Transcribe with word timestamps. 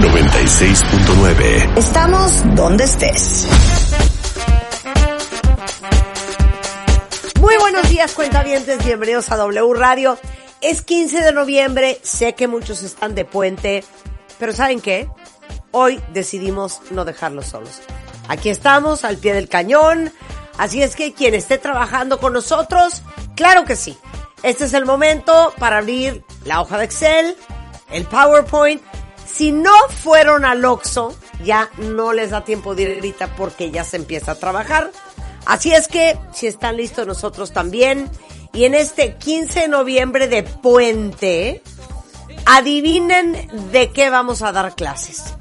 96.9. 0.00 1.76
Estamos 1.76 2.42
donde 2.54 2.84
estés. 2.84 3.46
Muy 7.38 7.54
buenos 7.58 7.86
días, 7.90 8.14
cuentavientes. 8.14 8.82
Bienvenidos 8.82 9.30
a 9.30 9.36
W 9.36 9.74
Radio. 9.74 10.18
Es 10.62 10.80
15 10.80 11.20
de 11.20 11.32
noviembre. 11.32 12.00
Sé 12.02 12.34
que 12.34 12.48
muchos 12.48 12.82
están 12.82 13.14
de 13.14 13.26
puente, 13.26 13.84
pero 14.38 14.54
¿saben 14.54 14.80
qué? 14.80 15.06
Hoy 15.70 16.00
decidimos 16.14 16.80
no 16.90 17.04
dejarlos 17.04 17.46
solos. 17.46 17.82
Aquí 18.28 18.48
estamos, 18.48 19.04
al 19.04 19.18
pie 19.18 19.34
del 19.34 19.50
cañón. 19.50 20.10
Así 20.56 20.82
es 20.82 20.96
que 20.96 21.12
quien 21.12 21.34
esté 21.34 21.58
trabajando 21.58 22.18
con 22.20 22.32
nosotros, 22.32 23.02
claro 23.36 23.66
que 23.66 23.76
sí. 23.76 23.98
Este 24.42 24.64
es 24.64 24.72
el 24.72 24.86
momento 24.86 25.52
para 25.58 25.76
abrir 25.76 26.24
la 26.46 26.62
hoja 26.62 26.78
de 26.78 26.84
Excel, 26.84 27.36
el 27.90 28.04
PowerPoint. 28.06 28.80
Si 29.32 29.52
no 29.52 29.72
fueron 29.88 30.44
al 30.44 30.64
Oxxo, 30.64 31.14
ya 31.44 31.70
no 31.78 32.12
les 32.12 32.30
da 32.30 32.44
tiempo 32.44 32.74
de 32.74 32.82
ir 32.82 33.14
porque 33.36 33.70
ya 33.70 33.84
se 33.84 33.96
empieza 33.96 34.32
a 34.32 34.34
trabajar. 34.34 34.90
Así 35.46 35.72
es 35.72 35.88
que, 35.88 36.18
si 36.32 36.46
están 36.46 36.76
listos 36.76 37.06
nosotros 37.06 37.52
también. 37.52 38.10
Y 38.52 38.64
en 38.64 38.74
este 38.74 39.16
15 39.16 39.60
de 39.60 39.68
noviembre 39.68 40.28
de 40.28 40.42
puente, 40.42 41.62
adivinen 42.46 43.48
de 43.70 43.90
qué 43.90 44.10
vamos 44.10 44.42
a 44.42 44.52
dar 44.52 44.74
clases. 44.74 45.34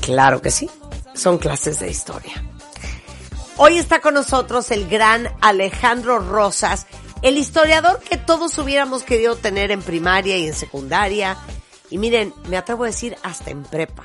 Claro 0.00 0.40
que 0.40 0.50
sí, 0.50 0.70
son 1.14 1.38
clases 1.38 1.80
de 1.80 1.90
historia. 1.90 2.32
Hoy 3.56 3.78
está 3.78 4.00
con 4.00 4.14
nosotros 4.14 4.70
el 4.70 4.88
gran 4.88 5.28
Alejandro 5.40 6.18
Rosas, 6.18 6.86
el 7.22 7.38
historiador 7.38 8.00
que 8.00 8.16
todos 8.16 8.58
hubiéramos 8.58 9.02
querido 9.02 9.36
tener 9.36 9.70
en 9.70 9.80
primaria 9.80 10.36
y 10.36 10.48
en 10.48 10.54
secundaria. 10.54 11.36
Y 11.94 11.98
miren, 11.98 12.34
me 12.48 12.56
atrevo 12.56 12.82
a 12.82 12.88
decir 12.88 13.16
hasta 13.22 13.52
en 13.52 13.62
prepa. 13.62 14.02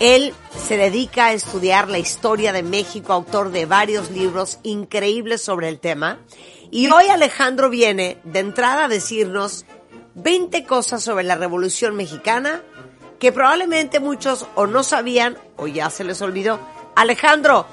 Él 0.00 0.34
se 0.54 0.76
dedica 0.76 1.28
a 1.28 1.32
estudiar 1.32 1.88
la 1.88 1.96
historia 1.98 2.52
de 2.52 2.62
México, 2.62 3.14
autor 3.14 3.52
de 3.52 3.64
varios 3.64 4.10
libros 4.10 4.58
increíbles 4.64 5.40
sobre 5.40 5.70
el 5.70 5.80
tema. 5.80 6.18
Y 6.70 6.90
hoy 6.90 7.06
Alejandro 7.06 7.70
viene 7.70 8.18
de 8.24 8.40
entrada 8.40 8.84
a 8.84 8.88
decirnos 8.88 9.64
20 10.16 10.66
cosas 10.66 11.02
sobre 11.02 11.24
la 11.24 11.36
Revolución 11.36 11.96
Mexicana 11.96 12.60
que 13.18 13.32
probablemente 13.32 13.98
muchos 13.98 14.46
o 14.54 14.66
no 14.66 14.82
sabían 14.82 15.38
o 15.56 15.68
ya 15.68 15.88
se 15.88 16.04
les 16.04 16.20
olvidó. 16.20 16.60
Alejandro, 16.96 17.64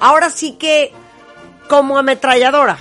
ahora 0.00 0.28
sí 0.28 0.52
que 0.52 0.92
como 1.70 1.96
ametralladora. 1.96 2.76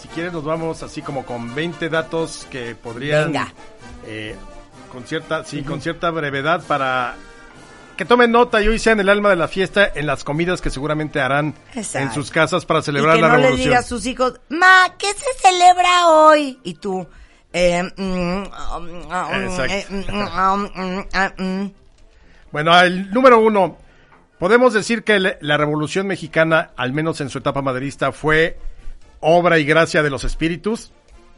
Si 0.00 0.08
quieres 0.08 0.32
nos 0.32 0.44
vamos 0.44 0.82
así 0.82 1.02
como 1.02 1.26
con 1.26 1.54
20 1.54 1.90
datos 1.90 2.46
que 2.50 2.74
podrían 2.74 3.26
Venga. 3.26 3.52
eh, 4.06 4.36
con 4.92 5.04
cierta 5.04 5.44
sí, 5.44 5.62
con 5.62 5.80
cierta 5.80 6.10
brevedad 6.10 6.62
para 6.66 7.14
que 7.96 8.04
tomen 8.04 8.30
nota 8.30 8.60
y 8.62 8.68
hoy 8.68 8.78
sean 8.78 9.00
el 9.00 9.08
alma 9.08 9.30
de 9.30 9.36
la 9.36 9.48
fiesta 9.48 9.90
en 9.94 10.06
las 10.06 10.24
comidas 10.24 10.60
que 10.60 10.70
seguramente 10.70 11.20
harán 11.20 11.54
Exacto. 11.74 11.98
en 12.08 12.12
sus 12.14 12.30
casas 12.30 12.64
para 12.66 12.80
Y 12.80 12.82
celebrar 12.84 13.16
que 13.16 13.22
la 13.22 13.28
no 13.28 13.36
le 13.36 13.42
revolución. 13.42 13.68
diga 13.68 13.78
a 13.80 13.82
sus 13.82 14.06
hijos, 14.06 14.40
ma, 14.48 14.94
¿qué 14.98 15.08
se 15.08 15.48
celebra 15.48 16.08
hoy? 16.08 16.58
Y 16.64 16.74
tú, 16.74 17.06
eh, 17.52 17.82
mm, 17.96 18.42
Exacto. 19.44 19.94
mm, 19.94 21.42
mm. 21.42 21.72
Bueno, 22.50 22.80
el 22.80 23.10
número 23.10 23.38
uno. 23.40 23.78
Podemos 24.38 24.72
decir 24.74 25.04
que 25.04 25.20
la 25.20 25.56
Revolución 25.56 26.06
Mexicana, 26.08 26.70
al 26.76 26.92
menos 26.92 27.20
en 27.20 27.30
su 27.30 27.38
etapa 27.38 27.62
maderista, 27.62 28.10
fue 28.10 28.58
obra 29.20 29.58
y 29.60 29.64
gracia 29.64 30.02
de 30.02 30.10
los 30.10 30.24
espíritus. 30.24 30.90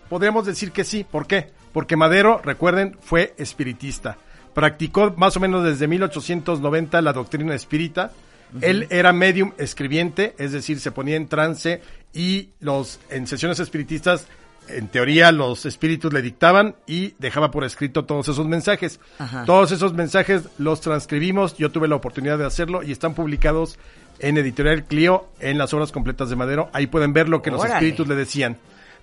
Podríamos 0.09 0.47
decir 0.47 0.73
que 0.73 0.85
sí. 0.85 1.05
¿Por 1.05 1.27
qué? 1.27 1.51
Porque 1.73 1.97
Madero, 1.97 2.41
recuerden, 2.43 2.97
fue 3.01 3.35
espiritista. 3.37 4.17
Practicó 4.55 5.13
más 5.17 5.37
o 5.37 5.41
menos 5.41 5.65
desde 5.65 5.89
1890 5.89 7.03
la 7.03 7.13
doctrina 7.13 7.55
espírita. 7.55 8.13
Él 8.61 8.87
era 8.91 9.13
medium 9.13 9.53
escribiente, 9.59 10.37
es 10.39 10.53
decir, 10.53 10.79
se 10.79 10.93
ponía 10.93 11.17
en 11.17 11.27
trance 11.27 11.83
y 12.13 12.51
los 12.61 13.01
en 13.11 13.27
sesiones 13.27 13.59
espiritistas, 13.59 14.29
en 14.69 14.89
teoría, 14.89 15.33
los 15.33 15.67
espíritus 15.67 16.13
le 16.13 16.23
dictaban 16.23 16.77
y 16.87 17.15
dejaba 17.19 17.51
por 17.51 17.65
escrito 17.65 18.05
todos 18.05 18.29
esos 18.29 18.47
mensajes. 18.47 19.01
Todos 19.45 19.73
esos 19.73 19.93
mensajes 19.93 20.45
los 20.59 20.81
transcribimos, 20.81 21.57
yo 21.57 21.71
tuve 21.71 21.89
la 21.89 21.97
oportunidad 21.97 22.39
de 22.39 22.47
hacerlo 22.47 22.83
y 22.83 22.93
están 22.93 23.15
publicados 23.15 23.79
en 24.21 24.39
Editorial 24.39 24.85
Clio 24.85 25.29
en 25.41 25.59
las 25.59 25.75
obras 25.75 25.93
completas 25.93 26.31
de 26.31 26.37
Madero. 26.37 26.71
Ahí 26.73 26.87
pueden 26.87 27.13
ver 27.13 27.29
lo 27.29 27.43
que 27.43 27.51
los 27.51 27.65
espíritus 27.65 28.07
le 28.09 28.15
decían. 28.15 28.57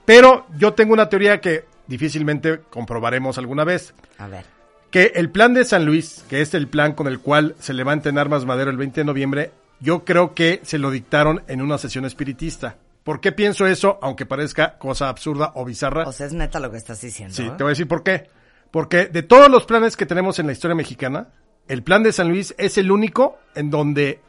Pero 0.06 0.46
yo 0.58 0.74
tengo 0.74 0.94
una 0.94 1.10
teoría 1.10 1.42
que 1.42 1.66
difícilmente 1.88 2.62
comprobaremos 2.70 3.38
alguna 3.38 3.64
vez 3.64 3.94
A 4.18 4.28
ver. 4.28 4.46
que 4.90 5.12
el 5.16 5.30
plan 5.30 5.54
de 5.54 5.66
San 5.66 5.86
Luis, 5.86 6.24
que 6.30 6.42
es 6.42 6.54
el 6.54 6.68
plan 6.68 6.94
con 6.94 7.08
el 7.08 7.20
cual 7.20 7.56
se 7.60 7.74
levanta 7.74 8.10
en 8.10 8.18
armas 8.18 8.46
Madero 8.46 8.72
el 8.72 8.78
20 8.78 9.02
de 9.02 9.06
noviembre, 9.06 9.52
yo 9.80 10.06
creo 10.06 10.34
que 10.34 10.62
se 10.64 10.78
lo 10.78 10.92
dictaron 10.92 11.44
en 11.48 11.62
una 11.62 11.78
sesión 11.78 12.06
espiritista. 12.06 12.78
¿Por 13.04 13.20
qué 13.20 13.32
pienso 13.32 13.66
eso? 13.66 13.98
Aunque 14.02 14.26
parezca 14.28 14.78
cosa 14.78 15.10
absurda 15.10 15.52
o 15.56 15.66
bizarra. 15.66 16.08
O 16.08 16.12
sea, 16.12 16.28
es 16.28 16.34
neta 16.34 16.60
lo 16.60 16.70
que 16.70 16.78
estás 16.78 17.02
diciendo. 17.02 17.34
Sí, 17.34 17.44
¿eh? 17.44 17.52
te 17.58 17.64
voy 17.64 17.72
a 17.72 17.76
decir 17.76 17.88
por 17.88 18.04
qué. 18.04 18.30
Porque 18.70 19.08
de 19.08 19.24
todos 19.24 19.50
los 19.50 19.66
planes 19.66 19.98
que 19.98 20.06
tenemos 20.06 20.38
en 20.40 20.46
la 20.46 20.54
historia 20.54 20.76
mexicana, 20.76 21.30
el 21.68 21.84
plan 21.84 22.04
de 22.04 22.14
San 22.14 22.30
Luis 22.30 22.54
es 22.58 22.78
el 22.78 22.92
único 22.92 23.40
en 23.56 23.70
donde 23.72 24.20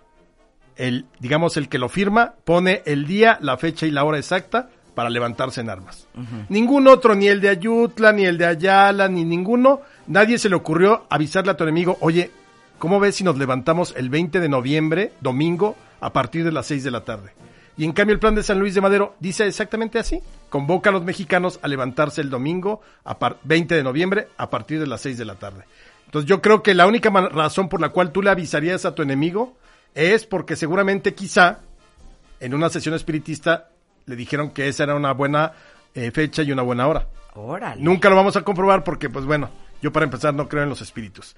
el, 0.76 1.06
digamos, 1.20 1.56
el 1.56 1.68
que 1.68 1.78
lo 1.78 1.88
firma 1.88 2.34
pone 2.44 2.82
el 2.86 3.06
día, 3.06 3.38
la 3.42 3.58
fecha 3.58 3.86
y 3.86 3.90
la 3.90 4.04
hora 4.04 4.18
exacta 4.18 4.70
para 4.94 5.10
levantarse 5.10 5.60
en 5.60 5.70
armas. 5.70 6.06
Ningún 6.48 6.86
otro, 6.88 7.14
ni 7.14 7.28
el 7.28 7.40
de 7.40 7.48
Ayutla, 7.48 8.12
ni 8.12 8.24
el 8.24 8.38
de 8.38 8.46
Ayala, 8.46 9.08
ni 9.08 9.24
ninguno, 9.24 9.80
nadie 10.06 10.38
se 10.38 10.48
le 10.48 10.56
ocurrió 10.56 11.04
avisarle 11.10 11.52
a 11.52 11.56
tu 11.56 11.64
enemigo, 11.64 11.96
oye, 12.00 12.30
¿cómo 12.78 13.00
ves 13.00 13.16
si 13.16 13.24
nos 13.24 13.38
levantamos 13.38 13.94
el 13.96 14.10
20 14.10 14.40
de 14.40 14.48
noviembre, 14.48 15.12
domingo, 15.20 15.76
a 16.00 16.12
partir 16.12 16.44
de 16.44 16.52
las 16.52 16.66
6 16.66 16.84
de 16.84 16.90
la 16.90 17.00
tarde? 17.04 17.32
Y 17.76 17.84
en 17.84 17.92
cambio 17.92 18.12
el 18.12 18.20
plan 18.20 18.34
de 18.34 18.42
San 18.42 18.58
Luis 18.58 18.74
de 18.74 18.82
Madero 18.82 19.14
dice 19.18 19.46
exactamente 19.46 19.98
así. 19.98 20.20
Convoca 20.50 20.90
a 20.90 20.92
los 20.92 21.04
mexicanos 21.04 21.58
a 21.62 21.68
levantarse 21.68 22.20
el 22.20 22.28
domingo, 22.28 22.82
a 23.02 23.18
par- 23.18 23.38
20 23.44 23.74
de 23.74 23.82
noviembre, 23.82 24.28
a 24.36 24.50
partir 24.50 24.78
de 24.78 24.86
las 24.86 25.00
6 25.00 25.16
de 25.16 25.24
la 25.24 25.36
tarde. 25.36 25.64
Entonces 26.04 26.28
yo 26.28 26.42
creo 26.42 26.62
que 26.62 26.74
la 26.74 26.86
única 26.86 27.08
razón 27.08 27.70
por 27.70 27.80
la 27.80 27.88
cual 27.88 28.12
tú 28.12 28.20
le 28.20 28.28
avisarías 28.28 28.84
a 28.84 28.94
tu 28.94 29.00
enemigo 29.00 29.56
es 29.94 30.26
porque 30.26 30.54
seguramente 30.56 31.14
quizá 31.14 31.60
en 32.40 32.52
una 32.52 32.68
sesión 32.68 32.94
espiritista 32.94 33.68
le 34.06 34.16
dijeron 34.16 34.50
que 34.50 34.68
esa 34.68 34.84
era 34.84 34.94
una 34.94 35.12
buena 35.12 35.52
eh, 35.94 36.10
fecha 36.10 36.42
y 36.42 36.52
una 36.52 36.62
buena 36.62 36.86
hora. 36.86 37.08
Órale. 37.34 37.82
Nunca 37.82 38.10
lo 38.10 38.16
vamos 38.16 38.36
a 38.36 38.42
comprobar 38.42 38.84
porque, 38.84 39.08
pues 39.08 39.24
bueno, 39.24 39.50
yo 39.82 39.92
para 39.92 40.04
empezar 40.04 40.32
no 40.32 40.48
creo 40.48 40.62
en 40.62 40.68
los 40.68 40.80
espíritus. 40.80 41.34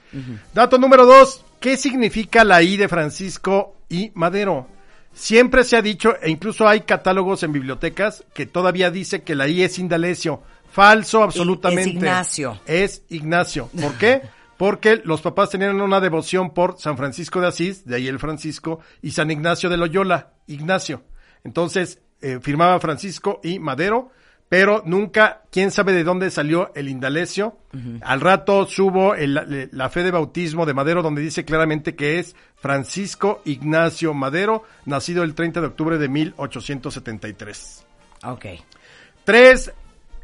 Dato 0.53 0.77
número 0.79 1.07
dos, 1.07 1.45
¿qué 1.61 1.77
significa 1.77 2.45
la 2.45 2.63
I 2.63 2.77
de 2.77 2.89
Francisco 2.89 3.77
y 3.89 4.13
Madero? 4.15 4.69
Siempre 5.15 5.65
se 5.65 5.77
ha 5.77 5.83
dicho, 5.83 6.17
e 6.21 6.31
incluso 6.31 6.69
hay 6.69 6.83
catálogos 6.83 7.43
en 7.43 7.53
bibliotecas, 7.53 8.25
que 8.35 8.47
todavía 8.47 8.91
dice 8.91 9.23
que 9.23 9.35
la 9.35 9.49
I 9.49 9.63
es 9.63 9.79
Indalecio. 9.79 10.43
Falso, 10.71 11.23
absolutamente. 11.23 11.91
es 11.91 11.97
Ignacio. 11.97 12.61
Es 12.67 13.03
Ignacio. 13.09 13.71
¿Por 13.81 13.95
qué? 13.95 14.23
Porque 14.59 15.01
los 15.05 15.21
papás 15.21 15.51
tenían 15.51 15.81
una 15.81 16.01
devoción 16.01 16.53
por 16.53 16.79
San 16.79 16.97
Francisco 16.97 17.41
de 17.41 17.49
Asís, 17.49 17.85
de 17.87 17.97
ahí 17.97 18.09
el 18.09 18.19
Francisco, 18.19 18.81
y 19.01 19.13
San 19.13 19.31
Ignacio 19.31 19.71
de 19.71 19.77
Loyola, 19.77 20.33
Ignacio. 20.47 21.03
Entonces, 21.45 22.01
eh, 22.25 22.39
firmaba 22.41 22.81
Francisco 22.81 23.41
y 23.45 23.59
Madero, 23.59 24.11
pero 24.49 24.83
nunca, 24.85 25.43
quién 25.51 25.71
sabe 25.71 25.93
de 25.93 26.05
dónde 26.05 26.31
salió 26.31 26.71
el 26.75 26.89
Indalecio. 26.89 27.57
Al 28.03 28.21
rato 28.21 28.67
subo 28.67 29.15
el- 29.15 29.35
la, 29.35 29.45
la 29.71 29.89
fe 29.91 30.03
de 30.03 30.11
bautismo 30.11 30.65
de 30.67 30.75
Madero, 30.75 31.03
donde 31.03 31.23
dice 31.23 31.45
claramente 31.45 31.95
que 31.97 32.19
es 32.19 32.37
Francisco 32.57 33.41
Ignacio 33.45 34.15
Madero, 34.15 34.63
nacido 34.85 35.23
el 35.23 35.35
30 35.35 35.61
de 35.61 35.67
octubre 35.69 35.99
de 35.99 36.09
1873. 36.09 37.85
Ok. 38.25 38.47
Tres, 39.25 39.73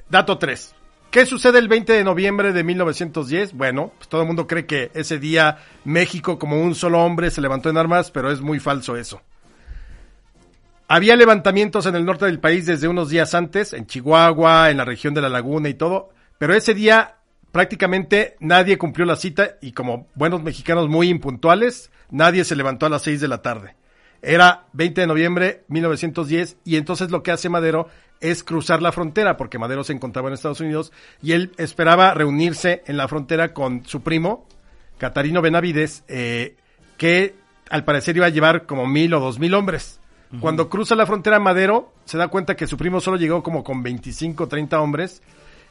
dato 0.08 0.38
tres. 0.38 0.74
¿Qué 1.10 1.26
sucede 1.26 1.58
el 1.58 1.66
20 1.66 1.92
de 1.92 2.04
noviembre 2.04 2.52
de 2.52 2.62
1910? 2.62 3.54
Bueno, 3.54 3.92
pues 3.96 4.08
todo 4.08 4.20
el 4.20 4.26
mundo 4.28 4.46
cree 4.46 4.64
que 4.66 4.92
ese 4.94 5.18
día 5.18 5.58
México 5.84 6.38
como 6.38 6.62
un 6.62 6.76
solo 6.76 7.02
hombre 7.04 7.30
se 7.32 7.40
levantó 7.40 7.68
en 7.68 7.78
armas, 7.78 8.10
pero 8.12 8.30
es 8.30 8.40
muy 8.40 8.60
falso 8.60 8.96
eso. 8.96 9.20
Había 10.92 11.14
levantamientos 11.14 11.86
en 11.86 11.94
el 11.94 12.04
norte 12.04 12.24
del 12.24 12.40
país 12.40 12.66
desde 12.66 12.88
unos 12.88 13.10
días 13.10 13.32
antes, 13.36 13.74
en 13.74 13.86
Chihuahua, 13.86 14.70
en 14.70 14.76
la 14.76 14.84
región 14.84 15.14
de 15.14 15.20
la 15.20 15.28
Laguna 15.28 15.68
y 15.68 15.74
todo, 15.74 16.08
pero 16.36 16.52
ese 16.52 16.74
día 16.74 17.18
prácticamente 17.52 18.34
nadie 18.40 18.76
cumplió 18.76 19.06
la 19.06 19.14
cita 19.14 19.52
y 19.60 19.70
como 19.70 20.08
buenos 20.16 20.42
mexicanos 20.42 20.88
muy 20.88 21.08
impuntuales, 21.08 21.92
nadie 22.10 22.42
se 22.42 22.56
levantó 22.56 22.86
a 22.86 22.88
las 22.88 23.02
6 23.02 23.20
de 23.20 23.28
la 23.28 23.40
tarde. 23.40 23.76
Era 24.20 24.64
20 24.72 25.02
de 25.02 25.06
noviembre 25.06 25.62
1910 25.68 26.56
y 26.64 26.74
entonces 26.74 27.12
lo 27.12 27.22
que 27.22 27.30
hace 27.30 27.48
Madero 27.48 27.88
es 28.18 28.42
cruzar 28.42 28.82
la 28.82 28.90
frontera 28.90 29.36
porque 29.36 29.60
Madero 29.60 29.84
se 29.84 29.92
encontraba 29.92 30.26
en 30.26 30.34
Estados 30.34 30.60
Unidos 30.60 30.90
y 31.22 31.34
él 31.34 31.52
esperaba 31.56 32.14
reunirse 32.14 32.82
en 32.88 32.96
la 32.96 33.06
frontera 33.06 33.54
con 33.54 33.86
su 33.86 34.02
primo, 34.02 34.44
Catarino 34.98 35.40
Benavides, 35.40 36.02
eh, 36.08 36.56
que 36.96 37.36
al 37.70 37.84
parecer 37.84 38.16
iba 38.16 38.26
a 38.26 38.30
llevar 38.30 38.66
como 38.66 38.88
mil 38.88 39.14
o 39.14 39.20
dos 39.20 39.38
mil 39.38 39.54
hombres. 39.54 40.00
Cuando 40.38 40.68
cruza 40.68 40.94
la 40.94 41.06
frontera 41.06 41.40
Madero, 41.40 41.92
se 42.04 42.16
da 42.16 42.28
cuenta 42.28 42.54
que 42.54 42.68
su 42.68 42.76
primo 42.76 43.00
solo 43.00 43.16
llegó 43.16 43.42
como 43.42 43.64
con 43.64 43.82
25 43.82 44.44
o 44.44 44.48
30 44.48 44.80
hombres 44.80 45.22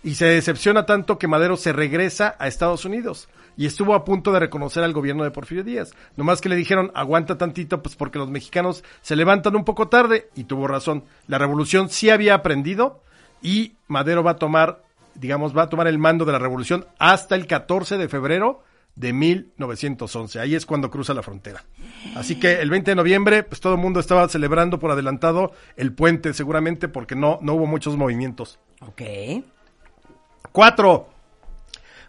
y 0.04 0.16
se 0.16 0.26
decepciona 0.26 0.86
tanto 0.86 1.18
que 1.18 1.28
Madero 1.28 1.56
se 1.56 1.72
regresa 1.72 2.36
a 2.40 2.48
Estados 2.48 2.84
Unidos 2.84 3.30
y 3.56 3.66
estuvo 3.66 3.94
a 3.94 4.04
punto 4.04 4.32
de 4.32 4.40
reconocer 4.40 4.84
al 4.84 4.94
gobierno 4.94 5.24
de 5.24 5.32
Porfirio 5.32 5.64
Díaz. 5.64 5.92
Nomás 6.18 6.42
que 6.42 6.50
le 6.50 6.56
dijeron, 6.56 6.92
aguanta 6.94 7.38
tantito, 7.38 7.82
pues 7.82 7.96
porque 7.96 8.20
los 8.20 8.30
mexicanos 8.30 8.84
se 9.02 9.16
levantan 9.16 9.56
un 9.56 9.66
poco 9.66 9.88
tarde 9.88 10.30
y 10.36 10.46
tuvo 10.46 10.68
razón. 10.68 11.04
La 11.28 11.38
revolución 11.38 11.90
sí 11.90 12.10
había 12.10 12.36
aprendido 12.36 13.02
y 13.42 13.76
Madero 13.88 14.24
va 14.24 14.32
a 14.32 14.38
tomar, 14.38 14.84
digamos, 15.16 15.58
va 15.58 15.64
a 15.64 15.70
tomar 15.70 15.88
el 15.88 16.00
mando 16.00 16.26
de 16.26 16.34
la 16.34 16.40
revolución 16.40 16.86
hasta 17.00 17.36
el 17.36 17.48
14 17.48 17.98
de 17.98 18.10
febrero 18.10 18.64
de 19.00 19.14
1911. 19.14 20.40
Ahí 20.42 20.56
es 20.56 20.66
cuando 20.66 20.92
cruza 20.92 21.14
la 21.14 21.24
frontera. 21.24 21.64
Así 22.16 22.38
que 22.38 22.60
el 22.60 22.70
20 22.70 22.92
de 22.92 22.96
noviembre, 22.96 23.44
pues 23.44 23.62
todo 23.62 23.76
el 23.76 23.80
mundo 23.80 24.02
estaba 24.02 24.28
celebrando 24.28 24.78
por 24.78 24.92
adelantado 24.92 25.54
el 25.78 25.94
puente, 25.94 26.34
seguramente 26.34 26.90
porque 26.90 27.16
no, 27.16 27.40
no 27.42 27.54
hubo 27.54 27.66
muchos 27.66 27.96
movimientos. 27.96 28.60
Ok. 28.82 29.02
Cuatro. 30.52 31.08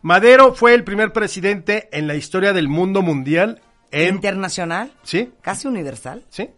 Madero 0.02 0.52
fue 0.52 0.74
el 0.74 0.82
primer 0.82 1.12
presidente 1.12 1.88
en 1.92 2.08
la 2.08 2.16
historia 2.16 2.52
del 2.52 2.66
mundo 2.68 3.02
mundial 3.02 3.60
en... 3.92 4.16
Internacional, 4.16 4.92
¿Sí? 5.04 5.32
casi 5.42 5.68
universal. 5.68 6.24
¿Sí? 6.28 6.50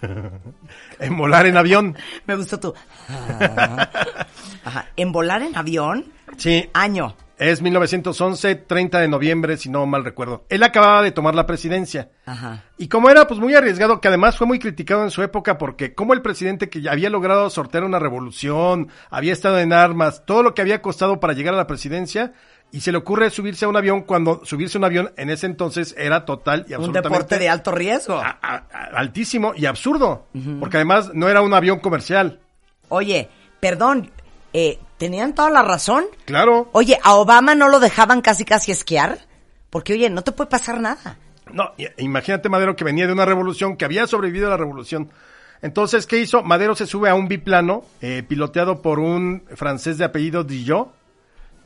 en 1.00 1.16
volar 1.16 1.46
en 1.46 1.56
avión. 1.56 1.96
Me 2.26 2.36
gustó 2.36 2.60
tú. 2.60 2.74
Ajá. 4.64 4.86
En 4.94 5.10
volar 5.10 5.42
en 5.42 5.56
avión, 5.56 6.12
Sí. 6.36 6.68
año. 6.74 7.16
Es 7.38 7.62
1911, 7.62 8.56
30 8.56 8.98
de 9.00 9.08
noviembre, 9.08 9.56
si 9.56 9.68
no 9.68 9.86
mal 9.86 10.04
recuerdo. 10.04 10.44
Él 10.48 10.62
acababa 10.64 11.02
de 11.02 11.12
tomar 11.12 11.34
la 11.36 11.46
presidencia. 11.46 12.10
Ajá. 12.26 12.64
Y 12.78 12.88
como 12.88 13.10
era 13.10 13.26
pues 13.28 13.38
muy 13.38 13.54
arriesgado, 13.54 14.00
que 14.00 14.08
además 14.08 14.36
fue 14.36 14.46
muy 14.46 14.58
criticado 14.58 15.04
en 15.04 15.10
su 15.12 15.22
época 15.22 15.56
porque 15.56 15.94
como 15.94 16.14
el 16.14 16.22
presidente 16.22 16.68
que 16.68 16.80
ya 16.80 16.90
había 16.92 17.10
logrado 17.10 17.48
sortear 17.50 17.84
una 17.84 17.98
revolución, 18.00 18.88
había 19.10 19.32
estado 19.32 19.58
en 19.60 19.72
armas, 19.72 20.24
todo 20.26 20.42
lo 20.42 20.52
que 20.54 20.62
había 20.62 20.82
costado 20.82 21.20
para 21.20 21.32
llegar 21.32 21.54
a 21.54 21.58
la 21.58 21.66
presidencia, 21.68 22.32
y 22.70 22.80
se 22.80 22.92
le 22.92 22.98
ocurre 22.98 23.30
subirse 23.30 23.64
a 23.64 23.68
un 23.68 23.76
avión 23.76 24.02
cuando 24.02 24.44
subirse 24.44 24.76
a 24.76 24.80
un 24.80 24.84
avión 24.84 25.12
en 25.16 25.30
ese 25.30 25.46
entonces 25.46 25.94
era 25.96 26.24
total 26.26 26.66
y 26.68 26.72
Un 26.74 26.80
absolutamente 26.80 27.08
deporte 27.08 27.38
de 27.38 27.48
alto 27.48 27.70
riesgo. 27.72 28.14
a- 28.18 28.38
a- 28.42 28.56
a- 28.70 28.84
altísimo 28.98 29.52
y 29.56 29.64
absurdo, 29.64 30.26
porque 30.60 30.76
además 30.76 31.12
no 31.14 31.28
era 31.30 31.40
un 31.40 31.54
avión 31.54 31.78
comercial. 31.78 32.40
Oye, 32.90 33.28
perdón, 33.60 34.10
eh, 34.52 34.78
¿tenían 34.98 35.34
toda 35.34 35.50
la 35.50 35.62
razón? 35.62 36.04
Claro. 36.26 36.68
Oye, 36.72 36.98
¿a 37.02 37.14
Obama 37.14 37.54
no 37.54 37.68
lo 37.68 37.80
dejaban 37.80 38.20
casi 38.20 38.44
casi 38.44 38.72
esquiar? 38.72 39.20
Porque, 39.70 39.94
oye, 39.94 40.10
no 40.10 40.22
te 40.22 40.32
puede 40.32 40.50
pasar 40.50 40.80
nada. 40.80 41.16
No, 41.52 41.72
imagínate 41.96 42.48
Madero 42.48 42.76
que 42.76 42.84
venía 42.84 43.06
de 43.06 43.12
una 43.12 43.24
revolución, 43.24 43.76
que 43.76 43.84
había 43.84 44.06
sobrevivido 44.06 44.48
a 44.48 44.50
la 44.50 44.56
revolución. 44.56 45.10
Entonces, 45.62 46.06
¿qué 46.06 46.18
hizo? 46.18 46.42
Madero 46.42 46.74
se 46.74 46.86
sube 46.86 47.08
a 47.08 47.14
un 47.14 47.28
biplano, 47.28 47.84
eh, 48.00 48.22
piloteado 48.26 48.80
por 48.82 48.98
un 48.98 49.42
francés 49.54 49.98
de 49.98 50.04
apellido 50.04 50.44
Dillot, 50.44 50.92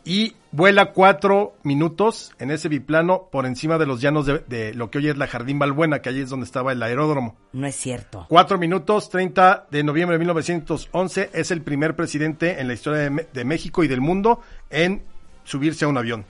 y 0.05 0.35
vuela 0.51 0.93
cuatro 0.93 1.55
minutos 1.63 2.33
en 2.39 2.51
ese 2.51 2.69
biplano 2.69 3.29
por 3.31 3.47
encima 3.47 3.79
de 3.79 3.87
los 3.87 4.01
llanos 4.01 4.27
de, 4.27 4.41
de 4.41 4.75
lo 4.75 4.91
que 4.91 4.99
hoy 4.99 5.09
es 5.09 5.17
la 5.17 5.27
Jardín 5.29 5.59
Balbuena, 5.59 6.01
que 6.03 6.09
allí 6.09 6.21
es 6.21 6.31
donde 6.31 6.45
estaba 6.47 6.73
el 6.73 6.83
aeródromo. 6.83 7.37
No 7.53 7.67
es 7.67 7.77
cierto. 7.77 8.27
Cuatro 8.29 8.59
minutos, 8.59 9.09
30 9.11 9.69
de 9.71 9.85
noviembre 9.85 10.15
de 10.15 10.19
1911, 10.21 11.31
es 11.33 11.51
el 11.51 11.63
primer 11.63 11.95
presidente 11.97 12.61
en 12.61 12.67
la 12.69 12.75
historia 12.75 13.09
de, 13.11 13.29
de 13.33 13.45
México 13.45 13.85
y 13.85 13.89
del 13.89 14.01
mundo 14.01 14.41
en 14.71 15.03
subirse 15.45 15.85
a 15.85 15.89
un 15.89 15.99
avión. 15.99 16.25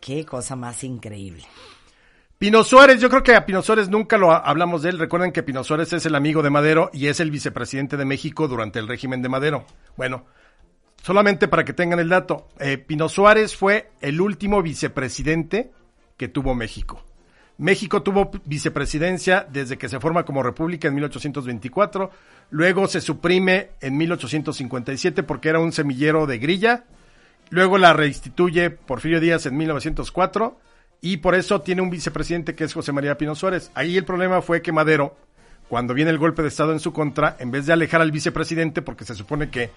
Qué 0.00 0.24
cosa 0.24 0.56
más 0.56 0.82
increíble. 0.82 1.44
Pino 2.38 2.64
Suárez, 2.64 3.00
yo 3.00 3.08
creo 3.08 3.22
que 3.22 3.36
a 3.36 3.46
Pino 3.46 3.62
Suárez 3.62 3.88
nunca 3.88 4.18
lo 4.18 4.32
ha- 4.32 4.38
hablamos 4.38 4.82
de 4.82 4.90
él. 4.90 4.98
Recuerden 4.98 5.30
que 5.30 5.44
Pino 5.44 5.62
Suárez 5.62 5.92
es 5.92 6.04
el 6.06 6.14
amigo 6.16 6.42
de 6.42 6.50
Madero 6.50 6.90
y 6.92 7.06
es 7.06 7.20
el 7.20 7.30
vicepresidente 7.30 7.96
de 7.96 8.04
México 8.04 8.48
durante 8.48 8.80
el 8.80 8.88
régimen 8.88 9.22
de 9.22 9.28
Madero. 9.28 9.64
Bueno, 9.96 10.24
solamente 11.02 11.48
para 11.48 11.64
que 11.64 11.72
tengan 11.72 11.98
el 11.98 12.08
dato, 12.08 12.48
eh, 12.58 12.78
Pino 12.78 13.08
Suárez 13.08 13.56
fue 13.56 13.90
el 14.00 14.20
último 14.20 14.62
vicepresidente 14.62 15.70
que 16.16 16.28
tuvo 16.28 16.54
México. 16.54 17.04
México 17.58 18.02
tuvo 18.02 18.30
vicepresidencia 18.44 19.46
desde 19.50 19.76
que 19.76 19.88
se 19.88 20.00
forma 20.00 20.24
como 20.24 20.42
república 20.42 20.88
en 20.88 20.94
1824, 20.94 22.10
luego 22.50 22.86
se 22.86 23.00
suprime 23.00 23.70
en 23.80 23.96
1857 23.96 25.22
porque 25.22 25.48
era 25.48 25.60
un 25.60 25.72
semillero 25.72 26.26
de 26.26 26.38
grilla, 26.38 26.84
luego 27.50 27.78
la 27.78 27.92
reinstituye 27.92 28.70
Porfirio 28.70 29.20
Díaz 29.20 29.46
en 29.46 29.56
1904 29.56 30.58
y 31.00 31.18
por 31.18 31.34
eso 31.34 31.60
tiene 31.60 31.82
un 31.82 31.90
vicepresidente 31.90 32.54
que 32.54 32.64
es 32.64 32.72
José 32.72 32.92
María 32.92 33.18
Pino 33.18 33.34
Suárez. 33.34 33.70
Ahí 33.74 33.96
el 33.96 34.04
problema 34.04 34.40
fue 34.40 34.62
que 34.62 34.72
Madero, 34.72 35.16
cuando 35.68 35.94
viene 35.94 36.10
el 36.10 36.18
golpe 36.18 36.42
de 36.42 36.48
Estado 36.48 36.72
en 36.72 36.80
su 36.80 36.92
contra, 36.92 37.36
en 37.38 37.50
vez 37.50 37.66
de 37.66 37.72
alejar 37.72 38.00
al 38.00 38.12
vicepresidente, 38.12 38.82
porque 38.82 39.04
se 39.04 39.14
supone 39.14 39.50
que 39.50 39.70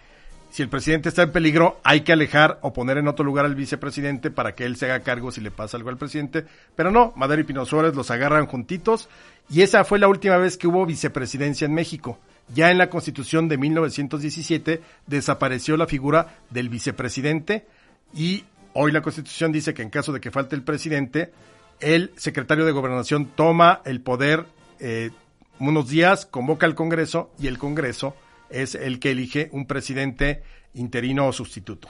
si 0.55 0.63
el 0.63 0.69
presidente 0.69 1.09
está 1.09 1.23
en 1.23 1.33
peligro, 1.33 1.81
hay 1.83 1.99
que 1.99 2.13
alejar 2.13 2.59
o 2.61 2.71
poner 2.71 2.97
en 2.97 3.09
otro 3.09 3.25
lugar 3.25 3.43
al 3.43 3.55
vicepresidente 3.55 4.31
para 4.31 4.55
que 4.55 4.63
él 4.63 4.77
se 4.77 4.85
haga 4.85 5.03
cargo 5.03 5.29
si 5.29 5.41
le 5.41 5.51
pasa 5.51 5.75
algo 5.75 5.89
al 5.89 5.97
presidente. 5.97 6.45
Pero 6.77 6.91
no, 6.91 7.11
Madero 7.17 7.41
y 7.41 7.43
Pino 7.43 7.65
Suárez 7.65 7.93
los 7.93 8.09
agarran 8.09 8.45
juntitos 8.45 9.09
y 9.49 9.63
esa 9.63 9.83
fue 9.83 9.99
la 9.99 10.07
última 10.07 10.37
vez 10.37 10.55
que 10.55 10.67
hubo 10.67 10.85
vicepresidencia 10.85 11.65
en 11.65 11.73
México. 11.73 12.19
Ya 12.53 12.71
en 12.71 12.77
la 12.77 12.89
constitución 12.89 13.49
de 13.49 13.57
1917 13.57 14.81
desapareció 15.07 15.75
la 15.75 15.87
figura 15.87 16.37
del 16.49 16.69
vicepresidente 16.69 17.67
y 18.13 18.45
hoy 18.71 18.93
la 18.93 19.01
constitución 19.01 19.51
dice 19.51 19.73
que 19.73 19.81
en 19.81 19.89
caso 19.89 20.13
de 20.13 20.21
que 20.21 20.31
falte 20.31 20.55
el 20.55 20.63
presidente, 20.63 21.33
el 21.81 22.13
secretario 22.15 22.63
de 22.63 22.71
gobernación 22.71 23.25
toma 23.25 23.81
el 23.83 23.99
poder 23.99 24.45
eh, 24.79 25.11
unos 25.59 25.89
días, 25.89 26.25
convoca 26.25 26.65
al 26.65 26.75
Congreso 26.75 27.29
y 27.37 27.47
el 27.47 27.57
Congreso 27.57 28.15
es 28.49 28.75
el 28.75 28.99
que 28.99 29.11
elige 29.11 29.49
un 29.51 29.65
presidente 29.67 30.43
interino 30.73 31.27
o 31.27 31.33
sustituto. 31.33 31.87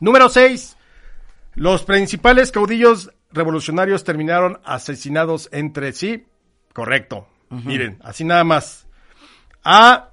Número 0.00 0.28
6. 0.28 0.76
Los 1.54 1.82
principales 1.84 2.52
caudillos 2.52 3.10
revolucionarios 3.32 4.04
terminaron 4.04 4.60
asesinados 4.64 5.48
entre 5.52 5.92
sí. 5.92 6.26
Correcto. 6.72 7.26
Miren, 7.50 7.98
así 8.02 8.24
nada 8.24 8.44
más. 8.44 8.86
A 9.64 10.10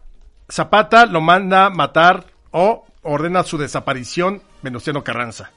Zapata 0.50 1.06
lo 1.06 1.22
manda 1.22 1.70
matar 1.70 2.26
o 2.52 2.86
ordena 3.04 3.44
su 3.44 3.58
desaparición 3.58 4.42
Venustiano 4.62 5.04
Carranza. 5.04 5.52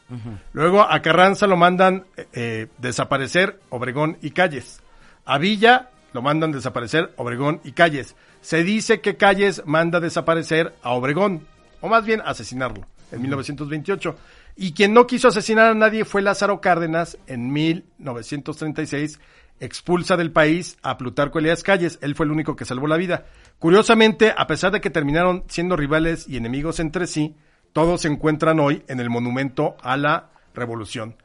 Luego 0.52 0.82
a 0.82 1.00
Carranza 1.00 1.46
lo 1.46 1.56
mandan 1.56 2.04
eh, 2.16 2.26
eh, 2.32 2.66
desaparecer 2.78 3.58
Obregón 3.70 4.18
y 4.20 4.32
Calles. 4.32 4.82
A 5.24 5.38
Villa 5.38 5.90
lo 6.12 6.20
mandan 6.20 6.52
desaparecer 6.52 7.12
Obregón 7.16 7.60
y 7.64 7.72
Calles. 7.72 8.16
Se 8.40 8.64
dice 8.64 9.00
que 9.00 9.16
Calles 9.16 9.62
manda 9.66 10.00
desaparecer 10.00 10.74
a 10.82 10.92
Obregón, 10.92 11.46
o 11.80 11.88
más 11.88 12.04
bien 12.04 12.22
asesinarlo, 12.24 12.86
en 13.12 13.22
1928. 13.22 14.16
Y 14.56 14.72
quien 14.72 14.92
no 14.92 15.06
quiso 15.06 15.28
asesinar 15.28 15.70
a 15.70 15.74
nadie 15.74 16.04
fue 16.04 16.22
Lázaro 16.22 16.60
Cárdenas 16.60 17.18
en 17.26 17.52
1936. 17.52 19.20
Expulsa 19.60 20.16
del 20.16 20.32
país 20.32 20.78
a 20.82 20.98
Plutarco 20.98 21.38
Elías 21.38 21.62
Calles. 21.62 21.98
Él 22.02 22.14
fue 22.14 22.26
el 22.26 22.32
único 22.32 22.56
que 22.56 22.64
salvó 22.64 22.86
la 22.86 22.96
vida. 22.96 23.26
Curiosamente, 23.58 24.32
a 24.36 24.46
pesar 24.46 24.72
de 24.72 24.80
que 24.80 24.90
terminaron 24.90 25.44
siendo 25.48 25.76
rivales 25.76 26.28
y 26.28 26.36
enemigos 26.36 26.80
entre 26.80 27.06
sí, 27.06 27.34
todos 27.72 28.02
se 28.02 28.08
encuentran 28.08 28.60
hoy 28.60 28.82
en 28.88 29.00
el 29.00 29.10
monumento 29.10 29.76
a 29.82 29.96
la 29.96 30.30
revolución. 30.54 31.16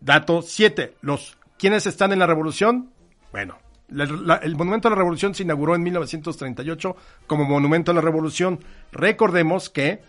Dato 0.00 0.42
7. 0.42 0.94
Los 1.00 1.38
¿Quiénes 1.58 1.86
están 1.86 2.12
en 2.12 2.20
la 2.20 2.26
revolución? 2.26 2.90
Bueno, 3.32 3.58
la- 3.90 4.36
el 4.36 4.56
Monumento 4.56 4.88
a 4.88 4.90
la 4.90 4.96
Revolución 4.96 5.34
se 5.34 5.42
inauguró 5.42 5.74
en 5.74 5.82
1938 5.82 6.96
como 7.26 7.44
Monumento 7.44 7.90
a 7.90 7.94
la 7.94 8.00
Revolución. 8.00 8.60
Recordemos 8.92 9.70
que 9.70 10.00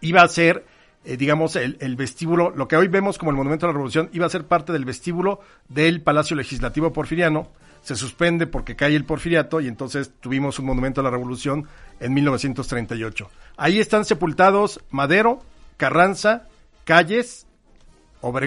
iba 0.00 0.22
a 0.22 0.28
ser, 0.28 0.64
eh, 1.04 1.16
digamos, 1.16 1.56
el, 1.56 1.96
vestíbulo, 1.96 2.50
lo 2.50 2.68
que 2.68 2.76
hoy 2.76 2.88
vemos 2.88 3.18
como 3.18 3.30
el 3.30 3.36
Monumento 3.36 3.66
a 3.66 3.68
la 3.68 3.72
Revolución, 3.72 4.08
iba 4.12 4.26
a 4.26 4.30
ser 4.30 4.46
parte 4.46 4.72
del 4.72 4.84
vestíbulo 4.84 5.40
del 5.68 6.00
Palacio 6.00 6.36
Legislativo 6.36 6.92
Porfiriano. 6.92 7.48
Se 7.82 7.96
suspende 7.96 8.46
porque 8.46 8.76
cae 8.76 8.94
el 8.94 9.04
porfiriato 9.04 9.60
y 9.60 9.66
entonces 9.66 10.12
tuvimos 10.20 10.58
un 10.60 10.66
Monumento 10.66 11.00
a 11.00 11.04
la 11.04 11.10
Revolución 11.10 11.66
en 11.98 12.14
1938. 12.14 13.28
Ahí 13.56 13.80
están 13.80 14.04
sepultados 14.04 14.80
Madero, 14.90 15.42
Carranza, 15.76 16.46
Calles, 16.84 17.46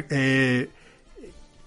eh, 0.09 0.69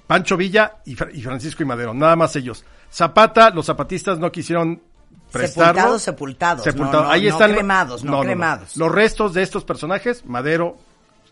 Pancho 0.07 0.39
Villa 0.39 0.77
y 0.87 0.95
Francisco 0.95 1.63
y 1.63 1.67
Madero, 1.67 1.93
nada 1.93 2.17
más 2.17 2.35
ellos. 2.37 2.65
Zapata, 2.91 3.51
los 3.51 3.67
zapatistas 3.67 4.19
no 4.19 4.31
quisieron 4.33 4.83
prestarlo. 5.31 5.73
Sepultados, 5.75 6.03
sepultados, 6.03 6.65
Sepultados. 6.65 7.03
no, 7.03 7.07
no, 7.09 7.11
Ahí 7.11 7.23
no 7.25 7.29
están 7.31 7.53
cremados, 7.53 8.05
no 8.05 8.21
cremados. 8.21 8.77
Los 8.77 8.91
restos 8.91 9.35
de 9.35 9.43
estos 9.43 9.65
personajes, 9.65 10.25
Madero, 10.25 10.77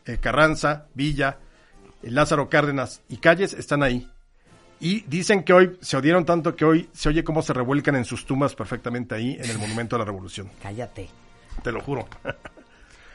eh, 0.04 0.18
Carranza, 0.20 0.86
Villa, 0.94 1.38
eh, 2.02 2.10
Lázaro 2.10 2.48
Cárdenas 2.48 3.02
y 3.08 3.16
Calles 3.18 3.52
están 3.54 3.82
ahí. 3.82 4.10
Y 4.78 5.00
dicen 5.02 5.42
que 5.42 5.54
hoy 5.54 5.78
se 5.80 5.96
odiaron 5.96 6.26
tanto 6.26 6.54
que 6.54 6.66
hoy 6.66 6.90
se 6.92 7.08
oye 7.08 7.24
cómo 7.24 7.40
se 7.40 7.54
revuelcan 7.54 7.96
en 7.96 8.04
sus 8.04 8.26
tumbas 8.26 8.54
perfectamente 8.54 9.14
ahí 9.14 9.38
en 9.40 9.50
el 9.50 9.58
Monumento 9.60 9.96
a 9.96 9.98
la 9.98 10.04
Revolución. 10.04 10.50
Cállate. 10.62 11.08
Te 11.62 11.72
lo 11.72 11.80
juro. 11.80 12.06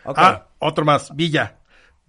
Ah, 0.03 0.47
otro 0.57 0.83
más, 0.83 1.15
Villa. 1.15 1.57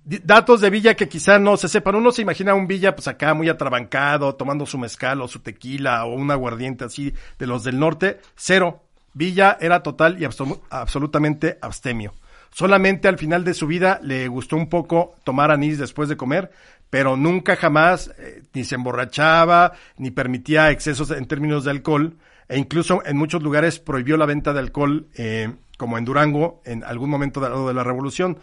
Datos 0.05 0.61
de 0.61 0.71
Villa 0.71 0.95
que 0.95 1.09
quizá 1.09 1.39
no 1.39 1.57
se 1.57 1.69
sepan. 1.69 1.95
Uno 1.95 2.11
se 2.11 2.23
imagina 2.23 2.55
un 2.55 2.67
Villa 2.67 2.95
pues 2.95 3.07
acá 3.09 3.35
muy 3.35 3.49
atrabancado, 3.49 4.35
tomando 4.35 4.67
su 4.67 4.77
mezcal 4.79 5.21
o 5.21 5.29
su 5.29 5.41
tequila 5.41 6.05
o 6.05 6.15
un 6.15 6.31
aguardiente 6.31 6.85
así 6.85 7.15
de 7.39 7.47
los 7.47 7.65
del 7.65 7.79
norte. 7.79 8.21
Cero. 8.35 8.83
Villa 9.15 9.59
era 9.61 9.83
total 9.83 10.21
y 10.21 10.25
absolu- 10.25 10.61
absolutamente 10.71 11.59
abstemio. 11.61 12.15
Solamente 12.51 13.09
al 13.09 13.19
final 13.19 13.45
de 13.45 13.55
su 13.55 13.67
vida 13.67 14.01
le 14.03 14.27
gustó 14.29 14.57
un 14.57 14.69
poco 14.69 15.17
tomar 15.23 15.51
anís 15.51 15.79
después 15.79 16.09
de 16.09 16.17
comer, 16.17 16.51
pero 16.89 17.17
nunca 17.17 17.57
jamás 17.57 18.11
eh, 18.19 18.43
ni 18.55 18.65
se 18.65 18.75
emborrachaba, 18.75 19.73
ni 19.99 20.11
permitía 20.11 20.71
excesos 20.71 21.11
en 21.11 21.27
términos 21.27 21.65
de 21.65 21.71
alcohol, 21.73 22.17
e 22.49 22.59
incluso 22.59 23.03
en 23.05 23.17
muchos 23.17 23.43
lugares 23.43 23.79
prohibió 23.79 24.17
la 24.17 24.27
venta 24.27 24.53
de 24.53 24.61
alcohol, 24.61 25.07
eh, 25.17 25.53
como 25.77 25.99
en 25.99 26.05
Durango, 26.05 26.63
en 26.65 26.83
algún 26.85 27.11
momento 27.11 27.41
de 27.41 27.75
la 27.75 27.85
revolución. 27.85 28.39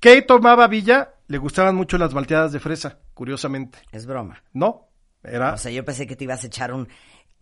¿Qué 0.00 0.22
tomaba 0.22 0.66
Villa? 0.66 1.14
Le 1.28 1.38
gustaban 1.38 1.76
mucho 1.76 1.98
las 1.98 2.12
malteadas 2.14 2.52
de 2.52 2.60
fresa, 2.60 2.98
curiosamente. 3.14 3.78
Es 3.92 4.06
broma. 4.06 4.42
No, 4.52 4.88
era 5.22 5.52
O 5.54 5.58
sea, 5.58 5.70
yo 5.70 5.84
pensé 5.84 6.06
que 6.06 6.16
te 6.16 6.24
ibas 6.24 6.42
a 6.42 6.46
echar 6.46 6.72
un... 6.72 6.88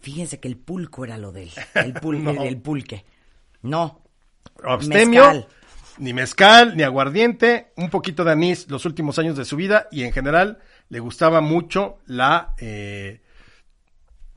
Fíjense 0.00 0.38
que 0.41 0.49
el 0.49 0.57
pulco 0.59 1.05
era 1.05 1.17
lo 1.19 1.33
del... 1.33 1.50
El, 1.75 1.95
pul- 1.95 2.21
No. 2.21 2.31
el, 2.31 2.49
el 2.49 2.61
pulque. 2.61 3.05
No. 3.62 4.03
abstemio, 4.62 5.23
Mezcal. 5.25 5.49
ni 5.99 6.12
mezcal, 6.12 6.77
ni 6.77 6.83
aguardiente, 6.85 7.73
un 7.77 7.91
poquito 7.91 8.25
de 8.25 8.33
anís 8.33 8.69
los 8.71 8.85
últimos 8.85 9.19
años 9.19 9.37
de 9.37 9.45
su 9.45 9.57
vida 9.57 9.88
y 9.91 10.05
en 10.05 10.12
general 10.12 10.59
le 10.88 11.00
gustaba 11.00 11.41
mucho 11.41 11.99
la 12.07 12.55
eh, 12.59 13.21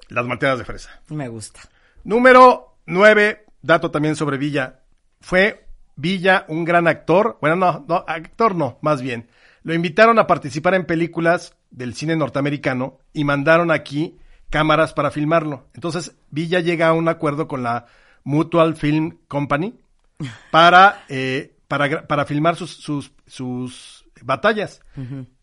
las 0.09 0.25
malteadas 0.25 0.59
de 0.59 0.65
fresa. 0.65 1.01
Me 1.09 1.27
gusta. 1.27 1.61
Número 2.03 2.77
9, 2.87 3.45
dato 3.61 3.91
también 3.91 4.15
sobre 4.15 4.37
Villa. 4.37 4.79
Fue 5.21 5.67
Villa 6.01 6.45
un 6.47 6.65
gran 6.65 6.87
actor. 6.87 7.37
Bueno, 7.41 7.55
no, 7.55 7.85
no, 7.87 8.03
actor 8.07 8.55
no, 8.55 8.79
más 8.81 9.01
bien. 9.01 9.29
Lo 9.63 9.75
invitaron 9.75 10.17
a 10.17 10.25
participar 10.25 10.73
en 10.73 10.85
películas 10.85 11.55
del 11.69 11.93
cine 11.93 12.15
norteamericano 12.15 12.97
y 13.13 13.23
mandaron 13.23 13.69
aquí 13.69 14.17
cámaras 14.49 14.93
para 14.93 15.11
filmarlo. 15.11 15.67
Entonces 15.75 16.15
Villa 16.31 16.59
llega 16.59 16.87
a 16.87 16.93
un 16.93 17.07
acuerdo 17.07 17.47
con 17.47 17.61
la 17.61 17.85
Mutual 18.23 18.75
Film 18.75 19.19
Company 19.27 19.79
para, 20.51 21.05
eh, 21.07 21.55
para, 21.67 22.07
para 22.07 22.25
filmar 22.25 22.55
sus, 22.55 22.71
sus, 22.71 23.13
sus 23.27 24.05
batallas. 24.23 24.81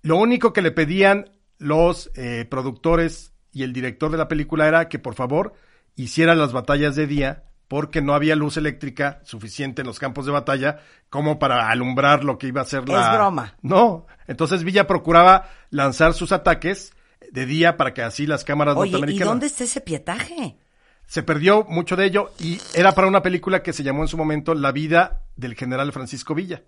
Lo 0.02 0.16
único 0.16 0.52
que 0.52 0.62
le 0.62 0.72
pedían 0.72 1.30
los 1.58 2.10
eh, 2.16 2.46
productores 2.50 3.32
y 3.52 3.62
el 3.62 3.72
director 3.72 4.10
de 4.10 4.18
la 4.18 4.28
película 4.28 4.66
era 4.66 4.88
que 4.88 4.98
por 4.98 5.14
favor 5.14 5.54
hiciera 5.94 6.34
las 6.34 6.52
batallas 6.52 6.96
de 6.96 7.06
día 7.06 7.44
porque 7.68 8.00
no 8.00 8.14
había 8.14 8.34
luz 8.34 8.56
eléctrica 8.56 9.20
suficiente 9.24 9.82
en 9.82 9.86
los 9.86 9.98
campos 9.98 10.24
de 10.26 10.32
batalla 10.32 10.80
como 11.10 11.38
para 11.38 11.68
alumbrar 11.68 12.24
lo 12.24 12.38
que 12.38 12.48
iba 12.48 12.62
a 12.62 12.64
ser 12.64 12.88
la... 12.88 13.06
Es 13.06 13.14
broma. 13.14 13.54
No, 13.62 14.06
entonces 14.26 14.64
Villa 14.64 14.86
procuraba 14.86 15.50
lanzar 15.70 16.14
sus 16.14 16.32
ataques 16.32 16.94
de 17.30 17.44
día 17.44 17.76
para 17.76 17.92
que 17.92 18.02
así 18.02 18.26
las 18.26 18.44
cámaras 18.44 18.74
Oye, 18.76 18.88
¿y 18.88 18.92
norteamericanas... 18.92 19.28
dónde 19.28 19.46
está 19.46 19.64
ese 19.64 19.82
pietaje? 19.82 20.56
Se 21.06 21.22
perdió 21.22 21.64
mucho 21.64 21.94
de 21.94 22.06
ello 22.06 22.32
y 22.38 22.58
era 22.74 22.92
para 22.92 23.06
una 23.06 23.22
película 23.22 23.62
que 23.62 23.74
se 23.74 23.82
llamó 23.82 24.02
en 24.02 24.08
su 24.08 24.16
momento 24.16 24.54
La 24.54 24.72
vida 24.72 25.22
del 25.36 25.54
general 25.54 25.92
Francisco 25.92 26.34
Villa, 26.34 26.62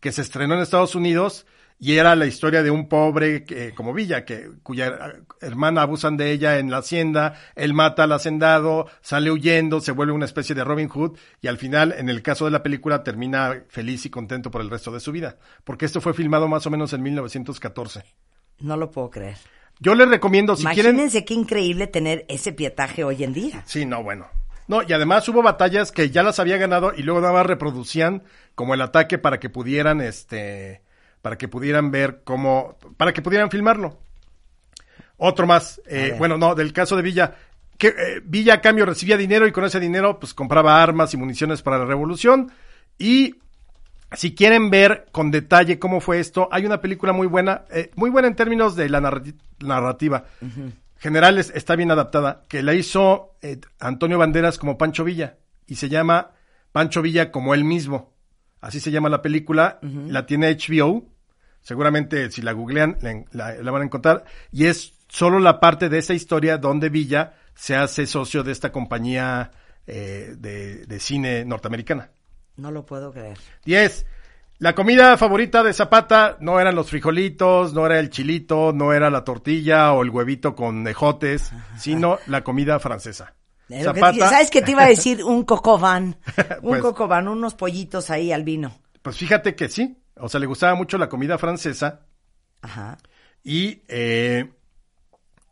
que 0.00 0.12
se 0.12 0.22
estrenó 0.22 0.54
en 0.54 0.60
Estados 0.60 0.94
Unidos 0.94 1.46
y 1.78 1.96
era 1.96 2.14
la 2.14 2.26
historia 2.26 2.62
de 2.62 2.70
un 2.70 2.88
pobre 2.88 3.44
que, 3.44 3.74
como 3.74 3.92
Villa, 3.92 4.24
que, 4.24 4.50
cuya 4.62 5.16
hermana 5.40 5.82
abusan 5.82 6.16
de 6.16 6.30
ella 6.30 6.58
en 6.58 6.70
la 6.70 6.78
hacienda, 6.78 7.34
él 7.56 7.74
mata 7.74 8.04
al 8.04 8.12
hacendado, 8.12 8.86
sale 9.00 9.30
huyendo, 9.30 9.80
se 9.80 9.92
vuelve 9.92 10.12
una 10.12 10.24
especie 10.24 10.54
de 10.54 10.64
Robin 10.64 10.88
Hood 10.88 11.18
y 11.40 11.48
al 11.48 11.58
final, 11.58 11.94
en 11.96 12.08
el 12.08 12.22
caso 12.22 12.44
de 12.44 12.52
la 12.52 12.62
película, 12.62 13.02
termina 13.02 13.64
feliz 13.68 14.06
y 14.06 14.10
contento 14.10 14.50
por 14.50 14.60
el 14.60 14.70
resto 14.70 14.92
de 14.92 15.00
su 15.00 15.12
vida, 15.12 15.38
porque 15.64 15.84
esto 15.84 16.00
fue 16.00 16.14
filmado 16.14 16.48
más 16.48 16.66
o 16.66 16.70
menos 16.70 16.92
en 16.92 17.02
1914. 17.02 18.04
No 18.60 18.76
lo 18.76 18.90
puedo 18.90 19.10
creer. 19.10 19.36
Yo 19.80 19.94
les 19.94 20.08
recomiendo, 20.08 20.56
si 20.56 20.64
quieren... 20.64 20.94
Imagínense 20.94 21.24
qué 21.24 21.34
increíble 21.34 21.86
tener 21.88 22.24
ese 22.28 22.52
pietaje 22.52 23.02
hoy 23.04 23.24
en 23.24 23.32
día. 23.32 23.62
Sí, 23.66 23.84
no, 23.84 24.02
bueno. 24.02 24.26
No, 24.68 24.82
y 24.82 24.92
además 24.92 25.28
hubo 25.28 25.42
batallas 25.42 25.92
que 25.92 26.10
ya 26.10 26.22
las 26.22 26.38
había 26.38 26.56
ganado 26.56 26.92
y 26.96 27.02
luego 27.02 27.20
nada 27.20 27.32
más 27.34 27.46
reproducían 27.46 28.22
como 28.54 28.74
el 28.74 28.80
ataque 28.80 29.18
para 29.18 29.38
que 29.38 29.50
pudieran, 29.50 30.00
este, 30.00 30.82
para 31.24 31.38
que 31.38 31.48
pudieran 31.48 31.90
ver 31.90 32.20
cómo, 32.22 32.76
para 32.98 33.14
que 33.14 33.22
pudieran 33.22 33.50
filmarlo. 33.50 33.96
Otro 35.16 35.46
más, 35.46 35.80
eh, 35.86 36.10
bueno, 36.18 36.36
no, 36.36 36.54
del 36.54 36.74
caso 36.74 36.96
de 36.96 37.02
Villa, 37.02 37.34
que 37.78 37.88
eh, 37.88 38.20
Villa 38.22 38.54
a 38.54 38.60
cambio 38.60 38.84
recibía 38.84 39.16
dinero 39.16 39.46
y 39.46 39.52
con 39.52 39.64
ese 39.64 39.80
dinero 39.80 40.18
pues 40.20 40.34
compraba 40.34 40.82
armas 40.82 41.14
y 41.14 41.16
municiones 41.16 41.62
para 41.62 41.78
la 41.78 41.86
revolución 41.86 42.52
y 42.98 43.36
si 44.12 44.34
quieren 44.34 44.68
ver 44.68 45.06
con 45.12 45.30
detalle 45.30 45.78
cómo 45.78 46.02
fue 46.02 46.20
esto, 46.20 46.46
hay 46.52 46.66
una 46.66 46.82
película 46.82 47.14
muy 47.14 47.26
buena, 47.26 47.64
eh, 47.70 47.90
muy 47.96 48.10
buena 48.10 48.28
en 48.28 48.36
términos 48.36 48.76
de 48.76 48.90
la 48.90 49.00
narrati- 49.00 49.34
narrativa. 49.60 50.24
General 50.98 51.38
es- 51.38 51.52
está 51.54 51.74
bien 51.74 51.90
adaptada, 51.90 52.42
que 52.48 52.62
la 52.62 52.74
hizo 52.74 53.34
eh, 53.40 53.58
Antonio 53.80 54.18
Banderas 54.18 54.58
como 54.58 54.76
Pancho 54.76 55.04
Villa 55.04 55.36
y 55.66 55.76
se 55.76 55.88
llama 55.88 56.32
Pancho 56.70 57.00
Villa 57.00 57.30
como 57.30 57.54
él 57.54 57.64
mismo. 57.64 58.12
Así 58.60 58.80
se 58.80 58.90
llama 58.90 59.08
la 59.10 59.20
película, 59.22 59.78
la 59.82 60.26
tiene 60.26 60.48
HBO. 60.50 61.04
Seguramente 61.64 62.30
si 62.30 62.40
la 62.42 62.52
googlean 62.52 62.98
la, 63.32 63.54
van 63.72 63.82
a 63.82 63.84
encontrar 63.84 64.24
y 64.52 64.66
es 64.66 64.92
solo 65.08 65.40
la 65.40 65.58
parte 65.58 65.88
de 65.88 65.98
esa 65.98 66.14
historia 66.14 66.58
donde 66.58 66.90
Villa 66.90 67.32
se 67.54 67.74
hace 67.74 68.06
socio 68.06 68.44
de 68.44 68.52
esta 68.52 68.70
compañía 68.70 69.50
eh, 69.86 70.34
de- 70.38 70.86
de 70.86 71.00
cine 71.00 71.44
norteamericana. 71.44 72.10
No 72.56 72.70
lo 72.70 72.86
puedo 72.86 73.12
creer. 73.12 73.36
10. 73.64 74.06
La 74.58 74.74
comida 74.74 75.16
favorita 75.16 75.62
de 75.62 75.72
Zapata 75.72 76.36
no 76.40 76.60
eran 76.60 76.74
los 76.76 76.88
frijolitos, 76.90 77.74
no 77.74 77.84
era 77.86 77.98
el 77.98 78.10
chilito, 78.10 78.72
no 78.72 78.92
era 78.92 79.10
la 79.10 79.24
tortilla 79.24 79.92
o 79.92 80.02
el 80.02 80.10
huevito 80.10 80.54
con 80.54 80.86
ejotes, 80.86 81.50
sino 81.78 82.18
la 82.28 82.44
comida 82.44 82.78
francesa. 82.78 83.34
Es 83.68 83.84
lo 83.86 83.94
que 83.94 84.00
te- 84.02 84.18
¿Sabes 84.20 84.50
qué 84.50 84.60
te 84.62 84.72
iba 84.72 84.84
a 84.84 84.88
decir? 84.88 85.24
Un 85.24 85.44
cocoban. 85.44 86.16
Un 86.62 86.68
Pues- 86.68 86.82
cocoban, 86.82 87.26
unos 87.26 87.54
pollitos 87.54 88.10
ahí 88.10 88.32
al 88.32 88.44
vino. 88.44 88.72
Pues 89.02 89.16
fíjate 89.16 89.54
que 89.54 89.68
sí, 89.68 89.98
o 90.24 90.28
sea, 90.28 90.40
le 90.40 90.46
gustaba 90.46 90.74
mucho 90.74 90.96
la 90.98 91.08
comida 91.08 91.36
francesa 91.38 92.06
Ajá. 92.62 92.96
y 93.42 93.82
eh, 93.88 94.50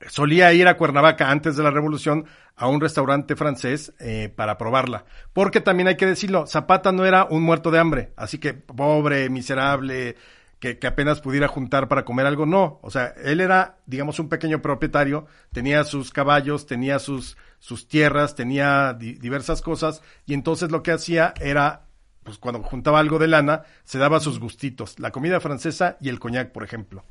solía 0.08 0.52
ir 0.52 0.66
a 0.68 0.76
Cuernavaca 0.76 1.30
antes 1.30 1.56
de 1.56 1.62
la 1.62 1.70
revolución 1.70 2.24
a 2.56 2.68
un 2.68 2.80
restaurante 2.80 3.36
francés 3.36 3.92
eh, 4.00 4.32
para 4.34 4.58
probarla. 4.58 5.04
Porque 5.32 5.60
también 5.60 5.88
hay 5.88 5.96
que 5.96 6.06
decirlo, 6.06 6.46
Zapata 6.46 6.92
no 6.92 7.04
era 7.04 7.24
un 7.24 7.42
muerto 7.42 7.70
de 7.70 7.78
hambre, 7.78 8.12
así 8.16 8.38
que 8.38 8.54
pobre, 8.54 9.28
miserable, 9.30 10.16
que, 10.58 10.78
que 10.78 10.86
apenas 10.86 11.20
pudiera 11.20 11.48
juntar 11.48 11.88
para 11.88 12.04
comer 12.04 12.26
algo, 12.26 12.46
no. 12.46 12.78
O 12.82 12.90
sea, 12.90 13.14
él 13.24 13.40
era, 13.40 13.78
digamos, 13.86 14.18
un 14.18 14.28
pequeño 14.28 14.62
propietario, 14.62 15.26
tenía 15.52 15.82
sus 15.84 16.12
caballos, 16.12 16.66
tenía 16.66 16.98
sus, 16.98 17.36
sus 17.58 17.88
tierras, 17.88 18.34
tenía 18.34 18.92
di- 18.92 19.14
diversas 19.14 19.60
cosas, 19.60 20.02
y 20.24 20.34
entonces 20.34 20.70
lo 20.70 20.82
que 20.82 20.92
hacía 20.92 21.34
era 21.40 21.86
pues 22.22 22.38
cuando 22.38 22.62
juntaba 22.62 23.00
algo 23.00 23.18
de 23.18 23.28
lana, 23.28 23.62
se 23.84 23.98
daba 23.98 24.20
sus 24.20 24.38
gustitos, 24.38 24.98
la 24.98 25.10
comida 25.10 25.40
francesa 25.40 25.96
y 26.00 26.08
el 26.08 26.18
coñac, 26.18 26.52
por 26.52 26.64
ejemplo. 26.64 27.04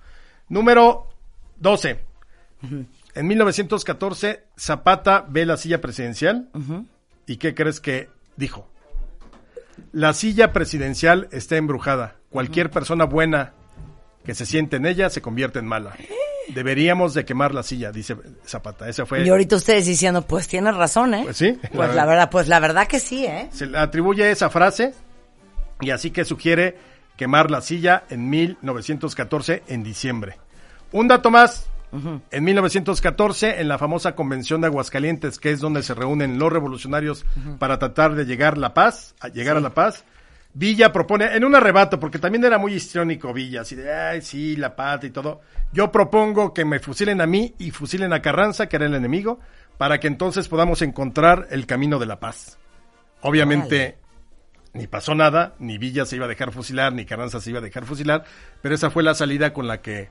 Número 0.47 1.09
12. 1.57 1.99
En 3.15 3.27
1914, 3.27 4.43
Zapata 4.57 5.25
ve 5.27 5.45
la 5.45 5.57
silla 5.57 5.81
presidencial. 5.81 6.49
¿Y 7.25 7.37
qué 7.37 7.53
crees 7.53 7.79
que 7.79 8.09
dijo? 8.37 8.69
La 9.91 10.13
silla 10.13 10.53
presidencial 10.53 11.27
está 11.31 11.57
embrujada. 11.57 12.15
Cualquier 12.29 12.69
persona 12.69 13.05
buena 13.05 13.53
que 14.23 14.35
se 14.35 14.45
siente 14.45 14.77
en 14.77 14.85
ella 14.85 15.09
se 15.09 15.21
convierte 15.21 15.59
en 15.59 15.65
mala. 15.65 15.95
Deberíamos 16.49 17.13
de 17.13 17.25
quemar 17.25 17.53
la 17.53 17.63
silla, 17.63 17.91
dice 17.91 18.15
Zapata. 18.45 18.89
Esa 18.89 19.05
fue... 19.05 19.23
Y 19.23 19.29
ahorita 19.29 19.55
ustedes 19.55 19.85
diciendo, 19.85 20.23
pues 20.23 20.47
tienes 20.47 20.75
razón, 20.75 21.13
¿eh? 21.13 21.21
Pues 21.23 21.37
sí. 21.37 21.57
Pues 21.73 21.95
la 21.95 22.05
verdad, 22.05 22.29
pues 22.29 22.47
la 22.47 22.59
verdad 22.59 22.87
que 22.87 22.99
sí, 22.99 23.25
¿eh? 23.25 23.47
se 23.51 23.67
le 23.67 23.77
atribuye 23.77 24.29
esa 24.31 24.49
frase 24.49 24.93
y 25.79 25.91
así 25.91 26.11
que 26.11 26.25
sugiere 26.25 26.77
quemar 27.15 27.51
la 27.51 27.61
silla 27.61 28.03
en 28.09 28.29
1914 28.29 29.63
en 29.67 29.83
diciembre. 29.83 30.37
Un 30.91 31.07
dato 31.07 31.29
más. 31.29 31.67
En 32.31 32.45
1914, 32.45 33.59
en 33.59 33.67
la 33.67 33.77
famosa 33.77 34.15
convención 34.15 34.61
de 34.61 34.67
Aguascalientes, 34.67 35.39
que 35.39 35.51
es 35.51 35.59
donde 35.59 35.83
se 35.83 35.93
reúnen 35.93 36.39
los 36.39 36.51
revolucionarios 36.51 37.25
para 37.59 37.79
tratar 37.79 38.15
de 38.15 38.23
llegar 38.23 38.57
la 38.57 38.73
paz, 38.73 39.13
a 39.19 39.27
llegar 39.27 39.57
a 39.57 39.59
la 39.59 39.73
paz, 39.73 40.05
Villa 40.53 40.91
propone, 40.91 41.35
en 41.35 41.45
un 41.45 41.55
arrebato, 41.55 41.99
porque 41.99 42.19
también 42.19 42.43
era 42.43 42.57
muy 42.57 42.73
histriónico 42.73 43.33
Villa, 43.33 43.61
así 43.61 43.75
de, 43.75 43.93
ay, 43.93 44.21
sí, 44.21 44.57
la 44.57 44.75
paz 44.75 45.03
y 45.03 45.09
todo. 45.09 45.41
Yo 45.71 45.91
propongo 45.91 46.53
que 46.53 46.65
me 46.65 46.79
fusilen 46.79 47.21
a 47.21 47.27
mí 47.27 47.55
y 47.57 47.71
fusilen 47.71 48.11
a 48.11 48.21
Carranza, 48.21 48.67
que 48.67 48.75
era 48.75 48.85
el 48.85 48.93
enemigo, 48.93 49.39
para 49.77 49.99
que 49.99 50.07
entonces 50.07 50.49
podamos 50.49 50.81
encontrar 50.81 51.47
el 51.51 51.65
camino 51.65 51.99
de 51.99 52.05
la 52.05 52.19
paz. 52.19 52.57
Obviamente, 53.21 53.97
ni 54.73 54.87
pasó 54.87 55.15
nada, 55.15 55.55
ni 55.59 55.77
Villa 55.77 56.05
se 56.05 56.17
iba 56.17 56.25
a 56.25 56.29
dejar 56.29 56.51
fusilar, 56.51 56.91
ni 56.91 57.05
Carranza 57.05 57.39
se 57.39 57.49
iba 57.51 57.59
a 57.59 57.63
dejar 57.63 57.85
fusilar, 57.85 58.25
pero 58.61 58.75
esa 58.75 58.89
fue 58.89 59.03
la 59.03 59.13
salida 59.13 59.53
con 59.53 59.67
la 59.67 59.81
que 59.81 60.09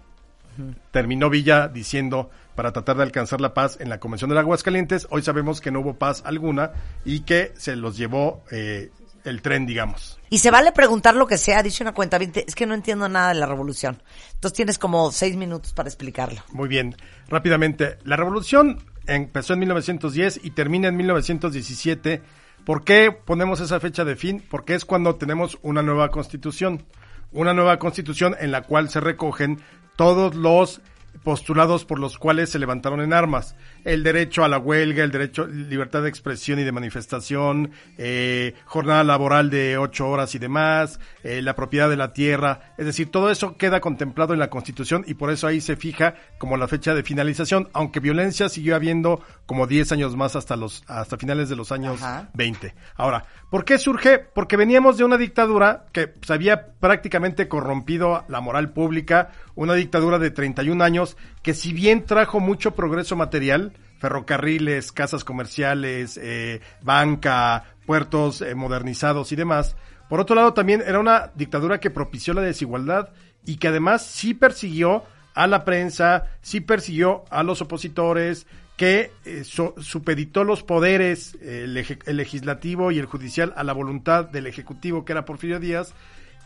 terminó 0.91 1.31
Villa 1.31 1.69
diciendo 1.69 2.31
para 2.55 2.73
tratar 2.73 2.97
de 2.97 3.03
alcanzar 3.05 3.41
la 3.41 3.55
paz 3.55 3.79
en 3.81 3.89
la 3.89 4.01
Convención 4.01 4.31
de 4.31 4.39
Aguascalientes. 4.39 5.07
Hoy 5.11 5.23
sabemos 5.23 5.61
que 5.61 5.71
no 5.71 5.81
hubo 5.81 5.99
paz 5.99 6.23
alguna 6.25 6.73
y 7.05 7.21
que 7.21 7.53
se 7.57 7.77
los 7.77 7.97
llevó 7.97 8.43
eh, 8.51 8.91
el 9.25 9.43
tren, 9.43 9.67
digamos. 9.67 10.20
Y 10.33 10.39
se 10.39 10.53
vale 10.53 10.71
preguntar 10.71 11.17
lo 11.17 11.27
que 11.27 11.37
sea, 11.37 11.61
dice 11.61 11.83
una 11.83 11.93
cuenta, 11.93 12.17
es 12.17 12.55
que 12.55 12.65
no 12.65 12.75
entiendo 12.75 13.09
nada 13.09 13.31
de 13.31 13.35
la 13.35 13.47
revolución. 13.47 14.01
Entonces 14.35 14.57
tienes 14.57 14.79
como 14.79 15.11
seis 15.11 15.37
minutos 15.37 15.73
para 15.73 15.89
explicarlo. 15.89 16.41
Muy 16.53 16.69
bien, 16.69 16.95
rápidamente. 17.29 17.99
La 18.05 18.15
revolución 18.15 18.79
empezó 19.09 19.55
en 19.55 19.59
1910 19.59 20.41
y 20.45 20.53
termina 20.53 20.87
en 20.87 20.97
1917. 20.97 22.23
¿Por 22.65 22.85
qué 22.85 23.11
ponemos 23.11 23.61
esa 23.61 23.81
fecha 23.81 24.05
de 24.05 24.15
fin? 24.15 24.41
Porque 24.49 24.77
es 24.77 24.85
cuando 24.85 25.17
tenemos 25.17 25.59
una 25.63 25.83
nueva 25.83 26.11
constitución. 26.11 26.85
Una 27.33 27.53
nueva 27.53 27.81
constitución 27.81 28.37
en 28.39 28.53
la 28.53 28.63
cual 28.63 28.89
se 28.89 29.01
recogen 29.01 29.61
todos 29.97 30.37
los 30.37 30.81
postulados 31.23 31.85
por 31.85 31.99
los 31.99 32.19
cuales 32.19 32.51
se 32.51 32.59
levantaron 32.59 33.01
en 33.01 33.13
armas. 33.13 33.57
El 33.85 34.03
derecho 34.03 34.45
a 34.45 34.49
la 34.49 34.59
huelga, 34.59 35.05
el 35.05 35.11
derecho, 35.11 35.47
libertad 35.47 36.03
de 36.03 36.09
expresión 36.09 36.59
y 36.59 36.65
de 36.65 36.73
manifestación, 36.73 37.73
eh, 37.99 38.55
jornada 38.65 39.05
laboral 39.05 39.51
de 39.51 39.77
ocho 39.79 40.09
horas 40.09 40.35
y 40.35 40.39
demás, 40.39 40.99
eh, 41.23 41.43
la 41.43 41.55
propiedad 41.55 41.91
de 41.91 41.97
la 41.97 42.13
tierra. 42.13 42.75
Es 42.79 42.87
decir, 42.87 43.11
todo 43.11 43.31
eso 43.31 43.57
queda 43.57 43.81
contemplado 43.81 44.33
en 44.33 44.41
la 44.41 44.51
Constitución 44.51 45.05
y 45.07 45.15
por 45.15 45.31
eso 45.31 45.47
ahí 45.47 45.61
se 45.61 45.77
fija 45.77 46.15
como 46.39 46.57
la 46.57 46.69
fecha 46.69 46.95
de 46.95 47.03
finalización, 47.03 47.69
aunque 47.73 48.01
violencia 48.01 48.49
siguió 48.49 48.75
habiendo 48.77 49.23
como 49.47 49.67
diez 49.67 49.93
años 49.93 50.17
más 50.17 50.37
hasta 50.37 50.57
los, 50.57 50.85
hasta 50.87 51.17
finales 51.17 51.49
de 51.49 51.57
los 51.57 51.73
años. 51.73 52.01
20. 52.35 52.75
Ahora, 52.97 53.25
¿por 53.51 53.65
qué 53.65 53.79
surge? 53.79 54.19
Porque 54.19 54.57
veníamos 54.57 54.97
de 54.97 55.05
una 55.05 55.19
dictadura 55.19 55.87
que 55.93 56.15
se 56.23 56.33
había 56.33 56.73
prácticamente 56.81 57.49
corrompido 57.49 58.25
la 58.29 58.41
moral 58.41 58.73
pública, 58.73 59.31
una 59.55 59.75
dictadura 59.75 60.19
de 60.19 60.31
31 60.31 60.83
años 60.83 61.17
que 61.43 61.55
si 61.55 61.73
bien 61.73 62.07
trajo 62.07 62.41
mucho 62.41 62.71
progreso 62.71 63.17
material, 63.17 63.73
ferrocarriles, 63.99 64.93
casas 64.93 65.25
comerciales, 65.25 66.19
eh, 66.23 66.61
banca, 66.81 67.65
puertos 67.87 68.41
eh, 68.41 68.55
modernizados 68.55 69.33
y 69.33 69.37
demás, 69.37 69.77
por 70.09 70.21
otro 70.21 70.37
lado 70.37 70.55
también 70.55 70.83
era 70.87 70.99
una 70.99 71.31
dictadura 71.35 71.81
que 71.81 71.91
propició 71.91 72.33
la 72.33 72.41
desigualdad 72.41 73.11
y 73.45 73.57
que 73.57 73.69
además 73.69 74.05
sí 74.05 74.35
persiguió 74.35 75.05
a 75.35 75.47
la 75.47 75.65
prensa, 75.65 76.27
sí 76.43 76.61
persiguió 76.61 77.25
a 77.31 77.43
los 77.43 77.63
opositores, 77.63 78.47
que 78.81 79.13
eh, 79.27 79.45
so- 79.45 79.75
supeditó 79.77 80.43
los 80.43 80.63
poderes, 80.63 81.37
eh, 81.43 81.65
el, 81.65 82.17
legislativo 82.17 82.91
y 82.91 82.99
el 82.99 83.05
judicial, 83.05 83.53
a 83.55 83.63
la 83.63 83.75
voluntad 83.75 84.25
del 84.25 84.47
ejecutivo, 84.47 85.05
que 85.05 85.13
era 85.13 85.27
Porfirio 85.27 85.61
Díaz, 85.61 85.93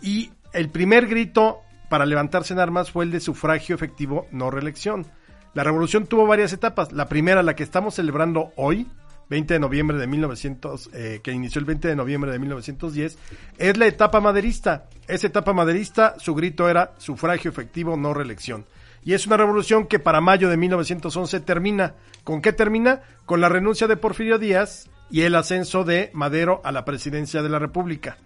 y 0.03 0.33
el 0.53 0.69
primer 0.69 1.07
grito 1.07 1.61
para 1.89 2.05
levantarse 2.05 2.53
en 2.53 2.59
armas 2.59 2.91
fue 2.91 3.05
el 3.05 3.13
de 3.13 3.21
sufragio 3.21 3.77
efectivo, 3.77 4.27
no 4.33 4.51
reelección. 4.51 5.07
La 5.55 5.63
revolución 5.63 6.09
tuvo 6.09 6.27
varias 6.27 6.53
etapas. 6.53 6.91
La 6.91 7.09
primera, 7.09 7.41
la 7.45 7.55
que 7.55 7.63
estamos 7.63 7.95
celebrando 7.95 8.51
hoy, 8.57 8.89
20 9.31 9.55
de 9.55 9.61
noviembre 9.61 9.97
de 9.97 10.09
1900, 10.09 10.91
eh, 10.93 11.21
que 11.23 11.31
inició 11.31 11.61
el 11.61 11.67
20 11.67 11.87
de 11.87 11.95
noviembre 11.95 12.33
de 12.33 12.41
1910, 12.41 13.17
es 13.59 13.77
la 13.77 13.87
etapa 13.87 14.19
maderista. 14.19 14.89
Esa 15.07 15.29
etapa 15.29 15.53
maderista, 15.53 16.17
su 16.19 16.35
grito 16.35 16.69
era 16.69 16.95
sufragio 16.99 17.49
efectivo, 17.49 17.97
no 17.97 18.13
reelección. 18.13 18.67
Y 19.05 19.13
es 19.13 19.27
una 19.27 19.37
revolución 19.37 19.87
que 19.87 19.99
para 19.99 20.21
mayo 20.21 20.49
de 20.49 20.57
1911 20.57 21.41
termina. 21.41 21.95
¿Con 22.25 22.41
qué 22.41 22.53
termina? 22.53 23.03
Con 23.27 23.41
la 23.41 23.49
renuncia 23.49 23.87
de 23.87 23.97
Porfirio 23.97 24.39
Díaz 24.39 24.89
y 25.11 25.23
el 25.23 25.35
ascenso 25.35 25.85
de 25.85 26.11
Madero 26.15 26.63
a 26.65 26.73
la 26.73 26.85
presidencia 26.85 27.43
de 27.43 27.49
la 27.49 27.59
República. 27.59 28.17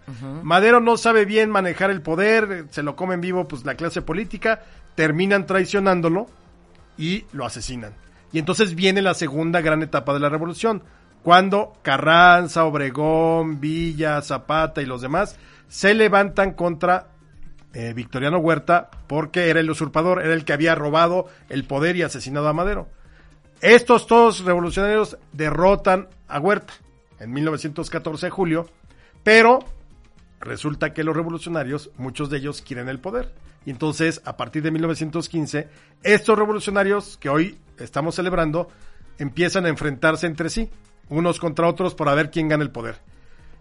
Madero 0.41 0.79
no 0.79 0.97
sabe 0.97 1.25
bien 1.25 1.49
manejar 1.49 1.91
el 1.91 2.01
poder, 2.01 2.67
se 2.71 2.83
lo 2.83 2.95
come 2.95 3.15
en 3.15 3.21
vivo 3.21 3.47
pues 3.47 3.65
la 3.65 3.75
clase 3.75 4.01
política, 4.01 4.63
terminan 4.95 5.45
traicionándolo 5.45 6.27
y 6.97 7.25
lo 7.33 7.45
asesinan. 7.45 7.93
Y 8.31 8.39
entonces 8.39 8.75
viene 8.75 9.01
la 9.01 9.13
segunda 9.13 9.61
gran 9.61 9.83
etapa 9.83 10.13
de 10.13 10.19
la 10.19 10.29
revolución, 10.29 10.83
cuando 11.23 11.73
Carranza, 11.81 12.63
Obregón, 12.63 13.59
Villa, 13.59 14.21
Zapata 14.21 14.81
y 14.81 14.85
los 14.85 15.01
demás 15.01 15.37
se 15.67 15.93
levantan 15.93 16.53
contra 16.53 17.07
eh, 17.73 17.93
Victoriano 17.93 18.39
Huerta 18.39 18.89
porque 19.07 19.49
era 19.49 19.59
el 19.59 19.69
usurpador, 19.69 20.21
era 20.23 20.33
el 20.33 20.45
que 20.45 20.53
había 20.53 20.75
robado 20.75 21.27
el 21.49 21.65
poder 21.65 21.95
y 21.95 22.03
asesinado 22.03 22.47
a 22.47 22.53
Madero. 22.53 22.87
Estos 23.61 24.07
todos 24.07 24.45
revolucionarios 24.45 25.17
derrotan 25.33 26.07
a 26.27 26.39
Huerta 26.39 26.73
en 27.19 27.31
1914 27.31 28.27
de 28.27 28.29
julio, 28.29 28.69
pero 29.23 29.59
resulta 30.39 30.93
que 30.93 31.03
los 31.03 31.15
revolucionarios, 31.15 31.91
muchos 31.97 32.29
de 32.29 32.37
ellos 32.37 32.61
quieren 32.61 32.89
el 32.89 32.99
poder. 32.99 33.33
Y 33.65 33.71
entonces, 33.71 34.21
a 34.25 34.37
partir 34.37 34.63
de 34.63 34.71
1915, 34.71 35.67
estos 36.03 36.39
revolucionarios 36.39 37.17
que 37.17 37.29
hoy 37.29 37.57
estamos 37.77 38.15
celebrando 38.15 38.69
empiezan 39.17 39.65
a 39.65 39.69
enfrentarse 39.69 40.27
entre 40.27 40.49
sí, 40.49 40.69
unos 41.09 41.39
contra 41.39 41.67
otros, 41.67 41.93
para 41.93 42.15
ver 42.15 42.31
quién 42.31 42.47
gana 42.47 42.63
el 42.63 42.71
poder. 42.71 42.99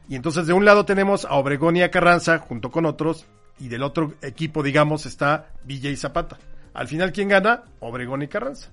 Y 0.08 0.14
entonces, 0.14 0.46
de 0.46 0.52
un 0.52 0.64
lado 0.64 0.84
tenemos 0.84 1.24
a 1.24 1.34
Obregón 1.34 1.76
y 1.76 1.82
a 1.82 1.90
Carranza, 1.90 2.38
junto 2.38 2.70
con 2.70 2.86
otros, 2.86 3.26
y 3.58 3.68
del 3.68 3.82
otro 3.82 4.14
equipo, 4.22 4.62
digamos, 4.62 5.06
está 5.06 5.48
Villa 5.64 5.90
y 5.90 5.96
Zapata. 5.96 6.38
Al 6.74 6.88
final, 6.88 7.12
¿quién 7.12 7.28
gana? 7.28 7.64
Obregón 7.80 8.22
y 8.22 8.28
Carranza. 8.28 8.70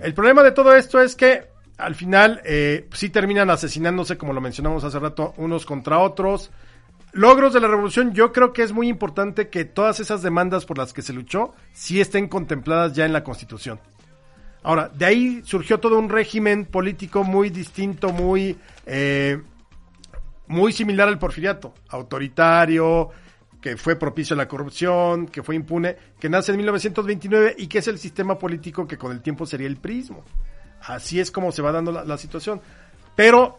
El 0.00 0.14
problema 0.14 0.42
de 0.42 0.52
todo 0.52 0.74
esto 0.74 1.00
es 1.00 1.14
que 1.14 1.46
al 1.76 1.94
final 1.94 2.40
eh, 2.44 2.88
sí 2.92 3.10
terminan 3.10 3.50
asesinándose, 3.50 4.16
como 4.16 4.32
lo 4.32 4.40
mencionamos 4.40 4.82
hace 4.84 4.98
rato, 4.98 5.34
unos 5.36 5.66
contra 5.66 5.98
otros. 5.98 6.50
Logros 7.12 7.52
de 7.52 7.60
la 7.60 7.68
revolución, 7.68 8.14
yo 8.14 8.32
creo 8.32 8.54
que 8.54 8.62
es 8.62 8.72
muy 8.72 8.88
importante 8.88 9.48
que 9.48 9.66
todas 9.66 10.00
esas 10.00 10.22
demandas 10.22 10.64
por 10.64 10.78
las 10.78 10.94
que 10.94 11.02
se 11.02 11.12
luchó 11.12 11.54
sí 11.72 12.00
estén 12.00 12.28
contempladas 12.28 12.94
ya 12.94 13.04
en 13.04 13.12
la 13.12 13.22
Constitución. 13.22 13.78
Ahora, 14.62 14.88
de 14.88 15.04
ahí 15.04 15.42
surgió 15.44 15.80
todo 15.80 15.98
un 15.98 16.08
régimen 16.08 16.64
político 16.64 17.24
muy 17.24 17.50
distinto, 17.50 18.12
muy, 18.12 18.56
eh, 18.86 19.42
muy 20.46 20.72
similar 20.72 21.08
al 21.08 21.18
porfiriato, 21.18 21.74
autoritario, 21.88 23.10
que 23.62 23.76
fue 23.76 23.94
propicio 23.94 24.34
a 24.34 24.36
la 24.36 24.48
corrupción, 24.48 25.26
que 25.26 25.42
fue 25.42 25.54
impune, 25.54 25.96
que 26.18 26.28
nace 26.28 26.50
en 26.50 26.58
1929 26.58 27.54
y 27.56 27.68
que 27.68 27.78
es 27.78 27.86
el 27.86 27.98
sistema 27.98 28.36
político 28.36 28.88
que 28.88 28.98
con 28.98 29.12
el 29.12 29.22
tiempo 29.22 29.46
sería 29.46 29.68
el 29.68 29.76
prismo. 29.76 30.24
Así 30.82 31.20
es 31.20 31.30
como 31.30 31.52
se 31.52 31.62
va 31.62 31.70
dando 31.70 31.92
la, 31.92 32.18
situación. 32.18 32.60
Pero, 33.14 33.58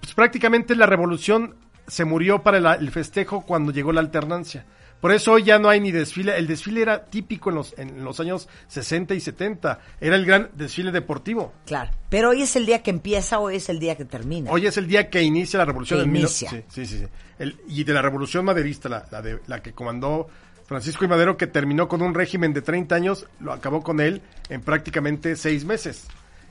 pues 0.00 0.12
prácticamente 0.12 0.74
la 0.74 0.86
revolución 0.86 1.54
se 1.86 2.04
murió 2.04 2.42
para 2.42 2.74
el 2.74 2.90
festejo 2.90 3.46
cuando 3.46 3.70
llegó 3.70 3.92
la 3.92 4.00
alternancia. 4.00 4.66
Por 5.00 5.12
eso 5.12 5.32
hoy 5.32 5.44
ya 5.44 5.58
no 5.60 5.68
hay 5.68 5.78
ni 5.80 5.92
desfile. 5.92 6.36
El 6.36 6.46
desfile 6.48 6.82
era 6.82 7.04
típico 7.04 7.50
en 7.50 7.56
los, 7.56 7.74
en 7.78 8.04
los 8.04 8.18
años 8.18 8.48
60 8.66 9.14
y 9.14 9.20
70. 9.20 9.78
Era 10.00 10.16
el 10.16 10.26
gran 10.26 10.50
desfile 10.54 10.90
deportivo. 10.90 11.52
Claro. 11.66 11.90
Pero 12.08 12.30
hoy 12.30 12.42
es 12.42 12.56
el 12.56 12.66
día 12.66 12.82
que 12.82 12.90
empieza, 12.90 13.38
hoy 13.38 13.56
es 13.56 13.68
el 13.68 13.78
día 13.78 13.96
que 13.96 14.04
termina. 14.04 14.50
Hoy 14.50 14.66
es 14.66 14.76
el 14.76 14.88
día 14.88 15.08
que 15.08 15.22
inicia 15.22 15.58
la 15.58 15.64
revolución. 15.66 16.00
Que 16.00 16.06
mil- 16.06 16.22
inicia. 16.22 16.50
sí, 16.50 16.62
sí, 16.68 16.86
sí. 16.86 16.98
sí. 16.98 17.04
El- 17.38 17.56
y 17.68 17.84
de 17.84 17.92
la 17.92 18.02
revolución 18.02 18.44
maderista, 18.44 18.88
la, 18.88 19.06
la, 19.12 19.22
de, 19.22 19.38
la 19.46 19.62
que 19.62 19.72
comandó 19.72 20.26
Francisco 20.66 21.04
y 21.04 21.08
Madero, 21.08 21.36
que 21.36 21.46
terminó 21.46 21.86
con 21.86 22.02
un 22.02 22.12
régimen 22.12 22.52
de 22.52 22.62
30 22.62 22.94
años, 22.96 23.26
lo 23.38 23.52
acabó 23.52 23.82
con 23.84 24.00
él 24.00 24.20
en 24.48 24.60
prácticamente 24.62 25.36
seis 25.36 25.64
meses. 25.64 26.06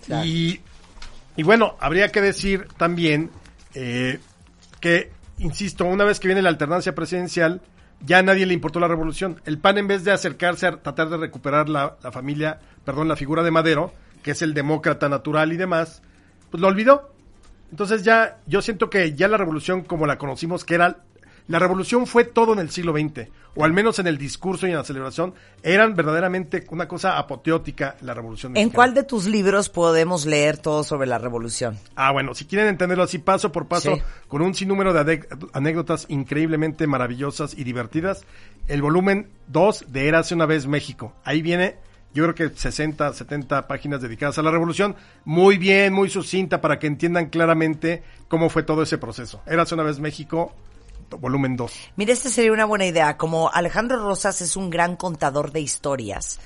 Claro. 0.05 0.25
Y, 0.25 0.61
y 1.35 1.43
bueno, 1.43 1.75
habría 1.81 2.09
que 2.13 2.21
decir 2.21 2.65
también 2.77 3.29
eh, 3.75 4.19
que, 4.79 5.11
insisto, 5.37 5.83
una 5.83 6.05
vez 6.05 6.19
que 6.21 6.29
viene 6.29 6.41
la 6.41 6.49
alternancia 6.49 6.95
presidencial, 6.95 7.61
ya 8.05 8.19
a 8.19 8.23
nadie 8.23 8.45
le 8.45 8.53
importó 8.53 8.79
la 8.79 8.87
revolución. 8.87 9.41
El 9.45 9.57
PAN, 9.57 9.77
en 9.77 9.87
vez 9.87 10.03
de 10.03 10.11
acercarse 10.11 10.67
a 10.67 10.77
tratar 10.77 11.09
de 11.09 11.17
recuperar 11.17 11.69
la, 11.69 11.97
la 12.03 12.11
familia, 12.11 12.59
perdón, 12.85 13.07
la 13.07 13.15
figura 13.15 13.43
de 13.43 13.51
Madero, 13.51 13.91
que 14.23 14.31
es 14.31 14.41
el 14.41 14.53
demócrata 14.53 15.09
natural 15.09 15.51
y 15.53 15.57
demás, 15.57 16.01
pues 16.51 16.61
lo 16.61 16.67
olvidó. 16.67 17.11
Entonces 17.71 18.03
ya, 18.03 18.39
yo 18.45 18.61
siento 18.61 18.89
que 18.89 19.13
ya 19.13 19.27
la 19.27 19.37
revolución 19.37 19.83
como 19.83 20.05
la 20.05 20.17
conocimos, 20.17 20.63
que 20.63 20.75
era, 20.75 21.03
la 21.47 21.59
revolución 21.59 22.07
fue 22.07 22.23
todo 22.25 22.53
en 22.53 22.59
el 22.59 22.69
siglo 22.69 22.93
XX, 22.93 23.27
o 23.55 23.63
al 23.63 23.73
menos 23.73 23.97
en 23.99 24.07
el 24.07 24.17
discurso 24.17 24.67
y 24.67 24.71
en 24.71 24.75
la 24.77 24.83
celebración, 24.83 25.33
eran 25.63 25.95
verdaderamente 25.95 26.65
una 26.69 26.87
cosa 26.87 27.17
apoteótica 27.17 27.95
la 28.01 28.13
revolución. 28.13 28.55
¿En 28.55 28.69
cuál 28.69 28.93
de 28.93 29.03
tus 29.03 29.25
libros 29.25 29.69
podemos 29.69 30.25
leer 30.25 30.57
todo 30.57 30.83
sobre 30.83 31.07
la 31.07 31.17
revolución? 31.17 31.77
Ah, 31.95 32.11
bueno, 32.11 32.35
si 32.35 32.45
quieren 32.45 32.67
entenderlo 32.67 33.03
así 33.03 33.17
paso 33.17 33.51
por 33.51 33.67
paso, 33.67 33.95
Sí. 33.95 34.01
con 34.27 34.41
un 34.41 34.53
sinnúmero 34.53 34.93
de 34.93 35.27
anécdotas 35.53 36.05
increíblemente 36.09 36.85
maravillosas 36.85 37.53
y 37.57 37.63
divertidas, 37.63 38.25
el 38.67 38.81
volumen 38.81 39.29
2 39.47 39.85
de 39.87 40.07
Érase 40.07 40.35
una 40.35 40.45
vez 40.45 40.67
México. 40.67 41.13
Ahí 41.23 41.41
viene, 41.41 41.77
yo 42.13 42.23
creo 42.31 42.35
que 42.51 42.55
60, 42.55 43.13
70 43.13 43.67
páginas 43.67 44.01
dedicadas 44.01 44.37
a 44.37 44.43
la 44.43 44.51
revolución, 44.51 44.95
muy 45.25 45.57
bien, 45.57 45.93
muy 45.93 46.09
sucinta 46.09 46.61
para 46.61 46.77
que 46.77 46.87
entiendan 46.87 47.29
claramente 47.29 48.03
cómo 48.27 48.49
fue 48.49 48.63
todo 48.63 48.83
ese 48.83 48.97
proceso. 48.97 49.41
Érase 49.47 49.73
una 49.73 49.83
vez 49.83 49.99
México, 49.99 50.53
volumen 51.09 51.55
2. 51.55 51.71
Mira, 51.95 52.13
esta 52.13 52.29
sería 52.29 52.51
una 52.51 52.65
buena 52.65 52.85
idea. 52.85 53.17
Como 53.17 53.49
Alejandro 53.51 53.97
Rosas 53.97 54.41
es 54.41 54.55
un 54.55 54.69
gran 54.69 54.95
contador 54.95 55.51
de 55.51 55.61
historias, 55.61 56.39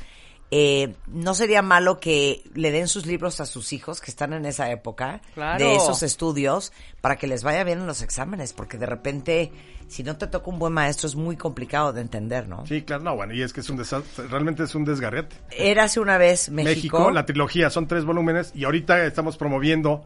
eh, 0.53 0.95
no 1.07 1.33
sería 1.33 1.61
malo 1.61 2.01
que 2.01 2.43
le 2.53 2.71
den 2.71 2.89
sus 2.89 3.05
libros 3.05 3.39
a 3.39 3.45
sus 3.45 3.71
hijos 3.71 4.01
que 4.01 4.11
están 4.11 4.33
en 4.33 4.45
esa 4.45 4.69
época 4.69 5.21
Claro. 5.33 5.63
de 5.63 5.75
esos 5.75 6.03
estudios 6.03 6.73
para 6.99 7.15
que 7.15 7.25
les 7.25 7.41
vaya 7.41 7.63
bien 7.63 7.79
en 7.79 7.87
los 7.87 8.01
exámenes, 8.01 8.51
porque 8.51 8.77
de 8.77 8.85
repente, 8.85 9.53
si 9.87 10.03
no 10.03 10.17
te 10.17 10.27
toca 10.27 10.49
un 10.49 10.59
buen 10.59 10.73
maestro, 10.73 11.07
es 11.07 11.15
muy 11.15 11.37
complicado 11.37 11.93
de 11.93 12.01
entender, 12.01 12.49
¿no? 12.49 12.65
Sí, 12.65 12.81
claro, 12.81 13.01
no, 13.01 13.15
bueno, 13.15 13.33
y 13.33 13.41
es 13.41 13.53
que 13.53 13.61
es 13.61 13.69
un 13.69 13.77
desastre, 13.77 14.27
realmente 14.27 14.63
es 14.63 14.75
un 14.75 14.83
desgarrete. 14.83 15.37
Érase 15.51 16.01
una 16.01 16.17
vez 16.17 16.49
México. 16.49 16.97
México, 16.97 17.11
la 17.11 17.25
trilogía, 17.25 17.69
son 17.69 17.87
tres 17.87 18.03
volúmenes 18.03 18.51
y 18.53 18.65
ahorita 18.65 19.05
estamos 19.05 19.37
promoviendo 19.37 20.03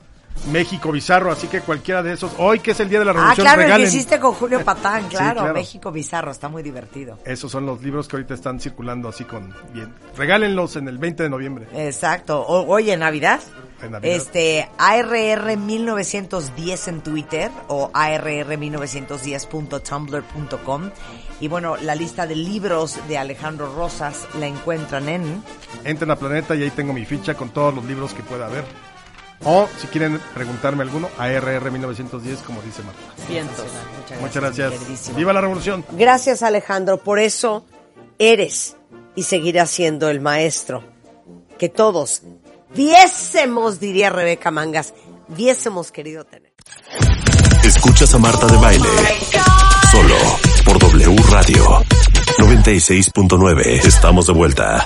México 0.52 0.91
Bizarro, 0.91 1.32
así 1.32 1.48
que 1.48 1.62
cualquiera 1.62 2.04
de 2.04 2.13
esos, 2.13 2.34
hoy 2.38 2.60
que 2.60 2.69
es 2.71 2.80
el 2.80 2.88
Día 2.89 3.00
de 3.00 3.06
la 3.06 3.12
ah, 3.12 3.15
Revolución, 3.15 3.45
claro, 3.45 3.62
el 3.63 3.76
que 3.76 3.82
hiciste 3.84 4.19
con 4.19 4.34
Julio 4.34 4.63
Patán, 4.65 5.08
claro, 5.08 5.41
claro. 5.41 5.56
México 5.56 5.91
Bizarro, 5.91 6.30
está 6.32 6.50
muy 6.50 6.62
divertido. 6.62 7.17
Esos 7.26 7.52
son 7.52 7.65
los 7.65 7.82
libros 7.82 8.08
que 8.08 8.17
ahorita 8.17 8.36
están 8.36 8.60
circulando 8.60 9.10
así 9.10 9.24
con 9.24 9.52
bien. 9.74 9.91
Regálenlos 10.15 10.76
en 10.76 10.88
el 10.88 11.00
20 11.00 11.24
de 11.24 11.30
noviembre. 11.30 11.67
Exacto. 11.74 12.41
O- 12.41 12.67
oye, 12.67 12.95
Navidad. 12.95 13.39
En 13.82 13.89
Navidad. 13.91 14.15
Este, 14.15 14.69
ARR 14.78 15.58
1910 15.58 16.88
en 16.89 17.02
Twitter 17.02 17.50
o 17.67 17.91
ARR1910.tumblr.com. 17.91 20.91
Y 21.41 21.50
bueno, 21.50 21.76
la 21.78 21.95
lista 21.95 22.28
de 22.28 22.36
libros 22.36 23.00
de 23.08 23.17
Alejandro 23.17 23.74
Rosas 23.76 24.28
la 24.39 24.45
encuentran 24.48 25.10
en. 25.10 25.43
Entren 25.84 26.12
a 26.12 26.15
Planeta 26.15 26.56
y 26.56 26.63
ahí 26.63 26.69
tengo 26.69 26.93
mi 26.93 27.06
ficha 27.06 27.34
con 27.34 27.50
todos 27.50 27.74
los 27.74 27.84
libros 27.84 28.13
que 28.13 28.24
pueda 28.24 28.45
haber. 28.45 28.63
O 29.43 29.67
si 29.80 29.88
quieren 29.88 30.19
preguntarme 30.34 30.84
alguno, 30.84 31.10
a 31.17 31.30
RR 31.30 31.69
1910, 31.71 32.39
como 32.39 32.62
dice 32.62 32.82
Marta. 32.84 33.02
Muchas 34.21 34.41
gracias. 34.43 34.74
queridísimo. 34.74 35.17
¡Viva 35.17 35.34
la 35.34 35.41
revolución! 35.41 35.86
Gracias, 35.91 36.41
Alejandro. 36.41 36.98
Por 36.98 37.19
eso 37.19 37.65
eres 38.17 38.78
y 39.15 39.24
seguirás 39.24 39.69
siendo 39.69 40.10
el 40.10 40.21
maestro 40.21 40.84
que 41.58 41.69
todos 41.69 42.24
viésemos, 42.74 43.80
diría 43.80 44.10
Rebeca 44.10 44.52
Mangas, 44.52 44.93
viésemos 45.28 45.91
querido 45.91 46.26
tener. 46.26 46.54
Escuchas 47.63 48.13
a 48.13 48.17
Marta 48.17 48.45
de 48.48 48.58
Baile. 48.58 48.89
Solo 49.91 50.15
por 50.65 50.80
W 50.80 51.15
Radio 51.30 51.84
96.9. 52.38 53.86
Estamos 53.86 54.28
de 54.28 54.34
vuelta. 54.34 54.86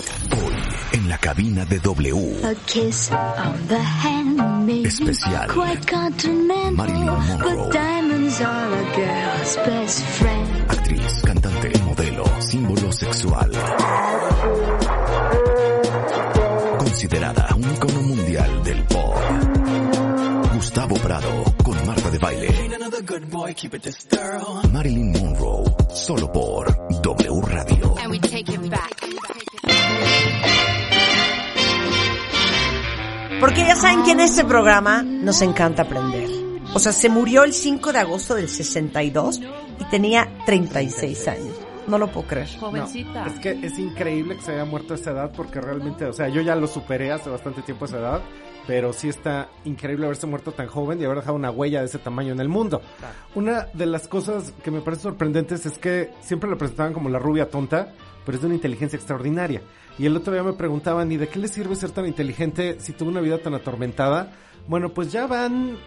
En 0.91 1.07
la 1.07 1.17
cabina 1.17 1.65
de 1.65 1.79
W. 1.79 2.39
A 2.43 2.55
kiss 2.65 3.11
on 3.11 3.67
the 3.67 3.79
hand 3.79 4.65
may 4.65 4.83
Especial. 4.85 5.47
be 5.47 5.53
quite 5.53 5.85
continental, 5.87 6.71
Marilyn 6.75 7.05
Monroe. 7.05 7.55
but 7.55 7.71
diamonds 7.73 8.41
are 8.41 8.73
a 8.73 8.83
girl's 8.95 9.55
best 9.67 10.03
friend. 10.17 10.49
Actriz, 10.71 11.21
cantante, 11.23 11.71
modelo, 11.85 12.25
símbolo 12.41 12.91
sexual. 12.91 13.51
Considerada 16.79 17.47
un 17.55 17.63
icono 17.63 18.01
mundial 18.01 18.63
del 18.63 18.83
pop. 18.85 19.15
Gustavo 20.53 20.95
Prado 20.95 21.43
con 21.63 21.85
Marta 21.85 22.09
de 22.09 22.17
Baile. 22.17 22.69
Marilyn 24.73 25.11
Monroe, 25.11 25.63
solo 25.93 26.31
por 26.31 26.65
W 27.01 27.41
Radio. 27.41 27.95
And 28.01 28.09
we 28.11 28.19
take 28.19 28.49
it 28.51 28.69
back. 28.69 28.99
Porque 33.39 33.61
ya 33.61 33.75
saben 33.75 34.03
que 34.03 34.11
en 34.11 34.19
este 34.19 34.43
programa 34.43 35.01
nos 35.01 35.41
encanta 35.41 35.83
aprender. 35.83 36.29
O 36.73 36.79
sea, 36.79 36.91
se 36.91 37.09
murió 37.09 37.45
el 37.45 37.53
5 37.53 37.93
de 37.93 37.99
agosto 37.99 38.35
del 38.35 38.49
62 38.49 39.39
y 39.79 39.85
tenía 39.89 40.29
36 40.45 41.27
años. 41.29 41.59
No 41.87 41.97
lo 41.97 42.11
puedo 42.11 42.27
creer. 42.27 42.49
Jovencita. 42.59 43.25
Es 43.27 43.39
que 43.39 43.51
es 43.65 43.79
increíble 43.79 44.35
que 44.35 44.41
se 44.41 44.51
haya 44.51 44.65
muerto 44.65 44.93
a 44.93 44.97
esa 44.97 45.11
edad 45.11 45.31
porque 45.35 45.61
realmente, 45.61 46.05
o 46.05 46.13
sea, 46.13 46.27
yo 46.27 46.41
ya 46.41 46.55
lo 46.55 46.67
superé 46.67 47.13
hace 47.13 47.29
bastante 47.29 47.61
tiempo 47.61 47.85
a 47.85 47.87
esa 47.87 47.99
edad, 47.99 48.21
pero 48.67 48.91
sí 48.91 49.07
está 49.07 49.49
increíble 49.63 50.05
haberse 50.05 50.27
muerto 50.27 50.51
tan 50.51 50.67
joven 50.67 51.01
y 51.01 51.05
haber 51.05 51.19
dejado 51.19 51.35
una 51.37 51.49
huella 51.49 51.79
de 51.79 51.85
ese 51.85 51.97
tamaño 51.97 52.33
en 52.33 52.41
el 52.41 52.49
mundo. 52.49 52.81
Una 53.35 53.67
de 53.73 53.85
las 53.85 54.09
cosas 54.09 54.53
que 54.63 54.69
me 54.69 54.81
parece 54.81 55.03
sorprendentes 55.03 55.65
es 55.65 55.77
que 55.79 56.11
siempre 56.21 56.49
la 56.49 56.57
presentaban 56.57 56.93
como 56.93 57.07
la 57.07 57.19
rubia 57.19 57.49
tonta, 57.49 57.93
pero 58.25 58.35
es 58.35 58.41
de 58.41 58.47
una 58.47 58.55
inteligencia 58.55 58.97
extraordinaria. 58.97 59.61
Y 59.99 60.05
el 60.05 60.15
otro 60.15 60.31
día 60.31 60.43
me 60.43 60.53
preguntaban, 60.53 61.11
¿y 61.11 61.17
de 61.17 61.27
qué 61.27 61.39
le 61.39 61.49
sirve 61.49 61.75
ser 61.75 61.91
tan 61.91 62.07
inteligente 62.07 62.79
si 62.79 62.93
tuvo 62.93 63.09
una 63.09 63.19
vida 63.19 63.37
tan 63.37 63.53
atormentada? 63.53 64.31
Bueno, 64.69 64.89
pues 64.89 65.11
ya 65.11 65.25
van, 65.25 65.79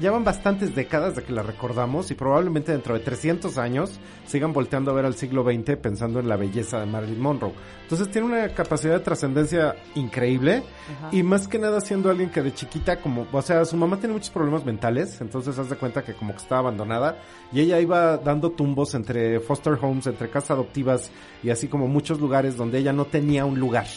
ya 0.00 0.12
van 0.12 0.22
bastantes 0.22 0.72
décadas 0.72 1.16
de 1.16 1.24
que 1.24 1.32
la 1.32 1.42
recordamos 1.42 2.12
y 2.12 2.14
probablemente 2.14 2.70
dentro 2.70 2.94
de 2.94 3.00
300 3.00 3.58
años 3.58 3.98
sigan 4.24 4.52
volteando 4.52 4.92
a 4.92 4.94
ver 4.94 5.04
al 5.04 5.16
siglo 5.16 5.42
XX 5.42 5.76
pensando 5.76 6.20
en 6.20 6.28
la 6.28 6.36
belleza 6.36 6.78
de 6.78 6.86
Marilyn 6.86 7.20
Monroe. 7.20 7.52
Entonces 7.82 8.08
tiene 8.08 8.28
una 8.28 8.48
capacidad 8.50 8.92
de 8.92 9.00
trascendencia 9.00 9.74
increíble 9.96 10.62
y 11.10 11.24
más 11.24 11.48
que 11.48 11.58
nada 11.58 11.80
siendo 11.80 12.08
alguien 12.08 12.30
que 12.30 12.40
de 12.40 12.54
chiquita 12.54 13.00
como, 13.00 13.26
o 13.32 13.42
sea, 13.42 13.64
su 13.64 13.76
mamá 13.76 13.96
tiene 13.96 14.14
muchos 14.14 14.30
problemas 14.30 14.64
mentales, 14.64 15.20
entonces 15.20 15.58
haz 15.58 15.68
de 15.68 15.74
cuenta 15.74 16.04
que 16.04 16.14
como 16.14 16.30
que 16.30 16.38
estaba 16.38 16.60
abandonada 16.60 17.18
y 17.52 17.58
ella 17.62 17.80
iba 17.80 18.16
dando 18.16 18.52
tumbos 18.52 18.94
entre 18.94 19.40
foster 19.40 19.76
homes, 19.82 20.06
entre 20.06 20.30
casas 20.30 20.52
adoptivas 20.52 21.10
y 21.42 21.50
así 21.50 21.66
como 21.66 21.88
muchos 21.88 22.20
lugares 22.20 22.56
donde 22.56 22.78
ella 22.78 22.92
no 22.92 23.06
tenía 23.06 23.44
un 23.44 23.58
lugar. 23.58 23.88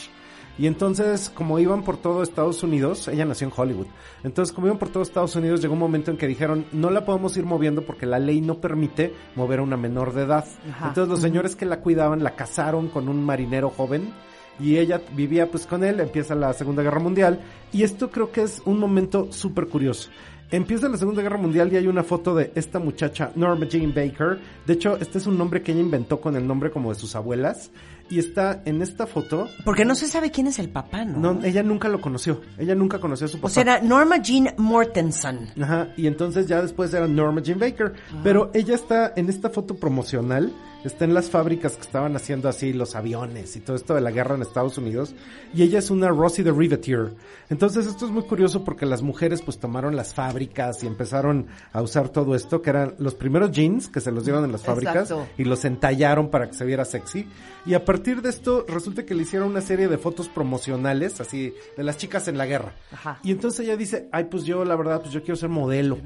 Y 0.58 0.68
entonces, 0.68 1.32
como 1.34 1.58
iban 1.58 1.84
por 1.84 1.98
todo 1.98 2.22
Estados 2.22 2.62
Unidos, 2.62 3.08
ella 3.08 3.26
nació 3.26 3.48
en 3.48 3.54
Hollywood. 3.56 3.88
Entonces, 4.24 4.54
como 4.54 4.68
iban 4.68 4.78
por 4.78 4.90
todo 4.90 5.02
Estados 5.02 5.36
Unidos, 5.36 5.62
llegó 5.62 5.74
un 5.74 5.80
momento 5.80 6.12
en 6.12 6.18
que 6.18 6.28
dijeron, 6.28 6.66
no 6.72 6.92
la 6.92 7.06
podemos 7.06 7.36
ir 7.38 7.46
moviendo 7.46 7.82
porque 7.82 8.06
la 8.06 8.20
ley 8.20 8.40
no 8.40 8.60
permite 8.60 9.14
mover 9.36 9.60
a 9.60 9.64
una 9.64 9.78
menor 9.78 10.14
de 10.14 10.24
edad. 10.24 10.46
Entonces, 10.66 11.08
los 11.08 11.22
señores 11.22 11.56
que 11.56 11.66
la 11.66 11.80
cuidaban 11.80 12.24
la 12.24 12.36
casaron 12.36 12.90
con 12.90 13.10
un 13.10 13.24
marinero 13.24 13.70
joven 13.70 14.14
y 14.60 14.78
ella 14.78 15.02
vivía 15.16 15.50
pues 15.50 15.66
con 15.66 15.84
él, 15.84 16.00
empieza 16.00 16.36
la 16.36 16.54
Segunda 16.54 16.84
Guerra 16.84 17.00
Mundial 17.00 17.40
y 17.72 17.84
esto 17.84 18.12
creo 18.12 18.32
que 18.32 18.44
es 18.44 18.62
un 18.66 18.80
momento 18.80 19.32
súper 19.32 19.68
curioso. 19.68 20.10
Empieza 20.52 20.88
la 20.88 20.98
Segunda 20.98 21.24
Guerra 21.24 21.38
Mundial 21.38 21.74
y 21.74 21.78
hay 21.78 21.88
una 21.88 22.04
foto 22.04 22.36
de 22.36 22.52
esta 22.54 22.78
muchacha, 22.78 23.32
Norma 23.36 23.66
Jean 23.68 23.92
Baker. 23.92 24.40
De 24.68 24.74
hecho, 24.74 24.98
este 24.98 25.18
es 25.18 25.26
un 25.26 25.36
nombre 25.36 25.64
que 25.64 25.72
ella 25.72 25.82
inventó 25.82 26.22
con 26.22 26.36
el 26.36 26.46
nombre 26.46 26.70
como 26.70 26.94
de 26.94 27.00
sus 27.00 27.16
abuelas. 27.16 27.72
Y 28.14 28.20
está 28.20 28.62
en 28.66 28.84
esta 28.84 29.08
foto. 29.08 29.50
Porque 29.66 29.86
no 29.86 29.96
se 29.96 30.08
sabe 30.08 30.30
quién 30.30 30.46
es 30.46 30.60
el 30.60 30.70
papá, 30.70 31.04
¿no? 31.04 31.34
No, 31.34 31.44
ella 31.44 31.64
nunca 31.64 31.90
lo 31.90 32.00
conoció. 32.00 32.42
Ella 32.60 32.76
nunca 32.76 33.00
conoció 33.00 33.26
a 33.26 33.28
su 33.28 33.38
papá. 33.38 33.48
o 33.48 33.50
sea, 33.50 33.64
era 33.64 33.82
Norma 33.82 34.18
Jean 34.22 34.54
Mortensen. 34.58 35.50
Ajá, 35.60 35.88
y 35.98 36.06
entonces 36.06 36.46
ya 36.46 36.62
después 36.62 36.94
era 36.94 37.08
Norma 37.08 37.42
Jean 37.42 37.58
Baker. 37.58 37.94
Pero 38.24 38.52
ella 38.54 38.76
está 38.76 39.14
en 39.16 39.30
esta 39.30 39.50
foto 39.50 39.78
promocional, 39.78 40.54
está 40.84 41.06
en 41.06 41.14
las 41.14 41.30
fábricas 41.30 41.76
que 41.76 41.82
estaban 41.82 42.16
haciendo 42.16 42.50
así 42.50 42.74
los 42.74 42.96
aviones 42.96 43.56
y 43.56 43.60
todo 43.60 43.76
esto 43.76 43.96
de 43.96 44.02
la 44.02 44.12
guerra 44.12 44.36
en 44.36 44.42
Estados 44.42 44.78
Unidos. 44.78 45.16
Y 45.54 45.64
ella 45.64 45.80
es 45.80 45.90
una 45.90 46.10
Rosie 46.10 46.44
the 46.44 46.52
Riveteer. 46.52 47.14
Entonces 47.50 47.86
esto 47.88 48.06
es 48.06 48.12
muy 48.12 48.24
curioso 48.24 48.64
porque 48.64 48.86
las 48.86 49.02
mujeres 49.02 49.42
pues 49.42 49.60
tomaron 49.60 49.96
las 49.96 50.14
fábricas 50.14 50.84
y 50.84 50.88
empezaron 50.88 51.48
a 51.72 51.82
usar 51.82 52.10
todo 52.10 52.36
esto, 52.36 52.62
que 52.62 52.70
eran 52.70 52.96
los 52.98 53.16
primeros 53.16 53.52
jeans 53.52 53.88
que 53.88 54.02
se 54.02 54.12
los 54.12 54.26
dieron 54.26 54.44
en 54.46 54.52
las 54.52 54.64
fábricas 54.64 55.12
Exacto. 55.12 55.28
y 55.38 55.44
los 55.44 55.66
entallaron 55.66 56.30
para 56.30 56.48
que 56.48 56.54
se 56.54 56.66
viera 56.66 56.86
sexy. 56.86 57.28
Y 57.66 57.76
a 57.76 57.86
partir 57.86 58.22
de 58.22 58.30
esto 58.30 58.66
resulta 58.68 59.06
que 59.06 59.16
le 59.16 59.24
hicieron 59.24 59.50
una 59.50 59.62
serie 59.62 59.88
de 59.88 59.98
fotos 59.98 60.28
promocionales, 60.28 61.22
así, 61.22 61.54
de 61.78 61.84
las 61.84 61.98
chicas 61.98 62.28
en 62.28 62.38
la 62.38 62.46
guerra. 62.46 62.74
Ajá. 62.92 63.20
Y 63.24 63.32
entonces 63.32 63.62
ella 63.62 63.78
dice, 63.78 64.10
ay, 64.12 64.26
pues 64.26 64.44
yo 64.44 64.66
la 64.66 64.76
verdad, 64.76 65.02
pues 65.02 65.14
yo 65.14 65.22
quiero 65.22 65.36
ser 65.36 65.50
modelo. 65.50 65.98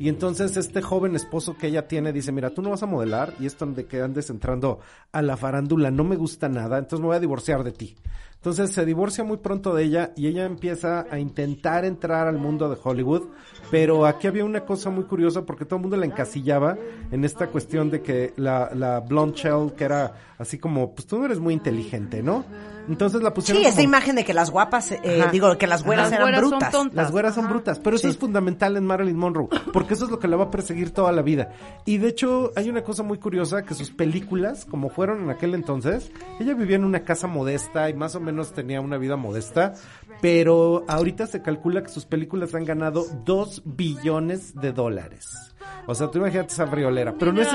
Y 0.00 0.08
entonces 0.08 0.56
este 0.56 0.80
joven 0.80 1.14
esposo 1.14 1.58
que 1.58 1.66
ella 1.66 1.86
tiene 1.86 2.10
dice, 2.10 2.32
mira, 2.32 2.48
tú 2.48 2.62
no 2.62 2.70
vas 2.70 2.82
a 2.82 2.86
modelar 2.86 3.34
y 3.38 3.44
esto 3.44 3.66
de 3.66 3.84
que 3.84 4.00
andes 4.00 4.30
entrando 4.30 4.80
a 5.12 5.20
la 5.20 5.36
farándula 5.36 5.90
no 5.90 6.04
me 6.04 6.16
gusta 6.16 6.48
nada, 6.48 6.78
entonces 6.78 7.00
me 7.00 7.08
voy 7.08 7.16
a 7.16 7.20
divorciar 7.20 7.62
de 7.62 7.72
ti. 7.72 7.94
Entonces 8.36 8.72
se 8.72 8.86
divorcia 8.86 9.24
muy 9.24 9.36
pronto 9.36 9.74
de 9.74 9.84
ella 9.84 10.12
y 10.16 10.26
ella 10.26 10.46
empieza 10.46 11.04
a 11.10 11.18
intentar 11.18 11.84
entrar 11.84 12.28
al 12.28 12.38
mundo 12.38 12.70
de 12.70 12.78
Hollywood, 12.82 13.24
pero 13.70 14.06
aquí 14.06 14.26
había 14.26 14.44
una 14.44 14.60
cosa 14.60 14.90
muy 14.90 15.04
curiosa 15.04 15.42
porque 15.42 15.64
todo 15.64 15.76
el 15.76 15.82
mundo 15.82 15.96
la 15.96 16.06
encasillaba 16.06 16.76
en 17.10 17.24
esta 17.24 17.48
cuestión 17.48 17.90
de 17.90 18.02
que 18.02 18.32
la, 18.36 18.70
la 18.74 19.00
blonde 19.00 19.36
shell, 19.36 19.72
que 19.76 19.84
era 19.84 20.12
así 20.38 20.58
como, 20.58 20.94
pues 20.94 21.06
tú 21.06 21.18
no 21.18 21.26
eres 21.26 21.38
muy 21.38 21.54
inteligente, 21.54 22.22
¿no? 22.22 22.44
Entonces 22.88 23.22
la 23.22 23.32
pusieron 23.34 23.62
Sí, 23.62 23.68
esta 23.68 23.76
como- 23.82 23.88
imagen 23.88 24.16
de 24.16 24.24
que 24.24 24.32
las 24.34 24.50
guapas, 24.50 24.90
eh, 24.92 25.20
Ajá. 25.22 25.30
digo, 25.30 25.56
que 25.58 25.66
las 25.66 25.84
güeras 25.84 26.06
Las 26.06 26.12
eran 26.14 26.24
güeras 26.24 26.40
son 26.40 26.50
brutas. 26.50 26.72
tontas. 26.72 26.96
las 26.96 27.12
güeras 27.12 27.34
son 27.34 27.48
brutas, 27.48 27.78
pero 27.78 27.96
eso 27.96 28.08
es 28.08 28.16
fundamental 28.16 28.76
en 28.76 28.84
Marilyn 28.86 29.16
Monroe, 29.16 29.48
porque 29.72 29.94
eso 29.94 30.06
es 30.06 30.10
lo 30.10 30.18
que 30.18 30.26
la 30.28 30.36
va 30.36 30.44
a 30.44 30.50
perseguir 30.50 30.90
toda 30.92 31.12
la 31.12 31.22
vida. 31.22 31.50
Y 31.84 31.98
de 31.98 32.08
hecho, 32.08 32.52
hay 32.56 32.68
una 32.70 32.82
cosa 32.82 33.02
muy 33.02 33.18
curiosa, 33.18 33.62
que 33.62 33.74
sus 33.74 33.90
películas, 33.90 34.64
como 34.64 34.88
fueron 34.88 35.22
en 35.22 35.30
aquel 35.30 35.54
entonces, 35.54 36.10
ella 36.40 36.54
vivía 36.54 36.76
en 36.76 36.84
una 36.84 37.04
casa 37.04 37.26
modesta 37.26 37.88
y 37.90 37.94
más 37.94 38.14
o 38.16 38.20
menos 38.20 38.52
tenía 38.52 38.80
una 38.80 38.96
vida 38.96 39.16
modesta, 39.16 39.74
pero 40.20 40.84
ahorita 40.88 41.26
se 41.26 41.42
calcula 41.42 41.82
que 41.82 41.88
sus 41.88 42.06
películas 42.06 42.54
han 42.54 42.64
ganado 42.64 43.06
2 43.24 43.62
billones 43.64 44.54
de 44.54 44.72
dólares. 44.72 45.50
O 45.86 45.94
sea, 45.94 46.10
tú 46.10 46.18
imagínate 46.18 46.52
esa 46.52 46.66
friolera. 46.66 47.14
Pero 47.18 47.32
no 47.32 47.42
es, 47.42 47.48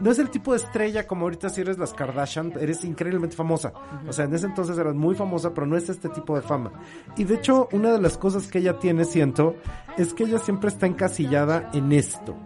no 0.00 0.10
es 0.10 0.18
el 0.18 0.30
tipo 0.30 0.52
de 0.52 0.58
estrella 0.58 1.06
como 1.06 1.24
ahorita 1.24 1.48
si 1.48 1.60
eres 1.60 1.78
las 1.78 1.92
Kardashian, 1.92 2.52
eres 2.60 2.84
increíblemente 2.84 3.36
famosa. 3.36 3.72
O 4.06 4.12
sea, 4.12 4.26
en 4.26 4.34
ese 4.34 4.46
entonces 4.46 4.78
eras 4.78 4.94
muy 4.94 5.14
famosa, 5.14 5.52
pero 5.54 5.66
no 5.66 5.76
es 5.76 5.88
este 5.88 6.08
tipo 6.08 6.36
de 6.36 6.42
fama. 6.42 6.72
Y 7.16 7.24
de 7.24 7.34
hecho, 7.34 7.68
una 7.72 7.92
de 7.92 8.00
las 8.00 8.18
cosas 8.18 8.46
que 8.48 8.58
ella 8.58 8.78
tiene, 8.78 9.04
siento, 9.04 9.56
es 9.96 10.14
que 10.14 10.24
ella 10.24 10.38
siempre 10.38 10.68
está 10.68 10.86
encasillada 10.86 11.70
en 11.72 11.92
esto. 11.92 12.36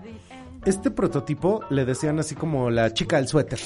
Este 0.65 0.91
prototipo 0.91 1.61
le 1.71 1.85
decían 1.85 2.19
así 2.19 2.35
como 2.35 2.71
la 2.71 2.93
chica 2.93 3.17
del 3.17 3.29
suéter. 3.29 3.59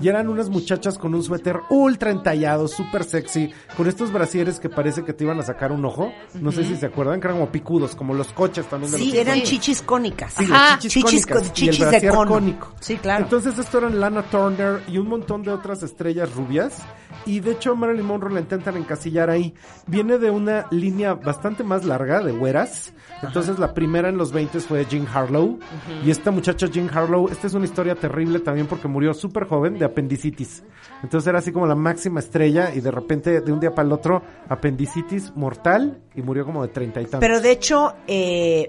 Y 0.00 0.08
eran 0.08 0.28
unas 0.28 0.48
muchachas 0.48 0.98
con 0.98 1.14
un 1.14 1.22
suéter 1.22 1.60
ultra 1.70 2.10
entallado, 2.10 2.68
súper 2.68 3.04
sexy, 3.04 3.50
con 3.76 3.86
estos 3.88 4.12
brasieres 4.12 4.60
que 4.60 4.68
parece 4.68 5.04
que 5.04 5.12
te 5.12 5.24
iban 5.24 5.38
a 5.38 5.42
sacar 5.42 5.72
un 5.72 5.84
ojo. 5.84 6.12
No 6.40 6.52
sé 6.52 6.64
si 6.64 6.76
se 6.76 6.86
acuerdan, 6.86 7.20
que 7.20 7.26
eran 7.28 7.38
como 7.38 7.50
picudos, 7.52 7.94
como 7.94 8.14
los 8.14 8.32
coches 8.32 8.66
también 8.66 8.92
de 8.92 8.98
los 8.98 9.06
Sí, 9.08 9.18
eran 9.18 9.40
chichis 9.42 9.82
cónicas. 9.82 10.32
Sí, 10.34 10.44
Ajá. 10.50 10.78
chichis, 10.78 11.04
chichis, 11.04 11.26
cónicas 11.26 11.48
co- 11.50 11.54
y 11.56 11.68
el 11.68 11.74
chichis 11.74 11.90
de 11.90 12.08
cono. 12.08 12.30
cónico. 12.30 12.72
Sí, 12.80 12.96
claro. 12.96 13.24
Entonces 13.24 13.58
esto 13.58 13.78
eran 13.78 14.00
Lana 14.00 14.22
Turner 14.24 14.82
y 14.88 14.98
un 14.98 15.08
montón 15.08 15.42
de 15.42 15.50
otras 15.52 15.82
estrellas 15.82 16.34
rubias. 16.34 16.78
Y 17.24 17.40
de 17.40 17.52
hecho 17.52 17.76
Marilyn 17.76 18.04
Monroe 18.06 18.32
la 18.34 18.40
intentan 18.40 18.76
encasillar 18.76 19.30
ahí. 19.30 19.54
Viene 19.86 20.18
de 20.18 20.30
una 20.30 20.66
línea 20.70 21.14
bastante 21.14 21.62
más 21.62 21.84
larga 21.84 22.20
de 22.20 22.32
güeras. 22.32 22.92
Entonces 23.22 23.58
la 23.60 23.74
primera 23.74 24.08
en 24.08 24.16
los 24.16 24.32
20 24.32 24.58
fue 24.60 24.84
Jean 24.86 25.06
Harlow. 25.12 25.58
Y 26.04 26.10
esta 26.10 26.30
muchacha 26.32 26.41
Jean 26.42 26.90
Harlow, 26.92 27.28
esta 27.28 27.46
es 27.46 27.54
una 27.54 27.64
historia 27.64 27.94
terrible 27.94 28.40
también 28.40 28.66
porque 28.66 28.88
murió 28.88 29.14
súper 29.14 29.46
joven 29.46 29.78
de 29.78 29.84
apendicitis. 29.84 30.62
Entonces 31.02 31.26
era 31.28 31.38
así 31.38 31.52
como 31.52 31.66
la 31.66 31.74
máxima 31.74 32.20
estrella 32.20 32.74
y 32.74 32.80
de 32.80 32.90
repente 32.90 33.40
de 33.40 33.52
un 33.52 33.60
día 33.60 33.70
para 33.74 33.86
el 33.86 33.92
otro 33.92 34.22
apendicitis 34.48 35.34
mortal 35.36 36.00
y 36.14 36.22
murió 36.22 36.44
como 36.44 36.62
de 36.62 36.68
treinta 36.68 37.00
y 37.00 37.04
tantos. 37.04 37.20
Pero 37.20 37.40
de 37.40 37.50
hecho, 37.50 37.94
eh, 38.06 38.68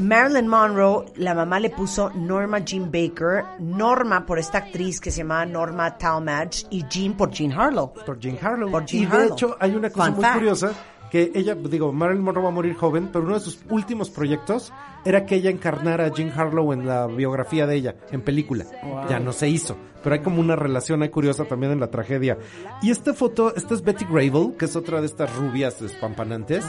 Marilyn 0.00 0.48
Monroe, 0.48 1.04
la 1.16 1.34
mamá 1.34 1.60
le 1.60 1.70
puso 1.70 2.10
Norma 2.14 2.58
Jean 2.60 2.90
Baker, 2.90 3.44
Norma 3.60 4.26
por 4.26 4.38
esta 4.38 4.58
actriz 4.58 5.00
que 5.00 5.10
se 5.10 5.18
llamaba 5.18 5.46
Norma 5.46 5.96
Talmadge 5.96 6.66
y 6.70 6.84
Jean 6.88 7.14
por 7.16 7.30
Jean 7.30 7.52
Harlow. 7.52 7.92
por 8.04 8.18
Jean 8.18 8.36
Harlow. 8.40 8.70
Por 8.70 8.84
Jean 8.86 9.02
y 9.04 9.06
de 9.06 9.26
hecho 9.26 9.56
hay 9.60 9.74
una 9.76 9.90
cosa 9.90 10.06
Fun 10.06 10.14
muy 10.14 10.24
fact. 10.24 10.34
curiosa 10.36 10.72
que 11.14 11.30
ella, 11.36 11.54
digo, 11.54 11.92
Marilyn 11.92 12.24
Monroe 12.24 12.42
va 12.42 12.48
a 12.48 12.52
morir 12.52 12.74
joven, 12.74 13.08
pero 13.12 13.24
uno 13.24 13.34
de 13.34 13.40
sus 13.40 13.60
últimos 13.70 14.10
proyectos 14.10 14.72
era 15.04 15.24
que 15.26 15.36
ella 15.36 15.48
encarnara 15.48 16.06
a 16.06 16.08
Jean 16.08 16.32
Harlow 16.36 16.72
en 16.72 16.88
la 16.88 17.06
biografía 17.06 17.68
de 17.68 17.76
ella, 17.76 17.94
en 18.10 18.20
película. 18.20 18.64
Ya 19.08 19.20
no 19.20 19.32
se 19.32 19.48
hizo, 19.48 19.76
pero 20.02 20.16
hay 20.16 20.22
como 20.22 20.40
una 20.40 20.56
relación 20.56 21.02
ahí 21.02 21.10
curiosa 21.10 21.44
también 21.44 21.70
en 21.70 21.78
la 21.78 21.88
tragedia. 21.88 22.36
Y 22.82 22.90
esta 22.90 23.14
foto, 23.14 23.54
esta 23.54 23.74
es 23.74 23.82
Betty 23.82 24.06
Grable, 24.06 24.56
que 24.58 24.64
es 24.64 24.74
otra 24.74 25.00
de 25.00 25.06
estas 25.06 25.32
rubias 25.36 25.80
despampanantes. 25.80 26.64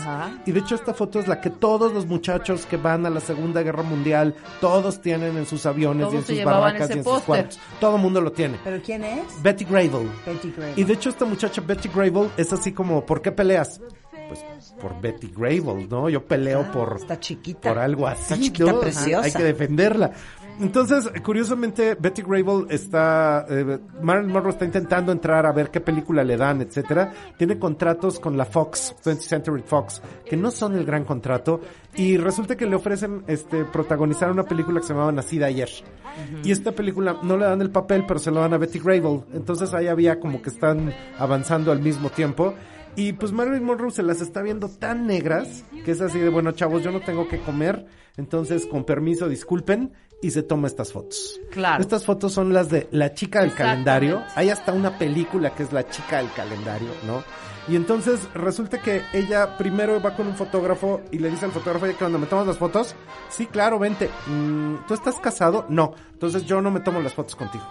Y 0.45 0.51
de 0.51 0.59
hecho 0.59 0.75
esta 0.75 0.93
foto 0.93 1.19
es 1.19 1.27
la 1.27 1.41
que 1.41 1.49
todos 1.49 1.91
los 1.91 2.05
muchachos 2.05 2.67
que 2.67 2.77
van 2.77 3.03
a 3.07 3.09
la 3.09 3.21
Segunda 3.21 3.63
Guerra 3.63 3.81
Mundial, 3.81 4.35
todos 4.61 5.01
tienen 5.01 5.37
en 5.37 5.47
sus 5.47 5.65
aviones 5.65 6.07
Todos 6.07 6.29
y 6.29 6.33
en 6.33 6.37
sus 6.37 6.45
barracas 6.45 6.89
y 6.91 6.93
en 6.93 7.03
sus 7.03 7.13
póster. 7.13 7.25
cuartos. 7.25 7.59
Todo 7.79 7.95
el 7.95 8.01
mundo 8.03 8.21
lo 8.21 8.31
tiene. 8.31 8.59
¿Pero 8.63 8.79
quién 8.83 9.05
es? 9.05 9.41
Betty 9.41 9.65
Grable. 9.65 10.07
Betty 10.23 10.51
Grable. 10.55 10.73
Y 10.75 10.83
de 10.83 10.93
hecho 10.93 11.09
esta 11.09 11.25
muchacha 11.25 11.63
Betty 11.65 11.89
Grable 11.89 12.29
es 12.37 12.53
así 12.53 12.73
como, 12.73 13.03
¿por 13.07 13.23
qué 13.23 13.31
peleas? 13.31 13.81
Por 14.81 14.99
Betty 15.01 15.31
Grable, 15.35 15.87
¿no? 15.89 16.09
Yo 16.09 16.25
peleo 16.25 16.71
por, 16.71 16.93
Ah, 16.93 16.97
está 16.97 17.19
chiquita. 17.19 17.69
por 17.69 17.79
algo 17.79 18.07
así, 18.07 18.33
Está 18.33 18.37
chiquita, 18.43 18.71
¿no? 18.73 18.79
preciosa. 18.81 19.25
Hay 19.25 19.31
que 19.31 19.43
defenderla. 19.43 20.11
Entonces, 20.57 21.11
curiosamente, 21.21 21.95
Betty 21.99 22.21
Grable 22.21 22.67
está, 22.73 23.45
eh, 23.49 23.77
Marilyn 24.01 24.31
Monroe 24.31 24.51
está 24.51 24.63
intentando 24.63 25.11
entrar 25.11 25.45
a 25.45 25.51
ver 25.51 25.69
qué 25.69 25.81
película 25.81 26.23
le 26.23 26.37
dan, 26.37 26.61
etcétera. 26.61 27.11
Tiene 27.37 27.59
contratos 27.59 28.21
con 28.21 28.37
la 28.37 28.45
Fox, 28.45 28.95
20th 29.03 29.19
Century 29.19 29.63
Fox, 29.65 30.01
que 30.25 30.37
no 30.37 30.51
son 30.51 30.75
el 30.77 30.85
gran 30.85 31.03
contrato. 31.03 31.59
Y 31.95 32.15
resulta 32.15 32.55
que 32.55 32.65
le 32.67 32.75
ofrecen, 32.77 33.23
este, 33.27 33.65
protagonizar 33.65 34.31
una 34.31 34.43
película 34.43 34.79
que 34.79 34.87
se 34.87 34.93
llamaba 34.93 35.11
Nacida 35.11 35.47
ayer. 35.47 35.69
Y 36.41 36.51
esta 36.51 36.71
película 36.71 37.17
no 37.21 37.35
le 37.35 37.43
dan 37.45 37.59
el 37.61 37.69
papel, 37.71 38.05
pero 38.07 38.19
se 38.21 38.31
lo 38.31 38.39
dan 38.39 38.53
a 38.53 38.57
Betty 38.57 38.79
Grable. 38.79 39.23
Entonces 39.33 39.73
ahí 39.73 39.87
había 39.87 40.21
como 40.21 40.41
que 40.41 40.49
están 40.51 40.93
avanzando 41.19 41.73
al 41.73 41.81
mismo 41.81 42.09
tiempo. 42.11 42.53
Y 42.95 43.13
pues 43.13 43.31
Marilyn 43.31 43.63
Monroe 43.63 43.91
se 43.91 44.03
las 44.03 44.21
está 44.21 44.41
viendo 44.41 44.69
tan 44.69 45.05
negras 45.05 45.63
que 45.83 45.91
es 45.91 46.01
así 46.01 46.19
de, 46.19 46.29
bueno, 46.29 46.53
chavos, 46.53 46.83
yo 46.83 46.91
no 46.91 47.01
tengo 47.01 47.27
que 47.27 47.39
comer, 47.39 47.85
entonces 48.17 48.65
con 48.65 48.85
permiso, 48.85 49.27
disculpen, 49.27 49.91
y 50.21 50.31
se 50.31 50.43
toma 50.43 50.67
estas 50.67 50.93
fotos. 50.93 51.39
Claro. 51.51 51.81
Estas 51.81 52.05
fotos 52.05 52.33
son 52.33 52.53
las 52.53 52.69
de 52.69 52.87
La 52.91 53.13
chica 53.13 53.41
del 53.41 53.53
calendario. 53.53 54.23
Hay 54.35 54.49
hasta 54.49 54.73
una 54.73 54.97
película 54.97 55.53
que 55.53 55.63
es 55.63 55.73
La 55.73 55.87
chica 55.87 56.17
del 56.17 56.31
calendario, 56.31 56.89
¿no? 57.05 57.23
Y 57.67 57.75
entonces 57.75 58.19
resulta 58.33 58.79
que 58.79 59.01
ella 59.11 59.57
primero 59.57 60.01
va 60.01 60.15
con 60.15 60.27
un 60.27 60.35
fotógrafo 60.35 61.01
y 61.11 61.19
le 61.19 61.31
dice 61.31 61.45
al 61.45 61.51
fotógrafo, 61.51 61.85
oye, 61.85 61.95
cuando 61.95 62.19
me 62.19 62.27
tomas 62.27 62.47
las 62.47 62.57
fotos, 62.57 62.95
sí, 63.29 63.47
claro, 63.47 63.79
vente. 63.79 64.09
Mm, 64.27 64.85
¿Tú 64.87 64.93
estás 64.93 65.19
casado? 65.19 65.65
No. 65.69 65.93
Entonces 66.13 66.45
yo 66.45 66.61
no 66.61 66.71
me 66.71 66.79
tomo 66.79 67.01
las 67.01 67.13
fotos 67.13 67.35
contigo. 67.35 67.65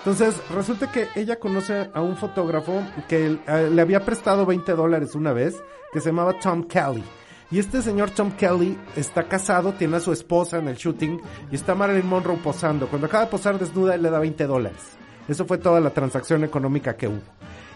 Entonces, 0.00 0.40
resulta 0.50 0.90
que 0.90 1.08
ella 1.14 1.38
conoce 1.38 1.90
a 1.92 2.00
un 2.00 2.16
fotógrafo 2.16 2.82
que 3.06 3.38
le 3.70 3.82
había 3.82 4.02
prestado 4.02 4.46
20 4.46 4.72
dólares 4.72 5.14
una 5.14 5.34
vez, 5.34 5.62
que 5.92 6.00
se 6.00 6.08
llamaba 6.08 6.38
Tom 6.38 6.64
Kelly. 6.64 7.04
Y 7.50 7.58
este 7.58 7.82
señor 7.82 8.10
Tom 8.10 8.30
Kelly 8.30 8.78
está 8.96 9.24
casado, 9.24 9.72
tiene 9.74 9.98
a 9.98 10.00
su 10.00 10.12
esposa 10.12 10.58
en 10.58 10.68
el 10.68 10.76
shooting, 10.76 11.20
y 11.50 11.54
está 11.54 11.74
Marilyn 11.74 12.06
Monroe 12.06 12.38
posando. 12.38 12.88
Cuando 12.88 13.08
acaba 13.08 13.24
de 13.24 13.30
posar 13.30 13.58
desnuda, 13.58 13.94
él 13.94 14.02
le 14.02 14.10
da 14.10 14.20
20 14.20 14.46
dólares. 14.46 14.96
Eso 15.28 15.44
fue 15.44 15.58
toda 15.58 15.80
la 15.80 15.90
transacción 15.90 16.44
económica 16.44 16.96
que 16.96 17.08
hubo. 17.08 17.20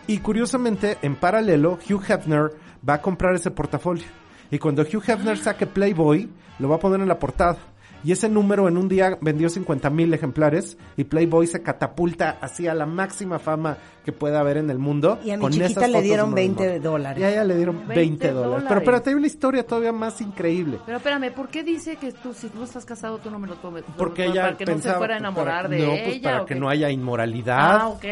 Y 0.07 0.19
curiosamente, 0.19 0.97
en 1.03 1.17
paralelo, 1.17 1.79
Hugh 1.89 2.05
Hefner 2.09 2.53
va 2.89 2.95
a 2.95 3.03
comprar 3.03 3.35
ese 3.35 3.51
portafolio. 3.51 4.07
Y 4.51 4.59
cuando 4.59 4.83
Hugh 4.83 5.03
Hefner 5.07 5.37
saque 5.37 5.67
Playboy, 5.67 6.31
lo 6.59 6.69
va 6.69 6.77
a 6.77 6.81
poner 6.81 7.01
en 7.01 7.09
la 7.09 7.19
portada. 7.19 7.59
Y 8.05 8.13
ese 8.13 8.29
número 8.29 8.69
en 8.69 8.77
un 8.77 8.87
día 8.87 9.19
vendió 9.23 9.49
50 9.49 9.89
mil 9.89 10.13
ejemplares 10.13 10.77
y 10.97 11.05
Playboy 11.05 11.47
se 11.47 11.63
catapulta 11.63 12.39
así 12.43 12.67
a 12.67 12.75
la 12.75 12.85
máxima 12.85 13.39
fama 13.39 13.79
que 14.05 14.13
pueda 14.13 14.41
haber 14.41 14.59
en 14.59 14.71
el 14.71 14.79
mundo. 14.79 15.19
Y 15.25 15.31
a 15.31 15.37
mi 15.37 15.41
con 15.41 15.53
chiquita 15.53 15.87
le 15.89 16.03
dieron 16.03 16.35
de 16.35 16.43
Marilyn 16.43 16.57
20 16.57 16.63
Monroe. 16.65 16.81
dólares. 16.81 17.21
Y 17.21 17.25
a 17.25 17.31
ella 17.31 17.45
le 17.45 17.57
dieron 17.57 17.77
20, 17.79 17.95
20 17.95 18.29
dólares. 18.29 18.45
dólares. 18.45 18.67
Pero 18.69 18.81
espérate, 18.81 19.11
hay 19.11 19.17
una 19.17 19.27
historia 19.27 19.67
todavía 19.67 19.93
más 19.93 20.21
increíble. 20.21 20.79
Pero 20.85 20.99
espérame, 20.99 21.33
¿por 21.33 21.49
qué 21.49 21.63
dice 21.63 21.97
que 21.97 22.13
tú, 22.13 22.33
si 22.35 22.49
tú 22.49 22.63
estás 22.63 22.85
casado, 22.85 23.19
tú 23.19 23.31
no 23.31 23.39
me 23.39 23.47
lo 23.49 23.55
tomes? 23.57 23.83
Porque 23.97 24.25
Por- 24.25 24.33
ella 24.33 24.43
Para 24.43 24.57
que 24.57 24.65
no 24.67 24.71
se 24.73 24.75
pensaba- 24.75 24.99
fuera 24.99 25.15
a 25.15 25.19
enamorar 25.19 25.63
para- 25.65 25.69
de 25.77 25.79
no, 25.87 25.93
ella. 25.93 26.05
pues 26.05 26.19
para 26.21 26.43
¿o 26.43 26.47
que 26.47 26.55
qué? 26.55 26.61
no 26.61 26.69
haya 26.69 26.91
inmoralidad. 26.91 27.81
Ah, 27.81 27.89
ok. 27.89 28.05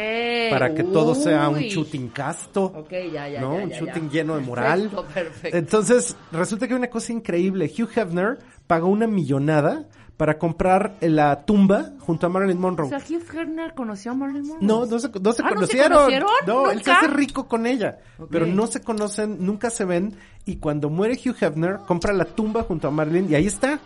Para 0.50 0.74
que 0.74 0.84
todo 0.84 1.14
sea 1.14 1.48
un 1.48 1.56
Uy. 1.56 1.68
shooting 1.68 2.08
casto. 2.08 2.64
Ok, 2.64 2.90
ya, 3.12 3.28
ya, 3.28 3.40
¿no? 3.40 3.58
ya, 3.58 3.64
un 3.64 3.70
ya, 3.70 3.78
shooting 3.78 4.04
ya. 4.08 4.12
lleno 4.20 4.36
de 4.36 4.40
moral. 4.42 4.80
Perfecto, 4.90 5.06
perfecto. 5.12 5.56
Entonces, 5.58 6.16
resulta 6.32 6.66
que 6.66 6.74
hay 6.74 6.78
una 6.78 6.88
cosa 6.90 7.12
increíble. 7.12 7.70
Hugh 7.78 7.88
Hefner 7.94 8.38
pagó 8.66 8.88
una 8.88 9.06
millonada 9.06 9.84
para 10.16 10.38
comprar 10.38 10.94
la 11.00 11.44
tumba 11.44 11.90
junto 12.00 12.26
a 12.26 12.28
Marilyn 12.28 12.60
Monroe. 12.60 12.86
O 12.86 12.88
sea, 12.90 12.98
Hugh 12.98 13.22
Hefner 13.34 13.74
conoció 13.74 14.12
a 14.12 14.14
Marilyn 14.14 14.46
Monroe. 14.46 14.66
No, 14.66 14.86
no 14.86 14.98
se, 14.98 15.08
no 15.08 15.32
se 15.32 15.42
Ah, 15.42 15.46
¿no 15.50 15.52
se 15.52 15.54
conocieron. 15.54 15.98
conocieron? 15.98 16.28
No, 16.46 16.70
él 16.70 16.82
se 16.82 16.92
hace 16.92 17.08
rico 17.08 17.48
con 17.48 17.66
ella. 17.66 17.98
Pero 18.30 18.46
no 18.46 18.66
se 18.66 18.82
conocen, 18.82 19.44
nunca 19.44 19.70
se 19.70 19.84
ven. 19.84 20.14
Y 20.44 20.56
cuando 20.56 20.90
muere 20.90 21.14
Hugh 21.14 21.36
Hefner, 21.40 21.78
compra 21.86 22.12
la 22.12 22.24
tumba 22.24 22.62
junto 22.62 22.88
a 22.88 22.90
Marilyn 22.90 23.30
y 23.30 23.34
ahí 23.34 23.46
está. 23.46 23.80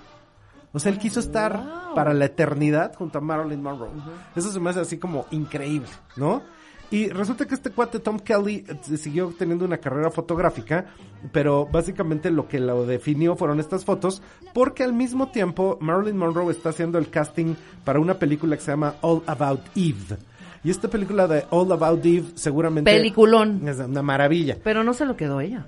O 0.73 0.79
sea, 0.79 0.93
él 0.93 0.99
quiso 0.99 1.21
estar 1.21 1.93
para 1.95 2.13
la 2.13 2.27
eternidad 2.27 2.95
junto 2.95 3.17
a 3.19 3.21
Marilyn 3.23 3.63
Monroe. 3.63 3.89
Eso 4.35 4.51
se 4.53 4.61
me 4.61 4.69
hace 4.71 4.81
así 4.81 4.99
como 4.99 5.25
increíble, 5.31 5.89
¿no? 6.17 6.43
Y 6.91 7.09
resulta 7.09 7.47
que 7.47 7.55
este 7.55 7.71
cuate 7.71 7.99
Tom 7.99 8.19
Kelly 8.21 8.65
eh, 8.69 8.97
siguió 8.97 9.35
teniendo 9.37 9.65
una 9.65 9.79
carrera 9.79 10.11
fotográfica, 10.11 10.87
pero 11.33 11.67
básicamente 11.67 12.31
lo 12.31 12.47
que 12.47 12.61
lo 12.61 12.87
definió 12.87 13.35
fueron 13.35 13.59
estas 13.59 13.85
fotos, 13.85 14.23
porque 14.55 14.85
al 14.85 14.93
mismo 14.93 15.29
tiempo 15.29 15.79
Marilyn 15.81 16.17
Monroe 16.17 16.53
está 16.53 16.69
haciendo 16.69 16.99
el 16.99 17.11
casting 17.11 17.55
para 17.85 17.99
una 17.99 18.15
película 18.15 18.57
que 18.57 18.63
se 18.63 18.71
llama 18.71 18.95
All 19.01 19.23
About 19.27 19.61
Eve. 19.75 20.17
Y 20.63 20.71
esta 20.71 20.89
película 20.89 21.27
de 21.27 21.45
All 21.51 21.71
About 21.73 22.05
Eve 22.05 22.27
seguramente 22.35 22.91
Peliculón. 22.91 23.67
es 23.69 23.79
una 23.79 24.03
maravilla. 24.03 24.57
Pero 24.63 24.85
no 24.85 24.95
se 24.95 25.07
lo 25.07 25.17
quedó 25.17 25.41
ella. 25.41 25.67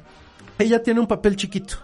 Ella 0.58 0.82
tiene 0.82 1.00
un 1.00 1.06
papel 1.06 1.36
chiquito, 1.36 1.76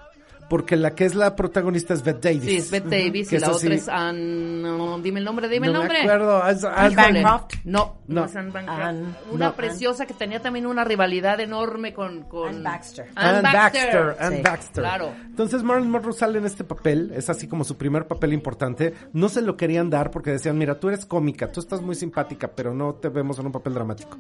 porque 0.48 0.76
la 0.76 0.94
que 0.94 1.04
es 1.04 1.14
la 1.14 1.34
protagonista 1.36 1.94
es 1.94 2.02
Bette 2.02 2.28
Davis. 2.34 2.44
Sí, 2.50 2.56
es 2.56 2.70
Bette 2.70 2.88
Davis 3.04 3.32
y 3.32 3.38
la 3.38 3.50
otra 3.50 3.74
es 3.74 3.88
Ann... 3.88 4.62
no, 4.62 4.98
dime 5.00 5.18
el 5.20 5.24
nombre, 5.24 5.48
dime 5.48 5.66
no 5.68 5.72
el 5.72 5.78
nombre. 5.78 5.98
me 6.04 6.10
acuerdo. 6.12 6.48
es- 6.48 6.64
Anne 6.64 6.88
es- 6.88 6.96
Bancroft. 6.96 7.54
No, 7.64 7.96
no, 8.06 8.20
No. 8.20 8.24
es 8.26 8.36
Anne 8.36 8.50
Bancroft. 8.50 8.80
Anne- 8.80 9.14
una 9.32 9.46
no. 9.46 9.54
preciosa 9.54 10.06
que 10.06 10.14
tenía 10.14 10.40
también 10.40 10.66
una 10.66 10.84
rivalidad 10.84 11.40
enorme 11.40 11.94
con... 11.94 12.22
con... 12.24 12.48
Anne 12.50 12.62
Baxter. 12.62 13.06
Anne 13.14 13.42
Baxter, 13.42 14.16
Anne 14.20 14.36
Sí, 14.36 14.42
Baxter. 14.42 14.82
claro. 14.82 15.12
Entonces 15.26 15.62
Marilyn 15.62 15.90
Monroe 15.90 16.12
sale 16.12 16.38
en 16.38 16.46
este 16.46 16.64
papel, 16.64 17.12
es 17.16 17.30
así 17.30 17.46
como 17.48 17.64
su 17.64 17.76
primer 17.76 18.06
papel 18.06 18.32
importante. 18.32 18.94
No 19.12 19.28
se 19.28 19.40
lo 19.42 19.56
querían 19.56 19.90
dar 19.90 20.10
porque 20.10 20.30
decían, 20.30 20.58
mira, 20.58 20.78
tú 20.78 20.88
eres 20.88 21.06
cómica, 21.06 21.50
tú 21.50 21.60
estás 21.60 21.80
muy 21.80 21.94
simpática, 21.94 22.48
pero 22.48 22.74
no 22.74 22.94
te 22.94 23.08
vemos 23.08 23.38
en 23.38 23.46
un 23.46 23.52
papel 23.52 23.74
dramático. 23.74 24.18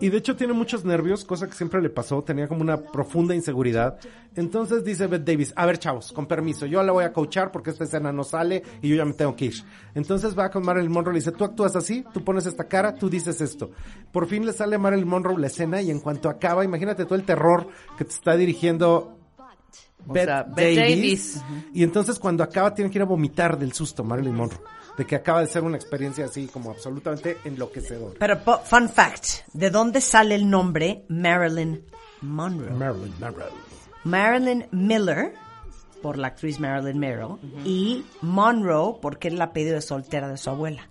Y 0.00 0.08
de 0.10 0.18
hecho 0.18 0.36
tiene 0.36 0.52
muchos 0.52 0.84
nervios, 0.84 1.24
cosa 1.24 1.46
que 1.46 1.54
siempre 1.54 1.80
le 1.80 1.88
pasó, 1.90 2.22
tenía 2.22 2.48
como 2.48 2.60
una 2.60 2.76
profunda 2.78 3.34
inseguridad. 3.34 3.98
Entonces 4.34 4.84
dice 4.84 5.06
Bette 5.06 5.24
Davis, 5.32 5.52
a 5.56 5.65
ver 5.66 5.78
chavos, 5.78 6.12
con 6.12 6.26
permiso, 6.26 6.66
yo 6.66 6.82
la 6.82 6.92
voy 6.92 7.04
a 7.04 7.12
coachar 7.12 7.52
porque 7.52 7.70
esta 7.70 7.84
escena 7.84 8.12
no 8.12 8.24
sale 8.24 8.62
y 8.82 8.88
yo 8.88 8.96
ya 8.96 9.04
me 9.04 9.12
tengo 9.12 9.36
que 9.36 9.46
ir. 9.46 9.64
Entonces 9.94 10.38
va 10.38 10.50
con 10.50 10.64
Marilyn 10.64 10.92
Monroe 10.92 11.14
y 11.14 11.18
dice, 11.18 11.32
tú 11.32 11.44
actúas 11.44 11.76
así, 11.76 12.04
tú 12.12 12.24
pones 12.24 12.46
esta 12.46 12.64
cara, 12.64 12.94
tú 12.94 13.10
dices 13.10 13.40
esto. 13.40 13.70
Por 14.12 14.26
fin 14.26 14.46
le 14.46 14.52
sale 14.52 14.76
a 14.76 14.78
Marilyn 14.78 15.08
Monroe 15.08 15.38
la 15.38 15.48
escena 15.48 15.82
y 15.82 15.90
en 15.90 16.00
cuanto 16.00 16.28
acaba, 16.28 16.64
imagínate 16.64 17.04
todo 17.04 17.16
el 17.16 17.24
terror 17.24 17.68
que 17.98 18.04
te 18.04 18.12
está 18.12 18.36
dirigiendo 18.36 19.18
O 20.06 20.12
Bette 20.12 20.26
sea, 20.26 20.44
Davis. 20.44 20.76
Davis. 20.86 21.42
Y 21.74 21.82
entonces 21.82 22.18
cuando 22.18 22.44
acaba 22.44 22.74
tiene 22.74 22.90
que 22.90 22.98
ir 22.98 23.02
a 23.02 23.06
vomitar 23.06 23.58
del 23.58 23.72
susto 23.72 24.04
Marilyn 24.04 24.34
Monroe. 24.34 24.60
De 24.96 25.04
que 25.04 25.14
acaba 25.14 25.42
de 25.42 25.46
ser 25.46 25.62
una 25.62 25.76
experiencia 25.76 26.24
así 26.24 26.46
como 26.46 26.70
absolutamente 26.70 27.36
enloquecedora. 27.44 28.14
Pero, 28.18 28.38
fun 28.64 28.88
fact, 28.88 29.46
¿de 29.52 29.68
dónde 29.68 30.00
sale 30.00 30.34
el 30.34 30.48
nombre 30.48 31.04
Marilyn 31.10 31.84
Monroe? 32.22 32.70
Marilyn 32.70 33.12
Monroe. 33.20 33.44
Marilyn 34.04 34.66
Miller, 34.70 35.34
por 36.06 36.18
la 36.18 36.28
actriz 36.28 36.60
Marilyn 36.60 37.00
Monroe 37.00 37.38
y 37.64 38.04
Monroe 38.22 38.94
porque 39.02 39.26
era 39.26 39.34
el 39.34 39.42
apellido 39.42 39.74
de 39.74 39.80
soltera 39.80 40.28
de 40.28 40.36
su 40.36 40.50
abuela. 40.50 40.82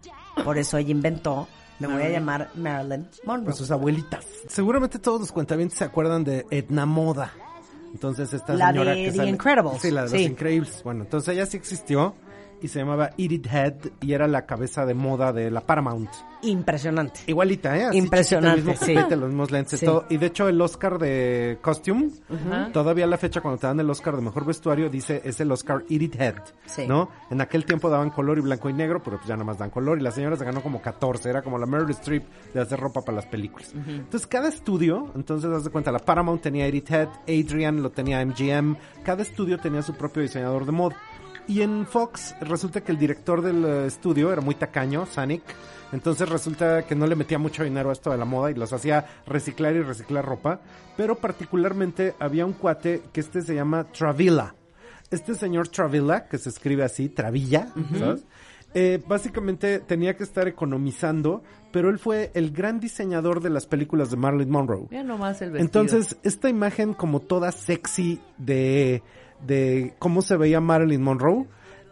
Por 0.43 0.57
eso 0.57 0.77
ella 0.77 0.91
inventó, 0.91 1.47
me 1.79 1.87
voy 1.87 2.03
a 2.03 2.09
llamar 2.09 2.49
Marilyn 2.55 3.07
Monroe. 3.23 3.45
Pues 3.45 3.55
sus 3.55 3.71
abuelitas. 3.71 4.25
Seguramente 4.49 4.99
todos 4.99 5.21
los 5.21 5.31
cuentavientes 5.31 5.77
se 5.77 5.85
acuerdan 5.85 6.25
de 6.25 6.45
Edna 6.51 6.85
Moda. 6.85 7.31
Entonces 7.93 8.33
esta 8.33 8.53
La 8.55 8.71
señora 8.71 8.91
de 8.91 9.05
que 9.05 9.11
The 9.11 9.17
sale- 9.17 9.29
Incredibles. 9.29 9.81
Sí, 9.81 9.91
la 9.91 10.01
de 10.03 10.09
Sí. 10.09 10.17
los 10.17 10.31
Increíbles. 10.31 10.81
Bueno, 10.83 11.03
entonces 11.05 11.33
ella 11.33 11.45
sí 11.45 11.55
existió 11.55 12.13
y 12.65 12.67
se 12.67 12.79
llamaba 12.79 13.11
Edith 13.17 13.47
Head 13.51 13.73
y 14.01 14.13
era 14.13 14.27
la 14.27 14.45
cabeza 14.45 14.85
de 14.85 14.93
moda 14.93 15.31
de 15.31 15.49
la 15.51 15.61
Paramount. 15.61 16.09
Impresionante. 16.41 17.21
Igualita, 17.27 17.75
¿eh? 17.77 17.85
Así 17.85 17.97
Impresionante, 17.97 18.61
chiquita, 18.61 18.71
el 18.71 18.77
mismo 18.77 18.85
sí. 18.85 18.93
copete, 18.95 19.15
los 19.15 19.29
mismos 19.29 19.51
lentes, 19.51 19.79
Sí. 19.79 19.85
todo. 19.85 20.05
Y 20.09 20.17
de 20.17 20.25
hecho 20.27 20.47
el 20.47 20.61
Oscar 20.61 20.99
de 20.99 21.57
Costume, 21.61 22.09
todavía 22.73 23.05
a 23.05 23.07
la 23.07 23.17
fecha 23.17 23.41
cuando 23.41 23.59
te 23.59 23.67
dan 23.67 23.79
el 23.79 23.89
Oscar 23.89 24.15
de 24.15 24.21
Mejor 24.21 24.45
Vestuario, 24.45 24.89
dice 24.89 25.21
es 25.23 25.39
el 25.39 25.51
Oscar 25.51 25.83
Edith 25.89 26.15
Head, 26.19 26.35
Sí. 26.65 26.85
¿no? 26.87 27.09
En 27.31 27.41
aquel 27.41 27.65
tiempo 27.65 27.89
daban 27.89 28.09
color 28.11 28.37
y 28.37 28.41
blanco 28.41 28.69
y 28.69 28.73
negro, 28.73 29.01
pero 29.03 29.17
pues 29.17 29.27
ya 29.27 29.35
nada 29.35 29.45
más 29.45 29.57
dan 29.57 29.69
color. 29.69 29.97
Y 29.99 30.01
la 30.01 30.11
señora 30.11 30.35
se 30.35 30.45
ganó 30.45 30.61
como 30.61 30.81
14, 30.81 31.29
era 31.29 31.41
como 31.41 31.57
la 31.57 31.65
Meryl 31.65 31.89
Streep 31.91 32.23
de 32.53 32.61
hacer 32.61 32.79
ropa 32.79 33.01
para 33.01 33.15
las 33.17 33.25
películas. 33.25 33.73
Entonces 33.73 34.27
cada 34.27 34.49
estudio, 34.49 35.11
entonces 35.15 35.49
haz 35.51 35.63
de 35.63 35.69
cuenta, 35.71 35.91
la 35.91 35.99
Paramount 35.99 36.41
tenía 36.41 36.67
Edith 36.67 36.91
Head, 36.91 37.09
Adrian 37.27 37.81
lo 37.81 37.91
tenía 37.91 38.23
MGM, 38.25 38.75
cada 39.03 39.21
estudio 39.23 39.57
tenía 39.59 39.81
su 39.81 39.93
propio 39.95 40.21
diseñador 40.21 40.65
de 40.65 40.71
moda. 40.71 40.95
Y 41.47 41.61
en 41.61 41.85
Fox 41.85 42.35
resulta 42.41 42.81
que 42.81 42.91
el 42.91 42.97
director 42.97 43.41
del 43.41 43.63
eh, 43.63 43.85
estudio 43.87 44.31
era 44.31 44.41
muy 44.41 44.55
tacaño, 44.55 45.05
Sanic. 45.05 45.43
Entonces 45.91 46.27
resulta 46.27 46.83
que 46.83 46.95
no 46.95 47.05
le 47.05 47.15
metía 47.15 47.37
mucho 47.37 47.63
dinero 47.63 47.89
a 47.89 47.93
esto 47.93 48.09
de 48.11 48.17
la 48.17 48.25
moda 48.25 48.49
y 48.51 48.55
los 48.55 48.73
hacía 48.73 49.05
reciclar 49.27 49.75
y 49.75 49.81
reciclar 49.81 50.25
ropa. 50.25 50.59
Pero 50.97 51.15
particularmente 51.15 52.15
había 52.19 52.45
un 52.45 52.53
cuate 52.53 53.03
que 53.13 53.19
este 53.19 53.41
se 53.41 53.53
llama 53.53 53.85
Travilla. 53.85 54.55
Este 55.11 55.35
señor 55.35 55.67
Travilla, 55.67 56.27
que 56.27 56.39
se 56.39 56.49
escribe 56.49 56.83
así, 56.83 57.09
Travilla, 57.09 57.67
¿sabes? 57.97 58.25
Eh, 58.73 59.01
básicamente 59.07 59.79
tenía 59.79 60.17
que 60.17 60.23
estar 60.23 60.49
economizando, 60.49 61.43
pero 61.71 61.89
él 61.89 61.97
fue 61.97 62.31
el 62.33 62.51
gran 62.51 62.81
diseñador 62.81 63.41
de 63.41 63.49
las 63.49 63.67
películas 63.67 64.11
de 64.11 64.17
Marilyn 64.17 64.49
Monroe. 64.49 64.87
Mira 64.89 65.03
nomás 65.03 65.41
el 65.41 65.51
vestido. 65.51 65.65
Entonces, 65.65 66.17
esta 66.23 66.49
imagen 66.49 66.93
como 66.93 67.21
toda 67.21 67.53
sexy 67.53 68.19
de, 68.37 69.01
de 69.45 69.95
cómo 69.99 70.21
se 70.21 70.37
veía 70.37 70.61
Marilyn 70.61 71.01
Monroe, 71.01 71.47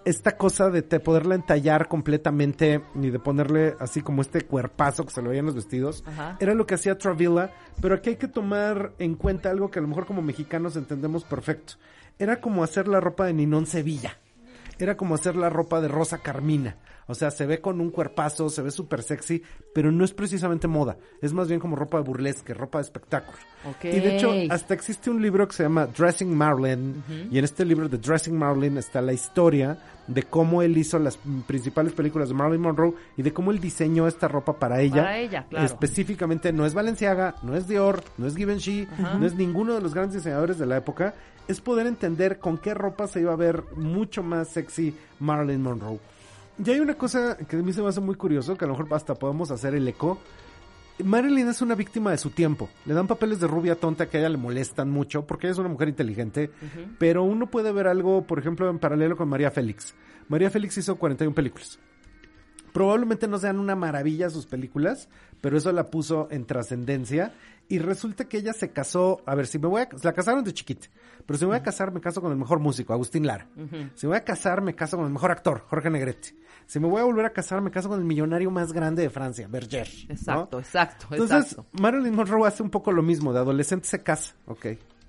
esta 0.05 0.37
cosa 0.37 0.69
de 0.69 0.81
te 0.81 0.99
poderla 0.99 1.35
entallar 1.35 1.87
completamente 1.87 2.81
y 2.95 3.09
de 3.09 3.19
ponerle 3.19 3.75
así 3.79 4.01
como 4.01 4.21
este 4.21 4.41
cuerpazo 4.41 5.05
que 5.05 5.11
se 5.11 5.21
le 5.21 5.29
veía 5.29 5.39
en 5.39 5.45
los 5.45 5.55
vestidos, 5.55 6.03
Ajá. 6.05 6.37
era 6.39 6.53
lo 6.53 6.65
que 6.65 6.75
hacía 6.75 6.97
Travilla, 6.97 7.51
pero 7.81 7.95
aquí 7.95 8.11
hay 8.11 8.15
que 8.17 8.27
tomar 8.27 8.93
en 8.99 9.15
cuenta 9.15 9.49
algo 9.49 9.71
que 9.71 9.79
a 9.79 9.81
lo 9.81 9.87
mejor 9.87 10.05
como 10.05 10.21
mexicanos 10.21 10.75
entendemos 10.75 11.23
perfecto. 11.23 11.75
Era 12.19 12.41
como 12.41 12.63
hacer 12.63 12.87
la 12.87 12.99
ropa 12.99 13.25
de 13.25 13.33
Ninón 13.33 13.65
Sevilla. 13.65 14.17
Era 14.79 14.97
como 14.97 15.15
hacer 15.15 15.35
la 15.35 15.49
ropa 15.49 15.81
de 15.81 15.87
Rosa 15.87 16.19
Carmina. 16.19 16.77
O 17.07 17.15
sea, 17.15 17.31
se 17.31 17.45
ve 17.45 17.59
con 17.59 17.81
un 17.81 17.89
cuerpazo, 17.89 18.49
se 18.49 18.61
ve 18.61 18.71
súper 18.71 19.03
sexy, 19.03 19.43
pero 19.73 19.91
no 19.91 20.05
es 20.05 20.13
precisamente 20.13 20.67
moda. 20.67 20.97
Es 21.21 21.33
más 21.33 21.47
bien 21.47 21.59
como 21.59 21.75
ropa 21.75 21.97
de 21.97 22.03
burlesque, 22.03 22.53
ropa 22.53 22.77
de 22.77 22.83
espectáculo. 22.83 23.37
Y 23.83 23.99
de 23.99 24.15
hecho, 24.15 24.31
hasta 24.49 24.73
existe 24.73 25.09
un 25.09 25.21
libro 25.21 25.47
que 25.47 25.53
se 25.53 25.63
llama 25.63 25.87
Dressing 25.87 26.35
Marilyn. 26.35 27.03
Y 27.29 27.37
en 27.37 27.43
este 27.43 27.65
libro 27.65 27.89
de 27.89 27.97
Dressing 27.97 28.37
Marilyn 28.37 28.77
está 28.77 29.01
la 29.01 29.13
historia 29.13 29.77
de 30.07 30.23
cómo 30.23 30.61
él 30.61 30.77
hizo 30.77 30.99
las 30.99 31.17
principales 31.47 31.93
películas 31.93 32.29
de 32.29 32.35
Marilyn 32.35 32.61
Monroe 32.61 32.93
y 33.15 33.21
de 33.21 33.31
cómo 33.33 33.51
él 33.51 33.59
diseñó 33.59 34.07
esta 34.07 34.27
ropa 34.27 34.59
para 34.59 34.81
ella. 34.81 35.03
Para 35.03 35.17
ella, 35.17 35.45
claro. 35.49 35.65
Específicamente 35.65 36.51
no 36.51 36.65
es 36.65 36.73
Balenciaga, 36.73 37.35
no 37.41 37.55
es 37.55 37.67
Dior, 37.67 38.03
no 38.17 38.27
es 38.27 38.35
Givenchy, 38.35 38.87
Ajá. 38.91 39.15
no 39.15 39.25
es 39.25 39.35
ninguno 39.35 39.75
de 39.75 39.81
los 39.81 39.93
grandes 39.93 40.15
diseñadores 40.15 40.57
de 40.57 40.65
la 40.65 40.77
época. 40.77 41.13
Es 41.47 41.61
poder 41.61 41.87
entender 41.87 42.39
con 42.39 42.57
qué 42.57 42.73
ropa 42.73 43.07
se 43.07 43.21
iba 43.21 43.33
a 43.33 43.37
ver 43.37 43.63
mucho 43.75 44.23
más 44.23 44.49
sexy 44.49 44.95
Marilyn 45.19 45.61
Monroe. 45.61 45.99
Y 46.63 46.69
hay 46.69 46.79
una 46.79 46.95
cosa 46.95 47.37
que 47.37 47.57
a 47.57 47.59
mí 47.59 47.73
se 47.73 47.81
me 47.81 47.89
hace 47.89 47.99
muy 47.99 48.15
curioso, 48.15 48.55
que 48.55 48.65
a 48.65 48.67
lo 48.67 48.75
mejor 48.77 48.93
hasta 48.93 49.15
podemos 49.15 49.51
hacer 49.51 49.75
el 49.75 49.87
eco. 49.87 50.19
Marilyn 51.03 51.47
es 51.49 51.61
una 51.61 51.75
víctima 51.75 52.11
de 52.11 52.17
su 52.17 52.29
tiempo. 52.29 52.69
Le 52.85 52.93
dan 52.93 53.07
papeles 53.07 53.39
de 53.39 53.47
rubia 53.47 53.75
tonta 53.75 54.07
que 54.07 54.17
a 54.17 54.19
ella 54.21 54.29
le 54.29 54.37
molestan 54.37 54.91
mucho 54.91 55.25
porque 55.25 55.47
ella 55.47 55.53
es 55.53 55.57
una 55.57 55.69
mujer 55.69 55.89
inteligente. 55.89 56.51
Pero 56.99 57.23
uno 57.23 57.49
puede 57.49 57.71
ver 57.71 57.87
algo, 57.87 58.25
por 58.27 58.39
ejemplo, 58.39 58.69
en 58.69 58.79
paralelo 58.79 59.17
con 59.17 59.27
María 59.27 59.49
Félix. 59.49 59.95
María 60.27 60.51
Félix 60.51 60.77
hizo 60.77 60.95
41 60.95 61.33
películas. 61.33 61.79
Probablemente 62.71 63.27
no 63.27 63.37
sean 63.37 63.59
una 63.59 63.75
maravilla 63.75 64.31
sus 64.31 64.47
películas, 64.47 65.07
pero 65.41 65.57
eso 65.57 65.71
la 65.71 65.91
puso 65.91 66.27
en 66.31 66.45
trascendencia. 66.45 67.33
Y 67.69 67.79
resulta 67.79 68.25
que 68.25 68.37
ella 68.37 68.53
se 68.53 68.71
casó, 68.71 69.21
a 69.25 69.35
ver, 69.35 69.47
si 69.47 69.57
me 69.57 69.67
voy 69.67 69.81
a, 69.81 69.89
la 70.03 70.13
casaron 70.13 70.43
de 70.43 70.53
chiquita, 70.53 70.87
pero 71.25 71.39
si 71.39 71.45
me 71.45 71.49
voy 71.49 71.57
a 71.57 71.63
casar 71.63 71.91
me 71.91 72.01
caso 72.01 72.21
con 72.21 72.31
el 72.31 72.37
mejor 72.37 72.59
músico, 72.59 72.93
Agustín 72.93 73.25
Lara. 73.25 73.47
Si 73.95 74.05
me 74.05 74.09
voy 74.11 74.17
a 74.17 74.23
casar 74.23 74.61
me 74.61 74.75
caso 74.75 74.97
con 74.97 75.05
el 75.05 75.13
mejor 75.13 75.31
actor, 75.31 75.63
Jorge 75.67 75.89
Negrete. 75.89 76.35
Si 76.65 76.79
me 76.79 76.87
voy 76.87 77.01
a 77.01 77.05
volver 77.05 77.25
a 77.25 77.31
casar 77.31 77.61
me 77.61 77.71
caso 77.71 77.89
con 77.89 77.99
el 77.99 78.05
millonario 78.05 78.51
más 78.51 78.73
grande 78.73 79.01
de 79.03 79.09
Francia, 79.09 79.47
Berger. 79.49 79.87
¿no? 80.07 80.13
Exacto, 80.13 80.59
exacto, 80.59 81.07
Entonces, 81.11 81.53
exacto. 81.53 81.65
Marilyn 81.81 82.15
Monroe 82.15 82.47
hace 82.47 82.63
un 82.63 82.69
poco 82.69 82.91
lo 82.91 83.01
mismo, 83.01 83.33
de 83.33 83.39
adolescente 83.39 83.87
se 83.87 84.03
casa, 84.03 84.35
ok. 84.45 84.65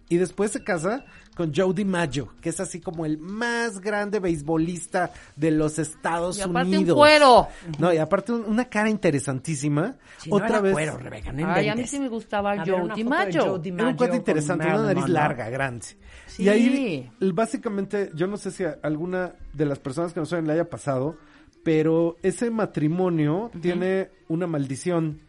Y 0.09 0.19
después 0.19 0.51
se 0.51 0.63
casa 0.63 1.05
con 1.35 1.53
Joe 1.55 1.73
DiMaggio, 1.75 2.29
que 2.41 2.51
es 2.51 2.61
así 2.61 2.79
como 2.81 3.07
el 3.07 3.19
más 3.19 3.81
grande 3.81 4.21
beisbolista 4.21 5.11
de 5.35 5.51
los 5.51 5.79
Estados 5.79 6.39
Y 6.39 6.43
aparte 6.43 6.69
un 6.71 6.77
Unidos. 6.77 6.97
cuero. 6.97 7.49
No, 7.79 7.93
y 7.93 7.97
aparte 7.97 8.33
un- 8.33 8.45
una 8.45 8.67
cara 8.67 8.89
interesantísima. 8.91 9.97
Sí, 10.19 10.31
no 10.31 10.37
Otra 10.37 10.49
era 10.49 10.61
vez. 10.61 10.73
cuero, 10.75 10.99
Rebeca, 10.99 11.33
no 11.33 11.49
Ay, 11.53 11.69
a 11.69 11.75
mí 11.75 11.87
sí 11.87 11.99
me 11.99 12.09
gustaba 12.09 12.53
A 12.53 12.57
ver, 12.65 12.71
Joe 12.71 12.89
de 12.89 12.95
DiMaggio. 12.95 13.61
Era 13.65 13.89
un 13.89 13.97
cuate 13.97 14.17
interesante, 14.17 14.67
una 14.67 14.83
nariz 14.83 15.09
larga, 15.09 15.49
grande. 15.49 15.87
Sí. 16.27 16.45
Y 16.45 16.49
ahí, 16.49 17.11
básicamente, 17.33 18.11
yo 18.15 18.27
no 18.27 18.37
sé 18.37 18.51
si 18.51 18.65
a 18.65 18.79
alguna 18.83 19.33
de 19.53 19.65
las 19.67 19.79
personas 19.79 20.13
que 20.13 20.21
nos 20.21 20.33
oyen 20.33 20.47
le 20.47 20.53
haya 20.53 20.69
pasado, 20.71 21.17
pero 21.65 22.17
ese 22.23 22.51
matrimonio 22.51 23.51
tiene 23.61 24.11
una 24.29 24.47
maldición. 24.47 25.21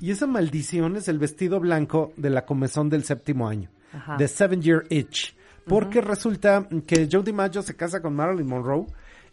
Y 0.00 0.10
esa 0.10 0.26
maldición 0.26 0.96
es 0.96 1.08
el 1.08 1.18
vestido 1.18 1.60
blanco 1.60 2.12
de 2.16 2.30
la 2.30 2.44
comezón 2.44 2.90
del 2.90 3.04
séptimo 3.04 3.48
año. 3.48 3.70
Ajá. 3.94 4.16
The 4.16 4.28
Seven 4.28 4.60
Year 4.62 4.84
Itch. 4.90 5.34
Porque 5.66 6.00
resulta 6.02 6.68
que 6.86 7.08
Joe 7.10 7.22
DiMaggio 7.22 7.62
se 7.62 7.74
casa 7.74 8.02
con 8.02 8.14
Marilyn 8.14 8.46
Monroe 8.46 8.86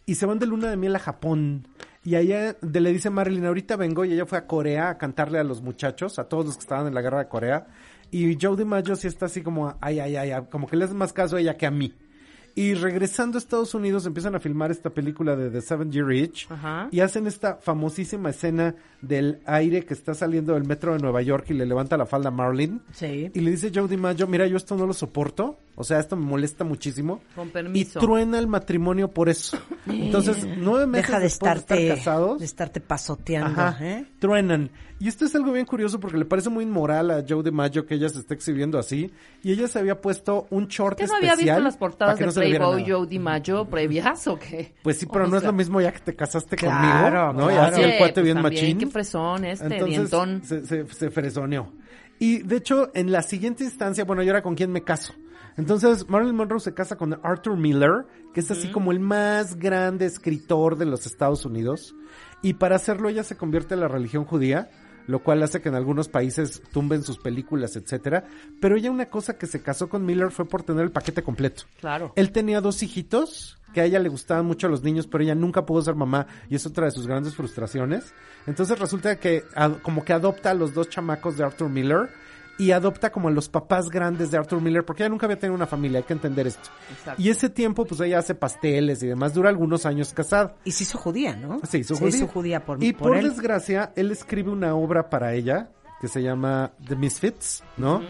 y 0.06 0.14
se 0.14 0.24
van 0.24 0.38
de 0.38 0.46
luna 0.46 0.70
de 0.70 0.76
miel 0.78 0.96
a 0.96 0.98
Japón. 0.98 1.66
Y 2.04 2.14
allá 2.16 2.56
de- 2.60 2.80
le 2.80 2.90
dice 2.92 3.10
Marilyn, 3.10 3.44
ahorita 3.44 3.76
vengo, 3.76 4.04
y 4.04 4.12
ella 4.14 4.24
fue 4.26 4.38
a 4.38 4.46
Corea 4.46 4.88
a 4.88 4.98
cantarle 4.98 5.38
a 5.38 5.44
los 5.44 5.60
muchachos, 5.62 6.18
a 6.18 6.24
todos 6.24 6.46
los 6.46 6.54
que 6.56 6.60
estaban 6.62 6.86
en 6.86 6.94
la 6.94 7.02
guerra 7.02 7.18
de 7.18 7.28
Corea. 7.28 7.66
Y 8.10 8.36
Joe 8.40 8.56
DiMaggio 8.56 8.96
sí 8.96 9.06
está 9.08 9.26
así 9.26 9.42
como, 9.42 9.76
ay, 9.80 10.00
ay, 10.00 10.16
ay, 10.16 10.30
ay, 10.32 10.42
como 10.50 10.66
que 10.66 10.76
le 10.76 10.84
hace 10.86 10.94
más 10.94 11.12
caso 11.12 11.36
a 11.36 11.40
ella 11.40 11.56
que 11.56 11.66
a 11.66 11.70
mí. 11.70 11.94
Y 12.54 12.74
regresando 12.74 13.36
a 13.36 13.40
Estados 13.40 13.74
Unidos 13.74 14.04
empiezan 14.06 14.34
a 14.34 14.40
filmar 14.40 14.70
esta 14.70 14.90
película 14.90 15.36
de 15.36 15.50
The 15.50 15.60
Seven 15.62 15.90
Year 15.90 16.12
Itch 16.12 16.46
Ajá. 16.50 16.88
y 16.90 17.00
hacen 17.00 17.26
esta 17.26 17.56
famosísima 17.56 18.30
escena 18.30 18.74
del 19.00 19.40
aire 19.46 19.84
que 19.84 19.94
está 19.94 20.14
saliendo 20.14 20.54
del 20.54 20.64
metro 20.64 20.92
de 20.92 20.98
Nueva 20.98 21.22
York 21.22 21.46
y 21.50 21.54
le 21.54 21.64
levanta 21.66 21.96
la 21.96 22.06
falda 22.06 22.28
a 22.28 22.32
Marilyn. 22.32 22.82
Sí. 22.92 23.30
Y 23.32 23.40
le 23.40 23.50
dice 23.52 23.70
Joe 23.74 23.88
DiMaggio, 23.88 24.26
mira, 24.26 24.46
yo 24.46 24.56
esto 24.56 24.76
no 24.76 24.86
lo 24.86 24.92
soporto, 24.92 25.58
o 25.76 25.82
sea, 25.84 25.98
esto 25.98 26.14
me 26.16 26.26
molesta 26.26 26.62
muchísimo. 26.64 27.20
Con 27.34 27.48
Y 27.48 27.50
permiso. 27.50 28.00
truena 28.00 28.38
el 28.38 28.46
matrimonio 28.46 29.08
por 29.08 29.28
eso. 29.28 29.56
Entonces, 29.86 30.46
nueve 30.58 30.86
meses 30.86 31.06
Deja 31.08 31.18
de 31.18 31.24
después 31.24 31.52
estarte, 31.56 31.74
de 31.74 31.82
estar 31.84 31.96
casados, 31.98 32.38
de 32.38 32.44
estarte 32.44 32.80
pasoteando, 32.80 33.60
Ajá, 33.60 33.78
¿eh? 33.84 34.06
truenan. 34.18 34.70
Y 35.02 35.08
esto 35.08 35.24
es 35.24 35.34
algo 35.34 35.50
bien 35.50 35.66
curioso 35.66 35.98
porque 35.98 36.16
le 36.16 36.24
parece 36.24 36.48
muy 36.48 36.62
inmoral 36.62 37.10
a 37.10 37.24
Joe 37.28 37.42
DiMaggio 37.42 37.84
que 37.86 37.96
ella 37.96 38.08
se 38.08 38.20
esté 38.20 38.34
exhibiendo 38.34 38.78
así. 38.78 39.10
Y 39.42 39.50
ella 39.50 39.66
se 39.66 39.80
había 39.80 40.00
puesto 40.00 40.46
un 40.50 40.68
short 40.68 40.92
¿Usted 41.00 41.08
no 41.08 41.14
especial. 41.14 41.32
había 41.40 41.54
visto 41.54 41.64
las 41.64 41.76
portadas 41.76 42.14
que 42.16 42.20
de 42.22 42.26
no 42.28 42.32
Playboy. 42.32 42.84
Joe 42.88 43.06
DiMaggio 43.08 43.64
previas 43.68 44.28
o 44.28 44.38
qué? 44.38 44.74
Pues 44.84 44.98
sí, 44.98 45.06
pero 45.12 45.24
O 45.24 45.26
no 45.26 45.38
es 45.38 45.42
lo 45.42 45.52
mismo 45.52 45.80
ya 45.80 45.90
que 45.90 45.98
te 45.98 46.14
casaste 46.14 46.54
Claro, 46.54 47.32
conmigo, 47.32 47.32
¿no? 47.32 47.50
Ya 47.50 47.56
claro. 47.56 47.72
así 47.74 47.80
el 47.82 47.88
Oye, 47.88 47.98
cuate 47.98 48.12
pues 48.14 48.24
bien 48.24 48.36
también, 48.36 48.62
machín. 48.62 48.78
Qué 48.78 48.86
fresón 48.86 49.44
este, 49.44 49.64
Entonces 49.64 49.88
dientón. 49.96 50.42
se, 50.44 50.66
se, 50.66 50.86
se 50.86 51.10
fresoneó. 51.10 51.72
Y 52.20 52.38
de 52.44 52.56
hecho, 52.58 52.92
en 52.94 53.10
la 53.10 53.22
siguiente 53.22 53.64
instancia, 53.64 54.04
bueno, 54.04 54.22
yo 54.22 54.30
era 54.30 54.42
con 54.44 54.54
quién 54.54 54.70
me 54.70 54.84
caso. 54.84 55.14
Entonces, 55.56 56.08
Marilyn 56.08 56.36
Monroe 56.36 56.60
se 56.60 56.74
casa 56.74 56.96
con 56.96 57.18
Arthur 57.24 57.56
Miller, 57.56 58.06
que 58.32 58.38
es 58.38 58.50
así 58.52 58.68
como 58.70 58.92
el 58.92 59.00
más 59.00 59.56
grande 59.56 60.06
escritor 60.06 60.76
de 60.76 60.86
los 60.86 61.06
Estados 61.06 61.44
Unidos. 61.44 61.94
Y 62.40 62.54
para 62.54 62.76
hacerlo, 62.76 63.08
ella 63.08 63.24
se 63.24 63.36
convierte 63.36 63.74
en 63.74 63.80
la 63.80 63.88
religión 63.88 64.24
judía, 64.24 64.70
lo 65.06 65.22
cual 65.22 65.42
hace 65.42 65.60
que 65.60 65.68
en 65.68 65.74
algunos 65.74 66.08
países 66.08 66.62
tumben 66.72 67.02
sus 67.02 67.18
películas, 67.18 67.76
etcétera. 67.76 68.24
Pero 68.60 68.76
ella 68.76 68.90
una 68.90 69.06
cosa 69.06 69.38
que 69.38 69.46
se 69.46 69.62
casó 69.62 69.88
con 69.88 70.04
Miller 70.04 70.30
fue 70.30 70.44
por 70.44 70.62
tener 70.62 70.84
el 70.84 70.92
paquete 70.92 71.22
completo. 71.22 71.64
Claro. 71.80 72.12
Él 72.16 72.32
tenía 72.32 72.60
dos 72.60 72.82
hijitos 72.82 73.58
que 73.72 73.80
a 73.80 73.84
ella 73.84 73.98
le 73.98 74.10
gustaban 74.10 74.44
mucho 74.44 74.68
los 74.68 74.82
niños, 74.82 75.06
pero 75.06 75.24
ella 75.24 75.34
nunca 75.34 75.64
pudo 75.64 75.80
ser 75.82 75.94
mamá 75.94 76.26
y 76.50 76.56
es 76.56 76.66
otra 76.66 76.84
de 76.84 76.90
sus 76.90 77.06
grandes 77.06 77.34
frustraciones. 77.34 78.12
Entonces 78.46 78.78
resulta 78.78 79.18
que 79.18 79.44
como 79.82 80.04
que 80.04 80.12
adopta 80.12 80.50
a 80.50 80.54
los 80.54 80.74
dos 80.74 80.88
chamacos 80.88 81.36
de 81.36 81.44
Arthur 81.44 81.70
Miller 81.70 82.10
y 82.58 82.70
adopta 82.70 83.10
como 83.10 83.28
a 83.28 83.30
los 83.30 83.48
papás 83.48 83.88
grandes 83.88 84.30
de 84.30 84.38
Arthur 84.38 84.60
Miller 84.60 84.84
porque 84.84 85.02
ella 85.02 85.10
nunca 85.10 85.26
había 85.26 85.38
tenido 85.38 85.54
una 85.54 85.66
familia, 85.66 85.98
hay 85.98 86.04
que 86.04 86.12
entender 86.12 86.46
esto. 86.46 86.70
Exacto. 86.90 87.20
Y 87.20 87.30
ese 87.30 87.48
tiempo 87.48 87.84
pues 87.84 88.00
ella 88.00 88.18
hace 88.18 88.34
pasteles 88.34 89.02
y 89.02 89.06
demás, 89.06 89.34
dura 89.34 89.48
algunos 89.48 89.86
años 89.86 90.12
casada. 90.12 90.54
Y 90.64 90.72
se 90.72 90.84
hizo 90.84 90.98
judía, 90.98 91.34
¿no? 91.34 91.60
Se 91.68 91.78
hizo 91.78 91.94
Se 91.94 92.00
judía. 92.04 92.16
hizo 92.16 92.28
judía 92.28 92.64
por, 92.64 92.82
y 92.82 92.92
por 92.92 93.08
por, 93.08 93.16
él. 93.16 93.30
desgracia, 93.30 93.92
él 93.96 94.10
escribe 94.10 94.50
una 94.50 94.74
obra 94.74 95.08
para 95.10 95.34
ella 95.34 95.70
que 96.00 96.08
se 96.08 96.22
llama 96.22 96.72
The 96.86 96.96
Misfits, 96.96 97.62
¿no? 97.76 98.02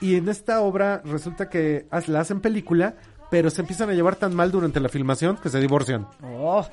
Y 0.00 0.16
en 0.16 0.28
esta 0.28 0.60
obra 0.60 1.00
resulta 1.04 1.48
que 1.48 1.86
la 2.08 2.20
hacen 2.20 2.40
película, 2.40 2.96
pero 3.30 3.48
se 3.50 3.60
empiezan 3.60 3.90
a 3.90 3.92
llevar 3.92 4.16
tan 4.16 4.34
mal 4.34 4.50
durante 4.50 4.80
la 4.80 4.88
filmación 4.88 5.36
que 5.36 5.48
se 5.48 5.60
divorcian. 5.60 6.06
Oh. 6.22 6.66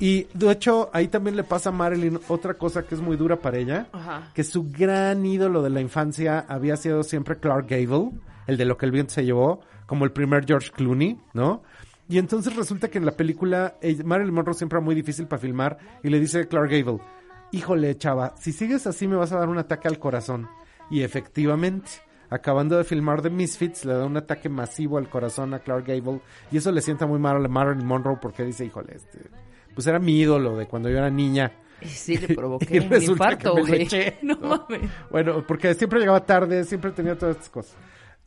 Y 0.00 0.28
de 0.34 0.52
hecho, 0.52 0.90
ahí 0.92 1.08
también 1.08 1.36
le 1.36 1.42
pasa 1.44 1.70
a 1.70 1.72
Marilyn 1.72 2.20
otra 2.28 2.54
cosa 2.54 2.84
que 2.84 2.94
es 2.94 3.00
muy 3.00 3.16
dura 3.16 3.36
para 3.36 3.58
ella, 3.58 3.88
Ajá. 3.92 4.30
que 4.34 4.44
su 4.44 4.70
gran 4.70 5.26
ídolo 5.26 5.62
de 5.62 5.70
la 5.70 5.80
infancia 5.80 6.44
había 6.48 6.76
sido 6.76 7.02
siempre 7.02 7.36
Clark 7.36 7.66
Gable, 7.68 8.10
el 8.46 8.56
de 8.56 8.64
lo 8.64 8.76
que 8.76 8.86
el 8.86 8.92
viento 8.92 9.14
se 9.14 9.24
llevó, 9.24 9.60
como 9.86 10.04
el 10.04 10.12
primer 10.12 10.46
George 10.46 10.70
Clooney, 10.70 11.18
¿no? 11.34 11.62
Y 12.08 12.18
entonces 12.18 12.54
resulta 12.56 12.88
que 12.88 12.98
en 12.98 13.04
la 13.06 13.12
película 13.12 13.74
Marilyn 14.04 14.32
Monroe 14.34 14.54
siempre 14.54 14.78
era 14.78 14.84
muy 14.84 14.94
difícil 14.94 15.26
para 15.26 15.40
filmar 15.40 15.78
y 16.02 16.08
le 16.08 16.20
dice 16.20 16.40
a 16.40 16.44
Clark 16.46 16.70
Gable, 16.70 17.00
híjole 17.52 17.96
chava, 17.98 18.34
si 18.38 18.52
sigues 18.52 18.86
así 18.86 19.06
me 19.08 19.16
vas 19.16 19.32
a 19.32 19.38
dar 19.38 19.48
un 19.48 19.58
ataque 19.58 19.88
al 19.88 19.98
corazón. 19.98 20.48
Y 20.90 21.02
efectivamente, 21.02 21.90
acabando 22.30 22.78
de 22.78 22.84
filmar 22.84 23.20
The 23.20 23.28
Misfits, 23.30 23.84
le 23.84 23.92
da 23.94 24.06
un 24.06 24.16
ataque 24.16 24.48
masivo 24.48 24.96
al 24.96 25.10
corazón 25.10 25.52
a 25.52 25.58
Clark 25.58 25.86
Gable 25.86 26.20
y 26.50 26.56
eso 26.56 26.72
le 26.72 26.80
sienta 26.80 27.04
muy 27.06 27.18
mal 27.18 27.44
a 27.44 27.48
Marilyn 27.48 27.86
Monroe 27.86 28.16
porque 28.22 28.42
dice, 28.44 28.64
híjole, 28.64 28.94
este, 28.96 29.18
pues 29.78 29.86
era 29.86 30.00
mi 30.00 30.18
ídolo 30.18 30.56
de 30.56 30.66
cuando 30.66 30.88
yo 30.88 30.98
era 30.98 31.08
niña. 31.08 31.52
Sí, 31.84 32.16
le 32.16 32.34
provoqué 32.34 32.80
un 32.90 32.92
infarto, 33.00 33.54
que 33.54 33.60
me 33.62 33.68
lo 33.68 33.68
güey. 33.68 33.82
eché, 33.82 34.18
No 34.22 34.34
¿no? 34.34 34.48
mames. 34.68 34.90
Bueno, 35.08 35.44
porque 35.46 35.72
siempre 35.74 36.00
llegaba 36.00 36.26
tarde, 36.26 36.64
siempre 36.64 36.90
tenía 36.90 37.16
todas 37.16 37.36
estas 37.36 37.48
cosas. 37.50 37.76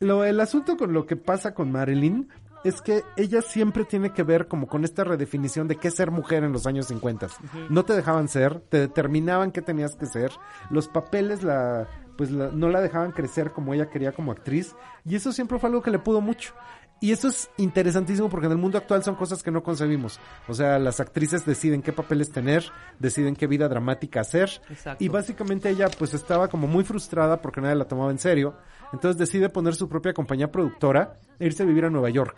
Lo, 0.00 0.24
el 0.24 0.40
asunto 0.40 0.78
con 0.78 0.94
lo 0.94 1.04
que 1.04 1.16
pasa 1.16 1.52
con 1.52 1.70
Marilyn 1.70 2.26
es 2.64 2.80
que 2.80 3.02
ella 3.18 3.42
siempre 3.42 3.84
tiene 3.84 4.14
que 4.14 4.22
ver 4.22 4.48
como 4.48 4.66
con 4.66 4.84
esta 4.84 5.04
redefinición 5.04 5.68
de 5.68 5.76
qué 5.76 5.88
es 5.88 5.94
ser 5.94 6.10
mujer 6.10 6.42
en 6.44 6.52
los 6.52 6.66
años 6.66 6.86
50. 6.86 7.26
No 7.68 7.84
te 7.84 7.92
dejaban 7.92 8.28
ser, 8.28 8.60
te 8.60 8.78
determinaban 8.78 9.52
qué 9.52 9.60
tenías 9.60 9.94
que 9.94 10.06
ser. 10.06 10.30
Los 10.70 10.88
papeles 10.88 11.42
la 11.42 11.86
pues 12.16 12.30
la- 12.30 12.50
no 12.52 12.68
la 12.68 12.80
dejaban 12.80 13.10
crecer 13.12 13.52
como 13.52 13.74
ella 13.74 13.90
quería 13.90 14.12
como 14.12 14.32
actriz 14.32 14.74
y 15.04 15.16
eso 15.16 15.32
siempre 15.32 15.58
fue 15.58 15.68
algo 15.68 15.82
que 15.82 15.90
le 15.90 15.98
pudo 15.98 16.20
mucho. 16.22 16.54
Y 17.02 17.10
eso 17.10 17.26
es 17.26 17.50
interesantísimo 17.56 18.30
porque 18.30 18.46
en 18.46 18.52
el 18.52 18.58
mundo 18.58 18.78
actual 18.78 19.02
son 19.02 19.16
cosas 19.16 19.42
que 19.42 19.50
no 19.50 19.64
concebimos. 19.64 20.20
O 20.46 20.54
sea, 20.54 20.78
las 20.78 21.00
actrices 21.00 21.44
deciden 21.44 21.82
qué 21.82 21.92
papeles 21.92 22.30
tener, 22.30 22.64
deciden 23.00 23.34
qué 23.34 23.48
vida 23.48 23.68
dramática 23.68 24.20
hacer. 24.20 24.48
Exacto. 24.70 25.02
Y 25.02 25.08
básicamente 25.08 25.68
ella 25.68 25.88
pues 25.98 26.14
estaba 26.14 26.46
como 26.46 26.68
muy 26.68 26.84
frustrada 26.84 27.42
porque 27.42 27.60
nadie 27.60 27.74
la 27.74 27.88
tomaba 27.88 28.12
en 28.12 28.20
serio. 28.20 28.54
Entonces 28.92 29.18
decide 29.18 29.48
poner 29.48 29.74
su 29.74 29.88
propia 29.88 30.14
compañía 30.14 30.52
productora 30.52 31.18
e 31.40 31.46
irse 31.46 31.64
a 31.64 31.66
vivir 31.66 31.86
a 31.86 31.90
Nueva 31.90 32.08
York. 32.08 32.36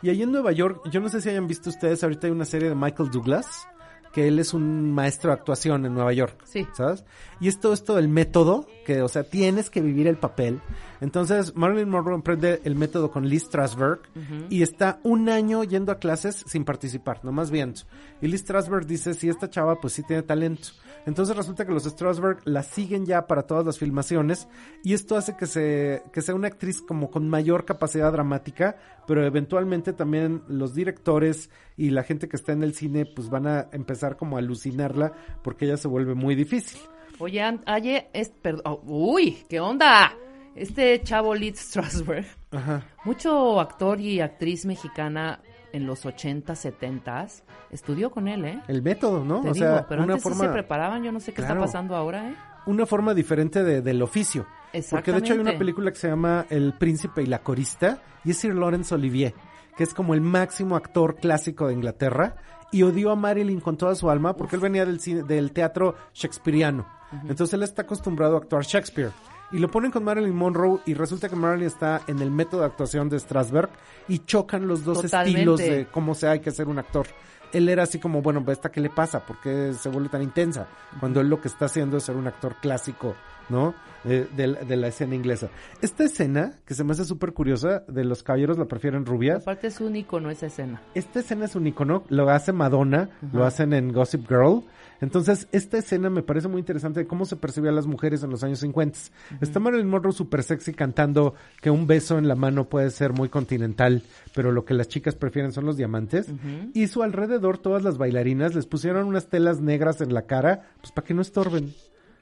Y 0.00 0.08
ahí 0.08 0.22
en 0.22 0.32
Nueva 0.32 0.52
York, 0.52 0.80
yo 0.90 1.00
no 1.00 1.10
sé 1.10 1.20
si 1.20 1.28
hayan 1.28 1.46
visto 1.46 1.68
ustedes, 1.68 2.02
ahorita 2.02 2.28
hay 2.28 2.32
una 2.32 2.46
serie 2.46 2.70
de 2.70 2.74
Michael 2.74 3.10
Douglas, 3.10 3.68
que 4.14 4.28
él 4.28 4.38
es 4.38 4.54
un 4.54 4.92
maestro 4.92 5.30
de 5.30 5.34
actuación 5.34 5.84
en 5.84 5.92
Nueva 5.92 6.12
York. 6.12 6.40
Sí. 6.44 6.66
¿Sabes? 6.72 7.04
Y 7.40 7.48
es 7.48 7.58
todo 7.58 7.72
esto 7.72 7.96
del 7.96 8.08
método, 8.08 8.66
que, 8.86 9.02
o 9.02 9.08
sea, 9.08 9.24
tienes 9.24 9.70
que 9.70 9.80
vivir 9.80 10.06
el 10.06 10.16
papel. 10.16 10.60
Entonces, 11.00 11.56
Marilyn 11.56 11.88
Monroe 11.88 12.14
emprende 12.14 12.60
el 12.64 12.76
método 12.76 13.10
con 13.10 13.28
Lee 13.28 13.40
Strasberg 13.40 14.02
y 14.48 14.62
está 14.62 15.00
un 15.02 15.28
año 15.28 15.64
yendo 15.64 15.90
a 15.90 15.98
clases 15.98 16.44
sin 16.46 16.64
participar, 16.64 17.24
nomás 17.24 17.50
viendo. 17.50 17.80
Y 18.22 18.28
Lee 18.28 18.38
Strasberg 18.38 18.86
dice, 18.86 19.14
si 19.14 19.28
esta 19.28 19.50
chava 19.50 19.80
pues 19.80 19.92
sí 19.92 20.04
tiene 20.04 20.22
talento. 20.22 20.68
Entonces 21.06 21.36
resulta 21.36 21.66
que 21.66 21.72
los 21.72 21.84
Strasberg 21.84 22.38
la 22.44 22.62
siguen 22.62 23.04
ya 23.04 23.26
para 23.26 23.42
todas 23.42 23.64
las 23.66 23.78
filmaciones 23.78 24.48
y 24.82 24.94
esto 24.94 25.16
hace 25.16 25.36
que 25.36 25.46
se 25.46 26.02
que 26.12 26.22
sea 26.22 26.34
una 26.34 26.48
actriz 26.48 26.80
como 26.80 27.10
con 27.10 27.28
mayor 27.28 27.64
capacidad 27.64 28.10
dramática, 28.10 28.76
pero 29.06 29.24
eventualmente 29.24 29.92
también 29.92 30.42
los 30.48 30.74
directores 30.74 31.50
y 31.76 31.90
la 31.90 32.02
gente 32.04 32.28
que 32.28 32.36
está 32.36 32.52
en 32.52 32.62
el 32.62 32.74
cine 32.74 33.04
pues 33.04 33.28
van 33.28 33.46
a 33.46 33.68
empezar 33.72 34.16
como 34.16 34.36
a 34.36 34.38
alucinarla 34.40 35.12
porque 35.42 35.66
ella 35.66 35.76
se 35.76 35.88
vuelve 35.88 36.14
muy 36.14 36.34
difícil. 36.34 36.80
Oye, 37.18 37.42
ayer, 37.66 38.08
es, 38.12 38.30
perdón, 38.30 38.62
oh, 38.64 38.82
uy, 38.86 39.44
¿qué 39.48 39.60
onda? 39.60 40.12
Este 40.56 41.00
chavo 41.02 41.34
Lee 41.34 41.52
Strasberg, 41.54 42.26
Ajá. 42.50 42.86
mucho 43.04 43.60
actor 43.60 44.00
y 44.00 44.20
actriz 44.20 44.64
mexicana 44.64 45.40
en 45.74 45.86
los 45.86 46.06
80, 46.06 46.54
70 46.54 47.26
estudió 47.70 48.10
con 48.10 48.28
él, 48.28 48.44
¿eh? 48.44 48.62
El 48.68 48.82
método, 48.82 49.24
¿no? 49.24 49.40
Te 49.40 49.50
o 49.50 49.52
digo, 49.52 49.66
sea, 49.66 49.86
pero 49.88 50.04
una 50.04 50.14
antes 50.14 50.22
sí 50.22 50.28
forma 50.28 50.44
se 50.46 50.52
preparaban, 50.52 51.02
yo 51.02 51.10
no 51.10 51.18
sé 51.18 51.32
qué 51.32 51.42
Claro. 51.42 51.54
está 51.54 51.66
pasando 51.66 51.96
ahora, 51.96 52.30
¿eh? 52.30 52.34
una 52.66 52.86
forma 52.86 53.12
diferente 53.12 53.62
de, 53.62 53.82
del 53.82 54.00
oficio. 54.02 54.46
Porque 54.90 55.12
de 55.12 55.18
hecho 55.18 55.34
hay 55.34 55.38
una 55.38 55.58
película 55.58 55.90
que 55.90 55.98
se 55.98 56.08
llama 56.08 56.46
El 56.48 56.72
príncipe 56.72 57.22
y 57.22 57.26
la 57.26 57.40
corista 57.40 57.98
y 58.24 58.30
es 58.30 58.38
Sir 58.38 58.54
Lawrence 58.54 58.94
Olivier, 58.94 59.34
que 59.76 59.84
es 59.84 59.94
como 59.94 60.14
el 60.14 60.20
máximo 60.20 60.76
actor 60.76 61.16
clásico 61.16 61.68
de 61.68 61.74
Inglaterra 61.74 62.36
y 62.72 62.82
odió 62.82 63.10
a 63.10 63.16
Marilyn 63.16 63.60
con 63.60 63.76
toda 63.76 63.94
su 63.94 64.10
alma 64.10 64.36
porque 64.36 64.56
él 64.56 64.62
venía 64.62 64.84
del 64.84 64.98
cine, 65.00 65.22
del 65.22 65.52
teatro 65.52 65.94
shakespeariano. 66.12 66.86
Entonces 67.28 67.54
él 67.54 67.62
está 67.62 67.82
acostumbrado 67.82 68.34
a 68.34 68.38
actuar 68.38 68.64
Shakespeare. 68.64 69.12
Y 69.54 69.58
lo 69.58 69.70
ponen 69.70 69.90
con 69.92 70.02
Marilyn 70.04 70.34
Monroe 70.34 70.80
y 70.84 70.94
resulta 70.94 71.28
que 71.28 71.36
Marilyn 71.36 71.68
está 71.68 72.02
en 72.08 72.18
el 72.20 72.30
método 72.30 72.60
de 72.62 72.66
actuación 72.66 73.08
de 73.08 73.18
Strasberg 73.20 73.70
y 74.08 74.18
chocan 74.20 74.66
los 74.66 74.84
dos 74.84 75.02
Totalmente. 75.02 75.38
estilos 75.38 75.58
de 75.60 75.86
cómo 75.92 76.14
se 76.14 76.26
hay 76.28 76.40
que 76.40 76.50
ser 76.50 76.66
un 76.68 76.78
actor. 76.78 77.06
Él 77.52 77.68
era 77.68 77.84
así 77.84 78.00
como, 78.00 78.20
bueno, 78.20 78.44
¿esta 78.48 78.72
qué 78.72 78.80
le 78.80 78.90
pasa? 78.90 79.20
¿Por 79.24 79.40
qué 79.40 79.72
se 79.74 79.88
vuelve 79.88 80.08
tan 80.08 80.22
intensa? 80.22 80.66
Cuando 80.98 81.20
él 81.20 81.28
lo 81.28 81.40
que 81.40 81.46
está 81.46 81.66
haciendo 81.66 81.96
es 81.98 82.02
ser 82.02 82.16
un 82.16 82.26
actor 82.26 82.56
clásico, 82.60 83.14
¿no? 83.48 83.74
De, 84.02 84.24
de 84.24 84.48
la- 84.48 84.60
de 84.64 84.76
la 84.76 84.88
escena 84.88 85.14
inglesa. 85.14 85.48
Esta 85.80 86.02
escena, 86.02 86.58
que 86.66 86.74
se 86.74 86.82
me 86.82 86.90
hace 86.92 87.04
súper 87.04 87.32
curiosa, 87.32 87.84
de 87.86 88.02
los 88.02 88.24
caballeros 88.24 88.58
la 88.58 88.64
prefieren 88.64 89.06
rubia. 89.06 89.36
Aparte 89.36 89.68
es 89.68 89.80
un 89.80 89.94
icono 89.94 90.30
esa 90.30 90.46
escena. 90.46 90.82
Esta 90.96 91.20
escena 91.20 91.44
es 91.44 91.54
un 91.54 91.64
icono, 91.68 92.02
lo 92.08 92.28
hace 92.28 92.52
Madonna, 92.52 93.10
lo 93.32 93.44
hacen 93.44 93.72
en 93.72 93.92
Gossip 93.92 94.26
Girl. 94.28 94.64
Entonces, 95.04 95.46
esta 95.52 95.78
escena 95.78 96.10
me 96.10 96.22
parece 96.22 96.48
muy 96.48 96.58
interesante 96.58 97.00
de 97.00 97.06
cómo 97.06 97.26
se 97.26 97.36
percibía 97.36 97.70
a 97.70 97.74
las 97.74 97.86
mujeres 97.86 98.22
en 98.22 98.30
los 98.30 98.42
años 98.42 98.58
50. 98.60 98.98
Está 99.40 99.60
Marilyn 99.60 99.88
Monroe 99.88 100.12
súper 100.12 100.42
sexy 100.42 100.72
cantando 100.72 101.34
que 101.60 101.70
un 101.70 101.86
beso 101.86 102.18
en 102.18 102.26
la 102.26 102.34
mano 102.34 102.68
puede 102.68 102.90
ser 102.90 103.12
muy 103.12 103.28
continental, 103.28 104.02
pero 104.34 104.50
lo 104.50 104.64
que 104.64 104.74
las 104.74 104.88
chicas 104.88 105.14
prefieren 105.14 105.52
son 105.52 105.66
los 105.66 105.76
diamantes. 105.76 106.26
Y 106.72 106.86
su 106.88 107.02
alrededor, 107.02 107.58
todas 107.58 107.82
las 107.82 107.98
bailarinas 107.98 108.54
les 108.54 108.66
pusieron 108.66 109.06
unas 109.06 109.28
telas 109.28 109.60
negras 109.60 110.00
en 110.00 110.12
la 110.12 110.22
cara, 110.22 110.70
pues 110.80 110.90
para 110.90 111.06
que 111.06 111.14
no 111.14 111.22
estorben. 111.22 111.72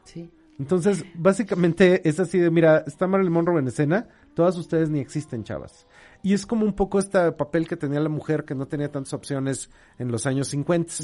Sí. 0.04 0.30
Entonces, 0.58 1.04
básicamente 1.14 2.06
es 2.08 2.20
así 2.20 2.38
de, 2.38 2.50
mira, 2.50 2.84
está 2.86 3.06
Marilyn 3.06 3.32
Monroe 3.32 3.58
en 3.58 3.68
escena, 3.68 4.08
todas 4.34 4.56
ustedes 4.58 4.90
ni 4.90 5.00
existen, 5.00 5.44
chavas. 5.44 5.86
Y 6.22 6.34
es 6.34 6.46
como 6.46 6.64
un 6.64 6.72
poco 6.72 6.98
este 6.98 7.32
papel 7.32 7.66
que 7.66 7.76
tenía 7.76 8.00
la 8.00 8.08
mujer 8.08 8.44
que 8.44 8.54
no 8.54 8.66
tenía 8.66 8.90
tantas 8.90 9.12
opciones 9.12 9.70
en 9.98 10.12
los 10.12 10.26
años 10.26 10.48
50. 10.48 10.94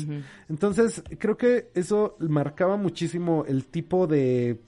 Entonces, 0.49 1.03
creo 1.19 1.37
que 1.37 1.71
eso 1.75 2.17
marcaba 2.21 2.77
muchísimo 2.77 3.45
el 3.47 3.67
tipo 3.67 4.07
de 4.07 4.61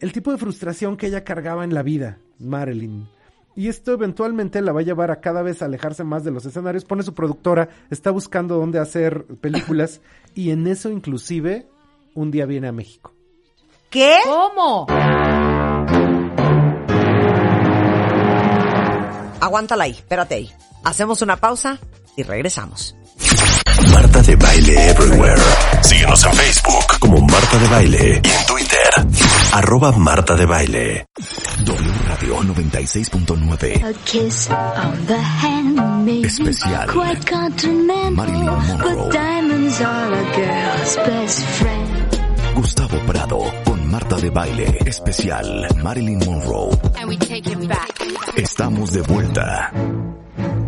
el 0.00 0.12
tipo 0.12 0.30
de 0.30 0.38
frustración 0.38 0.96
que 0.96 1.06
ella 1.06 1.24
cargaba 1.24 1.64
en 1.64 1.74
la 1.74 1.82
vida, 1.82 2.18
Marilyn. 2.38 3.08
Y 3.56 3.68
esto 3.68 3.94
eventualmente 3.94 4.60
la 4.60 4.72
va 4.72 4.80
a 4.80 4.84
llevar 4.84 5.10
a 5.10 5.20
cada 5.20 5.40
vez 5.42 5.62
alejarse 5.62 6.04
más 6.04 6.22
de 6.24 6.30
los 6.30 6.44
escenarios. 6.44 6.84
Pone 6.84 7.02
su 7.02 7.14
productora, 7.14 7.70
está 7.90 8.10
buscando 8.10 8.56
dónde 8.56 8.78
hacer 8.78 9.24
películas 9.40 10.02
y 10.34 10.50
en 10.50 10.66
eso 10.66 10.90
inclusive 10.90 11.66
un 12.14 12.30
día 12.30 12.44
viene 12.44 12.68
a 12.68 12.72
México. 12.72 13.14
¿Qué? 13.88 14.18
¿Cómo? 14.26 14.86
Aguántala 19.46 19.84
ahí, 19.84 19.92
espérate 19.92 20.34
ahí. 20.34 20.52
Hacemos 20.82 21.22
una 21.22 21.36
pausa 21.36 21.78
y 22.16 22.24
regresamos. 22.24 22.96
Marta 23.92 24.20
de 24.22 24.34
Baile 24.34 24.90
Everywhere. 24.90 25.40
Síguenos 25.82 26.24
en 26.24 26.32
Facebook 26.32 26.98
como 26.98 27.20
Marta 27.20 27.56
de 27.58 27.68
Baile 27.68 28.20
y 28.24 28.28
en 28.28 28.46
Twitter, 28.46 28.90
arroba 29.52 29.92
Marta 29.92 30.34
de 30.34 30.46
Baile. 30.46 31.06
W 31.64 31.92
Radio 32.08 32.40
96.9. 32.42 33.84
A 33.84 33.92
kiss 34.04 34.48
on 34.50 35.06
the 35.06 35.16
hand 35.16 36.04
may 36.04 36.24
Especial. 36.24 36.86
be 36.88 36.92
quite 36.92 37.30
continental, 37.30 38.10
Marilyn 38.12 38.46
Monroe. 38.46 38.96
but 39.04 39.12
diamonds 39.12 39.80
are 39.80 40.12
a 40.12 40.24
girl's 40.34 40.96
best 41.06 41.40
friend. 41.60 42.18
Gustavo 42.56 42.98
Prado 43.06 43.38
con 43.64 43.75
Marta 43.86 44.16
de 44.16 44.30
Baile. 44.30 44.78
Especial 44.84 45.68
Marilyn 45.82 46.18
Monroe. 46.18 46.70
Estamos 48.36 48.92
de 48.92 49.02
vuelta. 49.02 49.72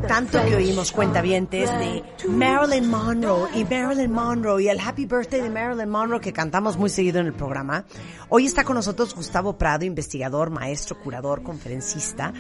Tanto 0.07 0.43
que 0.45 0.57
oímos 0.57 0.93
cuentavientes 0.93 1.69
de 1.71 2.03
Marilyn 2.29 2.89
Monroe 2.89 3.51
y 3.55 3.65
Marilyn 3.65 4.11
Monroe 4.11 4.63
y 4.63 4.69
el 4.69 4.81
Happy 4.81 5.05
Birthday 5.05 5.43
de 5.43 5.51
Marilyn 5.51 5.91
Monroe 5.91 6.21
que 6.21 6.33
cantamos 6.33 6.79
muy 6.79 6.89
seguido 6.89 7.21
en 7.21 7.27
el 7.27 7.35
programa. 7.35 7.85
Hoy 8.29 8.47
está 8.47 8.65
con 8.65 8.77
nosotros 8.77 9.15
Gustavo 9.15 9.59
Prado, 9.59 9.85
investigador, 9.85 10.51
maestro, 10.51 10.99
curador, 10.99 11.43
conferencista. 11.43 12.33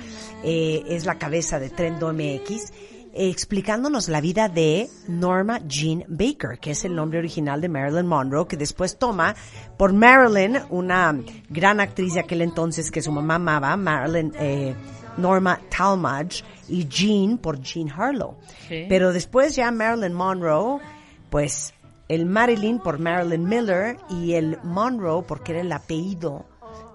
Eh, 0.42 0.84
es 0.88 1.04
la 1.04 1.18
cabeza 1.18 1.58
de 1.58 1.70
Trendo 1.70 2.12
MX. 2.12 2.72
Eh, 3.18 3.30
explicándonos 3.30 4.08
la 4.08 4.20
vida 4.20 4.48
de 4.48 4.88
Norma 5.08 5.58
Jean 5.66 6.04
Baker, 6.06 6.60
que 6.60 6.70
es 6.70 6.84
el 6.84 6.94
nombre 6.94 7.18
original 7.18 7.60
de 7.60 7.68
Marilyn 7.68 8.06
Monroe, 8.06 8.46
que 8.46 8.56
después 8.56 8.96
toma 8.96 9.34
por 9.76 9.92
Marilyn, 9.92 10.60
una 10.70 11.18
gran 11.50 11.80
actriz 11.80 12.14
de 12.14 12.20
aquel 12.20 12.42
entonces 12.42 12.92
que 12.92 13.02
su 13.02 13.10
mamá 13.10 13.34
amaba, 13.34 13.76
Marilyn 13.76 14.32
eh, 14.38 14.72
Norma 15.16 15.60
Talmadge, 15.68 16.44
y 16.68 16.86
Jean 16.86 17.38
por 17.38 17.60
Jean 17.60 17.90
Harlow. 17.90 18.36
Sí. 18.68 18.86
Pero 18.88 19.12
después 19.12 19.56
ya 19.56 19.72
Marilyn 19.72 20.12
Monroe, 20.12 20.80
pues 21.28 21.74
el 22.08 22.24
Marilyn 22.24 22.78
por 22.78 23.00
Marilyn 23.00 23.48
Miller 23.48 23.96
y 24.08 24.34
el 24.34 24.58
Monroe 24.62 25.24
porque 25.24 25.52
era 25.52 25.62
el 25.62 25.72
apellido 25.72 26.46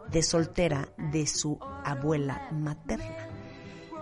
de 0.10 0.24
soltera 0.24 0.88
de 1.12 1.28
su 1.28 1.60
abuela 1.84 2.48
materna. 2.52 3.23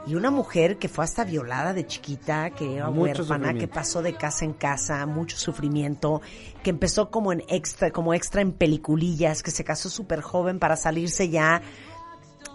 Y 0.08 0.16
una 0.16 0.32
mujer 0.32 0.78
que 0.78 0.90
fue 0.90 1.04
hasta 1.04 1.24
violada 1.24 1.74
de 1.74 1.86
chiquita, 1.86 2.50
que 2.50 2.78
era 2.78 2.90
Mucho 2.90 3.22
huérfana, 3.22 3.54
que 3.54 3.68
pasó 3.68 4.02
de 4.02 4.16
casa 4.16 4.46
en 4.46 4.54
casa, 4.54 5.06
mucho 5.06 5.38
sufrimiento, 5.38 6.22
que 6.64 6.72
empezó 6.72 7.12
como 7.12 7.32
en 7.32 7.44
extra, 7.48 7.92
como 7.92 8.14
extra 8.14 8.42
en 8.42 8.52
peliculillas, 8.52 9.44
que 9.44 9.52
se 9.52 9.64
casó 9.64 9.90
súper 9.90 10.22
joven 10.22 10.58
para 10.58 10.76
salirse 10.76 11.30
ya 11.30 11.62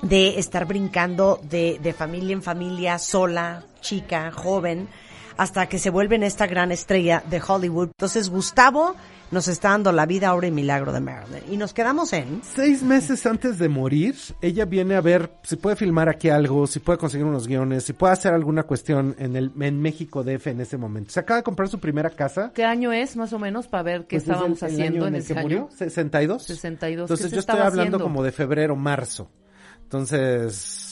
de 0.03 0.38
estar 0.38 0.66
brincando 0.66 1.40
de, 1.42 1.78
de 1.80 1.92
familia 1.92 2.32
en 2.32 2.42
familia, 2.42 2.99
sola, 2.99 3.64
chica, 3.80 4.30
joven, 4.32 4.88
hasta 5.36 5.68
que 5.68 5.78
se 5.78 5.90
vuelve 5.90 6.16
en 6.16 6.24
esta 6.24 6.47
gran 6.47 6.72
estrella 6.72 7.22
de 7.28 7.40
Hollywood. 7.47 7.88
Entonces 7.88 8.28
Gustavo 8.28 8.97
nos 9.31 9.49
está 9.49 9.70
dando 9.70 9.91
la 9.93 10.07
vida, 10.07 10.29
ahora 10.29 10.47
y 10.47 10.51
milagro 10.53 10.93
de 10.93 11.01
Marilyn. 11.01 11.43
Y 11.51 11.57
nos 11.57 11.72
quedamos 11.74 12.12
en... 12.12 12.43
Seis 12.45 12.83
meses 12.83 13.27
antes 13.27 13.59
de 13.59 13.68
morir, 13.68 14.14
ella 14.41 14.64
viene 14.64 14.95
a 14.95 15.01
ver 15.01 15.31
si 15.43 15.57
puede 15.57 15.74
filmar 15.77 16.09
aquí 16.09 16.29
algo, 16.29 16.66
si 16.66 16.79
puede 16.79 16.99
conseguir 16.99 17.27
unos 17.27 17.49
guiones, 17.49 17.85
si 17.85 17.93
puede 17.93 18.12
hacer 18.12 18.33
alguna 18.33 18.62
cuestión 18.62 19.16
en 19.18 19.35
el 19.37 19.51
en 19.61 19.81
México 19.83 20.22
DF 20.22 20.47
en 20.49 20.61
ese 20.61 20.77
momento. 20.77 21.11
Se 21.12 21.20
acaba 21.20 21.39
de 21.39 21.43
comprar 21.45 21.68
su 21.68 21.81
primera 21.81 22.11
casa. 22.11 22.53
¿Qué 22.55 22.64
año 22.64 22.93
es 22.93 23.16
más 23.16 23.33
o 23.33 23.39
menos 23.39 23.66
para 23.66 23.83
ver 23.83 24.07
qué 24.07 24.16
Pues 24.16 24.22
es 24.22 24.29
el- 24.29 24.35
estábamos 24.35 24.62
el 24.62 24.68
haciendo 24.72 24.99
año 24.99 25.07
en 25.09 25.14
el 25.16 25.20
ese 25.22 25.33
que 25.35 25.39
año? 25.41 25.49
murió, 25.49 25.68
62. 25.77 26.43
62. 26.45 27.05
Entonces 27.07 27.27
¿Qué 27.27 27.31
se 27.31 27.35
yo 27.37 27.41
estoy 27.41 27.57
hablando 27.57 27.81
haciendo? 27.83 28.01
como 28.03 28.22
de 28.22 28.33
febrero, 28.33 28.77
marzo. 28.77 29.29
Entonces, 29.83 30.86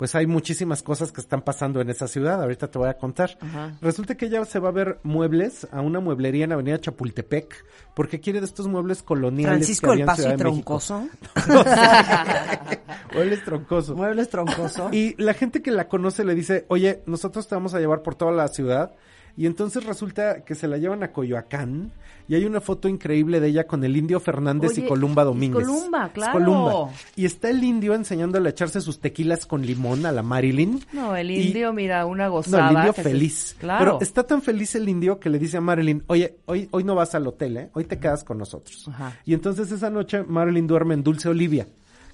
pues 0.00 0.14
hay 0.14 0.26
muchísimas 0.26 0.82
cosas 0.82 1.12
que 1.12 1.20
están 1.20 1.42
pasando 1.42 1.82
en 1.82 1.90
esa 1.90 2.08
ciudad. 2.08 2.40
Ahorita 2.40 2.70
te 2.70 2.78
voy 2.78 2.88
a 2.88 2.94
contar. 2.94 3.36
Ajá. 3.38 3.76
Resulta 3.82 4.14
que 4.14 4.24
ella 4.24 4.42
se 4.46 4.58
va 4.58 4.70
a 4.70 4.72
ver 4.72 4.98
muebles 5.02 5.68
a 5.72 5.82
una 5.82 6.00
mueblería 6.00 6.46
en 6.46 6.52
Avenida 6.52 6.80
Chapultepec 6.80 7.54
porque 7.94 8.18
quiere 8.18 8.40
de 8.40 8.46
estos 8.46 8.66
muebles 8.66 9.02
coloniales. 9.02 9.58
Francisco 9.58 9.88
que 9.88 9.92
había 9.92 10.04
en 10.04 10.06
Paso 10.06 10.32
y. 10.32 10.36
Troncoso. 10.38 11.06
Muebles 13.12 13.44
troncosos. 13.44 13.94
Muebles 13.94 14.30
Troncoso. 14.30 14.88
Y 14.90 15.22
la 15.22 15.34
gente 15.34 15.60
que 15.60 15.70
la 15.70 15.86
conoce 15.86 16.24
le 16.24 16.34
dice, 16.34 16.64
oye, 16.68 17.02
nosotros 17.04 17.46
te 17.46 17.54
vamos 17.54 17.74
a 17.74 17.78
llevar 17.78 18.00
por 18.00 18.14
toda 18.14 18.32
la 18.32 18.48
ciudad. 18.48 18.92
Y 19.36 19.46
entonces 19.46 19.84
resulta 19.84 20.44
que 20.44 20.54
se 20.54 20.68
la 20.68 20.76
llevan 20.78 21.02
a 21.02 21.12
Coyoacán 21.12 21.92
y 22.28 22.34
hay 22.34 22.44
una 22.44 22.60
foto 22.60 22.88
increíble 22.88 23.40
de 23.40 23.48
ella 23.48 23.66
con 23.66 23.82
el 23.84 23.96
indio 23.96 24.20
Fernández 24.20 24.72
Oye, 24.72 24.82
y 24.84 24.88
Columba 24.88 25.24
Domínguez. 25.24 25.64
Columba, 25.66 26.06
Es 26.06 26.12
claro. 26.12 26.32
Columba. 26.34 26.88
Y 27.16 27.24
está 27.24 27.50
el 27.50 27.62
indio 27.64 27.94
enseñándole 27.94 28.48
a 28.48 28.50
echarse 28.52 28.80
sus 28.80 29.00
tequilas 29.00 29.46
con 29.46 29.64
limón 29.66 30.06
a 30.06 30.12
la 30.12 30.22
Marilyn. 30.22 30.80
No, 30.92 31.16
el 31.16 31.30
Y- 31.30 31.48
indio, 31.48 31.72
mira, 31.72 32.06
una 32.06 32.26
No, 32.26 32.32
gozada. 32.32 32.70
el 32.70 32.76
indio 32.76 32.92
se- 32.92 33.02
feliz. 33.02 33.56
Claro. 33.58 33.84
Pero 33.84 33.98
está 34.00 34.22
tan 34.24 34.42
feliz 34.42 34.74
el 34.74 34.88
indio 34.88 35.18
que 35.18 35.30
le 35.30 35.38
dice 35.38 35.56
a 35.56 35.60
Marilyn, 35.60 36.04
oye, 36.06 36.36
hoy, 36.46 36.68
hoy 36.70 36.84
no 36.84 36.94
vas 36.94 37.14
al 37.14 37.26
hotel, 37.26 37.56
¿eh? 37.56 37.70
Hoy 37.72 37.84
te 37.84 37.98
quedas 37.98 38.22
con 38.22 38.38
nosotros. 38.38 38.86
Ajá. 38.88 39.16
Y 39.24 39.34
entonces 39.34 39.72
esa 39.72 39.90
noche 39.90 40.22
Marilyn 40.22 40.66
duerme 40.66 40.94
en 40.94 41.02
Dulce 41.02 41.28
Olivia, 41.28 41.66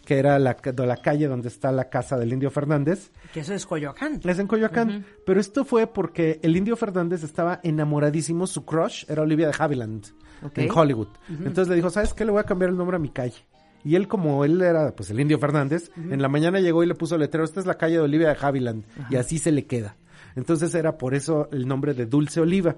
que 0.06 0.18
era 0.18 0.38
la, 0.38 0.56
la 0.64 0.96
calle 0.96 1.26
donde 1.26 1.48
está 1.48 1.72
la 1.72 1.90
casa 1.90 2.16
del 2.16 2.32
indio 2.32 2.50
Fernández. 2.50 3.10
Que 3.34 3.40
eso 3.40 3.52
es 3.52 3.66
Coyoacán. 3.66 4.20
Es 4.24 4.38
en 4.38 4.46
Coyoacán. 4.46 5.04
Pero 5.26 5.40
esto 5.40 5.64
fue 5.64 5.88
porque 5.88 6.38
el 6.42 6.56
indio 6.56 6.76
Fernández 6.76 7.24
estaba 7.24 7.60
enamoradísimo, 7.64 8.46
su 8.46 8.64
crush 8.64 9.04
era 9.08 9.22
Olivia 9.22 9.48
de 9.48 9.54
Havilland, 9.58 10.06
en 10.54 10.70
Hollywood. 10.70 11.08
Entonces 11.28 11.68
le 11.68 11.74
dijo, 11.74 11.90
¿sabes 11.90 12.14
qué? 12.14 12.24
Le 12.24 12.30
voy 12.30 12.40
a 12.40 12.44
cambiar 12.44 12.70
el 12.70 12.76
nombre 12.76 12.96
a 12.96 13.00
mi 13.00 13.10
calle. 13.10 13.44
Y 13.84 13.94
él, 13.96 14.08
como 14.08 14.44
él 14.44 14.62
era, 14.62 14.94
pues, 14.96 15.10
el 15.10 15.20
indio 15.20 15.38
Fernández, 15.38 15.90
en 15.96 16.22
la 16.22 16.28
mañana 16.28 16.60
llegó 16.60 16.82
y 16.82 16.86
le 16.86 16.94
puso 16.94 17.18
letrero, 17.18 17.44
esta 17.44 17.60
es 17.60 17.66
la 17.66 17.76
calle 17.76 17.94
de 17.94 18.00
Olivia 18.00 18.28
de 18.28 18.36
Havilland. 18.40 18.84
Y 19.10 19.16
así 19.16 19.38
se 19.38 19.52
le 19.52 19.66
queda. 19.66 19.96
Entonces 20.36 20.74
era 20.74 20.98
por 20.98 21.14
eso 21.14 21.48
el 21.50 21.66
nombre 21.66 21.94
de 21.94 22.04
Dulce 22.06 22.40
Oliva. 22.40 22.76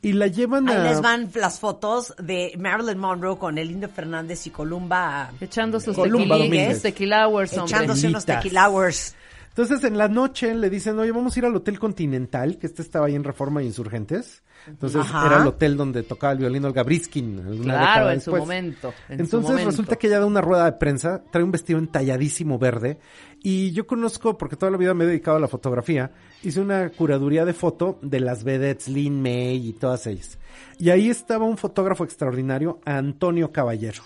Y 0.00 0.12
la 0.12 0.28
llevan 0.28 0.68
Ahí 0.68 0.76
a... 0.76 0.84
les 0.84 1.00
van 1.00 1.28
las 1.34 1.58
fotos 1.58 2.14
de 2.22 2.54
Marilyn 2.58 2.96
Monroe 2.98 3.36
con 3.36 3.58
el 3.58 3.70
Indio 3.72 3.88
Fernández 3.88 4.46
y 4.46 4.50
Columba 4.50 5.32
Echando 5.40 5.80
sus 5.80 5.96
Columba 5.96 6.36
tequilines, 6.36 6.50
Domínguez. 6.60 6.82
tequila 6.82 7.28
hours, 7.28 7.52
echándose 7.52 8.06
unos 8.08 8.24
tequila 8.24 8.68
hours. 8.70 9.14
Entonces 9.52 9.84
en 9.84 9.98
la 9.98 10.08
noche 10.08 10.54
le 10.54 10.70
dicen, 10.70 10.98
oye, 10.98 11.12
vamos 11.12 11.36
a 11.36 11.38
ir 11.38 11.44
al 11.44 11.54
Hotel 11.54 11.78
Continental, 11.78 12.56
que 12.56 12.66
este 12.66 12.80
estaba 12.80 13.06
ahí 13.06 13.14
en 13.14 13.22
Reforma 13.22 13.62
y 13.62 13.66
Insurgentes. 13.66 14.42
Entonces 14.66 15.02
Ajá. 15.02 15.26
era 15.26 15.42
el 15.42 15.46
hotel 15.48 15.76
donde 15.76 16.02
tocaba 16.04 16.32
el 16.32 16.38
violín 16.38 16.64
Olga 16.64 16.82
Briskin. 16.82 17.60
Claro, 17.62 18.10
en 18.10 18.20
su 18.22 18.34
momento, 18.34 18.94
en 19.10 19.18
su 19.18 19.22
Entonces 19.24 19.50
momento. 19.50 19.70
resulta 19.70 19.96
que 19.96 20.06
ella 20.06 20.20
da 20.20 20.26
una 20.26 20.40
rueda 20.40 20.64
de 20.64 20.72
prensa, 20.72 21.22
trae 21.30 21.44
un 21.44 21.50
vestido 21.50 21.78
entalladísimo 21.78 22.58
verde. 22.58 22.98
Y 23.42 23.72
yo 23.72 23.86
conozco, 23.86 24.38
porque 24.38 24.56
toda 24.56 24.70
la 24.70 24.78
vida 24.78 24.94
me 24.94 25.04
he 25.04 25.08
dedicado 25.08 25.36
a 25.36 25.40
la 25.40 25.48
fotografía, 25.48 26.12
hice 26.42 26.60
una 26.60 26.88
curaduría 26.88 27.44
de 27.44 27.52
foto 27.52 27.98
de 28.00 28.20
las 28.20 28.44
vedettes, 28.44 28.88
Lynn 28.88 29.20
May 29.20 29.68
y 29.68 29.72
todas 29.74 30.06
ellas. 30.06 30.38
Y 30.78 30.88
ahí 30.90 31.10
estaba 31.10 31.44
un 31.44 31.58
fotógrafo 31.58 32.04
extraordinario, 32.04 32.80
Antonio 32.86 33.52
Caballero. 33.52 34.02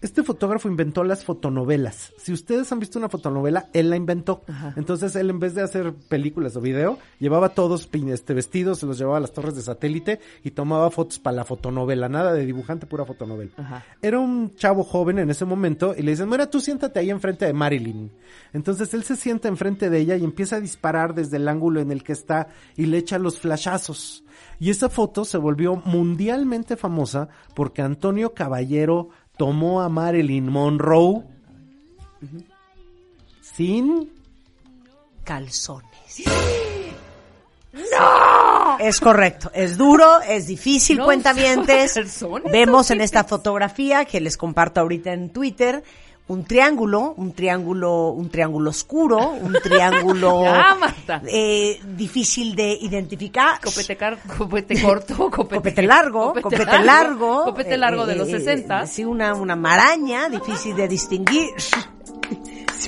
Este 0.00 0.22
fotógrafo 0.22 0.68
inventó 0.68 1.02
las 1.02 1.24
fotonovelas. 1.24 2.12
Si 2.18 2.32
ustedes 2.32 2.70
han 2.70 2.78
visto 2.78 3.00
una 3.00 3.08
fotonovela, 3.08 3.68
él 3.72 3.90
la 3.90 3.96
inventó. 3.96 4.42
Entonces 4.76 5.16
él 5.16 5.28
en 5.28 5.40
vez 5.40 5.54
de 5.54 5.62
hacer 5.62 5.92
películas 5.92 6.54
o 6.54 6.60
video, 6.60 6.98
llevaba 7.18 7.48
todos 7.48 7.88
este 7.92 8.32
vestidos, 8.32 8.78
se 8.78 8.86
los 8.86 8.96
llevaba 8.96 9.16
a 9.16 9.20
las 9.20 9.32
torres 9.32 9.56
de 9.56 9.62
satélite 9.62 10.20
y 10.44 10.52
tomaba 10.52 10.90
fotos 10.92 11.18
para 11.18 11.36
la 11.38 11.44
fotonovela. 11.44 12.08
Nada 12.08 12.32
de 12.32 12.46
dibujante, 12.46 12.86
pura 12.86 13.04
fotonovela. 13.04 13.50
Ajá. 13.56 13.84
Era 14.00 14.20
un 14.20 14.54
chavo 14.54 14.84
joven 14.84 15.18
en 15.18 15.30
ese 15.30 15.44
momento 15.44 15.94
y 15.96 16.02
le 16.02 16.12
dicen, 16.12 16.28
mira, 16.28 16.48
tú 16.48 16.60
siéntate 16.60 17.00
ahí 17.00 17.10
enfrente 17.10 17.46
de 17.46 17.52
Marilyn. 17.52 18.12
Entonces 18.52 18.94
él 18.94 19.02
se 19.02 19.16
sienta 19.16 19.48
enfrente 19.48 19.90
de 19.90 19.98
ella 19.98 20.16
y 20.16 20.22
empieza 20.22 20.56
a 20.56 20.60
disparar 20.60 21.14
desde 21.14 21.38
el 21.38 21.48
ángulo 21.48 21.80
en 21.80 21.90
el 21.90 22.04
que 22.04 22.12
está 22.12 22.48
y 22.76 22.86
le 22.86 22.98
echa 22.98 23.18
los 23.18 23.40
flashazos. 23.40 24.22
Y 24.60 24.70
esa 24.70 24.88
foto 24.88 25.24
se 25.24 25.38
volvió 25.38 25.76
mundialmente 25.84 26.76
famosa 26.76 27.28
porque 27.54 27.82
Antonio 27.82 28.34
Caballero 28.34 29.10
tomó 29.38 29.80
a 29.80 29.88
Marilyn 29.88 30.50
Monroe 30.50 31.22
sin 33.40 34.12
Calzones. 35.24 36.22
¡No! 37.72 38.78
Es 38.78 39.00
correcto. 39.00 39.50
Es 39.54 39.76
duro, 39.76 40.20
es 40.20 40.46
difícil, 40.46 40.98
No 40.98 41.04
cuentavientes. 41.04 41.98
Vemos 42.50 42.90
¿o 42.90 42.92
en 42.92 43.00
esta 43.00 43.24
fotografía 43.24 44.04
que 44.04 44.20
les 44.20 44.36
comparto 44.36 44.80
ahorita 44.80 45.12
en 45.12 45.30
Twitter 45.30 45.82
un 46.28 46.44
triángulo, 46.44 47.14
un 47.16 47.32
triángulo, 47.32 48.10
un 48.10 48.28
triángulo 48.30 48.70
oscuro, 48.70 49.30
un 49.30 49.54
triángulo 49.62 50.42
Ya, 51.08 51.22
eh, 51.26 51.80
difícil 51.96 52.54
de 52.54 52.72
identificar. 52.80 53.60
Copete, 53.62 53.96
car- 53.96 54.18
copete 54.36 54.80
corto, 54.82 55.16
copete, 55.30 55.56
Copete 55.56 55.82
largo, 55.82 56.32
copete, 56.34 56.64
largo. 56.84 57.44
Copete 57.44 57.76
largo 57.76 58.06
de 58.06 58.12
eh, 58.12 58.16
los 58.16 58.28
eh, 58.28 58.40
60. 58.40 58.86
Sí, 58.86 59.04
una, 59.04 59.34
una 59.34 59.56
maraña, 59.56 60.28
difícil 60.28 60.76
de 60.76 60.86
distinguir. 60.88 61.48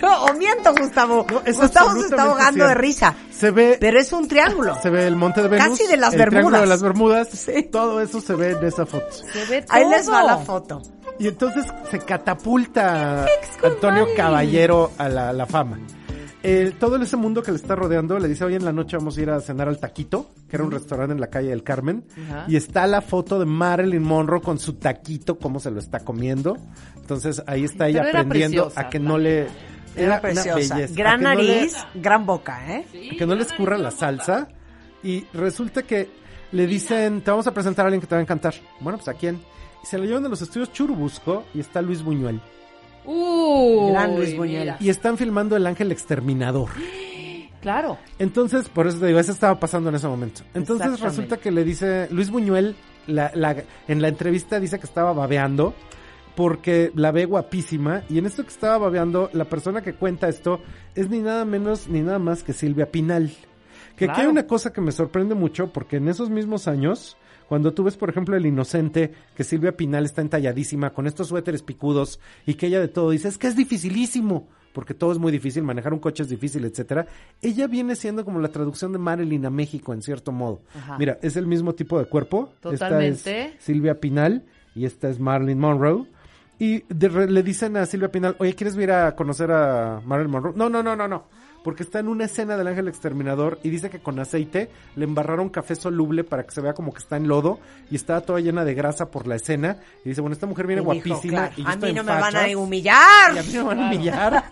Yo, 0.00 0.06
o 0.24 0.32
miento, 0.34 0.72
Gustavo. 0.74 1.26
es 1.44 1.58
Gustavo 1.58 1.92
se 1.94 2.06
está 2.06 2.22
ahogando 2.22 2.66
de 2.66 2.74
risa. 2.74 3.14
Se 3.30 3.50
ve, 3.50 3.76
Pero 3.80 3.98
es 3.98 4.12
un 4.12 4.28
triángulo. 4.28 4.78
se 4.80 4.88
ve 4.88 5.06
el 5.06 5.16
monte 5.16 5.42
de 5.42 5.48
Venus. 5.48 5.68
Casi 5.78 5.86
de 5.88 5.96
las 5.96 6.14
el 6.14 6.20
Triángulo 6.20 6.58
Bermudas. 6.58 6.60
de 6.62 6.66
las 6.68 6.82
Bermudas. 6.82 7.28
Sí. 7.30 7.62
Todo 7.64 8.00
eso 8.00 8.20
se 8.20 8.34
ve 8.34 8.50
en 8.52 8.64
esa 8.64 8.86
foto. 8.86 9.06
Se 9.10 9.44
ve 9.46 9.64
Ahí 9.68 9.88
les 9.90 10.08
va 10.08 10.20
todo. 10.20 10.26
la 10.26 10.36
foto. 10.38 10.82
Y 11.20 11.28
entonces 11.28 11.64
se 11.90 11.98
catapulta 12.00 13.26
Antonio? 13.62 14.06
Caballero 14.16 14.90
a 14.98 15.08
la, 15.08 15.32
la 15.32 15.46
fama. 15.46 15.78
Eh, 16.42 16.72
todo 16.80 16.96
ese 16.96 17.18
mundo 17.18 17.42
que 17.42 17.50
le 17.50 17.58
está 17.58 17.76
rodeando 17.76 18.18
le 18.18 18.26
dice, 18.26 18.44
hoy 18.44 18.54
en 18.54 18.64
la 18.64 18.72
noche 18.72 18.96
vamos 18.96 19.18
a 19.18 19.20
ir 19.20 19.28
a 19.30 19.38
cenar 19.40 19.68
al 19.68 19.78
Taquito, 19.78 20.30
que 20.48 20.56
era 20.56 20.64
un 20.64 20.70
restaurante 20.70 21.12
en 21.12 21.20
la 21.20 21.26
calle 21.28 21.50
del 21.50 21.62
Carmen. 21.62 22.04
Ajá. 22.30 22.46
Y 22.48 22.56
está 22.56 22.86
la 22.86 23.02
foto 23.02 23.38
de 23.38 23.44
Marilyn 23.44 24.02
Monroe 24.02 24.40
con 24.40 24.58
su 24.58 24.72
taquito, 24.74 25.38
cómo 25.38 25.60
se 25.60 25.70
lo 25.70 25.78
está 25.78 26.00
comiendo. 26.00 26.56
Entonces 26.96 27.42
ahí 27.46 27.64
está 27.64 27.88
ella 27.88 27.98
Pero 28.00 28.08
era 28.10 28.20
aprendiendo 28.20 28.64
preciosa, 28.64 28.80
a 28.80 28.88
que 28.88 28.98
no 28.98 29.18
le... 29.18 29.48
Era 29.96 30.06
una 30.12 30.20
preciosa. 30.22 30.74
belleza, 30.76 30.94
a 30.94 30.96
Gran 30.96 31.18
que 31.18 31.24
no 31.24 31.34
le- 31.34 31.54
nariz, 31.56 31.76
gran 31.94 32.24
boca, 32.26 32.74
¿eh? 32.74 32.86
a 33.12 33.16
que 33.18 33.26
no 33.26 33.34
le 33.34 33.42
escurra 33.42 33.76
la 33.76 33.90
salsa. 33.90 34.48
Y 35.02 35.26
resulta 35.34 35.82
que 35.82 36.08
le 36.52 36.66
dicen, 36.66 37.20
te 37.20 37.30
vamos 37.30 37.46
a 37.46 37.52
presentar 37.52 37.84
a 37.84 37.88
alguien 37.88 38.00
que 38.00 38.06
te 38.06 38.14
va 38.14 38.20
a 38.20 38.22
encantar. 38.22 38.54
Bueno, 38.80 38.96
pues 38.96 39.08
a 39.08 39.14
quién. 39.14 39.38
Y 39.82 39.86
se 39.86 39.98
lo 39.98 40.04
llevan 40.04 40.26
a 40.26 40.28
los 40.28 40.42
estudios 40.42 40.72
Churubusco 40.72 41.44
y 41.54 41.60
está 41.60 41.80
Luis 41.82 42.02
Buñuel. 42.02 42.40
Uy, 43.04 43.92
Gran 43.92 44.16
Luis 44.16 44.36
Buñuel. 44.36 44.60
mira. 44.60 44.76
Y 44.80 44.88
están 44.90 45.16
filmando 45.16 45.56
El 45.56 45.66
Ángel 45.66 45.92
Exterminador. 45.92 46.68
Claro. 47.60 47.98
Entonces, 48.18 48.70
por 48.70 48.86
eso 48.86 49.00
te 49.00 49.06
digo, 49.08 49.18
eso 49.18 49.32
estaba 49.32 49.60
pasando 49.60 49.90
en 49.90 49.96
ese 49.96 50.08
momento. 50.08 50.40
Entonces 50.54 50.98
resulta 50.98 51.36
que 51.36 51.50
le 51.50 51.62
dice, 51.62 52.08
Luis 52.10 52.30
Buñuel, 52.30 52.74
la, 53.06 53.30
la- 53.34 53.54
en 53.86 54.00
la 54.00 54.08
entrevista 54.08 54.58
dice 54.58 54.78
que 54.78 54.86
estaba 54.86 55.12
babeando 55.12 55.74
porque 56.34 56.90
la 56.94 57.10
ve 57.12 57.26
guapísima 57.26 58.02
y 58.08 58.16
en 58.16 58.24
esto 58.24 58.44
que 58.44 58.48
estaba 58.48 58.78
babeando, 58.78 59.28
la 59.34 59.44
persona 59.44 59.82
que 59.82 59.92
cuenta 59.92 60.26
esto 60.30 60.62
es 60.94 61.10
ni 61.10 61.18
nada 61.18 61.44
menos 61.44 61.86
ni 61.88 62.00
nada 62.00 62.18
más 62.18 62.42
que 62.42 62.54
Silvia 62.54 62.90
Pinal. 62.90 63.30
Que 63.94 64.06
aquí 64.06 64.22
hay 64.22 64.26
una 64.28 64.46
cosa 64.46 64.72
que 64.72 64.80
me 64.80 64.90
sorprende 64.90 65.34
mucho 65.34 65.70
porque 65.70 65.96
en 65.96 66.08
esos 66.08 66.30
mismos 66.30 66.66
años, 66.66 67.18
cuando 67.50 67.74
tú 67.74 67.82
ves, 67.82 67.96
por 67.96 68.08
ejemplo, 68.08 68.36
El 68.36 68.46
Inocente, 68.46 69.12
que 69.34 69.42
Silvia 69.42 69.76
Pinal 69.76 70.04
está 70.04 70.22
entalladísima 70.22 70.90
con 70.90 71.08
estos 71.08 71.26
suéteres 71.26 71.64
picudos 71.64 72.20
y 72.46 72.54
que 72.54 72.68
ella 72.68 72.78
de 72.78 72.86
todo 72.86 73.10
dice, 73.10 73.26
es 73.26 73.38
que 73.38 73.48
es 73.48 73.56
dificilísimo, 73.56 74.46
porque 74.72 74.94
todo 74.94 75.10
es 75.10 75.18
muy 75.18 75.32
difícil, 75.32 75.64
manejar 75.64 75.92
un 75.92 75.98
coche 75.98 76.22
es 76.22 76.28
difícil, 76.28 76.64
etcétera. 76.64 77.08
Ella 77.42 77.66
viene 77.66 77.96
siendo 77.96 78.24
como 78.24 78.38
la 78.38 78.50
traducción 78.52 78.92
de 78.92 78.98
Marilyn 78.98 79.46
a 79.46 79.50
México, 79.50 79.92
en 79.92 80.00
cierto 80.00 80.30
modo. 80.30 80.62
Ajá. 80.78 80.96
Mira, 80.96 81.18
es 81.22 81.34
el 81.34 81.48
mismo 81.48 81.74
tipo 81.74 81.98
de 81.98 82.04
cuerpo. 82.04 82.52
Totalmente. 82.60 83.16
Esta 83.16 83.56
es 83.56 83.64
Silvia 83.64 83.98
Pinal 83.98 84.44
y 84.76 84.84
esta 84.84 85.08
es 85.08 85.18
Marilyn 85.18 85.58
Monroe. 85.58 86.06
Y 86.60 86.84
de 86.88 87.26
le 87.26 87.42
dicen 87.42 87.76
a 87.78 87.84
Silvia 87.84 88.12
Pinal, 88.12 88.36
oye, 88.38 88.54
¿quieres 88.54 88.76
ir 88.76 88.92
a 88.92 89.16
conocer 89.16 89.50
a 89.50 90.00
Marilyn 90.04 90.30
Monroe? 90.30 90.52
No, 90.54 90.68
no, 90.68 90.84
no, 90.84 90.94
no, 90.94 91.08
no. 91.08 91.24
Porque 91.62 91.82
está 91.82 91.98
en 91.98 92.08
una 92.08 92.24
escena 92.24 92.56
del 92.56 92.66
ángel 92.66 92.88
exterminador 92.88 93.58
y 93.62 93.70
dice 93.70 93.90
que 93.90 94.00
con 94.00 94.18
aceite 94.18 94.70
le 94.96 95.04
embarraron 95.04 95.48
café 95.48 95.74
soluble 95.74 96.24
para 96.24 96.44
que 96.44 96.52
se 96.52 96.60
vea 96.60 96.72
como 96.72 96.92
que 96.92 97.00
está 97.00 97.16
en 97.16 97.28
lodo 97.28 97.60
y 97.90 97.96
estaba 97.96 98.22
toda 98.22 98.40
llena 98.40 98.64
de 98.64 98.74
grasa 98.74 99.10
por 99.10 99.26
la 99.26 99.36
escena 99.36 99.78
y 100.04 100.10
dice, 100.10 100.20
bueno, 100.20 100.34
esta 100.34 100.46
mujer 100.46 100.66
viene 100.66 100.82
Y 100.82 100.84
dijo, 100.84 100.94
guapísima 100.94 101.48
claro, 101.48 101.54
y 101.56 101.62
yo 101.62 101.68
a 101.68 101.72
estoy 101.72 101.88
mí 101.90 101.94
no 101.94 102.00
en 102.00 102.06
me 102.06 102.12
van 102.12 102.36
a 102.36 102.40
fachas". 102.40 102.54
humillar. 102.56 103.34
Y 103.34 103.38
a 103.38 103.42
mí 103.42 103.52
me 103.52 103.62
van 103.62 103.80
a 103.80 103.86
humillar. 103.86 104.44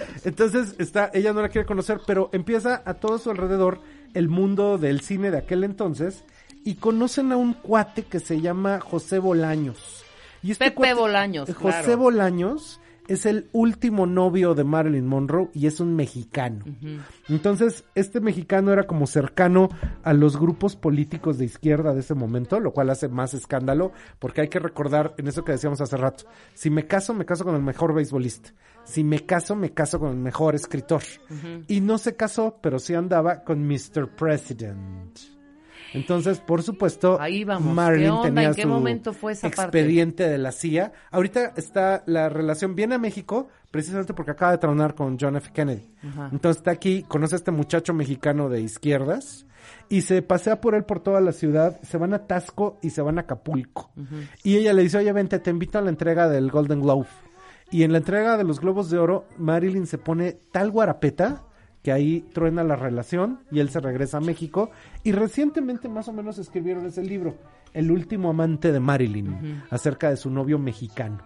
Entonces, 0.24 0.74
está, 0.78 1.10
ella 1.12 1.32
no 1.32 1.42
la 1.42 1.48
quiere 1.48 1.66
conocer, 1.66 2.00
pero 2.06 2.30
empieza 2.32 2.82
a 2.84 2.94
todo 2.94 3.18
su 3.18 3.30
alrededor 3.30 3.80
el 4.14 4.28
mundo 4.28 4.78
del 4.78 5.00
cine 5.02 5.30
de 5.30 5.38
aquel 5.38 5.62
entonces 5.64 6.24
y 6.64 6.76
conocen 6.76 7.32
a 7.32 7.36
un 7.36 7.52
cuate 7.52 8.04
que 8.04 8.18
se 8.18 8.40
llama 8.40 8.80
José 8.80 9.18
Bolaños. 9.18 10.04
Y 10.42 10.52
este 10.52 10.70
Pepe 10.70 10.94
Bolaños, 10.94 11.48
José 11.54 11.82
claro. 11.82 11.96
Bolaños 11.98 12.80
es 13.08 13.26
el 13.26 13.48
último 13.52 14.06
novio 14.06 14.54
de 14.54 14.64
Marilyn 14.64 15.06
Monroe 15.06 15.50
y 15.54 15.66
es 15.66 15.80
un 15.80 15.94
mexicano. 15.94 16.64
Entonces, 17.28 17.84
este 17.94 18.20
mexicano 18.20 18.72
era 18.72 18.86
como 18.86 19.06
cercano 19.06 19.68
a 20.02 20.12
los 20.12 20.38
grupos 20.38 20.76
políticos 20.76 21.38
de 21.38 21.44
izquierda 21.44 21.94
de 21.94 22.00
ese 22.00 22.14
momento, 22.14 22.60
lo 22.60 22.72
cual 22.72 22.90
hace 22.90 23.08
más 23.08 23.34
escándalo, 23.34 23.92
porque 24.18 24.42
hay 24.42 24.48
que 24.48 24.58
recordar 24.58 25.14
en 25.18 25.28
eso 25.28 25.44
que 25.44 25.52
decíamos 25.52 25.80
hace 25.80 25.96
rato, 25.96 26.24
si 26.54 26.70
me 26.70 26.86
caso, 26.86 27.14
me 27.14 27.24
caso 27.24 27.44
con 27.44 27.54
el 27.54 27.62
mejor 27.62 27.94
beisbolista. 27.94 28.52
Si 28.84 29.02
me 29.02 29.26
caso, 29.26 29.56
me 29.56 29.72
caso 29.72 29.98
con 29.98 30.10
el 30.10 30.16
mejor 30.16 30.54
escritor. 30.54 31.02
Y 31.66 31.80
no 31.80 31.98
se 31.98 32.14
casó, 32.14 32.58
pero 32.62 32.78
sí 32.78 32.94
andaba 32.94 33.42
con 33.42 33.66
Mr. 33.66 34.14
President. 34.16 35.35
Entonces, 35.94 36.40
por 36.40 36.62
supuesto, 36.62 37.18
Ahí 37.20 37.44
vamos. 37.44 37.74
Marilyn 37.74 38.06
¿Qué 38.06 38.10
onda? 38.10 38.22
tenía 38.24 38.48
¿En 38.48 38.54
qué 38.54 38.62
su 38.62 38.68
momento 38.68 39.12
fue 39.12 39.32
esa 39.32 39.48
parte? 39.50 39.78
expediente 39.78 40.28
de 40.28 40.38
la 40.38 40.52
CIA. 40.52 40.92
Ahorita 41.10 41.52
está 41.56 42.02
la 42.06 42.28
relación, 42.28 42.74
viene 42.74 42.96
a 42.96 42.98
México 42.98 43.48
precisamente 43.70 44.14
porque 44.14 44.30
acaba 44.32 44.52
de 44.52 44.58
tronar 44.58 44.94
con 44.94 45.16
John 45.20 45.36
F. 45.36 45.50
Kennedy. 45.52 45.90
Ajá. 46.08 46.28
Entonces 46.32 46.58
está 46.58 46.70
aquí, 46.70 47.02
conoce 47.06 47.34
a 47.34 47.38
este 47.38 47.50
muchacho 47.50 47.94
mexicano 47.94 48.48
de 48.48 48.60
izquierdas 48.60 49.46
y 49.88 50.02
se 50.02 50.22
pasea 50.22 50.60
por 50.60 50.74
él 50.74 50.84
por 50.84 51.00
toda 51.00 51.20
la 51.20 51.32
ciudad, 51.32 51.80
se 51.82 51.98
van 51.98 52.14
a 52.14 52.26
Tasco 52.26 52.78
y 52.82 52.90
se 52.90 53.02
van 53.02 53.18
a 53.18 53.22
Acapulco. 53.22 53.90
Y 54.42 54.56
ella 54.56 54.72
le 54.72 54.82
dice, 54.82 54.98
oye, 54.98 55.12
vente, 55.12 55.38
te 55.38 55.50
invito 55.50 55.78
a 55.78 55.82
la 55.82 55.90
entrega 55.90 56.28
del 56.28 56.50
Golden 56.50 56.82
Globe. 56.82 57.06
Y 57.70 57.82
en 57.82 57.90
la 57.92 57.98
entrega 57.98 58.36
de 58.36 58.44
los 58.44 58.60
Globos 58.60 58.90
de 58.90 58.98
Oro, 58.98 59.24
Marilyn 59.38 59.86
se 59.88 59.98
pone 59.98 60.38
tal 60.52 60.70
guarapeta 60.70 61.42
que 61.86 61.92
ahí 61.92 62.24
truena 62.32 62.64
la 62.64 62.74
relación 62.74 63.38
y 63.52 63.60
él 63.60 63.68
se 63.68 63.78
regresa 63.78 64.16
a 64.16 64.20
México. 64.20 64.72
Y 65.04 65.12
recientemente 65.12 65.88
más 65.88 66.08
o 66.08 66.12
menos 66.12 66.36
escribieron 66.36 66.84
ese 66.84 67.00
libro, 67.00 67.36
El 67.72 67.92
último 67.92 68.30
amante 68.30 68.72
de 68.72 68.80
Marilyn, 68.80 69.62
acerca 69.70 70.10
de 70.10 70.16
su 70.16 70.28
novio 70.28 70.58
mexicano. 70.58 71.18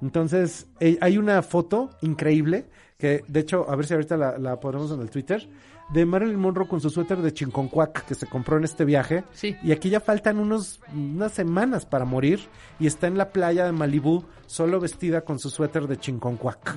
Entonces, 0.00 0.68
eh, 0.78 0.98
hay 1.00 1.18
una 1.18 1.42
foto 1.42 1.90
increíble, 2.00 2.66
que 2.96 3.24
de 3.26 3.40
hecho, 3.40 3.68
a 3.68 3.74
ver 3.74 3.86
si 3.86 3.94
ahorita 3.94 4.16
la, 4.16 4.38
la 4.38 4.60
ponemos 4.60 4.92
en 4.92 5.00
el 5.00 5.10
Twitter, 5.10 5.48
de 5.90 6.06
Marilyn 6.06 6.38
Monroe 6.38 6.66
con 6.66 6.80
su 6.80 6.90
suéter 6.90 7.18
de 7.18 7.32
Chinconcuac 7.32 8.06
que 8.06 8.14
se 8.14 8.26
compró 8.26 8.56
en 8.56 8.64
este 8.64 8.84
viaje. 8.84 9.24
Sí. 9.32 9.56
Y 9.62 9.72
aquí 9.72 9.90
ya 9.90 10.00
faltan 10.00 10.38
unos, 10.38 10.80
unas 10.92 11.32
semanas 11.32 11.86
para 11.86 12.04
morir 12.04 12.40
y 12.80 12.86
está 12.86 13.06
en 13.06 13.18
la 13.18 13.30
playa 13.30 13.64
de 13.64 13.72
Malibú 13.72 14.24
solo 14.46 14.80
vestida 14.80 15.22
con 15.22 15.38
su 15.38 15.50
suéter 15.50 15.86
de 15.86 15.96
Chinconcuac. 15.96 16.76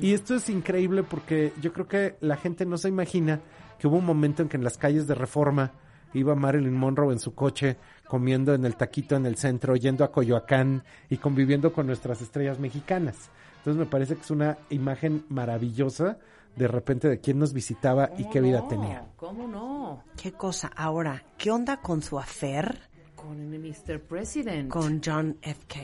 Y 0.00 0.14
esto 0.14 0.34
es 0.34 0.48
increíble 0.48 1.02
porque 1.02 1.52
yo 1.60 1.72
creo 1.72 1.86
que 1.86 2.16
la 2.20 2.36
gente 2.36 2.64
no 2.66 2.78
se 2.78 2.88
imagina 2.88 3.40
que 3.78 3.86
hubo 3.86 3.96
un 3.96 4.06
momento 4.06 4.42
en 4.42 4.48
que 4.48 4.56
en 4.56 4.64
las 4.64 4.78
calles 4.78 5.06
de 5.06 5.14
Reforma 5.14 5.72
iba 6.12 6.34
Marilyn 6.34 6.74
Monroe 6.74 7.12
en 7.12 7.20
su 7.20 7.34
coche 7.34 7.76
comiendo 8.08 8.54
en 8.54 8.64
el 8.64 8.76
taquito 8.76 9.14
en 9.14 9.26
el 9.26 9.36
centro, 9.36 9.76
yendo 9.76 10.04
a 10.04 10.10
Coyoacán 10.10 10.82
y 11.08 11.18
conviviendo 11.18 11.72
con 11.72 11.86
nuestras 11.86 12.20
estrellas 12.20 12.58
mexicanas. 12.58 13.30
Entonces 13.58 13.78
me 13.78 13.86
parece 13.86 14.16
que 14.16 14.22
es 14.22 14.30
una 14.30 14.58
imagen 14.70 15.24
maravillosa 15.28 16.18
de 16.56 16.68
repente 16.68 17.08
de 17.08 17.20
quién 17.20 17.38
nos 17.38 17.52
visitaba 17.52 18.10
y 18.18 18.22
¿Cómo 18.22 18.30
qué 18.32 18.40
vida 18.40 18.60
no? 18.60 18.68
tenía. 18.68 19.06
¿Cómo 19.16 19.46
no? 19.48 20.04
¿Qué 20.20 20.32
cosa? 20.32 20.70
Ahora, 20.76 21.22
¿qué 21.38 21.50
onda 21.50 21.80
con 21.80 22.02
su 22.02 22.18
affair 22.18 22.78
Con 23.14 23.40
el 23.54 23.58
Mr. 23.60 24.00
President. 24.00 24.68
con 24.70 25.00
John 25.04 25.36
F. 25.42 25.60
K? 25.68 25.78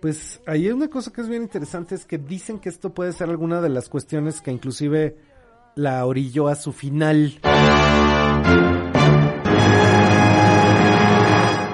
Pues 0.00 0.40
ahí 0.46 0.66
hay 0.66 0.72
una 0.72 0.88
cosa 0.88 1.12
que 1.12 1.20
es 1.20 1.28
bien 1.28 1.42
interesante, 1.42 1.94
es 1.96 2.04
que 2.06 2.18
dicen 2.18 2.60
que 2.60 2.68
esto 2.68 2.94
puede 2.94 3.12
ser 3.12 3.28
alguna 3.28 3.60
de 3.60 3.68
las 3.68 3.88
cuestiones 3.88 4.40
que 4.40 4.52
inclusive 4.52 5.18
la 5.74 6.06
orilló 6.06 6.46
a 6.48 6.54
su 6.54 6.72
final. 6.72 7.38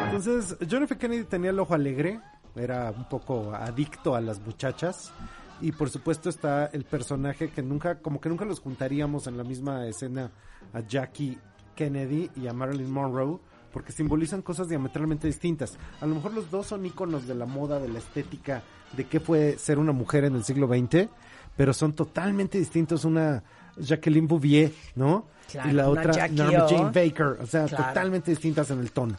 Entonces, 0.07 0.57
John 0.71 0.83
F. 0.85 0.97
Kennedy 0.97 1.25
tenía 1.25 1.51
el 1.51 1.59
ojo 1.61 1.75
alegre, 1.75 2.21
era 2.57 2.91
un 2.97 3.05
poco 3.09 3.53
adicto 3.55 4.15
a 4.15 4.21
las 4.21 4.41
muchachas. 4.41 5.13
Y 5.61 5.73
por 5.73 5.89
supuesto 5.91 6.29
está 6.29 6.67
el 6.67 6.85
personaje 6.85 7.49
que 7.51 7.63
nunca, 7.63 7.99
como 8.01 8.21
que 8.21 8.29
nunca 8.29 8.45
los 8.45 8.61
juntaríamos 8.61 9.27
en 9.27 9.37
la 9.37 9.45
misma 9.45 9.87
escena 9.87 10.31
a 10.73 10.81
Jackie 10.81 11.39
Kennedy 11.75 12.31
y 12.37 12.47
a 12.47 12.53
Marilyn 12.53 12.91
Monroe, 12.91 13.39
porque 13.73 13.93
simbolizan 13.93 14.43
cosas 14.43 14.69
diametralmente 14.69 15.27
distintas. 15.27 15.77
A 16.01 16.07
lo 16.07 16.15
mejor 16.17 16.33
los 16.35 16.51
dos 16.51 16.67
son 16.67 16.85
íconos 16.87 17.27
de 17.27 17.35
la 17.35 17.47
moda, 17.47 17.79
de 17.81 17.89
la 17.89 17.99
estética, 17.99 18.63
de 18.97 19.07
qué 19.07 19.21
fue 19.21 19.57
ser 19.59 19.79
una 19.79 19.93
mujer 19.93 20.25
en 20.25 20.35
el 20.37 20.45
siglo 20.45 20.69
XX, 20.69 21.09
pero 21.57 21.73
son 21.73 21.93
totalmente 21.95 22.59
distintos. 22.59 23.05
Una 23.05 23.43
Jacqueline 23.77 24.27
Bouvier, 24.29 24.73
¿no? 24.95 25.27
Claro, 25.51 25.71
y 25.71 25.73
la 25.73 25.89
otra 25.89 26.29
Norma. 26.29 26.67
Jane 26.69 26.91
Baker, 26.95 27.39
o 27.41 27.47
sea, 27.47 27.67
Claro. 27.67 27.85
totalmente 27.87 28.31
distintas 28.31 28.71
en 28.71 28.79
el 28.81 28.93
tono. 28.93 29.17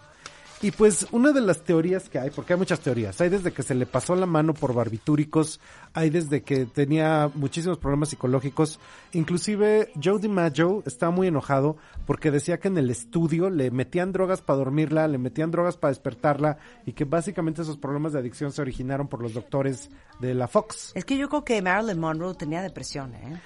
Y 0.66 0.72
pues 0.72 1.06
una 1.12 1.32
de 1.32 1.42
las 1.42 1.62
teorías 1.64 2.10
que 2.10 2.18
hay, 2.18 2.32
porque 2.32 2.54
hay 2.54 2.58
muchas 2.58 2.80
teorías, 2.80 3.22
hay 3.22 3.30
desde 3.30 3.52
que 3.52 3.62
se 3.62 3.76
le 3.76 3.86
pasó 3.86 4.16
la 4.16 4.26
mano 4.26 4.56
por 4.56 4.74
barbitúricos, 4.74 5.60
hay 5.94 6.10
desde 6.10 6.42
que 6.42 6.66
tenía 6.66 7.30
muchísimos 7.36 7.78
problemas 7.78 8.10
psicológicos, 8.10 8.80
inclusive 9.14 9.92
Joe 10.04 10.18
DiMaggio 10.18 10.82
estaba 10.88 11.12
muy 11.12 11.28
enojado 11.28 11.78
porque 12.08 12.32
decía 12.32 12.58
que 12.60 12.70
en 12.70 12.80
el 12.80 12.90
estudio 12.90 13.52
le 13.52 13.70
metían 13.70 14.12
drogas 14.12 14.42
para 14.42 14.58
dormirla, 14.58 15.08
le 15.08 15.20
metían 15.20 15.52
drogas 15.52 15.78
para 15.78 15.92
despertarla 15.92 16.58
y 16.84 16.94
que 16.94 17.06
básicamente 17.06 17.62
esos 17.62 17.78
problemas 17.78 18.14
de 18.14 18.20
adicción 18.22 18.52
se 18.52 18.64
originaron 18.64 19.08
por 19.08 19.22
los 19.22 19.36
doctores 19.36 19.92
de 20.20 20.34
la 20.34 20.48
Fox. 20.48 20.94
Es 20.96 21.06
que 21.06 21.16
yo 21.16 21.30
creo 21.30 21.46
que 21.46 21.62
Marilyn 21.62 22.00
Monroe 22.00 22.34
tenía 22.34 22.64
depresión, 22.64 23.14
¿eh? 23.14 23.40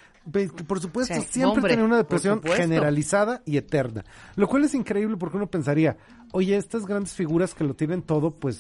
Por 0.68 0.80
supuesto, 0.80 1.16
Sí. 1.16 1.22
siempre 1.22 1.58
Hombre, 1.58 1.72
tenía 1.72 1.86
una 1.86 1.98
depresión 1.98 2.42
generalizada 2.44 3.42
y 3.46 3.58
eterna. 3.58 4.04
Lo 4.36 4.48
cual 4.48 4.64
es 4.64 4.76
increíble 4.76 5.18
porque 5.18 5.38
uno 5.38 5.48
pensaría, 5.48 5.98
oye, 6.34 6.56
estas 6.58 6.86
grandes 6.86 7.14
figuras 7.14 7.54
que 7.54 7.64
lo 7.64 7.74
tienen 7.74 8.02
todo, 8.02 8.32
pues 8.32 8.60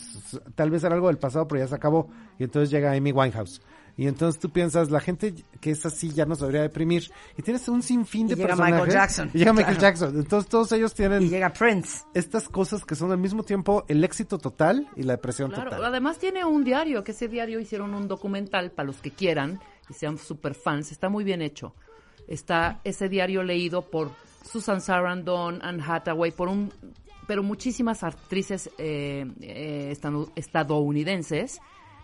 tal 0.56 0.70
vez 0.72 0.84
era 0.84 0.96
algo 0.96 1.08
del 1.08 1.18
pasado, 1.18 1.48
pero 1.48 1.62
ya 1.62 1.68
se 1.68 1.76
acabó. 1.76 2.10
Y 2.38 2.44
entonces 2.44 2.70
llega 2.70 2.92
Amy 2.94 3.12
Winehouse. 3.12 3.62
Y 3.98 4.08
entonces 4.08 4.40
tú 4.40 4.50
piensas, 4.50 4.92
la 4.92 5.02
gente 5.02 5.34
que 5.60 5.72
es 5.72 5.86
así 5.86 6.10
ya 6.14 6.26
no 6.26 6.34
se 6.36 6.42
debería 6.46 6.62
deprimir. 6.62 7.12
Y 7.38 7.42
tienes 7.42 7.68
un 7.68 7.84
sinfín 7.84 8.28
Y 8.28 8.30
de 8.30 8.36
llega 8.38 8.48
personajes. 8.50 8.76
Michael 8.76 8.92
Jackson. 8.94 9.32
Y 9.34 9.38
llega 9.40 9.52
Michael 9.52 9.78
Claro. 9.78 9.90
Jackson. 9.94 10.18
Entonces 10.20 10.50
todos 10.50 10.72
ellos 10.72 10.94
tienen 10.94 11.24
Y 11.24 11.28
llega 11.30 11.52
Prince. 11.52 12.04
estas 12.14 12.48
cosas 12.48 12.86
que 12.86 12.96
son 12.96 13.12
al 13.12 13.18
mismo 13.18 13.44
tiempo 13.44 13.84
el 13.90 14.02
éxito 14.06 14.38
total 14.38 14.88
y 14.96 15.04
la 15.04 15.14
depresión 15.14 15.50
Claro, 15.52 15.72
total. 15.72 15.84
además 15.86 16.18
tiene 16.18 16.46
un 16.46 16.64
diario, 16.64 17.04
que 17.04 17.12
ese 17.12 17.28
diario 17.28 17.60
hicieron 17.60 17.94
un 17.94 18.08
documental 18.08 18.72
para 18.72 18.88
los 18.88 18.98
que 19.02 19.12
quieran 19.12 19.60
y 19.90 19.94
sean 19.94 20.18
super 20.18 20.54
fans, 20.56 20.94
está 20.94 21.10
muy 21.10 21.26
bien 21.26 21.42
hecho. 21.42 21.76
Está 22.28 22.80
ese 22.86 23.10
diario 23.10 23.44
leído 23.44 23.82
por 23.82 24.12
Susan 24.50 24.80
Sarandon, 24.80 25.60
Anne 25.62 25.84
Hathaway, 25.86 26.32
por 26.32 26.48
un, 26.48 26.72
pero 27.30 27.44
muchísimas 27.44 28.04
actrices 28.04 28.72
eh, 28.80 29.24
eh, 29.40 29.96
estadounidenses 30.36 31.60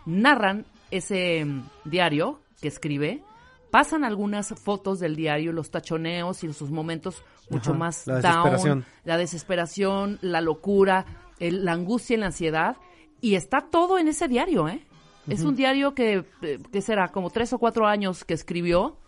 narran 0.06 0.66
ese 0.92 1.44
mm, 1.44 1.64
diario 1.86 2.40
que 2.62 2.68
escribe, 2.68 3.24
pasan 3.72 4.04
algunas 4.04 4.50
fotos 4.50 5.00
del 5.00 5.16
diario, 5.16 5.52
los 5.52 5.72
tachoneos 5.72 6.44
y 6.44 6.54
sus 6.54 6.70
momentos 6.70 7.24
mucho 7.50 7.72
Ajá, 7.72 7.80
más 7.80 8.08
la 8.08 8.22
down, 8.22 8.24
desesperación. 8.24 8.86
la 9.04 9.18
desesperación, 9.18 10.20
la 10.22 10.42
locura, 10.42 11.06
el- 11.40 11.66
la 11.66 11.74
angustia 11.74 12.16
y 12.16 12.20
la 12.20 12.28
ansiedad. 12.28 12.78
Y 13.20 13.36
está 13.36 13.62
todo 13.72 13.98
en 13.98 14.08
ese 14.08 14.28
diario, 14.28 14.68
¿eh? 14.70 14.86
Es 15.28 15.42
un 15.42 15.56
diario 15.56 15.96
que, 15.96 16.24
eh, 16.44 16.60
que 16.72 16.82
será 16.82 17.08
como 17.12 17.32
tres 17.32 17.52
o 17.52 17.58
cuatro 17.58 17.88
años 17.88 18.24
que 18.26 18.36
escribió 18.36 19.00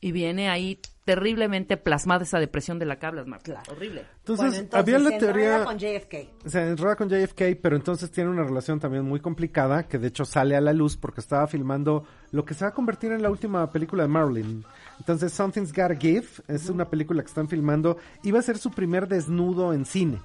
y 0.00 0.10
viene 0.12 0.48
ahí 0.48 0.78
terriblemente 1.06 1.76
plasmada 1.76 2.24
esa 2.24 2.40
depresión 2.40 2.80
de 2.80 2.84
la 2.84 2.98
que 2.98 3.06
hablas, 3.06 3.28
Marta. 3.28 3.62
Horrible. 3.70 4.04
Entonces, 4.18 4.66
había 4.72 4.98
la 4.98 5.10
se 5.10 5.18
teoría... 5.18 5.56
enreda 5.58 5.64
con 5.64 5.78
JFK. 5.78 6.44
O 6.44 6.50
sea, 6.50 6.66
enrola 6.66 6.96
con 6.96 7.08
JFK, 7.08 7.42
pero 7.62 7.76
entonces 7.76 8.10
tiene 8.10 8.28
una 8.28 8.42
relación 8.42 8.80
también 8.80 9.04
muy 9.04 9.20
complicada, 9.20 9.84
que 9.84 9.98
de 9.98 10.08
hecho 10.08 10.24
sale 10.24 10.56
a 10.56 10.60
la 10.60 10.72
luz 10.72 10.96
porque 10.96 11.20
estaba 11.20 11.46
filmando 11.46 12.04
lo 12.32 12.44
que 12.44 12.54
se 12.54 12.64
va 12.64 12.70
a 12.70 12.74
convertir 12.74 13.12
en 13.12 13.22
la 13.22 13.30
última 13.30 13.70
película 13.70 14.02
de 14.02 14.08
Marilyn. 14.08 14.64
Entonces, 14.98 15.32
Something's 15.32 15.72
Gotta 15.72 15.94
Give 15.94 16.26
es 16.48 16.68
una 16.68 16.90
película 16.90 17.22
que 17.22 17.28
están 17.28 17.48
filmando. 17.48 17.98
Iba 18.24 18.40
a 18.40 18.42
ser 18.42 18.58
su 18.58 18.72
primer 18.72 19.06
desnudo 19.06 19.72
en 19.72 19.84
cine. 19.84 20.20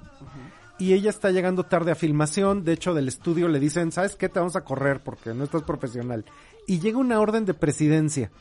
Y 0.79 0.93
ella 0.93 1.11
está 1.11 1.29
llegando 1.29 1.63
tarde 1.63 1.91
a 1.91 1.95
filmación. 1.95 2.63
De 2.63 2.73
hecho, 2.73 2.95
del 2.95 3.07
estudio 3.07 3.47
le 3.49 3.59
dicen, 3.59 3.91
¿sabes 3.91 4.15
qué? 4.15 4.29
Te 4.29 4.39
vamos 4.39 4.55
a 4.55 4.63
correr 4.63 5.01
porque 5.03 5.35
no 5.35 5.43
estás 5.43 5.61
profesional. 5.61 6.25
Y 6.65 6.79
llega 6.79 6.97
una 6.97 7.19
orden 7.19 7.45
de 7.45 7.53
presidencia. 7.53 8.31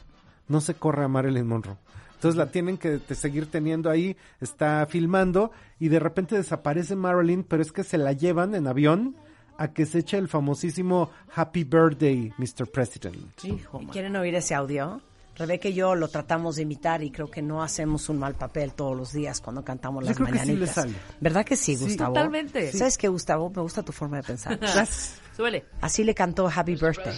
No 0.48 0.62
se 0.62 0.72
corre 0.72 1.04
a 1.04 1.08
Marilyn 1.08 1.46
Monroe. 1.46 1.76
Entonces 2.20 2.36
la 2.36 2.50
tienen 2.50 2.76
que 2.76 2.98
te- 2.98 3.14
seguir 3.14 3.50
teniendo 3.50 3.88
ahí, 3.88 4.14
está 4.42 4.86
filmando 4.86 5.52
y 5.78 5.88
de 5.88 5.98
repente 5.98 6.36
desaparece 6.36 6.94
Marilyn, 6.94 7.44
pero 7.44 7.62
es 7.62 7.72
que 7.72 7.82
se 7.82 7.96
la 7.96 8.12
llevan 8.12 8.54
en 8.54 8.66
avión 8.66 9.16
a 9.56 9.68
que 9.72 9.86
se 9.86 10.00
eche 10.00 10.18
el 10.18 10.28
famosísimo 10.28 11.10
Happy 11.34 11.64
Birthday, 11.64 12.30
Mr. 12.36 12.66
President. 12.70 13.42
Hijo. 13.42 13.80
¿Quieren 13.90 14.16
oír 14.16 14.34
ese 14.34 14.54
audio? 14.54 15.00
Rebeca 15.36 15.68
y 15.68 15.72
yo 15.72 15.94
lo 15.94 16.08
tratamos 16.08 16.56
de 16.56 16.62
imitar 16.62 17.02
y 17.02 17.10
creo 17.10 17.30
que 17.30 17.40
no 17.40 17.62
hacemos 17.62 18.10
un 18.10 18.18
mal 18.18 18.34
papel 18.34 18.74
todos 18.74 18.94
los 18.94 19.12
días 19.14 19.40
cuando 19.40 19.64
cantamos 19.64 20.02
Yo 20.04 20.08
las 20.10 20.16
creo 20.18 20.26
que 20.28 20.32
sí 20.34 20.38
mañanitas. 20.40 20.74
sale. 20.74 20.92
¿Verdad 21.20 21.46
que 21.46 21.56
sí, 21.56 21.74
Sí. 21.76 21.84
Gustavo? 21.84 22.12
Totalmente. 22.12 22.70
¿Sabes 22.72 22.98
qué, 22.98 23.08
Gustavo? 23.08 23.48
Me 23.48 23.62
gusta 23.62 23.82
tu 23.82 23.92
forma 23.92 24.18
de 24.18 24.24
pensar. 24.24 24.56
Gracias. 24.60 25.18
Suele. 25.34 25.64
Así 25.80 26.04
le 26.04 26.14
cantó 26.14 26.50
Happy 26.54 26.74
Birthday. 26.74 27.16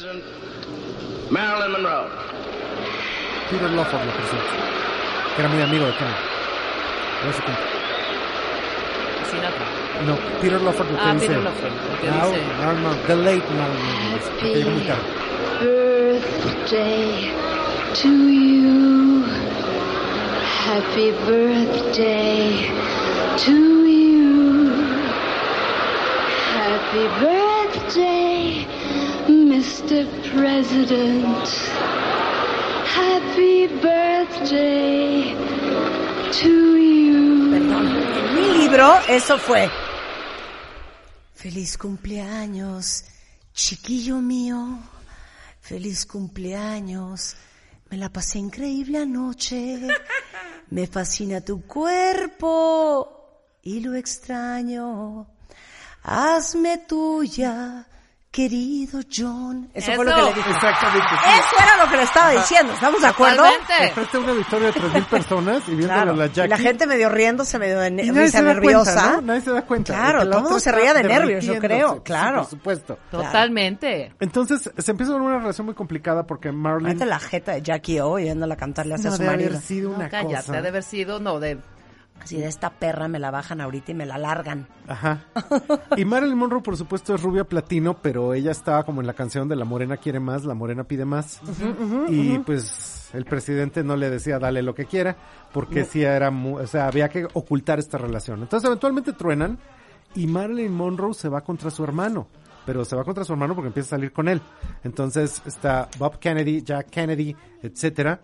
Marilyn 1.31 1.73
Monroe. 1.73 2.09
Peter 3.51 3.71
Lawford 3.71 4.05
lo 4.07 4.13
presenta. 4.13 4.82
Que 5.35 5.41
era 5.41 5.49
muy 5.49 5.63
amigo 5.63 5.87
de 5.87 5.95
Kennedy. 5.95 6.17
No 7.25 7.33
sé 7.33 7.43
quién. 7.43 7.57
Sinatra. 9.31 9.65
No, 10.07 10.17
Peter 10.41 10.61
Lawford 10.61 10.91
lo 10.91 10.97
que 10.97 11.03
Ah, 11.05 11.15
dice. 11.15 11.27
Peter 11.29 11.43
Lawford, 11.43 11.73
lo 11.91 12.01
que 12.01 12.07
Now, 12.11 12.31
dice. 12.33 12.43
Marilyn 12.59 13.07
the 13.07 13.17
late 13.17 13.45
Marilyn 13.51 13.83
Monroe. 13.87 14.21
Porque 14.31 14.55
llegó 14.55 14.71
muy 14.71 14.83
tarde. 14.83 15.03
birthday 15.61 17.31
to 17.95 18.09
you. 18.09 19.25
Happy 20.67 21.13
birthday 21.27 22.71
to 23.39 23.53
you. 23.87 24.73
Happy 26.55 27.05
birthday, 27.21 28.67
Mr. 29.29 30.07
President. 30.35 31.49
Happy 32.95 33.69
birthday 33.69 35.35
to 36.41 36.77
you. 36.77 37.51
Perdón. 37.51 37.87
En 37.87 38.35
mi 38.35 38.59
libro, 38.59 38.99
eso 39.09 39.39
fue. 39.39 39.71
Feliz 41.35 41.79
cumpleaños, 41.79 43.05
chiquillo 43.55 44.17
mío. 44.17 44.79
Feliz 45.61 46.05
cumpleaños. 46.05 47.35
Me 47.89 47.97
la 47.97 48.11
pasé 48.11 48.39
increíble 48.39 48.99
anoche. 48.99 49.81
Me 50.69 50.87
fascina 50.87 51.41
tu 51.41 51.63
cuerpo 51.63 53.59
y 53.63 53.81
lo 53.81 53.95
extraño. 53.95 55.27
Hazme 56.03 56.79
tuya, 56.87 57.87
querido 58.33 59.01
John. 59.15 59.69
Eso, 59.75 59.93
fue 59.93 60.05
lo 60.07 60.13
que 60.15 60.21
Eso. 60.21 60.29
le 60.31 60.35
dije. 60.37 60.51
Exactamente. 60.51 61.09
sí. 61.11 61.31
Eso 61.39 61.63
era 61.63 61.85
lo 61.85 61.91
que 61.91 61.97
le 61.99 62.03
estaba 62.03 62.31
diciendo. 62.31 62.73
¿Estamos 62.73 63.01
de 63.03 63.07
acuerdo? 63.07 63.37
Totalmente. 63.45 63.85
Enfrente 64.01 64.17
a 64.17 64.21
un 64.21 64.29
auditorio 64.31 64.67
de 64.69 64.73
3.000 64.81 65.05
personas 65.07 65.63
y 65.69 65.71
viéndole 65.75 65.87
Claro. 65.93 66.13
a 66.13 66.17
la 66.17 66.27
Y 66.27 66.31
Jackie. 66.31 66.49
la 66.49 66.57
gente 66.59 66.87
medio 66.87 67.09
riéndose, 67.11 67.59
medio 67.59 67.79
de 67.79 67.89
Y 67.89 67.91
ne- 67.91 68.05
nadie 68.07 68.23
risa 68.23 68.41
nerviosa. 68.43 68.93
cuenta, 68.95 69.13
¿no? 69.13 69.21
Nadie 69.21 69.41
se 69.43 69.51
da 69.53 69.63
cuenta. 69.63 69.93
Claro, 69.95 70.25
todo 70.25 70.37
el 70.39 70.43
mundo 70.45 70.61
se 70.61 70.73
reía 70.73 70.95
de 70.95 71.03
nervios, 71.05 71.45
yo 71.45 71.59
creo, 71.59 71.95
Sí, 71.97 72.01
claro. 72.05 72.39
por 72.39 72.51
supuesto. 72.51 72.99
Totalmente. 73.11 74.13
Entonces, 74.19 74.71
se 74.79 74.91
empieza 74.91 75.13
con 75.13 75.21
una 75.23 75.39
relación 75.39 75.67
muy 75.67 75.75
complicada 75.75 76.27
porque 76.27 76.51
Marlene... 76.53 76.95
Vete 76.95 77.07
la 77.07 77.19
jeta 77.21 77.53
de 77.53 77.63
Jackie 77.63 78.01
O 78.01 78.19
yéndola 78.19 78.55
a 78.55 78.57
cantarle 78.57 78.95
hacia 78.95 79.11
no 79.11 79.17
su 79.17 79.23
debe 79.23 79.33
marido. 79.35 79.51
haber 79.51 79.63
sido 79.63 79.91
una 79.91 80.05
No, 80.05 80.11
cállate, 80.11 80.35
cosa. 80.47 80.59
ha 80.59 80.63
de 80.63 80.69
haber 80.69 80.83
sido, 80.83 81.21
no, 81.21 81.39
de... 81.39 81.59
Si 82.25 82.37
de 82.39 82.47
esta 82.47 82.71
perra 82.71 83.09
me 83.09 83.19
la 83.19 83.31
bajan 83.31 83.61
ahorita 83.61 83.93
y 83.93 83.95
me 83.95 84.07
la 84.07 84.19
largan. 84.19 84.69
Ajá. 84.87 85.25
Y 85.97 86.05
Marilyn 86.05 86.39
Monroe, 86.39 86.63
por 86.63 86.77
supuesto, 86.77 87.15
es 87.15 87.23
rubia 87.23 87.45
platino, 87.45 87.95
pero 87.95 88.35
ella 88.35 88.51
estaba 88.51 88.85
como 88.85 89.01
en 89.01 89.07
la 89.07 89.15
canción 89.15 89.49
de 89.49 89.57
La 89.57 89.65
Morena 89.65 89.97
quiere 89.97 90.21
más, 90.21 90.45
La 90.45 90.55
Morena 90.55 90.85
pide 90.85 91.05
más. 91.05 91.41
y 92.09 92.39
pues 92.39 93.11
el 93.13 93.25
presidente 93.25 93.83
no 93.85 93.97
le 93.97 94.11
decía 94.11 94.39
dale 94.39 94.63
lo 94.63 94.75
que 94.75 94.87
quiera, 94.87 95.17
porque 95.53 95.85
sí 95.85 96.03
era, 96.03 96.31
o 96.31 96.67
sea, 96.67 96.87
había 96.87 97.09
que 97.09 97.27
ocultar 97.33 97.79
esta 97.79 97.99
relación. 97.99 98.41
Entonces, 98.43 98.67
eventualmente 98.67 99.13
truenan 99.13 99.59
y 100.15 100.27
Marilyn 100.27 100.73
Monroe 100.73 101.15
se 101.15 101.29
va 101.29 101.43
contra 101.43 101.71
su 101.71 101.85
hermano. 101.85 102.27
Pero 102.65 102.85
se 102.85 102.95
va 102.95 103.03
contra 103.03 103.25
su 103.25 103.33
hermano 103.33 103.55
porque 103.55 103.69
empieza 103.69 103.89
a 103.89 103.99
salir 103.99 104.13
con 104.13 104.29
él. 104.29 104.41
Entonces 104.85 105.43
está 105.47 105.89
Bob 105.99 106.21
Kennedy, 106.21 106.63
Jack 106.63 106.91
Kennedy, 106.91 107.35
etcétera. 107.61 108.21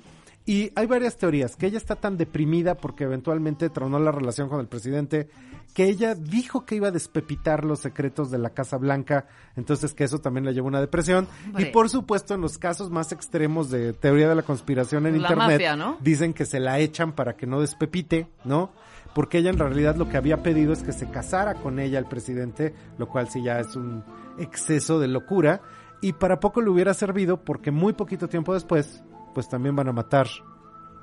Y 0.48 0.72
hay 0.76 0.86
varias 0.86 1.18
teorías, 1.18 1.56
que 1.56 1.66
ella 1.66 1.76
está 1.76 1.94
tan 1.94 2.16
deprimida 2.16 2.74
porque 2.74 3.04
eventualmente 3.04 3.68
tronó 3.68 3.98
la 3.98 4.10
relación 4.10 4.48
con 4.48 4.60
el 4.60 4.66
presidente, 4.66 5.28
que 5.74 5.84
ella 5.84 6.14
dijo 6.14 6.64
que 6.64 6.74
iba 6.74 6.88
a 6.88 6.90
despepitar 6.90 7.64
los 7.64 7.80
secretos 7.80 8.30
de 8.30 8.38
la 8.38 8.48
Casa 8.48 8.78
Blanca, 8.78 9.26
entonces 9.56 9.92
que 9.92 10.04
eso 10.04 10.20
también 10.20 10.46
le 10.46 10.54
llevó 10.54 10.68
a 10.68 10.70
una 10.70 10.80
depresión. 10.80 11.28
Y 11.58 11.66
por 11.66 11.90
supuesto, 11.90 12.32
en 12.32 12.40
los 12.40 12.56
casos 12.56 12.88
más 12.88 13.12
extremos 13.12 13.68
de 13.68 13.92
teoría 13.92 14.26
de 14.26 14.36
la 14.36 14.42
conspiración 14.42 15.04
en 15.04 15.20
La 15.20 15.28
Internet, 15.28 15.50
mafia, 15.50 15.76
¿no? 15.76 15.98
dicen 16.00 16.32
que 16.32 16.46
se 16.46 16.60
la 16.60 16.78
echan 16.78 17.12
para 17.12 17.36
que 17.36 17.46
no 17.46 17.60
despepite, 17.60 18.26
¿no? 18.46 18.72
Porque 19.14 19.36
ella 19.36 19.50
en 19.50 19.58
realidad 19.58 19.96
lo 19.96 20.08
que 20.08 20.16
había 20.16 20.42
pedido 20.42 20.72
es 20.72 20.82
que 20.82 20.94
se 20.94 21.10
casara 21.10 21.56
con 21.56 21.78
ella 21.78 21.98
el 21.98 22.06
presidente, 22.06 22.72
lo 22.96 23.06
cual 23.06 23.28
sí 23.28 23.42
ya 23.42 23.60
es 23.60 23.76
un 23.76 24.02
exceso 24.38 24.98
de 24.98 25.08
locura. 25.08 25.60
Y 26.00 26.14
para 26.14 26.40
poco 26.40 26.62
le 26.62 26.70
hubiera 26.70 26.94
servido 26.94 27.44
porque 27.44 27.70
muy 27.70 27.92
poquito 27.92 28.28
tiempo 28.28 28.54
después, 28.54 29.02
pues 29.34 29.48
también 29.48 29.76
van 29.76 29.88
a 29.88 29.92
matar 29.92 30.28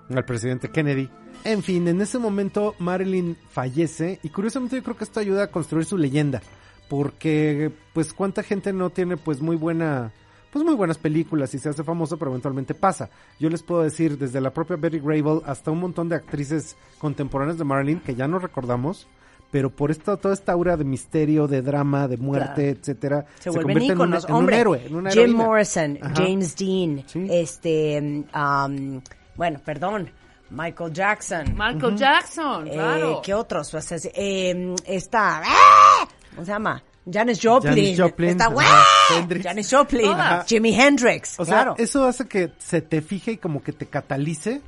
al 0.10 0.26
presidente 0.26 0.70
Kennedy. 0.70 1.10
En 1.44 1.64
fin, 1.64 1.88
en 1.88 2.02
ese 2.02 2.20
momento 2.20 2.76
Marilyn 2.80 3.38
fallece 3.50 4.20
y 4.24 4.30
curiosamente 4.30 4.76
yo 4.76 4.84
creo 4.84 4.98
que 4.98 5.04
esto 5.04 5.20
ayuda 5.20 5.44
a 5.44 5.52
construir 5.52 5.86
su 5.86 5.98
leyenda. 5.98 6.42
Porque 6.90 7.72
pues 7.94 8.14
cuánta 8.14 8.44
gente 8.44 8.72
no 8.72 8.92
tiene 8.92 9.18
pues 9.18 9.42
muy 9.42 9.56
buena 9.56 10.12
pues 10.56 10.64
muy 10.64 10.76
buenas 10.76 10.98
películas 10.98 11.54
y 11.54 11.60
se 11.60 11.68
hace 11.68 11.84
famoso, 11.84 12.16
pero 12.16 12.32
eventualmente 12.32 12.74
pasa. 12.74 13.10
Yo 13.42 13.50
les 13.50 13.62
puedo 13.62 13.82
decir, 13.82 14.18
desde 14.18 14.40
la 14.40 14.54
propia 14.54 14.78
Betty 14.78 15.00
Grable 15.00 15.42
hasta 15.46 15.70
un 15.70 15.82
montón 15.82 16.08
de 16.08 16.16
actrices 16.16 16.78
contemporáneas 16.98 17.58
de 17.58 17.66
Marilyn 17.66 18.00
que 18.00 18.16
ya 18.16 18.30
no 18.30 18.40
recordamos, 18.40 19.06
pero 19.56 19.70
por 19.70 19.90
esta, 19.90 20.18
toda 20.18 20.34
esta 20.34 20.52
aura 20.52 20.76
de 20.76 20.84
misterio, 20.84 21.48
de 21.48 21.62
drama, 21.62 22.10
de 22.10 22.18
muerte, 22.18 22.72
etcétera, 22.72 23.26
Se, 23.40 23.50
vuelven 23.50 23.96
convierte 23.96 24.28
en 24.28 24.36
un- 24.36 24.52
héroe, 24.54 24.86
en 24.86 24.96
una 24.96 25.12
Jim 25.12 25.22
heroína. 25.22 25.44
Morrison, 25.46 25.98
Ajá. 26.02 26.14
James 26.14 26.56
Dean, 26.58 27.04
Sí. 27.08 27.26
este, 27.32 28.26
um, 28.36 29.02
bueno, 29.38 29.62
perdón, 29.64 30.10
Michael 30.50 30.92
Jackson. 30.92 31.56
Michael 31.58 31.96
Jackson, 31.96 32.68
Eh, 32.68 32.72
claro. 32.74 33.22
¿Qué 33.24 33.34
otros? 33.34 33.74
O 33.74 33.80
sea, 33.80 33.98
eh, 34.14 34.76
esta, 34.86 35.42
¡ah! 35.46 36.06
¿cómo 36.32 36.44
se 36.46 36.52
llama? 36.52 36.84
Janis 37.10 37.40
Joplin. 37.42 37.70
Janis 37.76 38.02
Joplin, 38.02 38.30
Esta, 38.32 38.46
ajá, 38.48 38.56
¡ah! 38.60 39.28
Janis 39.42 39.72
Joplin. 39.74 40.02
Todas. 40.02 40.48
Jimi 40.50 40.76
Hendrix. 40.78 41.40
O 41.40 41.46
sea, 41.46 41.56
claro. 41.62 41.76
eso 41.78 42.04
hace 42.06 42.28
que 42.28 42.52
se 42.58 42.82
te 42.82 43.02
fije 43.02 43.32
y 43.32 43.38
como 43.38 43.64
que 43.64 43.72
te 43.72 43.86
catalice 43.86 44.60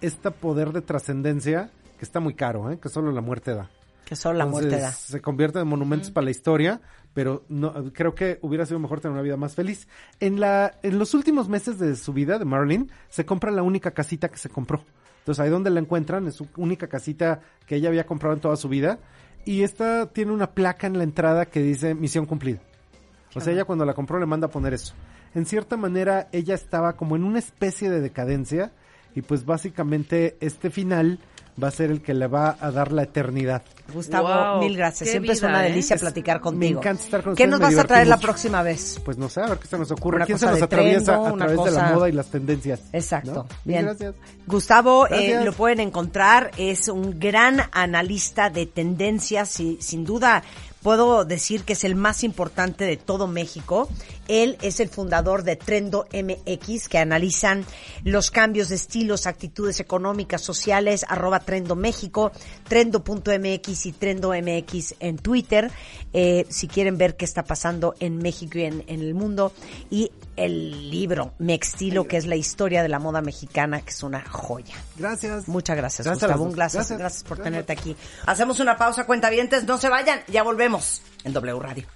este 0.00 0.32
poder 0.32 0.72
de 0.72 0.80
trascendencia 0.82 1.70
que 1.96 2.04
está 2.04 2.18
muy 2.18 2.34
caro, 2.34 2.72
¿eh? 2.72 2.80
que 2.82 2.88
solo 2.88 3.12
la 3.12 3.20
muerte 3.20 3.54
da. 3.54 3.70
Que 4.04 4.16
solo 4.16 4.38
la 4.38 4.44
Entonces, 4.44 4.70
muerte 4.70 4.82
da. 4.82 4.92
Se 4.92 5.20
convierte 5.20 5.58
en 5.60 5.68
monumentos 5.68 6.10
para 6.10 6.24
la 6.24 6.30
historia, 6.30 6.80
pero 7.14 7.44
no 7.48 7.92
creo 7.92 8.14
que 8.14 8.38
hubiera 8.42 8.66
sido 8.66 8.78
mejor 8.78 9.00
tener 9.00 9.12
una 9.12 9.22
vida 9.22 9.36
más 9.36 9.54
feliz. 9.54 9.88
En 10.20 10.40
la 10.40 10.78
en 10.82 10.98
los 10.98 11.14
últimos 11.14 11.48
meses 11.48 11.78
de 11.78 11.96
su 11.96 12.12
vida 12.12 12.38
de 12.38 12.44
Marilyn 12.44 12.90
se 13.08 13.24
compra 13.24 13.50
la 13.50 13.62
única 13.62 13.92
casita 13.92 14.28
que 14.28 14.38
se 14.38 14.48
compró. 14.48 14.84
Entonces 15.18 15.40
ahí 15.44 15.50
donde 15.50 15.70
la 15.70 15.80
encuentran 15.80 16.26
es 16.26 16.34
su 16.34 16.48
única 16.56 16.88
casita 16.88 17.40
que 17.66 17.76
ella 17.76 17.88
había 17.88 18.06
comprado 18.06 18.34
en 18.34 18.40
toda 18.40 18.56
su 18.56 18.68
vida 18.68 18.98
y 19.44 19.62
esta 19.62 20.06
tiene 20.06 20.32
una 20.32 20.50
placa 20.50 20.86
en 20.86 20.98
la 20.98 21.04
entrada 21.04 21.46
que 21.46 21.62
dice 21.62 21.94
misión 21.94 22.26
cumplida. 22.26 22.60
O 23.34 23.40
sea, 23.40 23.52
ella 23.52 23.64
cuando 23.64 23.84
la 23.84 23.94
compró 23.94 24.18
le 24.18 24.26
manda 24.26 24.48
a 24.48 24.50
poner 24.50 24.74
eso. 24.74 24.94
En 25.34 25.46
cierta 25.46 25.76
manera 25.76 26.28
ella 26.32 26.54
estaba 26.54 26.96
como 26.96 27.16
en 27.16 27.24
una 27.24 27.38
especie 27.38 27.88
de 27.88 28.00
decadencia 28.00 28.72
y 29.14 29.22
pues 29.22 29.44
básicamente 29.44 30.36
este 30.40 30.70
final 30.70 31.18
va 31.62 31.68
a 31.68 31.70
ser 31.70 31.90
el 31.90 32.02
que 32.02 32.14
le 32.14 32.26
va 32.26 32.56
a 32.60 32.70
dar 32.70 32.92
la 32.92 33.02
eternidad. 33.02 33.62
Gustavo, 33.92 34.28
Wow, 34.28 34.60
mil 34.60 34.76
gracias. 34.76 35.10
Siempre 35.10 35.32
es 35.32 35.42
una 35.42 35.64
¿eh? 35.66 35.68
delicia 35.68 35.96
platicar 35.96 36.40
contigo. 36.40 36.80
me 36.80 36.80
encanta 36.80 37.02
estar 37.02 37.22
con 37.22 37.34
¿Qué 37.34 37.44
ustedes, 37.44 37.50
nos 37.50 37.60
vas 37.60 37.84
a 37.84 37.86
traer 37.86 38.06
la 38.06 38.16
próxima 38.16 38.62
vez? 38.62 39.00
Pues 39.04 39.18
no 39.18 39.28
sé, 39.28 39.40
a 39.40 39.48
ver 39.48 39.58
qué 39.58 39.66
se 39.66 39.78
nos 39.78 39.90
ocurre. 39.90 40.16
Una 40.16 40.26
¿Quién 40.26 40.38
se 40.38 40.46
nos 40.46 40.62
atraviesa 40.62 41.12
trengo, 41.12 41.28
a 41.28 41.36
través 41.36 41.64
de 41.64 41.70
la 41.70 41.92
moda 41.92 42.08
y 42.08 42.12
las 42.12 42.26
tendencias? 42.28 42.80
Exacto. 42.92 43.32
¿no? 43.32 43.46
Bien. 43.64 43.84
Gracias. 43.84 44.14
Gustavo, 44.46 45.06
eh, 45.08 45.44
lo 45.44 45.52
pueden 45.52 45.80
encontrar, 45.80 46.50
es 46.56 46.88
un 46.88 47.18
gran 47.18 47.60
analista 47.72 48.48
de 48.48 48.66
tendencias 48.66 49.60
y 49.60 49.78
sin 49.80 50.04
duda 50.04 50.42
puedo 50.82 51.24
decir 51.24 51.64
que 51.64 51.74
es 51.74 51.84
el 51.84 51.94
más 51.94 52.24
importante 52.24 52.84
de 52.84 52.96
todo 52.96 53.26
México. 53.26 53.88
Él 54.28 54.58
es 54.62 54.80
el 54.80 54.88
fundador 54.88 55.42
de 55.44 55.56
Trendo 55.56 56.06
MX, 56.12 56.88
que 56.88 56.98
analizan 56.98 57.64
los 58.04 58.30
cambios 58.30 58.68
de 58.68 58.76
estilos, 58.76 59.26
actitudes 59.26 59.80
económicas, 59.80 60.42
sociales, 60.42 61.04
arroba 61.08 61.40
Trendo 61.40 61.76
México, 61.76 62.32
trendo.mx 62.68 63.86
y 63.86 63.92
Trendo 63.92 64.32
MX 64.32 64.94
en 65.00 65.18
Twitter, 65.18 65.70
eh, 66.12 66.46
si 66.48 66.68
quieren 66.68 66.98
ver 66.98 67.16
qué 67.16 67.24
está 67.24 67.44
pasando 67.44 67.94
en 68.00 68.18
México 68.18 68.58
y 68.58 68.64
en, 68.64 68.84
en 68.86 69.00
el 69.00 69.14
mundo. 69.14 69.52
Y 69.90 70.10
el 70.44 70.90
libro 70.90 71.34
Mextilo, 71.38 72.06
que 72.06 72.16
es 72.16 72.26
la 72.26 72.36
historia 72.36 72.82
de 72.82 72.88
la 72.88 72.98
moda 72.98 73.20
mexicana, 73.22 73.80
que 73.80 73.90
es 73.90 74.02
una 74.02 74.22
joya. 74.28 74.74
Gracias. 74.96 75.48
Muchas 75.48 75.76
gracias, 75.76 76.06
Gracias 76.06 76.28
Gustavo. 76.30 76.44
Un. 76.44 76.52
Gracias, 76.52 76.88
Gracias. 76.88 76.98
gracias, 76.98 77.22
por 77.24 77.38
Gracias. 77.38 77.52
tenerte 77.52 77.72
aquí. 77.72 77.96
Hacemos 78.26 78.60
una 78.60 78.76
pausa, 78.76 79.06
cuentavientes. 79.06 79.64
No 79.64 79.78
se 79.78 79.88
vayan, 79.88 80.20
ya 80.28 80.42
volvemos 80.42 81.02
en 81.24 81.32
W 81.32 81.58
Radio. 81.60 81.86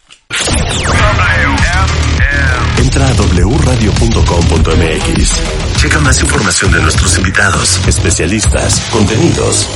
Entra 2.79 3.09
a 3.09 3.13
wradio.com.mx. 3.15 5.33
Checa 5.79 5.99
más 6.01 6.21
información 6.23 6.73
de 6.73 6.81
nuestros 6.83 7.17
invitados, 7.19 7.81
especialistas, 7.87 8.81
contenidos. 8.91 9.67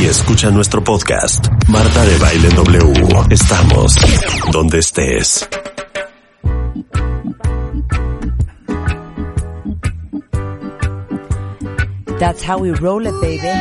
Y 0.00 0.06
escucha 0.06 0.50
nuestro 0.50 0.82
podcast, 0.82 1.46
Marta 1.68 2.04
de 2.04 2.16
Baile 2.18 2.48
en 2.48 2.56
W. 2.56 2.92
Estamos 3.30 3.94
donde 4.50 4.78
estés. 4.78 5.48
That's 12.22 12.40
how 12.40 12.58
we 12.58 12.70
roll 12.70 13.04
it, 13.04 13.20
baby. 13.20 13.52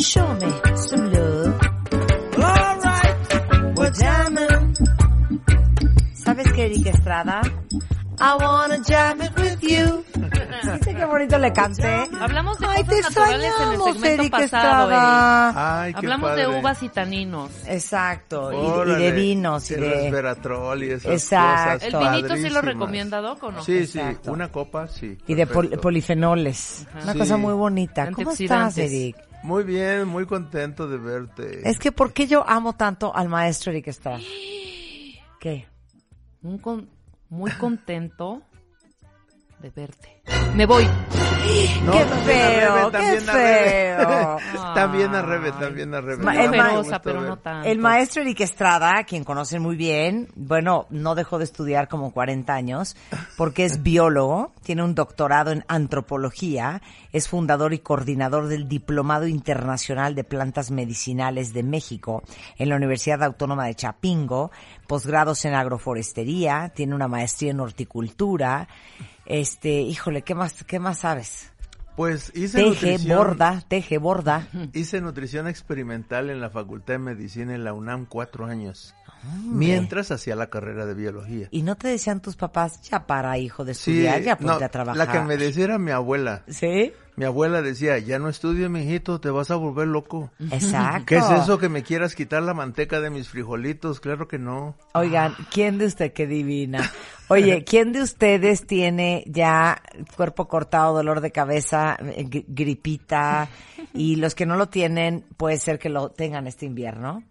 Show 0.00 0.34
me 0.34 0.52
some 0.76 1.12
love. 1.12 1.60
Alright, 2.38 3.76
we're 3.76 3.90
jamming. 3.90 4.76
¿Sabes 6.14 6.52
qué, 6.52 6.66
Erika 6.66 6.90
Estrada? 6.90 7.42
I 8.22 8.36
wanna 8.38 8.78
jam 8.86 9.22
it 9.22 9.32
with 9.38 9.58
you. 9.62 10.04
¿Viste 10.72 10.94
qué 10.94 11.04
bonito 11.06 11.38
le 11.38 11.52
canté? 11.54 12.06
Hablamos 12.20 12.58
de 12.58 12.66
Ay, 12.66 12.84
cosas 12.84 12.88
te 12.88 13.00
naturales 13.02 13.34
en 13.34 13.40
el 13.40 13.46
extrañamos, 13.46 13.84
segmento 13.94 14.22
Erika 14.22 14.38
pasado, 14.38 14.90
Estrada. 14.90 15.80
Ay, 15.82 15.92
qué 15.92 15.98
Hablamos 15.98 16.36
de 16.36 16.44
padre. 16.44 16.58
uvas 16.60 16.82
y 16.82 16.88
taninos. 16.90 17.50
Exacto, 17.66 18.52
y- 18.52 18.90
y, 18.90 18.94
de 18.96 19.12
vinos 19.12 19.70
y 19.70 19.74
el 19.74 19.80
de... 19.80 19.90
resveratrol 19.90 20.82
y 20.84 20.90
esas 20.90 21.12
Exacto. 21.12 21.86
¿El 21.86 21.92
cosas 21.92 22.12
vinito 22.16 22.36
sí 22.36 22.50
lo 22.50 22.60
recomienda, 22.60 23.20
Doc, 23.22 23.42
o 23.42 23.52
no? 23.52 23.64
Sí, 23.64 23.86
sí, 23.86 23.98
Exacto. 23.98 24.32
una 24.32 24.48
copa, 24.52 24.86
sí. 24.86 25.16
Y 25.26 25.34
de 25.34 25.46
pol- 25.46 25.64
perfecto. 25.64 25.80
polifenoles. 25.80 26.86
Una 27.02 27.12
Sí. 27.14 27.18
cosa 27.18 27.36
muy 27.38 27.54
bonita. 27.54 28.10
¿Cómo 28.12 28.32
estás. 28.32 28.76
Eric? 28.76 29.16
Muy 29.42 29.64
bien, 29.64 30.06
muy 30.06 30.26
contento 30.26 30.86
de 30.86 30.98
verte. 30.98 31.66
Es 31.68 31.78
que 31.78 31.90
¿por 31.90 32.12
qué 32.12 32.26
yo 32.26 32.44
amo 32.46 32.74
tanto 32.74 33.16
al 33.16 33.30
maestro 33.30 33.72
Eric 33.72 33.88
Estrada? 33.88 34.18
¿Qué? 35.40 35.66
Un 36.42 36.58
con- 36.58 36.88
muy 37.30 37.52
contento 37.52 38.42
de 39.60 39.70
verte. 39.70 40.39
Me 40.54 40.66
voy. 40.66 40.86
No, 41.84 41.92
¡Qué 41.92 42.04
feo, 42.04 42.90
qué 42.92 43.20
feo! 43.22 44.36
también 44.74 45.14
a 45.14 45.22
Rebe, 45.22 45.50
también 45.52 45.92
a 45.94 46.00
Rebe. 46.00 46.22
El 46.44 46.50
ma- 46.50 47.00
pero 47.02 47.22
no 47.22 47.38
tanto. 47.38 47.68
El 47.68 47.78
maestro 47.78 48.22
Eric 48.22 48.40
Estrada, 48.40 49.02
quien 49.04 49.24
conocen 49.24 49.62
muy 49.62 49.74
bien, 49.76 50.28
bueno, 50.36 50.86
no 50.90 51.14
dejó 51.14 51.38
de 51.38 51.44
estudiar 51.44 51.88
como 51.88 52.12
40 52.12 52.52
años, 52.52 52.96
porque 53.36 53.64
es 53.64 53.82
biólogo, 53.82 54.52
tiene 54.62 54.84
un 54.84 54.94
doctorado 54.94 55.50
en 55.50 55.64
antropología, 55.66 56.82
es 57.12 57.28
fundador 57.28 57.72
y 57.72 57.78
coordinador 57.80 58.46
del 58.48 58.68
Diplomado 58.68 59.26
Internacional 59.26 60.14
de 60.14 60.24
Plantas 60.24 60.70
Medicinales 60.70 61.52
de 61.52 61.62
México 61.62 62.22
en 62.58 62.68
la 62.68 62.76
Universidad 62.76 63.22
Autónoma 63.24 63.64
de 63.66 63.74
Chapingo, 63.74 64.50
posgrados 64.86 65.44
en 65.46 65.54
agroforestería, 65.54 66.70
tiene 66.74 66.94
una 66.94 67.08
maestría 67.08 67.50
en 67.50 67.60
horticultura. 67.60 68.68
Este, 69.32 69.68
híjole, 69.82 70.22
¿qué 70.22 70.34
más, 70.34 70.64
qué 70.64 70.80
más 70.80 70.98
sabes? 70.98 71.52
Pues 71.94 72.32
hice 72.34 72.58
Teje, 72.58 72.68
nutrición, 72.92 73.18
borda, 73.18 73.62
teje, 73.68 73.98
borda. 73.98 74.48
hice 74.72 75.00
nutrición 75.00 75.46
experimental 75.46 76.30
en 76.30 76.40
la 76.40 76.50
Facultad 76.50 76.94
de 76.94 76.98
Medicina 76.98 77.54
en 77.54 77.62
la 77.62 77.72
UNAM 77.72 78.06
cuatro 78.06 78.46
años, 78.46 78.92
mientras 79.44 80.10
hacía 80.10 80.34
la 80.34 80.48
carrera 80.48 80.84
de 80.84 80.94
biología. 80.94 81.46
Y 81.52 81.62
no 81.62 81.76
te 81.76 81.86
decían 81.88 82.20
tus 82.20 82.34
papás, 82.36 82.80
ya 82.82 83.06
para, 83.06 83.38
hijo, 83.38 83.64
de 83.64 83.74
Sí, 83.74 83.90
estudiar, 83.92 84.22
ya 84.22 84.36
ponte 84.36 84.58
no, 84.60 84.66
a 84.66 84.68
trabajar. 84.68 84.96
la 85.06 85.12
que 85.12 85.20
me 85.20 85.36
decía 85.36 85.64
era 85.64 85.78
mi 85.78 85.90
abuela. 85.92 86.42
¿Sí? 86.48 86.92
Mi 87.20 87.26
abuela 87.26 87.60
decía, 87.60 87.98
ya 87.98 88.18
no 88.18 88.30
estudies, 88.30 88.70
mijito, 88.70 89.20
te 89.20 89.28
vas 89.28 89.50
a 89.50 89.56
volver 89.56 89.86
loco. 89.86 90.30
Exacto. 90.50 91.04
¿Qué 91.04 91.16
es 91.18 91.30
eso 91.30 91.58
que 91.58 91.68
me 91.68 91.82
quieras 91.82 92.14
quitar 92.14 92.42
la 92.42 92.54
manteca 92.54 92.98
de 92.98 93.10
mis 93.10 93.28
frijolitos? 93.28 94.00
Claro 94.00 94.26
que 94.26 94.38
no. 94.38 94.74
Oigan, 94.94 95.34
¿quién 95.52 95.76
de 95.76 95.84
usted, 95.84 96.14
qué 96.14 96.26
divina? 96.26 96.90
Oye, 97.28 97.62
¿quién 97.64 97.92
de 97.92 98.00
ustedes 98.00 98.66
tiene 98.66 99.22
ya 99.26 99.82
cuerpo 100.16 100.48
cortado, 100.48 100.94
dolor 100.94 101.20
de 101.20 101.30
cabeza, 101.30 101.98
eh, 102.00 102.24
gri- 102.24 102.46
gripita? 102.48 103.50
Y 103.92 104.16
los 104.16 104.34
que 104.34 104.46
no 104.46 104.56
lo 104.56 104.70
tienen, 104.70 105.26
puede 105.36 105.58
ser 105.58 105.78
que 105.78 105.90
lo 105.90 106.08
tengan 106.08 106.46
este 106.46 106.64
invierno. 106.64 107.22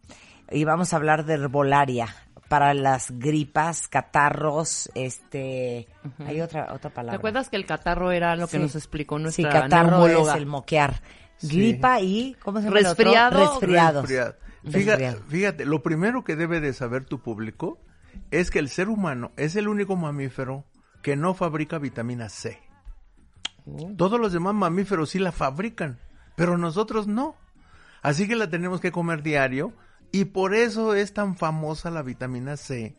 Y 0.51 0.65
vamos 0.65 0.93
a 0.93 0.97
hablar 0.97 1.25
de 1.25 1.33
herbolaria 1.33 2.15
para 2.49 2.73
las 2.73 3.11
gripas, 3.17 3.87
catarros, 3.87 4.91
este... 4.95 5.87
Hay 6.25 6.41
otra 6.41 6.73
otra 6.73 6.89
¿Te 6.89 6.95
palabra. 6.95 7.17
acuerdas 7.17 7.47
que 7.49 7.55
el 7.55 7.65
catarro 7.65 8.11
era 8.11 8.35
lo 8.35 8.47
que 8.47 8.57
Sí. 8.57 8.63
nos 8.63 8.75
explicó 8.75 9.17
Sí, 9.17 9.23
nuestra 9.23 9.49
catarro 9.49 9.91
neumóloga? 9.99 10.33
es 10.33 10.37
el 10.39 10.45
moquear. 10.47 11.01
Sí. 11.37 11.47
Gripa 11.57 12.01
y... 12.01 12.35
¿Cómo 12.43 12.59
se 12.59 12.65
llama 12.65 12.79
el 12.79 12.85
otro? 12.87 13.05
Resfriado. 13.05 13.39
Resfriados. 13.53 14.01
Resfriado. 14.09 14.35
Fíjate, 14.65 15.15
fíjate, 15.29 15.65
lo 15.65 15.81
primero 15.83 16.23
que 16.25 16.35
debe 16.35 16.59
de 16.59 16.73
saber 16.73 17.05
tu 17.05 17.21
público 17.21 17.79
es 18.31 18.51
que 18.51 18.59
el 18.59 18.67
ser 18.67 18.89
humano 18.89 19.31
es 19.37 19.55
el 19.55 19.67
único 19.69 19.95
mamífero 19.95 20.65
que 21.01 21.15
no 21.15 21.33
fabrica 21.33 21.77
vitamina 21.77 22.27
C. 22.27 22.59
Todos 23.97 24.19
los 24.19 24.33
demás 24.33 24.53
mamíferos 24.55 25.11
sí 25.11 25.19
la 25.19 25.31
fabrican, 25.31 25.99
pero 26.35 26.57
nosotros 26.57 27.07
no. 27.07 27.35
Así 28.01 28.27
que 28.27 28.35
la 28.35 28.49
tenemos 28.49 28.81
que 28.81 28.91
comer 28.91 29.21
diario 29.21 29.73
y 30.11 30.25
por 30.25 30.55
eso 30.55 30.93
es 30.95 31.13
tan 31.13 31.35
famosa 31.35 31.89
la 31.91 32.01
vitamina 32.01 32.57
C, 32.57 32.95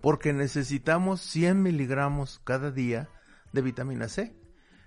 porque 0.00 0.32
necesitamos 0.32 1.20
100 1.20 1.62
miligramos 1.62 2.40
cada 2.44 2.70
día 2.70 3.08
de 3.52 3.62
vitamina 3.62 4.08
C. 4.08 4.34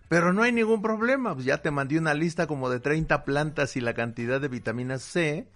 Pero 0.08 0.34
no 0.34 0.42
hay 0.42 0.52
ningún 0.52 0.82
problema, 0.82 1.34
pues 1.36 1.46
ya 1.46 1.62
te 1.62 1.70
mandé 1.70 2.00
una 2.00 2.14
lista 2.16 2.48
como 2.48 2.70
de 2.70 2.80
30 2.80 3.26
plantas 3.26 3.76
y 3.76 3.82
la 3.82 3.94
cantidad 3.94 4.42
de 4.42 4.48
vitamina 4.48 4.98
C. 4.98 5.48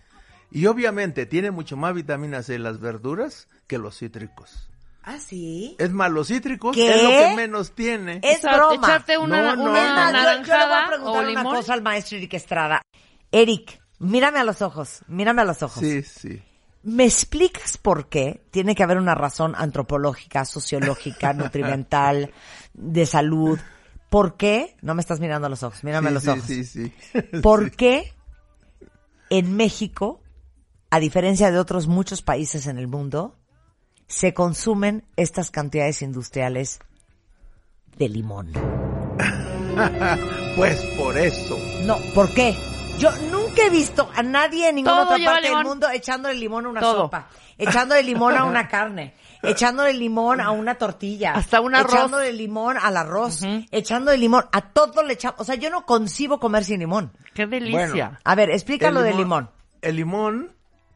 Y 0.52 0.68
obviamente 0.68 1.26
tiene 1.26 1.50
mucho 1.50 1.76
más 1.76 1.96
vitamina 1.96 2.44
C 2.44 2.60
las 2.60 2.80
verduras 2.80 3.48
que 3.66 3.80
los 3.80 3.98
cítricos. 3.98 4.70
¿Ah, 5.02 5.18
sí? 5.18 5.76
Es 5.80 5.92
más, 5.92 6.12
los 6.12 6.28
cítricos 6.28 6.76
¿Qué? 6.76 6.96
es 6.96 7.02
lo 7.04 7.10
que 7.10 7.36
menos 7.36 7.74
tiene. 7.74 8.20
Es 8.24 8.44
broma. 8.44 8.76
Echarte 8.76 9.18
una, 9.18 9.56
No, 9.56 9.56
no, 9.56 9.64
una 9.72 9.74
no. 9.74 9.78
Es 9.78 9.90
más, 9.90 10.14
yo- 10.14 10.14
yo, 10.14 10.14
le 10.14 10.14
voy 10.14 10.20
a 10.20 10.24
naranjada 10.24 10.88
preguntar 10.88 11.16
o 11.16 11.20
una 11.32 11.42
limón. 11.42 11.56
cosa 11.56 11.74
al 11.74 11.82
maestro 11.82 12.18
Eric 12.20 12.34
Estrada. 12.36 12.82
Eric, 13.32 13.82
mírame 14.04 14.40
a 14.40 14.44
los 14.44 14.62
ojos, 14.62 15.00
mírame 15.08 15.42
a 15.42 15.46
los 15.46 15.62
ojos. 15.64 15.80
Sí, 15.84 16.02
sí. 16.04 16.42
¿Me 16.84 17.06
explicas 17.06 17.78
por 17.78 18.10
qué? 18.10 18.42
Tiene 18.52 18.76
que 18.76 18.84
haber 18.84 18.98
una 18.98 19.16
razón 19.16 19.54
antropológica, 19.58 20.44
sociológica, 20.46 21.34
nutrimental, 21.34 22.32
de 22.74 23.06
salud. 23.06 23.58
¿Por 24.10 24.36
qué? 24.38 24.76
No 24.82 24.94
me 24.94 25.02
estás 25.02 25.20
mirando 25.20 25.48
a 25.48 25.50
los 25.50 25.64
ojos, 25.64 25.84
mírame 25.84 26.10
a 26.10 26.12
los 26.12 26.24
sí, 26.24 26.30
ojos. 26.30 26.44
sí, 26.46 26.64
sí. 26.66 26.94
¿Por 27.42 27.70
Sí. 27.70 27.76
qué 27.78 28.14
en 29.30 29.56
México, 29.56 30.22
a 30.92 31.00
diferencia 31.00 31.50
de 31.52 31.58
otros 31.58 31.88
muchos 31.88 32.22
países 32.22 32.68
en 32.68 32.78
el 32.78 32.88
mundo, 32.88 33.36
se 34.08 34.34
consumen 34.34 35.06
estas 35.16 35.50
cantidades 35.50 36.02
industriales 36.02 36.80
de 37.98 38.10
limón? 38.10 38.52
Pues 40.56 40.84
por 40.98 41.18
eso. 41.18 41.58
No, 41.86 41.98
¿por 42.14 42.32
qué? 42.36 42.56
Yo 43.00 43.10
nunca 43.32 43.43
he 43.62 43.70
visto 43.70 44.10
a 44.16 44.24
nadie 44.24 44.70
en 44.70 44.76
ninguna 44.76 44.96
Todo 44.96 45.04
otra 45.06 45.18
lleva 45.18 45.32
parte 45.34 45.48
del 45.48 45.52
limón. 45.58 45.68
mundo 45.68 45.90
echándole 45.90 46.36
limón 46.36 46.66
a 46.66 46.70
una 46.70 46.82
Todo. 46.82 46.98
sopa, 47.04 47.30
echándole 47.58 48.04
limón 48.04 48.36
a 48.36 48.44
una 48.46 48.68
carne, 48.70 49.14
echándole 49.42 49.94
limón 49.94 50.42
a 50.42 50.52
una 50.52 50.76
tortilla, 50.76 51.34
Hasta 51.34 51.62
un 51.62 51.76
arroz. 51.76 51.94
echándole 51.94 52.34
limón 52.34 52.78
al 52.82 52.98
arroz, 52.98 53.42
echándole 53.72 54.18
limón 54.18 54.46
a 54.52 54.62
todo 54.72 55.04
le 55.04 55.14
echamos. 55.14 55.40
O 55.40 55.44
sea, 55.44 55.56
yo 55.56 55.70
no 55.70 55.86
concibo 55.86 56.40
comer 56.40 56.64
sin 56.64 56.80
limón. 56.80 57.12
Qué 57.34 57.46
delicia. 57.48 58.20
A 58.24 58.36
ver, 58.36 58.50
explícalo 58.52 59.00
El 59.02 59.06
del 59.08 59.18
limón. 59.18 59.50
El 59.82 59.96
limón 59.98 60.56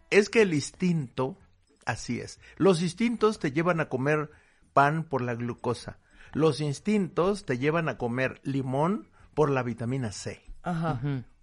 es 0.10 0.30
que 0.30 0.42
el 0.44 0.54
instinto, 0.54 1.38
así 1.86 2.20
es. 2.20 2.40
Los 2.58 2.82
instintos 2.82 3.40
te 3.40 3.52
llevan 3.52 3.80
a 3.82 3.90
comer 3.90 4.30
pan 4.74 5.04
por 5.04 5.22
la 5.22 5.36
glucosa. 5.36 5.98
Los 6.34 6.62
instintos 6.62 7.46
te 7.46 7.58
llevan 7.58 7.90
a 7.90 7.98
comer 7.98 8.40
limón 8.44 9.08
por 9.34 9.50
la 9.50 9.64
vitamina 9.64 10.12
C. 10.12 10.42
Ajá. 10.64 11.00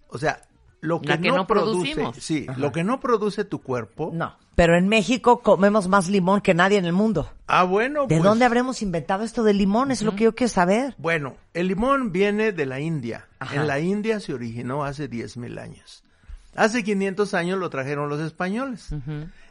O 0.08 0.18
sea, 0.18 0.40
lo 0.85 1.01
que, 1.01 1.09
La 1.09 1.20
que 1.20 1.28
no, 1.28 1.37
no 1.37 1.47
produce, 1.47 1.95
producimos. 1.95 2.16
sí, 2.18 2.47
lo 2.57 2.70
que 2.70 2.85
no 2.85 3.01
produce 3.01 3.45
tu 3.45 3.62
cuerpo. 3.62 4.11
No. 4.12 4.37
Pero 4.55 4.76
en 4.76 4.87
México 4.89 5.41
comemos 5.41 5.89
más 5.89 6.09
limón 6.09 6.41
que 6.41 6.55
nadie 6.55 6.78
en 6.78 6.85
el 6.85 6.93
mundo. 6.93 7.30
Ah, 7.47 7.64
bueno, 7.64 8.03
¿De 8.03 8.16
pues, 8.16 8.22
dónde 8.22 8.45
habremos 8.45 8.82
inventado 8.82 9.24
esto 9.24 9.43
del 9.43 9.59
limón? 9.59 9.91
Es 9.91 10.03
lo 10.03 10.14
que 10.14 10.24
yo 10.24 10.35
quiero 10.35 10.53
saber. 10.53 10.95
Bueno, 10.99 11.37
el 11.55 11.68
limón 11.68 12.12
viene 12.12 12.53
de 12.53 12.66
la 12.66 12.80
India. 12.80 13.26
Ajá. 13.39 13.57
En 13.57 13.66
la 13.66 13.80
India 13.80 14.20
se 14.20 14.35
originó 14.35 14.85
hace 14.85 15.11
10.000 15.11 15.59
años. 15.59 16.05
Hace 16.55 16.85
500 16.85 17.35
años 17.35 17.59
lo 17.59 17.70
trajeron 17.70 18.09
los 18.09 18.20
españoles. 18.20 18.91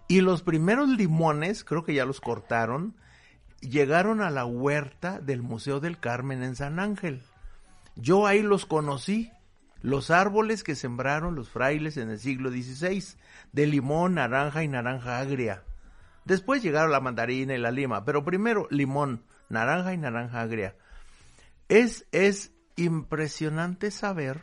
Y 0.08 0.22
los 0.22 0.42
primeros 0.44 0.88
limones, 0.90 1.64
creo 1.64 1.84
que 1.84 1.94
ya 1.94 2.06
los 2.06 2.22
cortaron, 2.22 2.96
llegaron 3.60 4.22
a 4.22 4.30
la 4.30 4.46
huerta 4.46 5.20
del 5.20 5.42
Museo 5.42 5.80
del 5.80 6.00
Carmen 6.00 6.44
en 6.44 6.56
San 6.56 6.80
Ángel. 6.80 7.24
Yo 7.96 8.26
ahí 8.26 8.42
los 8.42 8.66
conocí, 8.66 9.32
los 9.84 10.10
árboles 10.10 10.64
que 10.64 10.74
sembraron 10.76 11.36
los 11.36 11.50
frailes 11.50 11.98
en 11.98 12.10
el 12.10 12.18
siglo 12.18 12.50
XVI, 12.50 13.04
de 13.52 13.68
limón, 13.68 14.16
naranja 14.16 14.64
y 14.64 14.68
naranja 14.68 15.20
agria. 15.20 15.64
Después 16.26 16.64
llegaron 16.64 16.92
la 16.92 17.02
mandarina 17.02 17.54
y 17.54 17.60
la 17.60 17.70
lima, 17.70 18.04
pero 18.06 18.24
primero 18.24 18.66
limón, 18.72 19.24
naranja 19.50 19.94
y 19.94 19.98
naranja 19.98 20.42
agria. 20.42 20.76
Es, 21.70 22.06
es 22.12 22.52
impresionante 22.78 23.92
saber 23.92 24.42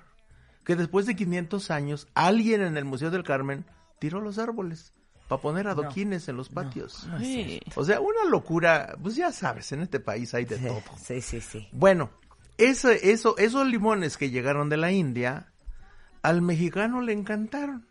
que 0.65 0.77
después 0.77 1.07
de 1.07 1.17
500 1.17 1.71
años 1.71 2.07
alguien 2.15 2.61
en 2.61 2.77
el 2.77 2.85
Museo 2.85 3.11
del 3.11 3.25
Carmen 3.25 3.65
tiró 3.99 4.21
los 4.21 4.39
árboles 4.39 4.93
para 5.27 5.41
poner 5.41 5.69
adoquines 5.69 6.29
en 6.29 6.37
los 6.37 6.49
patios. 6.51 7.09
Sí. 7.19 7.61
O 7.77 7.85
sea, 7.85 8.01
una 8.01 8.25
locura, 8.29 8.95
pues 9.03 9.15
ya 9.17 9.33
sabes, 9.33 9.73
en 9.73 9.81
este 9.81 10.01
país 10.01 10.35
hay 10.35 10.45
de 10.45 10.59
Sí, 10.59 10.67
todo. 10.67 10.83
sí, 11.03 11.21
sí, 11.23 11.41
sí. 11.41 11.69
Bueno, 11.73 12.11
eso, 12.61 12.91
eso, 12.91 13.37
esos 13.39 13.67
limones 13.67 14.17
que 14.17 14.31
llegaron 14.31 14.69
de 14.69 14.77
la 14.77 14.93
India, 14.93 15.53
al 16.23 16.43
mexicano 16.43 17.01
le 17.01 17.13
encantaron. 17.13 17.87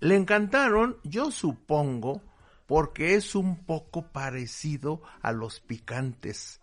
Le 0.00 0.14
encantaron, 0.16 0.98
yo 1.04 1.30
supongo, 1.30 2.22
porque 2.66 3.14
es 3.14 3.34
un 3.34 3.64
poco 3.64 4.08
parecido 4.08 5.00
a 5.22 5.32
los 5.32 5.60
picantes. 5.60 6.60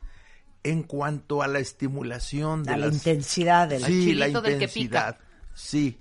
en 0.63 0.83
cuanto 0.83 1.41
a 1.41 1.47
la 1.47 1.59
estimulación 1.59 2.63
de 2.63 2.71
A 2.73 2.77
la 2.77 2.87
intensidad 2.87 3.67
del 3.67 3.83
sí, 3.83 4.13
la 4.13 4.27
chilito 4.27 4.41
del 4.41 4.59
que 4.59 4.67
pica. 4.67 5.09
intensidad, 5.09 5.19
sí, 5.53 5.99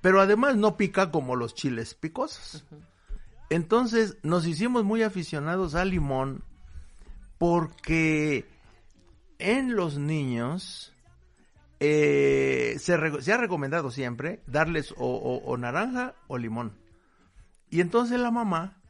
pero 0.00 0.20
además 0.20 0.56
no 0.56 0.76
pica 0.76 1.10
como 1.10 1.36
los 1.36 1.54
chiles 1.54 1.94
picosos. 1.94 2.66
Entonces 3.48 4.18
nos 4.22 4.46
hicimos 4.46 4.84
muy 4.84 5.02
aficionados 5.02 5.74
al 5.74 5.90
limón 5.90 6.44
porque 7.38 8.46
en 9.38 9.76
los 9.76 9.98
niños 9.98 10.92
eh, 11.80 12.76
se, 12.78 12.94
ha 12.94 13.36
recomendado 13.36 13.90
siempre 13.90 14.40
darles 14.46 14.94
o, 14.96 15.56
naranja 15.58 16.14
o 16.28 16.38
limón. 16.38 16.78
Y 17.70 17.80
entonces 17.80 18.18
la 18.18 18.30
mamá, 18.30 18.80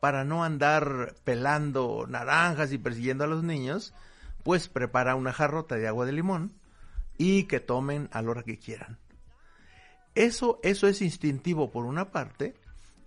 para 0.00 0.24
no 0.24 0.44
andar 0.44 1.14
pelando 1.24 2.06
naranjas 2.08 2.72
y 2.72 2.78
persiguiendo 2.78 3.24
a 3.24 3.28
los 3.28 3.42
niños, 3.42 3.94
pues 4.42 4.68
prepara 4.68 5.14
una 5.14 5.32
jarrota 5.32 5.76
de 5.76 5.88
agua 5.88 6.06
de 6.06 6.12
limón 6.12 6.52
y 7.16 7.44
que 7.44 7.60
tomen 7.60 8.08
a 8.12 8.22
la 8.22 8.30
hora 8.30 8.42
que 8.42 8.58
quieran. 8.58 8.98
Eso, 10.14 10.60
eso 10.62 10.86
es 10.86 11.02
instintivo 11.02 11.72
por 11.72 11.86
una 11.86 12.12
parte, 12.12 12.54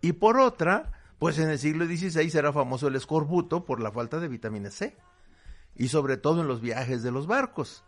y 0.02 0.14
por 0.14 0.40
otra, 0.40 0.92
pues 1.20 1.40
en 1.40 1.50
el 1.50 1.60
siglo 1.60 1.86
XVI 1.86 2.38
era 2.38 2.52
famoso 2.52 2.88
el 2.88 2.96
escorbuto 2.96 3.66
por 3.66 3.80
la 3.80 3.92
falta 3.92 4.20
de 4.20 4.28
vitamina 4.28 4.70
C, 4.70 4.96
y 5.78 5.88
sobre 5.90 6.18
todo 6.18 6.42
en 6.42 6.48
los 6.48 6.62
viajes 6.62 7.04
de 7.04 7.12
los 7.12 7.28
barcos. 7.28 7.84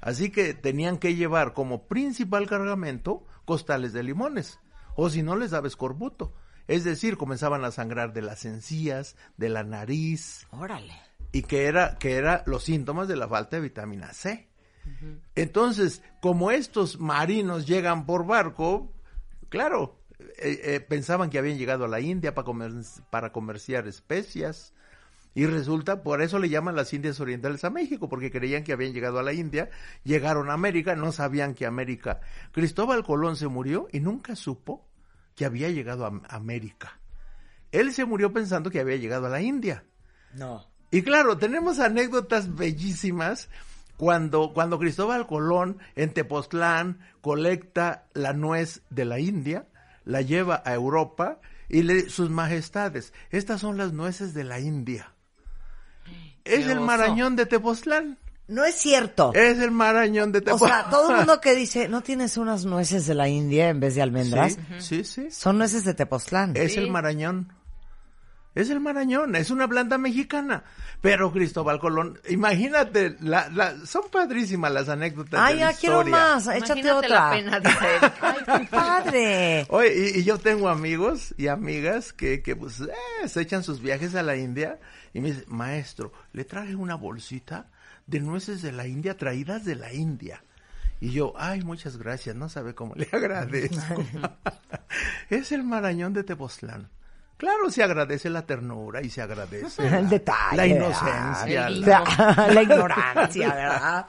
Así 0.00 0.30
que 0.30 0.54
tenían 0.54 0.98
que 0.98 1.14
llevar 1.14 1.52
como 1.52 1.86
principal 1.86 2.46
cargamento 2.46 3.26
costales 3.44 3.92
de 3.92 4.02
limones, 4.02 4.60
o 4.94 5.10
si 5.10 5.22
no 5.22 5.36
les 5.36 5.50
daba 5.50 5.66
escorbuto. 5.66 6.32
Es 6.68 6.84
decir, 6.84 7.16
comenzaban 7.16 7.64
a 7.64 7.72
sangrar 7.72 8.12
de 8.12 8.22
las 8.22 8.44
encías, 8.44 9.16
de 9.36 9.48
la 9.48 9.64
nariz, 9.64 10.46
Órale. 10.52 10.94
y 11.32 11.42
que 11.42 11.66
era, 11.66 11.98
que 11.98 12.14
era 12.14 12.44
los 12.46 12.64
síntomas 12.64 13.08
de 13.08 13.16
la 13.16 13.28
falta 13.28 13.56
de 13.56 13.62
vitamina 13.62 14.12
C. 14.12 14.48
Entonces, 15.34 16.02
como 16.20 16.50
estos 16.50 16.98
marinos 16.98 17.66
llegan 17.66 18.06
por 18.06 18.26
barco, 18.26 18.92
claro, 19.48 20.00
eh, 20.38 20.60
eh, 20.64 20.80
pensaban 20.80 21.30
que 21.30 21.38
habían 21.38 21.58
llegado 21.58 21.84
a 21.84 21.88
la 21.88 22.00
India 22.00 22.34
para, 22.34 22.44
comer, 22.44 22.72
para 23.10 23.32
comerciar 23.32 23.86
especias. 23.86 24.72
Y 25.34 25.46
resulta, 25.46 26.02
por 26.02 26.22
eso 26.22 26.38
le 26.38 26.48
llaman 26.48 26.74
las 26.74 26.92
Indias 26.92 27.20
Orientales 27.20 27.64
a 27.64 27.70
México, 27.70 28.08
porque 28.08 28.30
creían 28.30 28.64
que 28.64 28.72
habían 28.72 28.92
llegado 28.92 29.18
a 29.18 29.22
la 29.22 29.32
India, 29.32 29.70
llegaron 30.02 30.50
a 30.50 30.54
América, 30.54 30.96
no 30.96 31.12
sabían 31.12 31.54
que 31.54 31.66
América. 31.66 32.20
Cristóbal 32.52 33.04
Colón 33.04 33.36
se 33.36 33.46
murió 33.46 33.88
y 33.92 34.00
nunca 34.00 34.34
supo 34.34 34.88
que 35.36 35.44
había 35.44 35.70
llegado 35.70 36.04
a 36.04 36.20
América. 36.28 36.98
Él 37.70 37.92
se 37.92 38.04
murió 38.04 38.32
pensando 38.32 38.70
que 38.70 38.80
había 38.80 38.96
llegado 38.96 39.26
a 39.26 39.30
la 39.30 39.40
India. 39.40 39.84
No. 40.34 40.66
Y 40.90 41.02
claro, 41.02 41.38
tenemos 41.38 41.78
anécdotas 41.78 42.56
bellísimas 42.56 43.48
cuando, 43.96 44.52
cuando 44.52 44.78
Cristóbal 44.78 45.26
Colón 45.26 45.78
en 45.94 46.12
Tepoztlán 46.12 46.98
colecta 47.20 48.08
la 48.12 48.32
nuez 48.32 48.82
de 48.90 49.04
la 49.04 49.20
India, 49.20 49.68
la 50.04 50.22
lleva 50.22 50.62
a 50.64 50.74
Europa 50.74 51.38
y 51.68 51.82
le 51.82 52.08
sus 52.10 52.30
majestades, 52.30 53.12
estas 53.30 53.60
son 53.60 53.76
las 53.76 53.92
nueces 53.92 54.34
de 54.34 54.42
la 54.42 54.58
India. 54.58 55.14
Es 56.54 56.66
el 56.66 56.80
marañón 56.80 57.36
de 57.36 57.46
Tepoztlán. 57.46 58.18
No 58.48 58.64
es 58.64 58.74
cierto. 58.74 59.32
Es 59.34 59.58
el 59.60 59.70
marañón 59.70 60.32
de 60.32 60.40
O 60.40 60.42
Tepoztlán. 60.42 60.80
sea, 60.82 60.90
todo 60.90 61.10
el 61.10 61.16
mundo 61.18 61.40
que 61.42 61.54
dice, 61.54 61.88
¿no 61.88 62.00
tienes 62.02 62.36
unas 62.36 62.64
nueces 62.64 63.06
de 63.06 63.14
la 63.14 63.28
India 63.28 63.68
en 63.68 63.78
vez 63.80 63.94
de 63.94 64.02
almendras? 64.02 64.58
Sí, 64.78 65.04
sí, 65.04 65.04
sí. 65.04 65.30
Son 65.30 65.56
nueces 65.58 65.84
de 65.84 65.94
Tepoztlán. 65.94 66.52
Es 66.56 66.76
el 66.76 66.90
marañón. 66.90 67.52
Es 68.52 68.68
el 68.68 68.80
marañón, 68.80 69.36
es 69.36 69.52
una 69.52 69.68
planta 69.68 69.96
mexicana. 69.96 70.64
Pero 71.00 71.30
Cristóbal 71.32 71.78
Colón, 71.78 72.18
imagínate, 72.28 73.16
la, 73.20 73.48
la- 73.48 73.76
son 73.86 74.02
padrísimas 74.10 74.72
las 74.72 74.88
anécdotas 74.88 75.40
Ay, 75.40 75.54
de 75.54 75.60
la 75.64 75.70
ya 75.70 75.78
quiero 75.78 76.04
más. 76.04 76.48
Échate 76.48 76.80
Imagínate 76.80 76.90
otra. 76.92 77.08
la 77.08 77.30
pena, 77.30 77.60
dice 77.60 77.78
él. 78.02 78.10
Ay, 78.20 78.58
qué 78.58 78.66
padre. 78.66 79.66
Oye, 79.70 80.12
y, 80.16 80.18
y 80.18 80.24
yo 80.24 80.38
tengo 80.38 80.68
amigos 80.68 81.32
y 81.38 81.46
amigas 81.46 82.12
que, 82.12 82.42
que 82.42 82.56
pues, 82.56 82.80
eh, 82.80 83.28
se 83.28 83.40
echan 83.40 83.62
sus 83.62 83.80
viajes 83.80 84.16
a 84.16 84.24
la 84.24 84.36
India 84.36 84.80
y 85.12 85.20
me 85.20 85.28
dicen, 85.32 85.44
maestro, 85.48 86.12
le 86.32 86.44
traje 86.44 86.74
una 86.76 86.94
bolsita 86.94 87.66
de 88.06 88.20
nueces 88.20 88.62
de 88.62 88.72
la 88.72 88.86
India 88.86 89.16
traídas 89.16 89.64
de 89.64 89.74
la 89.76 89.92
India. 89.92 90.42
Y 91.00 91.12
yo, 91.12 91.32
ay, 91.36 91.62
muchas 91.62 91.96
gracias, 91.96 92.36
no 92.36 92.48
sabe 92.48 92.74
cómo 92.74 92.94
le 92.94 93.08
agradezco. 93.12 94.04
es 95.30 95.52
el 95.52 95.62
marañón 95.64 96.12
de 96.12 96.24
Tepoztlán. 96.24 96.88
Claro, 97.36 97.70
se 97.70 97.82
agradece 97.82 98.28
la 98.28 98.44
ternura 98.44 99.00
y 99.00 99.08
se 99.08 99.22
agradece 99.22 99.88
la, 99.90 99.98
El 100.00 100.08
detalle. 100.10 100.56
la 100.58 100.66
inocencia. 100.66 101.66
El 101.68 101.80
la- 101.80 102.48
la 102.52 102.62
ignorancia, 102.62 103.54
¿verdad? 103.54 104.06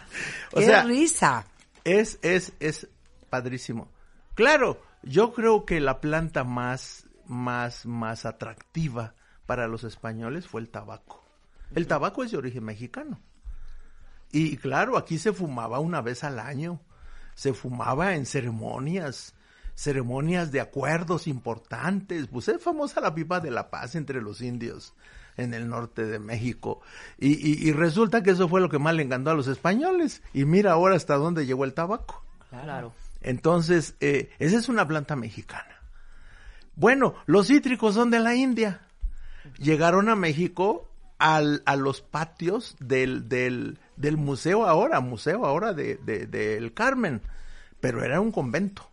O 0.52 0.60
Qué 0.60 0.66
sea, 0.66 0.84
risa. 0.84 1.46
Es, 1.86 2.20
es, 2.24 2.52
es 2.60 2.88
padrísimo. 3.30 3.90
Claro, 4.36 4.82
yo 5.04 5.34
creo 5.34 5.66
que 5.66 5.80
la 5.80 6.02
planta 6.02 6.44
más, 6.44 7.06
más, 7.26 7.86
más 7.86 8.26
atractiva 8.26 9.16
para 9.52 9.68
los 9.68 9.84
españoles 9.84 10.48
fue 10.48 10.62
el 10.62 10.70
tabaco. 10.70 11.22
El 11.76 11.86
tabaco 11.86 12.24
es 12.24 12.32
de 12.32 12.38
origen 12.38 12.64
mexicano. 12.64 13.20
Y 14.32 14.56
claro, 14.56 14.98
aquí 14.98 15.18
se 15.18 15.34
fumaba 15.34 15.80
una 15.80 16.00
vez 16.00 16.24
al 16.24 16.40
año. 16.40 16.80
Se 17.36 17.52
fumaba 17.54 18.16
en 18.16 18.26
ceremonias, 18.26 19.36
ceremonias 19.76 20.54
de 20.54 20.62
acuerdos 20.62 21.28
importantes. 21.28 22.28
Pues 22.28 22.48
es 22.48 22.64
famosa 22.64 23.02
la 23.02 23.14
pipa 23.14 23.42
de 23.42 23.52
la 23.52 23.70
paz 23.70 23.96
entre 23.96 24.22
los 24.22 24.40
indios 24.40 24.94
en 25.36 25.54
el 25.54 25.68
norte 25.68 26.06
de 26.06 26.20
México. 26.20 26.80
Y, 27.20 27.32
y- 27.34 27.68
y 27.68 27.74
resulta 27.74 28.24
que 28.24 28.32
eso 28.32 28.48
fue 28.48 28.62
lo 28.62 28.70
que 28.70 28.80
más 28.80 28.96
le 28.96 29.04
encantó 29.04 29.32
a 29.32 29.36
los 29.36 29.48
españoles. 29.48 30.24
Y 30.34 30.46
mira 30.46 30.72
ahora 30.72 30.96
hasta 30.96 31.16
dónde 31.16 31.46
llegó 31.46 31.66
el 31.66 31.74
tabaco. 31.74 32.24
Claro. 32.50 32.94
Entonces, 33.20 33.96
eh, 34.00 34.30
esa 34.40 34.58
es 34.58 34.70
una 34.70 34.88
planta 34.88 35.18
mexicana. 35.18 35.76
Bueno, 36.78 37.16
los 37.26 37.48
cítricos 37.48 37.96
son 37.96 38.12
de 38.12 38.20
la 38.22 38.34
India. 38.34 38.88
Llegaron 39.62 40.10
a 40.10 40.16
México 40.16 40.90
al, 41.20 41.62
a 41.66 41.76
los 41.76 42.02
patios 42.02 42.76
del, 42.80 43.30
del, 43.30 43.78
del 43.96 44.18
museo 44.18 44.66
ahora, 44.66 45.00
museo 45.02 45.46
ahora 45.46 45.74
de, 45.74 45.98
de- 45.98 46.26
del 46.26 46.74
Carmen, 46.74 47.22
pero 47.80 48.04
era 48.04 48.20
un 48.20 48.32
convento. 48.32 48.90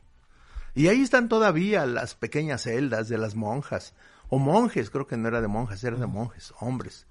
Y 0.75 0.89
ahí 0.89 1.03
están 1.03 1.29
todavía 1.29 1.87
las 1.87 2.15
pequeñas 2.15 2.63
celdas 2.63 3.09
de 3.09 3.19
las 3.19 3.35
monjas, 3.35 3.95
o 4.29 4.39
monjes, 4.39 4.91
creo 4.91 5.07
que 5.07 5.17
no 5.17 5.27
era 5.29 5.41
de 5.41 5.49
monjas, 5.49 5.83
era 5.83 5.97
de 5.97 6.07
monjes, 6.07 6.53
hombres. 6.61 7.07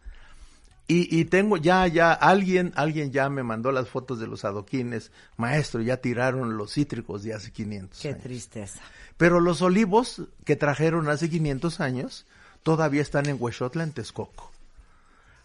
Y, 0.90 1.20
y 1.20 1.26
tengo 1.26 1.58
ya, 1.58 1.86
ya, 1.88 2.14
alguien, 2.14 2.72
alguien 2.76 3.12
ya 3.12 3.28
me 3.30 3.44
mandó 3.44 3.74
las 3.74 3.90
fotos 3.90 4.20
de 4.20 4.28
los 4.28 4.46
adoquines. 4.46 5.12
Maestro, 5.36 5.82
ya 5.82 5.98
tiraron 5.98 6.56
los 6.56 6.72
cítricos 6.74 7.24
de 7.24 7.34
hace 7.34 7.52
500 7.52 8.00
Qué 8.00 8.08
años. 8.10 8.22
tristeza. 8.24 8.80
Pero 9.18 9.42
los 9.42 9.62
olivos 9.62 10.22
que 10.46 10.56
trajeron 10.56 11.10
hace 11.10 11.30
500 11.30 11.82
años 11.82 12.26
todavía 12.68 13.02
están 13.02 13.30
en 13.30 13.38
Huexotla, 13.40 13.82
en 13.82 13.94
Texcoco. 13.94 14.52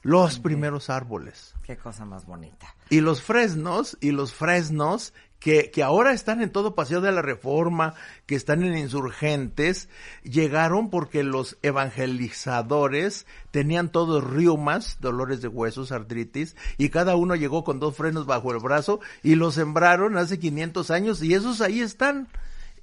Los 0.03 0.41
primeros 0.41 0.91
árboles. 0.91 1.55
Qué 1.63 1.77
cosa 1.77 2.05
más 2.05 2.27
bonita. 2.27 2.75
Y 2.91 3.01
los 3.01 3.23
fresnos, 3.23 3.97
y 4.01 4.11
los 4.11 4.35
fresnos 4.35 5.15
que, 5.39 5.71
que 5.71 5.85
ahora 5.85 6.15
están 6.15 6.43
en 6.43 6.51
todo 6.51 6.75
Paseo 6.75 7.01
de 7.01 7.13
la 7.13 7.23
Reforma, 7.23 7.95
que 8.27 8.35
están 8.35 8.65
en 8.65 8.77
insurgentes, 8.77 9.89
llegaron 10.25 10.91
porque 10.91 11.23
los 11.23 11.59
evangelizadores 11.63 13.25
tenían 13.53 13.91
todos 13.91 14.25
riumas, 14.25 14.97
dolores 15.01 15.41
de 15.43 15.47
huesos, 15.47 15.93
artritis, 15.93 16.57
y 16.77 16.89
cada 16.89 17.15
uno 17.15 17.37
llegó 17.37 17.63
con 17.63 17.79
dos 17.79 17.95
frenos 17.95 18.27
bajo 18.27 18.51
el 18.51 18.59
brazo 18.59 18.99
y 19.23 19.37
los 19.37 19.55
sembraron 19.55 20.17
hace 20.17 20.41
500 20.41 20.91
años 20.91 21.23
y 21.23 21.35
esos 21.35 21.61
ahí 21.61 21.83
están 21.83 22.27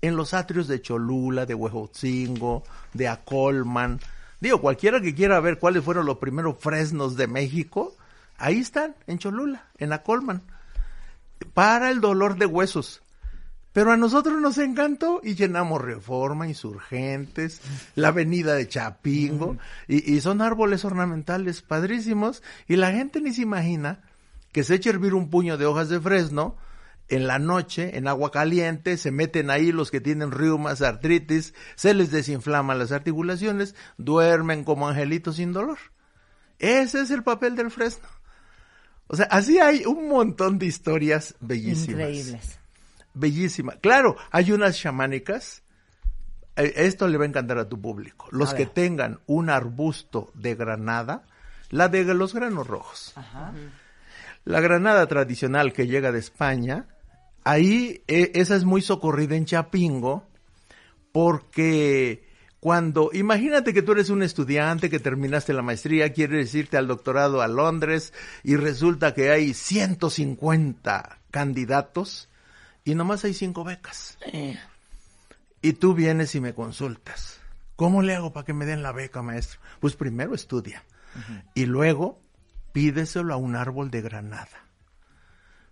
en 0.01 0.15
los 0.15 0.33
atrios 0.33 0.69
de 0.69 0.81
Cholula, 0.81 1.45
de 1.45 1.55
Huejotzingo, 1.55 2.63
de 2.93 3.09
Acolman. 3.09 3.99
Digo, 4.39 4.61
cualquiera 4.61 5.01
que 5.01 5.13
quiera 5.13 5.39
ver 5.39 5.59
cuáles 5.59 5.83
fueron 5.83 6.05
los 6.05 6.17
primeros 6.17 6.57
fresnos 6.59 7.17
de 7.17 7.27
México, 7.27 7.95
ahí 8.37 8.59
están, 8.59 8.95
en 9.07 9.19
Cholula, 9.19 9.67
en 9.77 9.91
Acolman, 9.91 10.41
para 11.53 11.91
el 11.91 11.99
dolor 11.99 12.37
de 12.37 12.45
huesos. 12.45 13.01
Pero 13.73 13.91
a 13.91 13.97
nosotros 13.97 14.41
nos 14.41 14.57
encantó 14.57 15.21
y 15.23 15.35
llenamos 15.35 15.81
Reforma, 15.81 16.47
Insurgentes, 16.47 17.61
la 17.95 18.07
avenida 18.09 18.55
de 18.55 18.67
Chapingo, 18.67 19.57
y, 19.87 20.15
y 20.15 20.21
son 20.21 20.41
árboles 20.41 20.85
ornamentales 20.85 21.61
padrísimos, 21.61 22.41
y 22.67 22.77
la 22.77 22.91
gente 22.91 23.21
ni 23.21 23.33
se 23.33 23.41
imagina 23.41 24.01
que 24.51 24.63
se 24.63 24.75
echa 24.75 24.89
a 24.89 24.93
hervir 24.93 25.13
un 25.13 25.29
puño 25.29 25.57
de 25.57 25.65
hojas 25.65 25.89
de 25.89 25.99
fresno 25.99 26.55
en 27.09 27.27
la 27.27 27.39
noche, 27.39 27.97
en 27.97 28.07
agua 28.07 28.31
caliente, 28.31 28.97
se 28.97 29.11
meten 29.11 29.49
ahí 29.49 29.71
los 29.71 29.91
que 29.91 29.99
tienen 30.01 30.31
riumas, 30.31 30.81
artritis, 30.81 31.53
se 31.75 31.93
les 31.93 32.11
desinflaman 32.11 32.77
las 32.79 32.91
articulaciones, 32.91 33.75
duermen 33.97 34.63
como 34.63 34.87
angelitos 34.87 35.37
sin 35.37 35.51
dolor. 35.53 35.77
Ese 36.59 37.01
es 37.01 37.11
el 37.11 37.23
papel 37.23 37.55
del 37.55 37.71
fresno. 37.71 38.07
O 39.07 39.15
sea, 39.15 39.25
así 39.31 39.57
hay 39.59 39.85
un 39.85 40.07
montón 40.07 40.59
de 40.59 40.67
historias 40.67 41.35
bellísimas. 41.39 41.99
Increíbles. 42.01 42.59
Bellísima. 43.15 43.73
Claro, 43.77 44.15
hay 44.29 44.51
unas 44.51 44.77
chamánicas. 44.77 45.63
eh, 46.55 46.73
Esto 46.75 47.07
le 47.07 47.17
va 47.17 47.23
a 47.23 47.27
encantar 47.27 47.57
a 47.57 47.67
tu 47.67 47.81
público. 47.81 48.27
Los 48.31 48.53
que 48.53 48.67
tengan 48.67 49.19
un 49.25 49.49
arbusto 49.49 50.31
de 50.35 50.53
granada, 50.53 51.23
la 51.69 51.87
de 51.87 52.03
los 52.13 52.35
granos 52.35 52.67
rojos. 52.67 53.15
la 54.45 54.61
granada 54.61 55.07
tradicional 55.07 55.73
que 55.73 55.87
llega 55.87 56.11
de 56.11 56.19
España, 56.19 56.87
ahí 57.43 58.01
eh, 58.07 58.31
esa 58.35 58.55
es 58.55 58.63
muy 58.63 58.81
socorrida 58.81 59.35
en 59.35 59.45
Chapingo, 59.45 60.27
porque 61.11 62.27
cuando, 62.59 63.09
imagínate 63.13 63.73
que 63.73 63.81
tú 63.81 63.93
eres 63.93 64.09
un 64.09 64.21
estudiante 64.21 64.89
que 64.89 64.99
terminaste 64.99 65.53
la 65.53 65.61
maestría, 65.61 66.11
quieres 66.11 66.53
irte 66.53 66.77
al 66.77 66.87
doctorado 66.87 67.41
a 67.41 67.47
Londres 67.47 68.13
y 68.43 68.55
resulta 68.57 69.13
que 69.13 69.31
hay 69.31 69.53
150 69.53 71.19
candidatos 71.31 72.27
y 72.83 72.95
nomás 72.95 73.23
hay 73.23 73.33
cinco 73.33 73.63
becas. 73.63 74.17
Y 75.61 75.73
tú 75.73 75.93
vienes 75.93 76.35
y 76.35 76.41
me 76.41 76.53
consultas. 76.53 77.39
¿Cómo 77.75 78.01
le 78.01 78.15
hago 78.15 78.33
para 78.33 78.45
que 78.45 78.53
me 78.53 78.65
den 78.65 78.83
la 78.83 78.91
beca, 78.91 79.21
maestro? 79.21 79.59
Pues 79.79 79.95
primero 79.95 80.35
estudia 80.35 80.83
y 81.53 81.65
luego 81.65 82.19
pídeselo 82.73 83.33
a 83.33 83.37
un 83.37 83.55
árbol 83.55 83.89
de 83.89 84.01
granada. 84.01 84.68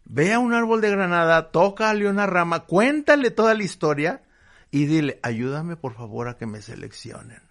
Ve 0.10 0.34
a 0.34 0.39
un 0.39 0.53
árbol 0.53 0.80
de 0.80 0.89
granada, 0.89 1.51
tócale 1.51 2.08
una 2.08 2.26
rama, 2.26 2.62
cuéntale 2.62 3.30
toda 3.30 3.53
la 3.53 3.64
historia 3.64 4.22
y 4.72 4.86
dile, 4.86 5.20
ayúdame 5.22 5.76
por 5.76 5.95
favor 5.95 6.30
a 6.30 6.38
que 6.38 6.45
me 6.45 6.62
seleccionen. 6.62 7.41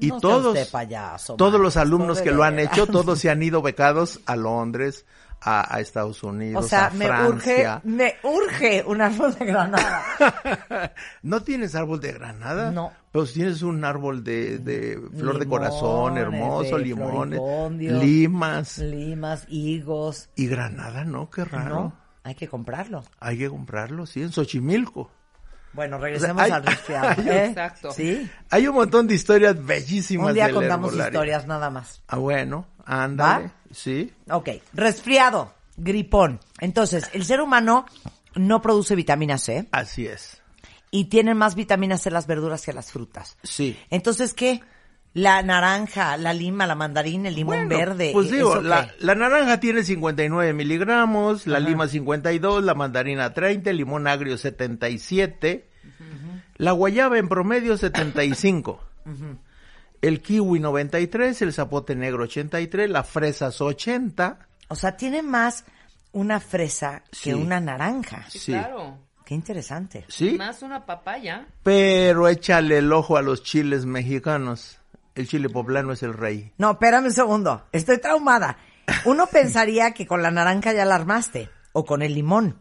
Y 0.00 0.08
No 0.08 0.20
todos, 0.20 0.58
payaso, 0.68 1.36
todos 1.36 1.60
los 1.60 1.76
alumnos 1.76 2.20
que 2.20 2.30
lo 2.30 2.42
han 2.42 2.58
hecho, 2.58 2.86
todos 2.86 3.18
se 3.18 3.30
han 3.30 3.42
ido 3.42 3.62
becados 3.62 4.20
a 4.26 4.36
Londres, 4.36 5.04
a, 5.40 5.74
a 5.76 5.80
Estados 5.80 6.22
Unidos, 6.22 6.64
O 6.64 6.68
sea, 6.68 6.86
a 6.86 6.90
me 6.90 7.06
urge, 7.06 7.62
Francia. 7.62 7.80
me 7.84 8.14
urge 8.22 8.82
un 8.86 9.00
árbol 9.00 9.34
de 9.34 9.44
granada. 9.46 10.02
¿No 11.22 11.42
tienes 11.42 11.74
árbol 11.74 12.00
de 12.00 12.12
granada? 12.12 12.70
No. 12.70 12.92
Pues 13.12 13.32
tienes 13.32 13.62
un 13.62 13.84
árbol 13.84 14.24
de, 14.24 14.58
de 14.58 15.00
flor 15.16 15.38
de 15.38 15.46
corazón, 15.46 16.18
hermoso, 16.18 16.76
de 16.76 16.84
limones, 16.84 17.40
limas. 17.78 18.78
Limas, 18.78 19.46
higos. 19.48 20.28
Y 20.36 20.46
granada, 20.48 21.04
¿no? 21.04 21.30
Qué 21.30 21.44
raro. 21.44 21.74
No, 21.74 21.96
hay 22.24 22.34
que 22.34 22.48
comprarlo. 22.48 23.04
Hay 23.20 23.38
que 23.38 23.48
comprarlo, 23.48 24.06
sí, 24.06 24.22
en 24.22 24.32
Xochimilco. 24.32 25.10
Bueno, 25.76 25.98
regresemos 25.98 26.42
hay- 26.42 26.50
al 26.50 26.64
resfriado. 26.66 27.08
hay- 27.22 27.28
¿eh? 27.28 27.44
Exacto. 27.46 27.92
Sí. 27.92 28.28
Hay 28.50 28.66
un 28.66 28.74
montón 28.74 29.06
de 29.06 29.14
historias 29.14 29.64
bellísimas 29.64 30.28
Un 30.28 30.34
día 30.34 30.46
del 30.46 30.54
contamos 30.54 30.88
herbolario. 30.88 31.12
historias 31.20 31.46
nada 31.46 31.70
más. 31.70 32.02
Ah, 32.08 32.16
bueno, 32.16 32.66
ándale. 32.84 33.44
¿Va? 33.46 33.52
Sí. 33.72 34.12
Ok, 34.30 34.48
resfriado, 34.72 35.54
gripón. 35.76 36.40
Entonces, 36.60 37.08
el 37.12 37.24
ser 37.24 37.40
humano 37.40 37.86
no 38.34 38.60
produce 38.62 38.94
vitamina 38.96 39.38
C 39.38 39.68
Así 39.72 40.06
es. 40.06 40.40
y 40.90 41.06
tienen 41.06 41.36
más 41.36 41.54
vitamina 41.54 41.98
C 41.98 42.10
las 42.10 42.26
verduras 42.26 42.62
que 42.64 42.72
las 42.72 42.90
frutas. 42.92 43.36
Sí. 43.42 43.78
Entonces, 43.90 44.34
¿qué? 44.34 44.62
La 45.16 45.42
naranja, 45.42 46.18
la 46.18 46.34
lima, 46.34 46.66
la 46.66 46.74
mandarina, 46.74 47.30
el 47.30 47.34
limón 47.36 47.66
Bueno, 47.68 47.76
verde. 47.78 48.10
Pues 48.12 48.30
digo, 48.30 48.52
¿eso 48.52 48.60
la, 48.60 49.14
naranja 49.14 49.58
tiene 49.60 49.82
59 49.82 50.52
miligramos, 50.52 51.46
la 51.46 51.58
lima 51.58 51.88
52, 51.88 52.62
la 52.62 52.74
mandarina 52.74 53.32
30, 53.32 53.70
el 53.70 53.78
limón 53.78 54.06
agrio 54.08 54.36
77, 54.36 55.70
la 56.58 56.72
guayaba 56.72 57.16
en 57.16 57.28
promedio 57.30 57.78
75, 57.78 58.78
el 60.02 60.20
kiwi 60.20 60.60
93, 60.60 61.40
el 61.40 61.52
zapote 61.54 61.96
negro 61.96 62.24
83, 62.24 62.90
las 62.90 63.08
fresas 63.08 63.58
80. 63.62 64.38
O 64.68 64.74
sea, 64.74 64.98
tiene 64.98 65.22
más 65.22 65.64
una 66.12 66.40
fresa 66.40 67.02
Sí. 67.10 67.30
que 67.30 67.34
una 67.34 67.58
naranja. 67.58 68.26
Sí. 68.28 68.52
Claro. 68.52 68.98
Qué 69.24 69.34
interesante. 69.34 70.04
Sí, 70.08 70.36
Más 70.38 70.62
una 70.62 70.86
papaya. 70.86 71.46
pero 71.64 72.28
échale 72.28 72.78
el 72.78 72.92
ojo 72.92 73.16
a 73.16 73.22
los 73.22 73.42
chiles 73.42 73.84
mexicanos. 73.86 74.78
El 75.16 75.26
chile 75.26 75.48
poblano 75.48 75.92
es 75.92 76.02
el 76.02 76.14
rey. 76.14 76.52
No, 76.58 76.72
espérame 76.72 77.06
un 77.06 77.12
segundo. 77.12 77.64
Estoy 77.72 77.98
traumada. 77.98 78.58
Uno 79.04 79.26
pensaría 79.32 79.92
que 79.92 80.06
con 80.06 80.22
la 80.22 80.30
naranja 80.30 80.72
ya 80.72 80.84
la 80.84 80.94
armaste. 80.94 81.50
O 81.72 81.84
con 81.84 82.02
el 82.02 82.14
limón. 82.14 82.58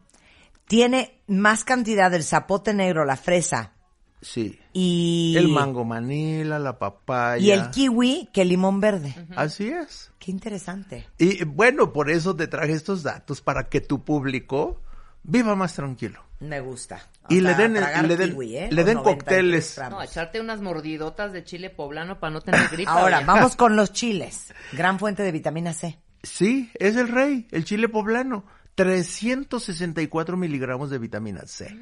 Tiene 0.68 1.22
más 1.28 1.64
cantidad 1.64 2.10
del 2.10 2.24
zapote 2.24 2.74
negro, 2.74 3.06
la 3.06 3.18
fresa 3.18 3.74
Sí. 4.22 4.60
y... 4.74 5.36
El 5.38 5.50
mango 5.50 5.86
manila, 5.86 6.58
la 6.58 6.80
papaya. 6.80 7.38
Y 7.38 7.52
el 7.52 7.70
kiwi 7.70 8.30
que 8.34 8.42
el 8.42 8.50
limón 8.50 8.80
verde. 8.80 9.14
Así 9.36 9.70
es. 9.70 10.12
Qué 10.18 10.32
interesante. 10.32 11.06
Y 11.20 11.44
bueno, 11.44 11.94
por 11.94 12.10
eso 12.10 12.36
te 12.36 12.48
traje 12.48 12.74
estos 12.74 13.04
datos 13.04 13.42
para 13.42 13.70
que 13.70 13.82
tu 13.82 14.04
público 14.04 14.82
viva 15.22 15.56
más 15.56 15.76
tranquilo. 15.76 16.25
Me 16.40 16.60
gusta. 16.60 17.02
Y 17.30 17.40
le 17.42 17.56
den- 17.56 17.74
le 17.74 18.18
den- 18.18 18.30
kiwi, 18.32 18.58
¿eh? 18.58 18.70
le 18.72 18.84
den 18.84 18.96
93 18.98 19.04
cócteles. 19.04 19.82
No, 19.90 20.02
echarte 20.02 20.42
unas 20.42 20.62
mordidotas 20.62 21.32
de 21.32 21.44
chile 21.44 21.70
poblano 21.70 22.20
para 22.20 22.34
no 22.34 22.42
tener 22.42 22.68
gripa. 22.70 22.92
Ahora, 22.92 23.18
oye. 23.18 23.26
vamos 23.26 23.56
con 23.56 23.76
los 23.76 23.94
chiles. 23.94 24.54
Gran 24.74 25.00
fuente 25.00 25.24
de 25.24 25.32
vitamina 25.32 25.74
C. 25.74 25.98
Sí, 26.24 26.72
es 26.76 26.96
el 26.98 27.08
rey, 27.08 27.48
el 27.52 27.64
chile 27.66 27.88
poblano. 27.90 28.46
364 28.76 30.36
miligramos 30.36 30.90
de 30.90 30.98
vitamina 31.00 31.42
C. 31.46 31.74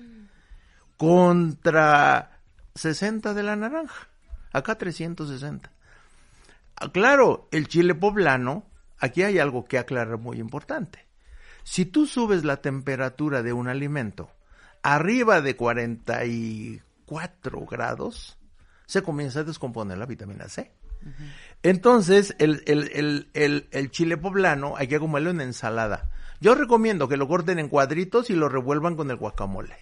Contra 0.97 2.39
60 2.75 3.33
de 3.33 3.43
la 3.43 3.55
naranja. 3.55 4.07
Acá 4.51 4.77
360. 4.77 5.71
Ah, 6.75 6.91
Claro, 6.91 7.47
el 7.51 7.67
chile 7.67 7.95
poblano, 7.95 8.65
aquí 8.99 9.23
hay 9.23 9.39
algo 9.39 9.65
que 9.65 9.77
aclarar 9.79 10.17
muy 10.19 10.39
importante. 10.39 11.05
Si 11.63 11.85
tú 11.85 12.05
subes 12.05 12.43
la 12.43 12.57
temperatura 12.57 13.41
de 13.41 13.53
un 13.53 13.67
alimento 13.67 14.29
arriba 14.83 15.41
de 15.41 15.55
44 15.55 17.65
grados, 17.65 18.37
se 18.85 19.01
comienza 19.01 19.41
a 19.41 19.43
descomponer 19.43 19.97
la 19.97 20.05
vitamina 20.05 20.47
C. 20.47 20.71
Entonces, 21.63 22.33
el, 22.39 22.63
el, 22.65 22.89
el, 22.93 23.29
el, 23.33 23.67
el 23.71 23.91
chile 23.91 24.15
poblano 24.17 24.75
hay 24.77 24.87
que 24.87 24.99
comerlo 24.99 25.31
en 25.31 25.41
ensalada. 25.41 26.09
Yo 26.39 26.55
recomiendo 26.55 27.07
que 27.09 27.17
lo 27.17 27.27
corten 27.27 27.59
en 27.59 27.67
cuadritos 27.69 28.29
y 28.29 28.35
lo 28.35 28.47
revuelvan 28.49 28.95
con 28.95 29.09
el 29.11 29.17
guacamole. 29.17 29.75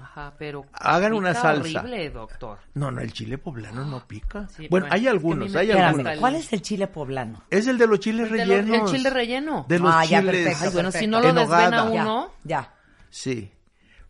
Ajá, 0.00 0.34
pero. 0.38 0.66
Hagan 0.72 1.12
una 1.12 1.34
salsa. 1.34 1.80
horrible, 1.80 2.10
doctor. 2.10 2.58
No, 2.74 2.90
no, 2.90 3.00
el 3.00 3.12
chile 3.12 3.38
poblano 3.38 3.84
no 3.84 4.06
pica. 4.08 4.48
Sí, 4.48 4.66
bueno, 4.68 4.86
bueno, 4.86 4.94
hay 4.94 5.06
algunos, 5.06 5.54
hay 5.54 5.70
algunos. 5.70 6.18
¿Cuál 6.18 6.34
es 6.36 6.52
el 6.52 6.62
chile 6.62 6.88
poblano? 6.88 7.42
Es 7.50 7.66
el 7.68 7.78
de 7.78 7.86
los 7.86 8.00
chiles 8.00 8.26
El 8.30 8.38
de 8.38 8.46
los- 8.46 8.56
rellenos. 8.66 8.90
el 8.92 8.96
chile 8.96 9.10
relleno. 9.10 9.66
De 9.68 9.78
los 9.78 9.94
Ah, 9.94 10.04
ya, 10.04 10.20
chiles. 10.20 10.34
perfecto, 10.34 10.64
Ay, 10.64 10.70
bueno, 10.72 10.90
si 10.90 10.98
perfecto. 10.98 11.10
no 11.10 11.20
lo 11.22 11.28
En 11.28 11.34
desvena 11.36 11.84
uno. 11.84 12.32
Ya. 12.42 12.74
Sí. 13.10 13.52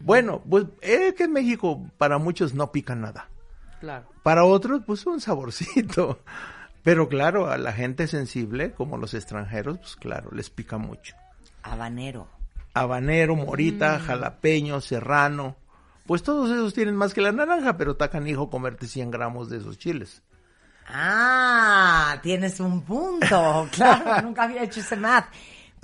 Bueno, 0.01 0.43
pues 0.49 0.67
es 0.81 1.15
que 1.15 1.25
en 1.25 1.33
México 1.33 1.81
para 1.99 2.19
muchos 2.19 2.55
no 2.55 2.71
pica 2.73 2.95
nada. 2.95 3.29
Claro. 3.81 4.11
Para 4.23 4.45
otros, 4.45 4.83
pues 4.87 5.05
un 5.07 5.21
saborcito. 5.21 6.21
Pero 6.83 7.09
claro, 7.09 7.49
a 7.51 7.57
la 7.57 7.73
gente 7.73 8.07
sensible, 8.07 8.73
como 8.73 8.99
los 8.99 9.15
extranjeros, 9.15 9.79
pues 9.79 9.97
claro, 9.97 10.31
les 10.33 10.51
pica 10.51 10.77
mucho. 10.79 11.15
Habanero. 11.63 12.29
Habanero, 12.75 13.37
morita, 13.37 13.99
Mm. 13.99 14.03
jalapeño, 14.07 14.81
serrano. 14.81 15.57
Pues 16.07 16.23
todos 16.23 16.51
esos 16.51 16.75
tienen 16.75 16.97
más 16.97 17.15
que 17.15 17.23
la 17.23 17.33
naranja, 17.33 17.79
pero 17.79 17.97
tacan 17.97 18.27
hijo 18.27 18.51
comerte 18.51 18.87
100 18.87 19.11
gramos 19.11 19.49
de 19.49 19.57
esos 19.59 19.79
chiles. 19.79 20.23
Ah, 20.87 22.19
tienes 22.23 22.61
un 22.61 22.83
punto. 22.83 23.69
Claro, 23.73 24.23
nunca 24.23 24.43
había 24.45 24.63
hecho 24.65 24.81
ese 24.81 24.97
math. 24.97 25.27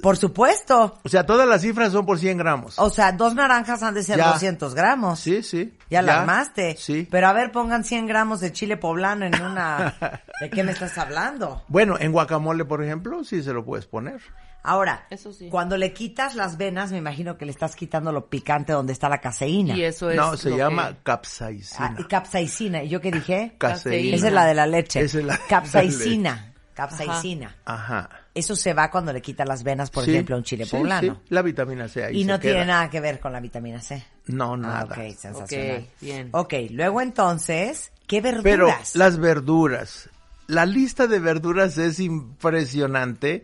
Por 0.02 0.16
supuesto. 0.16 0.98
O 1.02 1.08
sea, 1.08 1.26
todas 1.26 1.46
las 1.48 1.62
cifras 1.62 1.92
son 1.92 2.06
por 2.06 2.18
100 2.18 2.38
gramos. 2.38 2.78
O 2.78 2.90
sea, 2.90 3.12
dos 3.12 3.34
naranjas 3.34 3.82
han 3.82 3.94
de 3.94 4.02
ser 4.02 4.18
Ya. 4.18 4.32
200 4.32 4.74
gramos. 4.74 5.20
Sí, 5.20 5.42
sí. 5.42 5.76
Ya, 5.90 6.02
la 6.02 6.20
armaste. 6.20 6.76
Sí. 6.78 7.06
Pero 7.10 7.28
a 7.28 7.32
ver, 7.32 7.52
pongan 7.52 7.84
100 7.84 8.06
gramos 8.06 8.40
de 8.40 8.52
chile 8.52 8.76
poblano 8.76 9.24
en 9.26 9.40
una... 9.40 9.94
¿De 10.40 10.50
qué 10.50 10.62
me 10.62 10.72
estás 10.72 10.96
hablando? 10.98 11.62
Bueno, 11.68 11.96
en 11.98 12.12
guacamole, 12.12 12.64
por 12.64 12.82
ejemplo, 12.82 13.24
sí 13.24 13.42
se 13.42 13.52
lo 13.52 13.64
puedes 13.64 13.86
poner. 13.86 14.20
Ahora, 14.62 15.06
Eso 15.08 15.32
sí. 15.32 15.48
cuando 15.48 15.78
le 15.78 15.94
quitas 15.94 16.34
las 16.34 16.58
venas, 16.58 16.92
me 16.92 16.98
imagino 16.98 17.38
que 17.38 17.46
le 17.46 17.50
estás 17.50 17.74
quitando 17.76 18.12
lo 18.12 18.26
picante 18.28 18.74
donde 18.74 18.92
está 18.92 19.08
la 19.08 19.18
caseína. 19.18 19.74
Y 19.74 19.84
eso 19.84 20.10
es. 20.10 20.16
no, 20.16 20.36
se 20.36 20.50
lo 20.50 20.58
llama 20.58 20.88
que- 20.90 20.96
capsaicina. 21.02 21.94
Ah, 21.96 21.96
y 21.98 22.04
capsaicina. 22.04 22.82
¿Y 22.82 22.90
yo 22.90 23.00
qué 23.00 23.10
dije? 23.10 23.54
Caseína. 23.56 24.16
Esa 24.16 24.26
es 24.28 24.32
la 24.34 24.44
de 24.44 24.54
la 24.54 24.66
leche. 24.66 25.00
Esa 25.00 25.18
es 25.20 25.24
la 25.24 25.32
de 25.36 25.38
la 25.40 25.46
Capsaicina. 25.48 26.52
Capsaicina. 26.74 27.56
Ajá. 27.64 28.08
Eso 28.34 28.54
se 28.54 28.74
va 28.74 28.90
cuando 28.90 29.12
le 29.12 29.20
quitas 29.20 29.46
las 29.48 29.62
venas, 29.64 29.90
por 29.90 30.04
Sí, 30.04 30.12
ejemplo, 30.12 30.36
a 30.36 30.38
un 30.38 30.44
chile 30.44 30.64
sí, 30.64 30.70
poblano. 30.70 31.14
sí, 31.16 31.20
la 31.30 31.42
vitamina 31.42 31.88
C 31.88 32.04
ahí 32.04 32.16
Y 32.18 32.20
se 32.24 32.28
no 32.30 32.38
tiene 32.38 32.64
nada 32.64 32.88
que 32.88 33.00
ver 33.00 33.18
con 33.18 33.32
la 33.32 33.40
vitamina 33.40 33.80
C. 33.82 34.04
No, 34.26 34.54
Ah, 34.54 34.56
nada. 34.56 34.84
ok, 34.84 35.16
sensacional. 35.16 35.78
Ok, 35.78 35.88
bien. 36.00 36.28
Ok, 36.32 36.54
luego 36.70 37.00
entonces, 37.00 37.90
¿qué 38.06 38.22
Pero 38.22 38.66
verduras? 38.66 38.94
las 38.94 39.18
verduras, 39.18 40.10
la 40.46 40.64
lista 40.64 41.08
de 41.08 41.18
verduras 41.18 41.76
es 41.78 41.98
impresionante. 41.98 43.42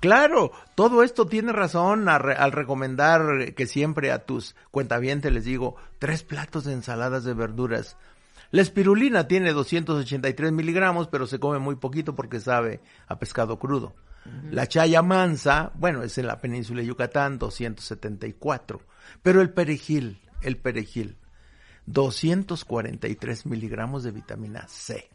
Claro, 0.00 0.52
todo 0.74 1.02
esto 1.02 1.26
tiene 1.26 1.52
razón 1.52 2.08
a 2.10 2.18
re- 2.18 2.34
al 2.36 2.52
recomendar 2.52 3.54
que 3.54 3.66
siempre 3.66 4.12
a 4.12 4.18
tus 4.26 4.54
cuentavientes 4.70 5.32
les 5.32 5.44
digo 5.44 5.76
tres 5.98 6.22
platos 6.24 6.64
de 6.64 6.74
ensaladas 6.74 7.24
de 7.24 7.32
verduras. 7.32 7.96
La 8.50 8.60
espirulina 8.62 9.26
tiene 9.28 9.52
283 9.52 10.52
miligramos, 10.52 11.08
pero 11.08 11.26
se 11.26 11.38
come 11.38 11.58
muy 11.58 11.76
poquito 11.76 12.14
porque 12.14 12.40
sabe 12.40 12.80
a 13.06 13.18
pescado 13.18 13.58
crudo. 13.58 13.94
La 14.50 14.66
chaya 14.66 15.02
mansa, 15.02 15.72
bueno, 15.74 16.02
es 16.02 16.16
en 16.18 16.26
la 16.26 16.40
península 16.40 16.80
de 16.80 16.86
Yucatán, 16.86 17.38
274. 17.38 18.80
Pero 19.22 19.40
el 19.40 19.50
perejil, 19.50 20.20
el 20.42 20.56
perejil, 20.56 21.16
243 21.86 23.46
miligramos 23.46 24.02
de 24.04 24.10
vitamina 24.10 24.66
C. 24.68 25.08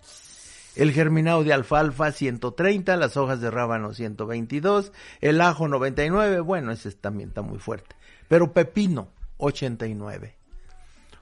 el 0.75 0.91
germinado 0.91 1.43
de 1.43 1.53
alfalfa 1.53 2.11
130, 2.11 2.95
las 2.97 3.17
hojas 3.17 3.41
de 3.41 3.51
rábano 3.51 3.93
122, 3.93 4.91
el 5.21 5.41
ajo 5.41 5.67
99, 5.67 6.39
bueno, 6.39 6.71
ese 6.71 6.91
también 6.91 7.29
está 7.29 7.41
muy 7.41 7.59
fuerte. 7.59 7.95
Pero 8.27 8.53
pepino 8.53 9.09
89. 9.37 10.35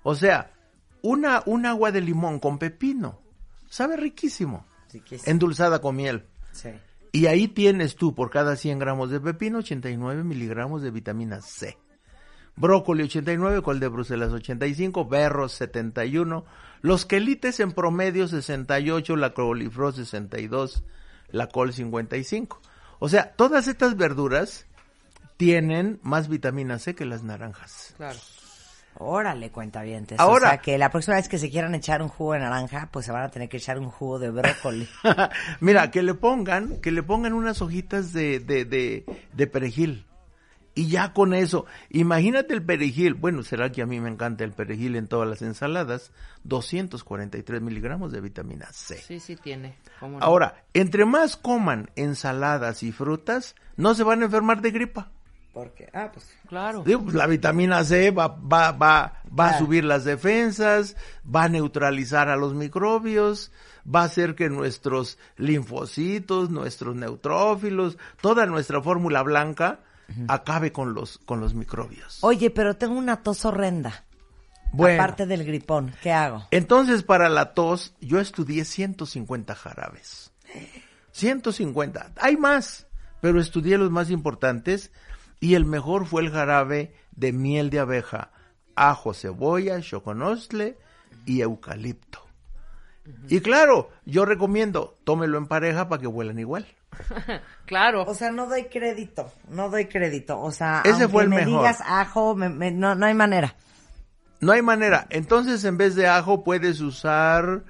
O 0.03 0.15
sea, 0.15 0.51
una, 1.01 1.43
un 1.45 1.65
agua 1.65 1.91
de 1.91 2.01
limón 2.01 2.39
con 2.39 2.57
pepino. 2.57 3.19
Sabe 3.69 3.97
riquísimo. 3.97 4.65
Riquísimo. 4.91 5.29
Endulzada 5.29 5.79
con 5.79 5.95
miel. 5.95 6.25
Sí. 6.51 6.69
Y 7.11 7.25
ahí 7.27 7.47
tienes 7.47 7.95
tú 7.95 8.15
por 8.15 8.29
cada 8.29 8.55
100 8.55 8.79
gramos 8.79 9.09
de 9.11 9.19
pepino 9.19 9.59
89 9.59 10.23
miligramos 10.23 10.81
de 10.81 10.91
vitamina 10.91 11.41
C. 11.41 11.77
Brócoli 12.55 13.03
89, 13.03 13.61
col 13.61 13.79
de 13.79 13.87
Bruselas 13.87 14.31
85, 14.31 15.07
berros 15.07 15.53
71, 15.53 16.45
los 16.81 17.05
quelites 17.05 17.59
en 17.59 17.71
promedio 17.71 18.27
68, 18.27 19.15
la 19.15 19.33
coliflor 19.33 19.93
62, 19.93 20.83
la 21.29 21.47
col 21.47 21.73
55. 21.73 22.61
O 22.99 23.09
sea, 23.09 23.31
todas 23.33 23.67
estas 23.67 23.97
verduras 23.97 24.67
tienen 25.37 25.99
más 26.03 26.27
vitamina 26.27 26.77
C 26.77 26.93
que 26.93 27.05
las 27.05 27.23
naranjas. 27.23 27.93
Claro. 27.97 28.19
Órale, 28.97 29.49
cuenta 29.51 29.81
bien. 29.81 30.05
Ahora- 30.17 30.47
o 30.47 30.49
sea 30.51 30.57
que 30.59 30.77
la 30.77 30.89
próxima 30.91 31.15
vez 31.15 31.27
que 31.29 31.37
se 31.37 31.49
quieran 31.49 31.73
echar 31.75 32.01
un 32.01 32.09
jugo 32.09 32.33
de 32.33 32.39
naranja, 32.39 32.89
pues 32.91 33.05
se 33.05 33.11
van 33.11 33.23
a 33.23 33.29
tener 33.29 33.49
que 33.49 33.57
echar 33.57 33.79
un 33.79 33.89
jugo 33.89 34.19
de 34.19 34.29
brócoli. 34.29 34.87
Mira, 35.59 35.89
que 35.91 36.03
le 36.03 36.13
pongan, 36.13 36.77
que 36.81 36.91
le 36.91 37.01
pongan 37.03 37.33
unas 37.33 37.61
hojitas 37.61 38.13
de, 38.13 38.39
de, 38.39 38.65
de, 38.65 39.05
de 39.33 39.47
perejil. 39.47 40.05
Y 40.73 40.87
ya 40.87 41.11
con 41.11 41.33
eso, 41.33 41.65
imagínate 41.89 42.53
el 42.53 42.63
perejil. 42.63 43.13
Bueno, 43.15 43.43
será 43.43 43.71
que 43.73 43.81
a 43.81 43.85
mí 43.85 43.99
me 43.99 44.09
encanta 44.09 44.45
el 44.45 44.53
perejil 44.53 44.95
en 44.95 45.07
todas 45.07 45.27
las 45.27 45.41
ensaladas. 45.41 46.11
243 46.43 47.61
miligramos 47.61 48.11
de 48.11 48.21
vitamina 48.21 48.67
C. 48.71 48.95
Sí, 48.97 49.19
sí 49.19 49.35
tiene. 49.35 49.75
¿Cómo 49.99 50.19
no? 50.19 50.23
Ahora, 50.25 50.63
entre 50.73 51.03
más 51.05 51.35
coman 51.35 51.89
ensaladas 51.95 52.83
y 52.83 52.91
frutas, 52.93 53.55
no 53.75 53.93
se 53.95 54.03
van 54.03 54.21
a 54.21 54.25
enfermar 54.25 54.61
de 54.61 54.71
gripa. 54.71 55.11
Porque, 55.53 55.89
ah, 55.93 56.09
pues. 56.13 56.29
Claro. 56.47 56.83
Digo, 56.83 57.03
pues, 57.03 57.15
la 57.15 57.27
vitamina 57.27 57.83
C 57.83 58.11
va, 58.11 58.27
va, 58.27 58.71
va, 58.71 59.21
va 59.37 59.49
a 59.49 59.57
subir 59.57 59.83
las 59.83 60.05
defensas, 60.05 60.95
va 61.23 61.43
a 61.43 61.49
neutralizar 61.49 62.29
a 62.29 62.37
los 62.37 62.53
microbios, 62.53 63.51
va 63.83 64.01
a 64.01 64.05
hacer 64.05 64.35
que 64.35 64.49
nuestros 64.49 65.17
linfocitos, 65.35 66.49
nuestros 66.49 66.95
neutrófilos, 66.95 67.97
toda 68.21 68.45
nuestra 68.45 68.81
fórmula 68.81 69.23
blanca 69.23 69.79
acabe 70.27 70.71
con 70.71 70.93
los, 70.93 71.17
con 71.19 71.39
los 71.39 71.53
microbios. 71.53 72.19
Oye, 72.21 72.49
pero 72.49 72.75
tengo 72.75 72.95
una 72.95 73.23
tos 73.23 73.45
horrenda. 73.45 74.05
Bueno. 74.73 75.01
Aparte 75.01 75.25
del 75.25 75.43
gripón, 75.43 75.93
¿qué 76.01 76.13
hago? 76.13 76.47
Entonces, 76.51 77.03
para 77.03 77.27
la 77.27 77.53
tos, 77.53 77.93
yo 77.99 78.19
estudié 78.19 78.63
150 78.63 79.53
jarabes. 79.53 80.31
150. 81.11 82.13
Hay 82.17 82.37
más, 82.37 82.87
pero 83.19 83.41
estudié 83.41 83.77
los 83.77 83.91
más 83.91 84.09
importantes 84.09 84.91
y 85.41 85.55
el 85.55 85.65
mejor 85.65 86.05
fue 86.05 86.21
el 86.21 86.31
jarabe 86.31 86.93
de 87.11 87.33
miel 87.33 87.69
de 87.69 87.79
abeja, 87.79 88.31
ajo, 88.75 89.13
cebolla, 89.13 89.81
choconostle 89.81 90.77
y 91.25 91.41
eucalipto. 91.41 92.25
Y 93.27 93.41
claro, 93.41 93.89
yo 94.05 94.23
recomiendo, 94.25 94.97
tómelo 95.03 95.37
en 95.37 95.47
pareja 95.47 95.89
para 95.89 95.99
que 96.01 96.07
huelan 96.07 96.39
igual. 96.39 96.65
Claro. 97.65 98.03
O 98.03 98.13
sea, 98.13 98.31
no 98.31 98.47
doy 98.47 98.65
crédito, 98.65 99.31
no 99.47 99.69
doy 99.69 99.85
crédito. 99.85 100.37
O 100.41 100.51
sea, 100.51 100.81
Ese 100.83 101.03
aunque 101.03 101.07
fue 101.07 101.23
el 101.23 101.29
me 101.29 101.37
mejor. 101.37 101.61
digas 101.61 101.79
ajo, 101.85 102.35
me- 102.35 102.49
me- 102.49 102.71
no, 102.71 102.95
no 102.95 103.05
hay 103.05 103.13
manera. 103.13 103.55
No 104.41 104.51
hay 104.51 104.61
manera. 104.61 105.07
Entonces, 105.09 105.63
en 105.63 105.77
vez 105.77 105.95
de 105.95 106.07
ajo, 106.07 106.43
puedes 106.43 106.81
usar, 106.81 107.63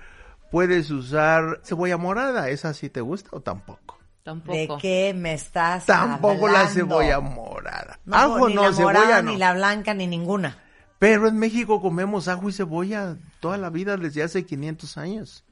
puedes 0.50 0.90
usar 0.90 1.62
cebolla 1.64 1.98
morada. 1.98 2.50
¿Esa 2.50 2.74
sí 2.74 2.90
te 2.90 3.02
gusta 3.02 3.30
o 3.34 3.42
tampoco? 3.42 3.91
Tampoco. 4.24 4.56
¿De 4.56 4.68
qué 4.82 5.14
me 5.16 5.34
estás 5.34 5.86
Tampoco 5.86 6.48
la 6.48 6.68
cebolla 6.68 7.20
morada. 7.20 8.00
No, 8.06 8.16
ajo 8.16 8.48
ni 8.50 8.56
no, 8.56 8.64
la 8.64 8.74
cebolla 8.74 9.00
morada, 9.00 9.22
no. 9.24 9.32
ni 9.32 9.38
la 9.38 9.54
blanca, 9.54 9.94
ni 9.94 10.06
ninguna. 10.08 10.58
Pero 11.00 11.28
en 11.28 11.38
México 11.38 11.82
comemos 11.82 12.28
ajo 12.28 12.48
y 12.50 12.54
cebolla 12.54 13.18
toda 13.40 13.58
la 13.58 13.72
vida 13.72 13.98
desde 13.98 14.22
hace 14.22 14.46
500 14.46 14.98
años. 14.98 15.44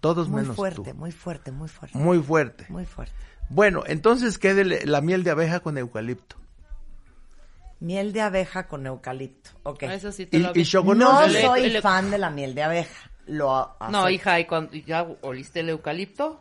Todos 0.00 0.28
Muy 0.28 0.42
menos 0.42 0.54
fuerte, 0.56 0.92
tú. 0.92 0.96
muy 0.96 1.10
fuerte, 1.10 1.50
muy 1.50 1.68
fuerte. 1.68 1.98
Muy 1.98 2.22
fuerte. 2.22 2.66
Muy 2.68 2.84
fuerte. 2.86 3.14
Bueno, 3.48 3.82
entonces 3.86 4.38
quédele 4.38 4.86
la 4.86 5.00
miel 5.00 5.24
de 5.24 5.32
abeja 5.32 5.58
con 5.60 5.76
eucalipto. 5.76 6.36
Miel 7.80 8.12
de 8.12 8.20
abeja 8.20 8.68
con 8.68 8.86
eucalipto. 8.86 9.50
Ok. 9.64 9.82
Eso 9.82 10.12
sí 10.12 10.26
te 10.26 10.36
Y, 10.36 10.40
lo 10.40 10.52
y. 10.54 10.94
No 10.96 11.28
soy 11.28 11.80
fan 11.80 12.12
de 12.12 12.18
la 12.18 12.30
miel 12.30 12.54
de 12.54 12.62
abeja. 12.62 13.10
Lo 13.26 13.76
No, 13.90 14.08
hija, 14.08 14.38
¿y 14.38 14.46
cuando 14.46 14.72
ya 14.74 15.06
oliste 15.22 15.60
el 15.60 15.70
eucalipto? 15.70 16.40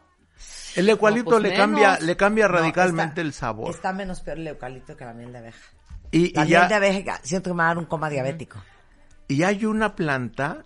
El 0.75 0.89
eucalipto 0.89 1.31
No, 1.31 1.37
pues 1.41 1.51
le 1.51 1.57
cambia, 1.57 1.99
le 1.99 2.15
cambia 2.15 2.47
No, 2.47 2.53
radicalmente 2.55 3.09
está- 3.09 3.21
el 3.21 3.33
sabor. 3.33 3.69
Está 3.71 3.91
menos 3.93 4.21
peor 4.21 4.37
el 4.39 4.47
eucalipto 4.47 4.95
que 4.95 5.03
la 5.05 5.13
miel 5.13 5.31
de 5.33 5.39
abeja. 5.39 5.59
Y, 6.11 6.33
La 6.33 6.43
y 6.43 6.47
miel 6.47 6.61
ya, 6.61 6.67
de 6.67 6.75
abeja, 6.75 7.19
siento 7.23 7.49
que 7.49 7.53
me 7.53 7.57
va 7.59 7.65
a 7.65 7.67
dar 7.67 7.77
un 7.77 7.85
coma 7.85 8.09
diabético. 8.09 8.61
y 9.27 9.43
hay 9.43 9.65
una 9.65 9.95
planta 9.95 10.63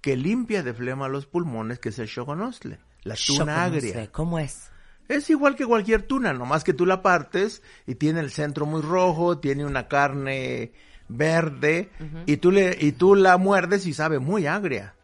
que 0.00 0.16
limpia 0.16 0.62
de 0.62 0.72
flema 0.74 1.08
los 1.08 1.26
pulmones, 1.26 1.78
que 1.78 1.88
es 1.88 1.98
el 1.98 2.08
choconostle, 2.08 2.78
la 3.02 3.14
tuna 3.16 3.64
agria. 3.64 4.10
¿Cómo 4.12 4.38
es? 4.38 4.70
Es 5.08 5.28
igual 5.30 5.54
que 5.56 5.66
cualquier 5.66 6.02
tuna, 6.02 6.32
nomás 6.32 6.62
que 6.64 6.72
tú 6.74 6.86
la 6.86 7.02
partes 7.02 7.62
y 7.86 7.94
tiene 7.96 8.20
el 8.20 8.30
centro 8.30 8.66
muy 8.66 8.82
rojo, 8.82 9.38
tiene 9.38 9.64
una 9.64 9.86
carne 9.88 10.72
verde 11.08 11.90
y 12.26 12.36
tú 12.38 12.50
le 12.50 12.76
y 12.80 12.92
tú 12.92 13.14
la 13.14 13.36
muerdes 13.36 13.86
y 13.86 13.94
sabe 13.94 14.18
muy 14.18 14.46
agria. 14.46 14.94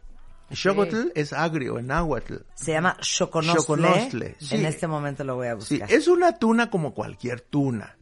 Xocotl 0.53 1.09
es 1.15 1.33
agrio 1.33 1.79
en 1.79 1.87
náhuatl. 1.87 2.35
Se 2.55 2.71
llama. 2.73 2.97
Choconostle, 2.99 4.35
sí. 4.39 4.55
En 4.55 4.65
este 4.65 4.87
momento 4.87 5.23
lo 5.23 5.35
voy 5.35 5.47
a 5.47 5.59
Sí, 5.61 5.79
buscar. 5.79 5.91
es 5.91 6.07
una 6.07 6.37
tuna 6.37 6.69
como 6.69 6.93
cualquier 6.93 7.41
tuna. 7.41 7.97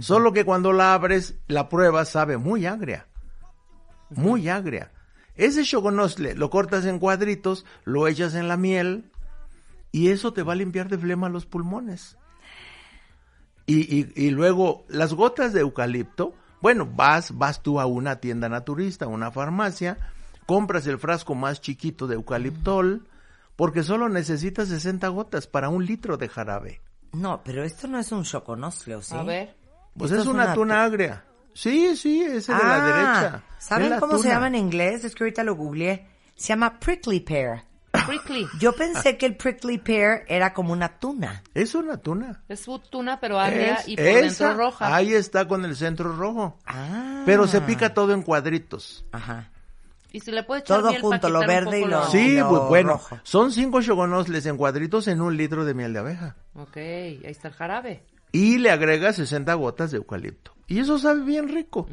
Solo 0.00 0.32
que 0.32 0.44
cuando 0.44 0.72
la 0.72 0.94
abres, 0.94 1.34
la 1.48 1.68
pruebas 1.68 2.08
sabe 2.08 2.38
muy 2.38 2.66
agria. 2.66 3.06
Muy 4.10 4.48
agria. 4.48 4.90
Ese 5.36 5.64
choconostle 5.64 6.34
lo 6.34 6.50
cortas 6.50 6.84
en 6.86 6.98
cuadritos, 6.98 7.64
lo 7.84 8.06
echas 8.08 8.34
en 8.34 8.48
la 8.48 8.56
miel 8.56 9.10
y 9.90 10.08
eso 10.08 10.32
te 10.32 10.42
va 10.42 10.52
a 10.54 10.56
limpiar 10.56 10.88
de 10.88 10.98
flema 10.98 11.28
los 11.28 11.46
pulmones. 11.46 12.16
Y, 13.66 13.80
y, 13.98 14.12
y 14.16 14.30
luego 14.30 14.84
las 14.88 15.14
gotas 15.14 15.52
de 15.52 15.60
eucalipto, 15.60 16.34
bueno, 16.60 16.86
vas, 16.86 17.36
vas 17.36 17.62
tú 17.62 17.80
a 17.80 17.86
una 17.86 18.16
tienda 18.16 18.48
naturista, 18.48 19.04
a 19.06 19.08
una 19.08 19.30
farmacia, 19.30 19.98
compras 20.52 20.86
el 20.86 20.98
frasco 20.98 21.34
más 21.34 21.62
chiquito 21.62 22.06
de 22.06 22.16
eucaliptol, 22.16 23.06
porque 23.56 23.82
solo 23.82 24.10
necesitas 24.10 24.68
60 24.68 25.08
gotas 25.08 25.46
para 25.46 25.70
un 25.70 25.86
litro 25.86 26.18
de 26.18 26.28
jarabe. 26.28 26.82
No, 27.12 27.40
pero 27.42 27.64
esto 27.64 27.86
no 27.88 27.98
es 27.98 28.12
un 28.12 28.24
choconostle, 28.24 28.96
¿o 28.96 29.02
sí? 29.02 29.14
A 29.16 29.22
ver. 29.22 29.56
Pues 29.96 30.10
es 30.12 30.18
es 30.20 30.26
una, 30.26 30.44
una 30.44 30.54
tuna 30.54 30.74
tu- 30.74 30.80
agria. 30.80 31.24
Sí, 31.54 31.96
sí, 31.96 32.22
ese 32.22 32.52
de 32.52 32.58
la 32.62 32.74
Ah, 32.76 32.86
derecha. 32.86 33.42
¿Saben 33.58 33.88
la 33.90 33.98
cómo 34.00 34.18
se 34.18 34.28
llama 34.28 34.48
en 34.48 34.56
inglés? 34.56 35.04
Es 35.04 35.14
que 35.14 35.24
ahorita 35.24 35.42
lo 35.42 35.54
googleé. 35.54 36.06
Se 36.36 36.48
llama 36.48 36.78
prickly 36.78 37.20
pear. 37.20 37.64
Prickly. 38.06 38.46
Yo 38.60 38.74
pensé 38.74 39.16
que 39.16 39.24
el 39.24 39.36
prickly 39.36 39.78
pear 39.78 40.24
era 40.28 40.52
como 40.52 40.72
una 40.74 40.98
tuna. 40.98 41.42
Es 41.54 41.74
una 41.74 41.96
tuna. 41.96 42.42
Es 42.48 42.60
su 42.60 42.78
tuna, 42.78 43.20
pero 43.20 43.38
agria 43.40 43.76
Es 43.76 43.88
y 43.88 43.96
por 43.96 44.04
esa, 44.06 44.46
dentro 44.48 44.64
roja. 44.66 44.94
Ahí 44.94 45.14
está 45.14 45.48
con 45.48 45.64
el 45.64 45.76
centro 45.76 46.14
rojo. 46.14 46.58
Ah. 46.66 47.22
Pero 47.24 47.46
se 47.46 47.60
pica 47.62 47.94
todo 47.94 48.12
en 48.12 48.22
cuadritos. 48.22 49.04
Ajá. 49.12 49.48
Y 50.12 50.20
se 50.20 50.30
le 50.32 50.42
puede 50.42 50.60
echar 50.60 50.78
Todo 50.80 50.90
miel 50.90 51.00
para 51.02 51.10
junto, 51.12 51.30
lo 51.30 51.40
verde 51.40 51.80
y 51.80 51.84
lo- 51.86 52.04
Sí, 52.08 52.36
lo 52.38 52.48
pues 52.50 52.62
bueno, 52.68 52.92
rojo. 52.92 53.18
son 53.22 53.50
cinco 53.50 53.80
choconosles 53.82 54.44
en 54.46 54.56
cuadritos 54.56 55.08
en 55.08 55.20
un 55.22 55.36
litro 55.36 55.64
de 55.64 55.74
miel 55.74 55.92
de 55.94 55.98
abeja. 56.00 56.36
Ok, 56.54 56.76
ahí 56.76 57.20
está 57.24 57.48
el 57.48 57.54
jarabe. 57.54 58.04
Y 58.30 58.58
le 58.58 58.70
agregas 58.70 59.16
60 59.16 59.52
gotas 59.54 59.90
de 59.90 59.96
eucalipto. 59.98 60.52
Y 60.66 60.80
eso 60.80 60.98
sabe 60.98 61.20
bien 61.22 61.48
rico. 61.48 61.86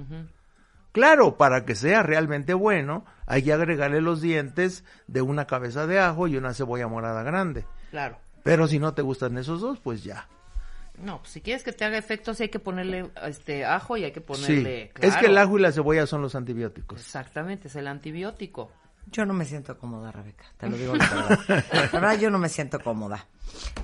Claro, 0.91 1.37
para 1.37 1.65
que 1.65 1.75
sea 1.75 2.01
realmente 2.03 2.53
bueno, 2.53 3.05
hay 3.25 3.43
que 3.43 3.53
agregarle 3.53 4.01
los 4.01 4.21
dientes 4.21 4.83
de 5.07 5.21
una 5.21 5.45
cabeza 5.45 5.85
de 5.85 5.99
ajo 5.99 6.27
y 6.27 6.35
una 6.37 6.53
cebolla 6.53 6.87
morada 6.87 7.23
grande. 7.23 7.65
Claro. 7.91 8.17
Pero 8.43 8.67
si 8.67 8.79
no 8.79 8.93
te 8.93 9.01
gustan 9.01 9.37
esos 9.37 9.61
dos, 9.61 9.79
pues 9.79 10.03
ya. 10.03 10.27
No, 11.01 11.19
pues 11.19 11.31
si 11.31 11.41
quieres 11.41 11.63
que 11.63 11.71
te 11.71 11.85
haga 11.85 11.97
efecto, 11.97 12.33
sí 12.33 12.43
hay 12.43 12.49
que 12.49 12.59
ponerle 12.59 13.09
este 13.25 13.65
ajo 13.65 13.97
y 13.97 14.03
hay 14.03 14.11
que 14.11 14.19
Sí, 14.19 14.25
ponerle. 14.25 14.83
es 14.83 14.91
claro. 14.93 15.19
que 15.19 15.25
el 15.27 15.37
ajo 15.37 15.57
y 15.57 15.61
la 15.61 15.71
cebolla 15.71 16.05
son 16.05 16.21
los 16.21 16.35
antibióticos. 16.35 16.99
Exactamente, 16.99 17.67
es 17.69 17.75
el 17.75 17.87
antibiótico. 17.87 18.71
Yo 19.11 19.25
no 19.25 19.33
me 19.33 19.45
siento 19.45 19.77
cómoda, 19.77 20.11
Rebeca. 20.11 20.45
Te 20.57 20.69
lo 20.69 20.77
digo 20.77 20.95
la 20.95 21.05
verdad. 21.09 21.63
La 21.93 21.99
verdad, 21.99 22.19
yo 22.19 22.29
no 22.29 22.37
me 22.37 22.47
siento 22.49 22.79
cómoda. 22.79 23.25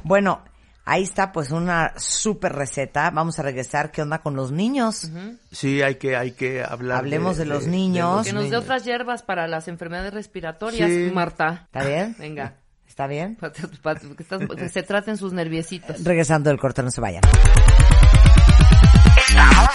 Bueno, 0.04 0.44
ahí 0.84 1.02
está 1.02 1.32
pues 1.32 1.50
una 1.52 1.94
súper 1.98 2.54
receta. 2.54 3.10
Vamos 3.10 3.40
a 3.40 3.42
regresar. 3.42 3.92
¿Qué 3.92 4.04
onda 4.04 4.20
con 4.20 4.36
los 4.36 4.52
niños? 4.52 5.10
Sí, 5.52 5.82
hay 5.82 5.96
que, 5.96 6.16
hay 6.16 6.34
que 6.34 6.64
hablar. 6.64 7.00
Hablemos 7.00 7.38
de 7.38 7.46
los 7.46 7.66
niños. 7.66 8.28
Que 8.28 8.34
nos 8.34 8.52
dé 8.52 8.58
otras 8.58 8.84
hierbas 8.86 9.24
para 9.24 9.48
las 9.48 9.68
enfermedades 9.68 10.14
respiratorias, 10.14 10.90
Sí. 10.92 11.10
Marta. 11.12 11.64
¿Está 11.74 11.86
bien? 11.88 12.16
Venga. 12.20 12.54
¿Está 12.96 13.08
bien? 13.08 13.36
Pa- 13.36 13.52
pa- 13.82 13.96
que, 13.96 14.24
estás- 14.24 14.48
que 14.58 14.70
se 14.70 14.82
traten 14.82 15.18
sus 15.18 15.34
nerviecitos. 15.34 16.02
Regresando 16.06 16.50
del 16.50 16.58
corte, 16.58 16.82
no 16.82 16.90
se 16.90 17.02
vayan. 17.02 17.22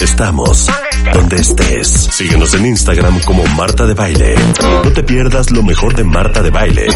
Estamos 0.01 0.67
donde 1.13 1.37
estés. 1.37 1.87
Síguenos 1.89 2.55
en 2.55 2.65
Instagram 2.65 3.21
como 3.27 3.45
Marta 3.49 3.85
de 3.87 3.93
Baile. 3.93 4.35
No 4.63 4.91
te 4.93 5.03
pierdas 5.03 5.51
lo 5.51 5.63
mejor 5.63 5.95
de 5.95 6.03
Marta 6.05 6.41
de 6.43 6.49
Baile, 6.49 6.87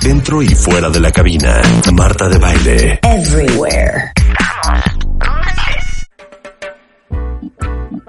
dentro 0.00 0.40
y 0.42 0.48
fuera 0.54 0.88
de 0.88 1.00
la 1.00 1.12
cabina. 1.12 1.60
Marta 1.92 2.30
de 2.30 2.38
Baile. 2.38 3.00
Everywhere. 3.02 4.12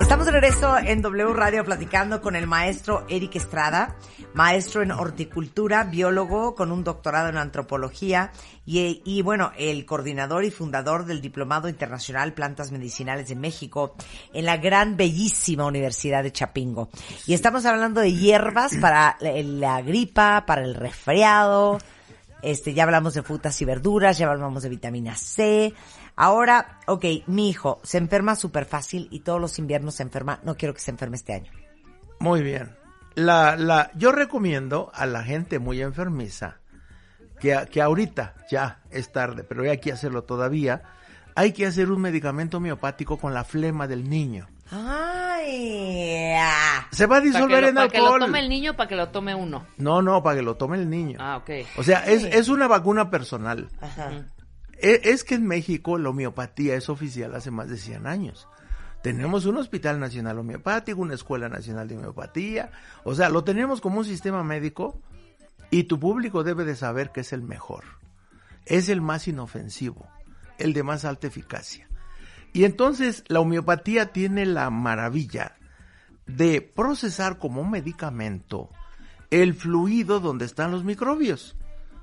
Estamos 0.05 0.27
de 0.27 0.33
regreso 0.33 0.77
en 0.77 1.01
W 1.01 1.33
Radio 1.33 1.65
platicando 1.65 2.21
con 2.21 2.35
el 2.35 2.45
maestro 2.45 3.07
Eric 3.09 3.37
Estrada, 3.37 3.95
maestro 4.35 4.83
en 4.83 4.91
horticultura, 4.91 5.83
biólogo 5.83 6.53
con 6.53 6.71
un 6.71 6.83
doctorado 6.83 7.29
en 7.29 7.37
antropología 7.37 8.31
y, 8.67 9.01
y, 9.03 9.23
bueno, 9.23 9.51
el 9.57 9.83
coordinador 9.87 10.45
y 10.45 10.51
fundador 10.51 11.05
del 11.05 11.21
Diplomado 11.21 11.69
Internacional 11.69 12.33
Plantas 12.33 12.71
Medicinales 12.71 13.29
de 13.29 13.35
México 13.35 13.95
en 14.31 14.45
la 14.45 14.57
gran, 14.57 14.95
bellísima 14.95 15.65
Universidad 15.65 16.21
de 16.21 16.31
Chapingo. 16.31 16.89
Y 17.25 17.33
estamos 17.33 17.65
hablando 17.65 17.99
de 17.99 18.13
hierbas 18.13 18.77
para 18.77 19.17
la, 19.21 19.31
la 19.41 19.81
gripa, 19.81 20.45
para 20.45 20.63
el 20.63 20.75
resfriado, 20.75 21.79
este, 22.45 22.75
ya 22.75 22.83
hablamos 22.83 23.15
de 23.15 23.23
frutas 23.23 23.59
y 23.63 23.65
verduras, 23.65 24.19
ya 24.19 24.29
hablamos 24.29 24.61
de 24.61 24.69
vitamina 24.69 25.15
C. 25.15 25.73
Ahora, 26.15 26.79
ok, 26.87 27.05
mi 27.27 27.49
hijo 27.49 27.79
se 27.83 27.97
enferma 27.97 28.35
súper 28.35 28.65
fácil 28.65 29.07
y 29.11 29.19
todos 29.19 29.41
los 29.41 29.59
inviernos 29.59 29.95
se 29.95 30.03
enferma. 30.03 30.39
No 30.43 30.55
quiero 30.55 30.73
que 30.73 30.79
se 30.79 30.91
enferme 30.91 31.17
este 31.17 31.33
año. 31.33 31.51
Muy 32.19 32.41
bien. 32.41 32.75
La, 33.15 33.55
la, 33.55 33.91
yo 33.95 34.11
recomiendo 34.11 34.91
a 34.93 35.05
la 35.05 35.23
gente 35.23 35.59
muy 35.59 35.81
enfermiza 35.81 36.57
que, 37.39 37.67
que 37.71 37.81
ahorita 37.81 38.35
ya 38.49 38.81
es 38.91 39.11
tarde, 39.11 39.43
pero 39.43 39.69
hay 39.69 39.79
que 39.79 39.91
hacerlo 39.91 40.23
todavía. 40.23 40.83
Hay 41.35 41.51
que 41.51 41.65
hacer 41.65 41.91
un 41.91 42.01
medicamento 42.01 42.57
homeopático 42.57 43.17
con 43.17 43.33
la 43.33 43.43
flema 43.43 43.87
del 43.87 44.09
niño. 44.09 44.47
Ay, 44.71 46.33
ah. 46.37 46.87
Se 46.91 47.05
va 47.05 47.17
a 47.17 47.21
disolver 47.21 47.61
lo, 47.61 47.67
en 47.69 47.75
para 47.75 47.89
que 47.89 47.97
alcohol. 47.97 48.19
lo 48.19 48.25
tome 48.25 48.39
el 48.39 48.49
niño 48.49 48.75
para 48.75 48.87
que 48.87 48.95
lo 48.95 49.09
tome 49.09 49.35
uno. 49.35 49.65
No, 49.77 50.01
no, 50.01 50.23
para 50.23 50.37
que 50.37 50.41
lo 50.41 50.55
tome 50.55 50.77
el 50.77 50.89
niño. 50.89 51.17
Ah, 51.19 51.37
ok. 51.37 51.49
O 51.77 51.83
sea, 51.83 52.05
es, 52.05 52.23
es 52.23 52.47
una 52.47 52.67
vacuna 52.67 53.09
personal. 53.09 53.69
Ajá. 53.81 54.11
E- 54.81 55.01
Es 55.05 55.23
que 55.23 55.35
en 55.35 55.45
México 55.47 55.97
la 55.97 56.09
homeopatía 56.09 56.75
es 56.75 56.89
oficial 56.89 57.33
hace 57.35 57.51
más 57.51 57.69
de 57.69 57.77
100 57.77 58.07
años. 58.07 58.47
Tenemos 59.03 59.45
un 59.45 59.57
hospital 59.57 59.99
nacional 59.99 60.39
homeopático, 60.39 60.99
una 60.99 61.13
escuela 61.13 61.47
nacional 61.47 61.87
de 61.87 61.97
homeopatía. 61.97 62.71
O 63.03 63.13
sea, 63.13 63.29
lo 63.29 63.43
tenemos 63.43 63.79
como 63.79 63.99
un 63.99 64.05
sistema 64.05 64.43
médico 64.43 64.99
y 65.69 65.83
tu 65.83 65.99
público 65.99 66.43
debe 66.43 66.65
de 66.65 66.75
saber 66.75 67.11
que 67.11 67.21
es 67.21 67.31
el 67.31 67.43
mejor. 67.43 67.83
Es 68.65 68.89
el 68.89 69.01
más 69.01 69.27
inofensivo, 69.27 70.07
el 70.57 70.73
de 70.73 70.81
más 70.81 71.05
alta 71.05 71.27
eficacia. 71.27 71.87
Y 72.51 72.63
entonces 72.63 73.23
la 73.27 73.41
homeopatía 73.41 74.11
tiene 74.11 74.45
la 74.47 74.69
maravilla 74.71 75.55
de 76.25 76.61
procesar 76.61 77.37
como 77.37 77.61
un 77.61 77.69
medicamento 77.69 78.69
el 79.29 79.53
fluido 79.53 80.19
donde 80.19 80.45
están 80.45 80.71
los 80.71 80.83
microbios. 80.83 81.55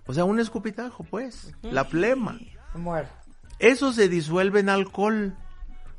O 0.06 0.14
sea, 0.14 0.24
un 0.24 0.38
escupitajo, 0.38 1.02
pues, 1.04 1.52
la 1.62 1.84
flema. 1.84 2.38
Eso 3.58 3.92
se 3.92 4.08
disuelve 4.08 4.60
en 4.60 4.68
alcohol. 4.68 5.34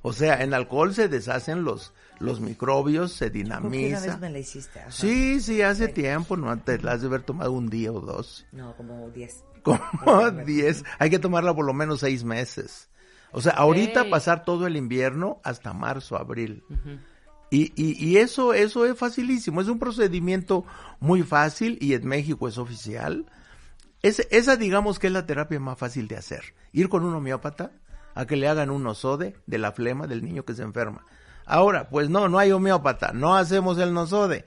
O 0.01 0.11
sea, 0.13 0.43
en 0.43 0.53
alcohol 0.53 0.93
se 0.93 1.07
deshacen 1.07 1.63
los, 1.63 1.93
los 2.19 2.41
microbios, 2.41 3.13
se 3.13 3.27
Porque 3.27 3.43
una 3.45 3.59
vez 3.61 3.71
dinamiza. 3.71 4.17
me 4.17 4.29
la 4.29 4.39
hiciste. 4.39 4.79
ajá. 4.79 4.91
Sí, 4.91 5.39
sí, 5.39 5.61
hace 5.61 5.87
tiempo, 5.87 6.35
no 6.35 6.57
te 6.59 6.77
la 6.79 6.93
has 6.93 7.01
de 7.01 7.07
haber 7.07 7.21
tomado 7.21 7.53
un 7.53 7.69
día 7.69 7.91
o 7.91 8.01
dos. 8.01 8.45
No, 8.51 8.75
como 8.75 9.09
10. 9.11 9.43
Como 9.63 9.79
10. 10.45 10.83
Hay 10.99 11.09
que 11.09 11.19
tomarla 11.19 11.55
por 11.55 11.65
lo 11.65 11.73
menos 11.73 12.01
seis 12.01 12.25
meses. 12.25 12.89
O 13.31 13.41
sea, 13.41 13.53
ahorita 13.53 14.09
pasar 14.09 14.43
todo 14.43 14.67
el 14.67 14.75
invierno 14.75 15.39
hasta 15.43 15.73
marzo, 15.73 16.17
abril. 16.17 16.63
Y, 17.49 17.71
y, 17.75 17.95
y 18.05 18.17
eso, 18.17 18.53
eso 18.53 18.85
es 18.85 18.97
facilísimo. 18.97 19.61
Es 19.61 19.67
un 19.69 19.79
procedimiento 19.79 20.65
muy 20.99 21.23
fácil 21.23 21.77
y 21.81 21.93
en 21.93 22.05
México 22.05 22.47
es 22.47 22.57
oficial. 22.57 23.25
Es, 24.03 24.27
esa 24.31 24.57
digamos 24.57 24.99
que 24.99 25.07
es 25.07 25.13
la 25.13 25.25
terapia 25.25 25.59
más 25.61 25.79
fácil 25.79 26.09
de 26.09 26.17
hacer. 26.17 26.53
Ir 26.73 26.89
con 26.89 27.05
un 27.05 27.15
homeópata 27.15 27.71
a 28.13 28.25
que 28.25 28.35
le 28.35 28.49
hagan 28.49 28.69
un 28.69 28.83
nosode 28.83 29.37
de 29.47 29.57
la 29.57 29.71
flema 29.71 30.07
del 30.07 30.23
niño 30.23 30.43
que 30.43 30.53
se 30.53 30.61
enferma. 30.61 31.05
Ahora, 31.45 31.89
pues 31.89 32.09
no, 32.09 32.27
no 32.27 32.37
hay 32.37 32.51
homeópata, 32.51 33.13
no 33.13 33.35
hacemos 33.35 33.77
el 33.77 33.93
nosode. 33.93 34.45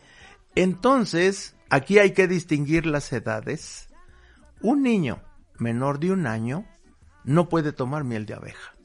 Entonces, 0.54 1.56
aquí 1.70 1.98
hay 1.98 2.12
que 2.12 2.28
distinguir 2.28 2.84
las 2.86 3.10
edades. 3.12 3.88
Un 4.60 4.82
niño 4.82 5.22
menor 5.58 6.00
de 6.00 6.12
un 6.12 6.26
año 6.26 6.66
no 7.24 7.48
puede 7.48 7.72
tomar 7.72 8.04
miel 8.04 8.26
de 8.26 8.34
abeja. 8.34 8.75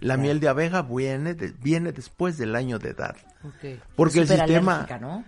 La 0.00 0.16
miel 0.16 0.40
de 0.40 0.48
abeja 0.48 0.82
viene, 0.82 1.34
de- 1.34 1.52
viene 1.62 1.92
después 1.92 2.38
del 2.38 2.56
año 2.56 2.78
de 2.78 2.90
edad. 2.90 3.16
Porque 3.96 4.20
el 4.20 4.28
sistema... 4.28 4.86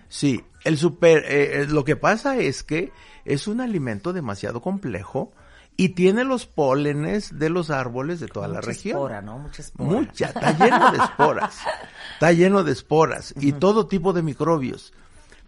Sí, 0.09 0.43
el 0.65 0.79
super... 0.79 1.25
eh, 1.27 1.63
eh, 1.63 1.67
lo 1.69 1.85
que 1.85 1.97
pasa 1.97 2.37
es 2.39 2.63
que 2.63 2.93
es 3.25 3.47
un 3.47 3.61
alimento 3.61 4.13
demasiado 4.13 4.61
complejo 4.63 5.33
y 5.77 5.91
tiene 5.91 6.25
los 6.25 6.47
pólenes 6.47 7.39
de 7.39 7.49
los 7.51 7.71
árboles 7.71 8.21
de 8.21 8.29
toda 8.29 8.49
la 8.49 8.57
Mucha 8.57 8.67
región. 8.67 8.97
espora, 8.97 9.23
¿no? 9.23 9.39
Mucha 9.39 9.63
espora. 9.63 9.91
Mucha, 9.91 10.27
está 10.27 10.53
lleno 10.59 10.91
de 10.93 10.99
esporas. 10.99 11.57
Está 12.15 12.33
lleno 12.33 12.63
de 12.65 12.73
esporas 12.73 13.35
y 13.41 13.53
todo 13.53 13.87
tipo 13.89 14.13
de 14.13 14.23
microbios. 14.23 14.93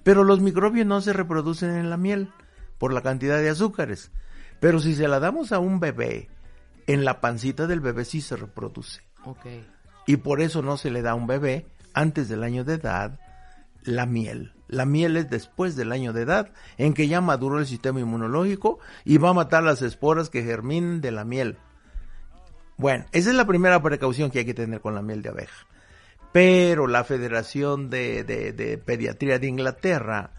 Pero 0.03 0.25
los 0.25 0.41
microbios 0.41 0.87
no 0.87 1.01
se 1.01 1.13
reproducen 1.13 1.71
en 1.77 1.89
la 1.89 1.97
miel 1.97 2.31
por 2.79 2.93
la 2.93 3.01
cantidad 3.03 3.39
de 3.39 3.49
azúcares. 3.51 4.11
Pero 4.61 4.81
si 4.81 4.95
se 4.95 5.07
la 5.09 5.21
damos 5.21 5.53
a 5.53 5.59
un 5.61 5.79
bebé, 5.81 6.29
en 6.87 7.05
la 7.05 7.21
pancita 7.21 7.67
del 7.67 7.81
bebé 7.81 8.05
sí 8.05 8.21
se 8.21 8.37
reproduce. 8.37 9.01
Y 10.07 10.17
por 10.19 10.41
eso 10.41 10.63
no 10.63 10.77
se 10.77 10.91
le 10.91 11.03
da 11.03 11.13
a 11.13 11.15
un 11.15 11.27
bebé 11.27 11.67
antes 11.95 12.29
del 12.29 12.43
año 12.43 12.65
de 12.65 12.75
edad 12.75 13.19
la 13.83 14.07
miel. 14.07 14.53
La 14.69 14.85
miel 14.87 15.17
es 15.17 15.31
después 15.31 15.77
del 15.77 15.93
año 15.93 16.13
de 16.13 16.23
edad 16.23 16.51
en 16.79 16.95
que 16.95 17.07
ya 17.09 17.21
maduró 17.21 17.59
el 17.59 17.67
sistema 17.67 18.01
inmunológico 18.01 18.79
y 19.05 19.19
va 19.19 19.31
a 19.31 19.35
matar 19.35 19.63
las 19.63 19.83
esporas 19.83 20.31
que 20.31 20.43
germinen 20.43 21.01
de 21.01 21.11
la 21.13 21.25
miel. 21.25 21.57
Bueno, 22.77 23.05
esa 23.13 23.31
es 23.31 23.37
la 23.37 23.47
primera 23.47 23.81
precaución 23.83 24.31
que 24.31 24.41
hay 24.41 24.45
que 24.45 24.55
tener 24.55 24.81
con 24.81 24.95
la 24.95 25.03
miel 25.03 25.23
de 25.23 25.29
abeja. 25.29 25.67
Pero 26.33 26.87
la 26.89 27.05
Federación 27.05 27.89
de, 27.91 28.25
de- 28.25 28.53
de 28.53 28.79
Pediatría 28.79 29.39
de 29.39 29.47
Inglaterra, 29.47 30.31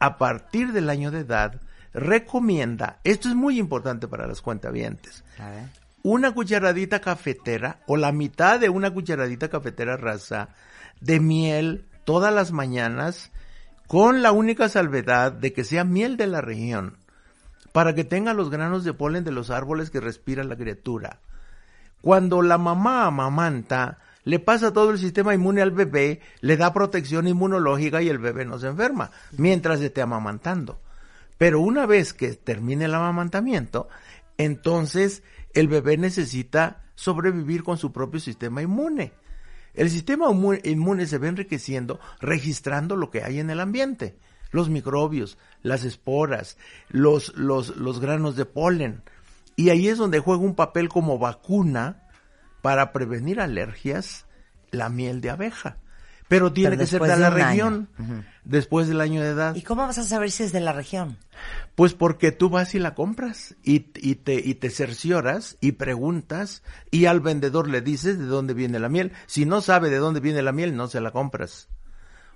a 0.00 0.18
partir 0.18 0.72
del 0.72 0.90
año 0.90 1.10
de 1.12 1.20
edad, 1.20 1.60
recomienda, 1.94 2.98
esto 3.04 3.28
es 3.28 3.34
muy 3.34 3.58
importante 3.58 4.08
para 4.08 4.26
las 4.26 4.40
cuentavientes, 4.42 5.22
A 5.38 5.50
ver. 5.50 5.64
Una 6.08 6.30
cucharadita 6.30 7.00
cafetera 7.00 7.80
o 7.88 7.96
la 7.96 8.12
mitad 8.12 8.60
de 8.60 8.68
una 8.68 8.92
cucharadita 8.92 9.48
cafetera 9.48 9.96
rasa 9.96 10.50
de 11.00 11.18
miel 11.18 11.88
todas 12.04 12.32
las 12.32 12.52
mañanas 12.52 13.32
con 13.88 14.22
la 14.22 14.30
única 14.30 14.68
salvedad 14.68 15.32
de 15.32 15.52
que 15.52 15.64
sea 15.64 15.82
miel 15.82 16.16
de 16.16 16.28
la 16.28 16.40
región 16.40 16.96
para 17.72 17.92
que 17.96 18.04
tenga 18.04 18.34
los 18.34 18.50
granos 18.50 18.84
de 18.84 18.94
polen 18.94 19.24
de 19.24 19.32
los 19.32 19.50
árboles 19.50 19.90
que 19.90 19.98
respira 19.98 20.44
la 20.44 20.54
criatura. 20.54 21.18
Cuando 22.02 22.40
la 22.40 22.56
mamá 22.56 23.06
amamanta, 23.06 23.98
le 24.22 24.38
pasa 24.38 24.72
todo 24.72 24.90
el 24.90 24.98
sistema 24.98 25.34
inmune 25.34 25.60
al 25.60 25.72
bebé, 25.72 26.20
le 26.40 26.56
da 26.56 26.72
protección 26.72 27.26
inmunológica 27.26 28.00
y 28.00 28.08
el 28.08 28.18
bebé 28.18 28.44
no 28.44 28.60
se 28.60 28.68
enferma, 28.68 29.10
mientras 29.36 29.80
esté 29.80 30.02
amamantando. 30.02 30.78
Pero 31.36 31.58
una 31.58 31.84
vez 31.84 32.12
que 32.12 32.34
termine 32.34 32.84
el 32.84 32.94
amamantamiento, 32.94 33.88
entonces 34.38 35.24
el 35.56 35.68
bebé 35.68 35.96
necesita 35.96 36.84
sobrevivir 36.94 37.64
con 37.64 37.78
su 37.78 37.90
propio 37.92 38.20
sistema 38.20 38.62
inmune. 38.62 39.12
El 39.74 39.90
sistema 39.90 40.26
inmu- 40.28 40.60
inmune 40.64 41.06
se 41.06 41.18
va 41.18 41.28
enriqueciendo 41.28 41.98
registrando 42.20 42.94
lo 42.94 43.10
que 43.10 43.24
hay 43.24 43.40
en 43.40 43.50
el 43.50 43.60
ambiente, 43.60 44.18
los 44.50 44.70
microbios, 44.70 45.36
las 45.62 45.84
esporas, 45.84 46.56
los, 46.88 47.34
los 47.36 48.00
granos 48.00 48.36
de 48.36 48.44
polen. 48.44 49.02
Y 49.56 49.70
ahí 49.70 49.88
es 49.88 49.98
donde 49.98 50.20
juega 50.20 50.42
un 50.42 50.54
papel 50.54 50.88
como 50.88 51.18
vacuna 51.18 52.08
para 52.62 52.92
prevenir 52.92 53.40
alergias 53.40 54.26
la 54.70 54.88
miel 54.88 55.20
de 55.20 55.30
abeja. 55.30 55.78
Pero 56.28 56.52
tiene 56.52 56.70
Pero 56.70 56.80
que 56.80 56.86
ser 56.86 57.02
de 57.02 57.16
la 57.16 57.30
región, 57.30 57.88
después 58.44 58.88
del 58.88 59.00
año 59.00 59.22
de 59.22 59.28
edad. 59.28 59.54
¿Y 59.54 59.62
cómo 59.62 59.86
vas 59.86 59.98
a 59.98 60.04
saber 60.04 60.30
si 60.30 60.42
es 60.42 60.52
de 60.52 60.60
la 60.60 60.72
región? 60.72 61.18
Pues 61.76 61.94
porque 61.94 62.32
tú 62.32 62.50
vas 62.50 62.74
y 62.74 62.80
la 62.80 62.94
compras 62.94 63.54
y, 63.62 63.86
y 63.94 64.16
te, 64.16 64.34
y 64.34 64.54
te 64.54 64.70
cercioras 64.70 65.56
y 65.60 65.72
preguntas 65.72 66.64
y 66.90 67.06
al 67.06 67.20
vendedor 67.20 67.68
le 67.68 67.80
dices 67.80 68.18
de 68.18 68.24
dónde 68.24 68.54
viene 68.54 68.80
la 68.80 68.88
miel. 68.88 69.12
Si 69.26 69.44
no 69.44 69.60
sabe 69.60 69.88
de 69.88 69.98
dónde 69.98 70.20
viene 70.20 70.42
la 70.42 70.52
miel, 70.52 70.74
no 70.74 70.88
se 70.88 71.00
la 71.00 71.12
compras. 71.12 71.68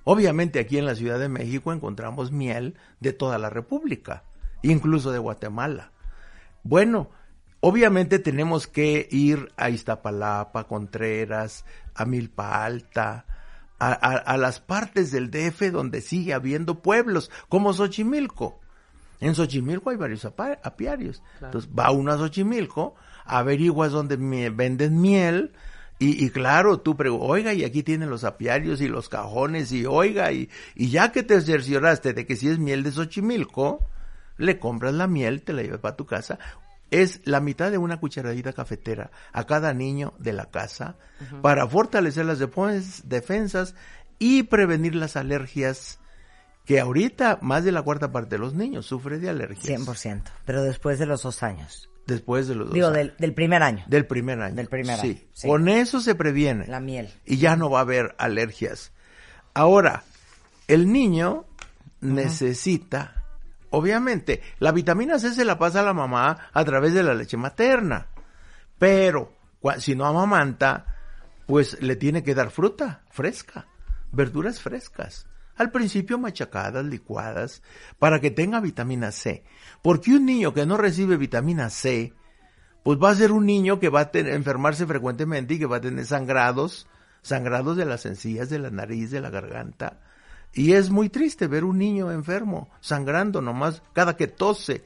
Obviamente 0.05 0.61
aquí 0.61 0.79
en 0.79 0.87
la 0.87 0.95
Ciudad 0.95 1.19
de 1.19 1.29
México 1.29 1.73
encontramos 1.73 2.33
miel 2.33 2.77
de 3.01 3.13
toda 3.13 3.39
la 3.39 3.51
República, 3.51 4.25
incluso 4.63 5.13
de 5.13 5.19
Guatemala. 5.19 5.93
Bueno, 6.63 7.11
obviamente 7.61 8.19
tenemos 8.19 8.67
que 8.67 9.09
ir 9.11 9.53
a 9.57 9.71
Iztapalapa, 9.71 10.65
Contreras, 10.65 11.65
a 11.95 12.05
Milpa 12.05 12.65
Alta, 12.65 13.27
a, 13.81 13.89
a- 13.93 14.17
a 14.19 14.37
las 14.37 14.61
partes 14.61 15.11
del 15.11 15.31
DF 15.31 15.71
donde 15.73 16.01
sigue 16.01 16.33
habiendo 16.35 16.81
pueblos, 16.81 17.31
como 17.49 17.73
Xochimilco. 17.73 18.61
En 19.21 19.35
Xochimilco 19.35 19.91
hay 19.91 19.97
varios 19.97 20.25
apiarios. 20.25 21.23
Entonces 21.47 21.71
va 21.77 21.91
uno 21.91 22.13
a 22.13 22.17
Xochimilco, 22.19 22.95
averiguas 23.25 23.93
dónde 23.93 24.17
venden 24.51 25.01
miel 25.01 25.53
Y, 25.99 26.25
y 26.25 26.31
claro, 26.31 26.81
tú 26.81 26.97
preguntas, 26.97 27.29
oiga, 27.29 27.53
y 27.53 27.63
aquí 27.63 27.83
tienen 27.83 28.09
los 28.09 28.25
apiarios 28.25 28.81
y 28.81 28.89
los 28.89 29.11
cajones, 29.11 29.71
y 29.73 29.85
oiga, 29.85 30.33
y, 30.33 30.49
y 30.75 30.89
ya 30.89 31.13
que 31.13 31.23
te 31.23 31.39
cercioraste 31.43 32.15
de 32.15 32.25
que 32.25 32.37
si 32.37 32.49
es 32.49 32.59
miel 32.59 32.83
de 32.83 32.91
Xochimilco, 32.93 33.85
le 34.39 34.59
compras 34.59 34.95
la 34.95 35.07
miel, 35.07 35.43
te 35.43 35.53
la 35.53 35.61
llevas 35.63 35.81
para 35.81 35.97
tu 35.97 36.07
casa. 36.07 36.39
Es 36.91 37.21
la 37.25 37.41
mitad 37.41 37.71
de 37.71 37.79
una 37.79 38.01
cucharadita 38.01 38.53
cafetera 38.53 39.11
a 39.33 39.45
cada 39.45 39.73
niño 39.75 40.15
de 40.19 40.33
la 40.33 40.47
casa 40.51 40.97
para 41.43 41.67
fortalecer 41.69 42.27
las 42.27 42.41
defens- 42.41 43.03
defensas 43.05 43.75
y 44.19 44.43
prevenir 44.45 44.95
las 44.97 45.17
alergias 45.17 45.99
que 46.65 46.79
ahorita 46.81 47.39
más 47.43 47.65
de 47.65 47.73
la 47.73 47.83
cuarta 47.83 48.13
parte 48.13 48.37
de 48.37 48.39
los 48.39 48.55
niños 48.55 48.87
sufre 48.87 49.19
de 49.19 49.31
alergias. 49.31 49.81
100%. 49.81 50.23
Pero 50.45 50.63
después 50.63 50.99
de 50.99 51.07
los 51.07 51.23
dos 51.23 51.43
años. 51.43 51.89
Después 52.07 52.49
de 52.49 52.55
los 52.57 52.67
dos 52.67 52.75
Digo, 52.75 52.89
años. 52.89 52.97
del, 52.99 53.15
del 53.19 53.35
primer 53.35 53.63
año. 53.63 53.85
Del 53.87 54.07
primer 54.07 54.41
año. 54.41 54.55
Del 54.57 54.69
primer 54.69 54.99
sí. 54.99 55.09
año, 55.11 55.19
sí. 55.33 55.49
Con 55.49 55.69
eso 55.69 56.01
se 56.01 56.15
previene. 56.17 56.67
La 56.67 56.81
miel. 56.81 57.09
Y 57.25 57.39
ya 57.39 57.57
no 57.57 57.71
va 57.71 57.79
a 57.79 57.83
haber 57.83 58.15
alergias. 58.19 58.93
Ahora, 59.55 60.03
el 60.69 60.93
niño 60.93 61.45
necesita, 62.01 63.20
obviamente, 63.71 64.43
la 64.59 64.73
vitamina 64.73 65.19
C 65.19 65.33
se 65.33 65.45
la 65.45 65.59
pasa 65.59 65.81
a 65.81 65.85
la 65.85 65.95
mamá 65.95 66.51
a 66.53 66.65
través 66.65 66.95
de 66.95 67.03
la 67.03 67.15
leche 67.15 67.37
materna. 67.37 68.09
Pero, 68.79 69.33
si 69.79 69.95
no 69.95 70.07
amamanta, 70.07 70.87
pues 71.47 71.81
le 71.83 71.97
tiene 71.97 72.23
que 72.23 72.35
dar 72.35 72.51
fruta 72.51 73.03
fresca, 73.11 73.67
verduras 74.13 74.61
frescas. 74.61 75.27
Al 75.57 75.71
principio 75.71 76.19
machacadas, 76.19 76.85
licuadas, 76.87 77.63
para 77.99 78.21
que 78.21 78.31
tenga 78.31 78.61
vitamina 78.61 79.13
C. 79.13 79.45
Porque 79.83 80.13
un 80.13 80.25
niño 80.25 80.55
que 80.55 80.65
no 80.65 80.79
recibe 80.79 81.19
vitamina 81.19 81.69
C, 81.69 82.15
pues 82.83 82.99
va 82.99 83.11
a 83.11 83.15
ser 83.15 83.31
un 83.33 83.45
niño 83.45 83.79
que 83.79 83.91
va 83.91 84.01
a 84.01 84.11
tener- 84.11 84.33
enfermarse 84.33 84.87
frecuentemente 84.87 85.55
y 85.55 85.59
que 85.59 85.67
va 85.67 85.77
a 85.77 85.81
tener 85.83 86.07
sangrados, 86.07 86.87
sangrados 87.21 87.77
de 87.77 87.85
las 87.85 88.07
encías, 88.07 88.49
de 88.49 88.59
la 88.59 88.71
nariz, 88.71 89.11
de 89.11 89.21
la 89.21 89.29
garganta. 89.29 90.01
Y 90.53 90.73
es 90.73 90.91
muy 90.91 91.09
triste 91.09 91.47
ver 91.47 91.65
un 91.65 91.79
niño 91.79 92.11
enfermo, 92.11 92.69
sangrando 92.81 93.41
nomás 93.41 93.83
cada 93.93 94.17
que 94.17 94.27
tose 94.27 94.83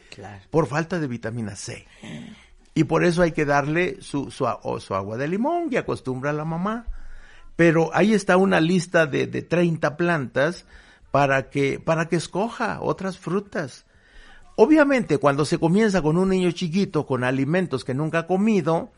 por 0.50 0.66
falta 0.66 0.98
de 1.00 1.06
vitamina 1.06 1.56
C. 1.56 1.86
Y 2.74 2.84
por 2.84 3.04
eso 3.04 3.22
hay 3.22 3.32
que 3.32 3.44
darle 3.44 4.02
su, 4.02 4.30
su, 4.30 4.46
a- 4.46 4.60
su 4.80 4.94
agua 4.94 5.16
de 5.16 5.28
limón 5.28 5.70
que 5.70 5.78
acostumbra 5.78 6.32
la 6.32 6.44
mamá. 6.44 6.86
Pero 7.56 7.90
ahí 7.94 8.12
está 8.14 8.36
una 8.36 8.60
lista 8.60 9.06
de, 9.06 9.26
de 9.28 9.42
30 9.42 9.96
plantas 9.96 10.66
para 11.12 11.48
que, 11.50 11.78
para 11.78 12.08
que 12.08 12.16
escoja 12.16 12.80
otras 12.80 13.16
frutas. 13.18 13.86
Obviamente, 14.56 15.18
cuando 15.18 15.44
se 15.44 15.58
comienza 15.58 16.02
con 16.02 16.16
un 16.18 16.28
niño 16.30 16.50
chiquito 16.50 17.06
con 17.06 17.22
alimentos 17.24 17.84
que 17.84 17.94
nunca 17.94 18.20
ha 18.20 18.26
comido, 18.26 18.90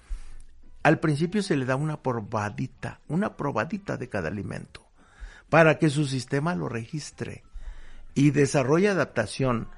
al 0.82 0.98
principio 1.00 1.42
se 1.42 1.56
le 1.56 1.64
da 1.66 1.76
una 1.76 2.02
probadita, 2.02 3.00
una 3.08 3.36
probadita 3.36 3.96
de 3.98 4.08
cada 4.08 4.28
alimento, 4.28 4.85
para 5.48 5.78
que 5.78 5.90
su 5.90 6.06
sistema 6.06 6.54
lo 6.54 6.68
registre 6.68 7.42
y 8.14 8.30
desarrolle 8.30 8.88
adaptación. 8.88 9.68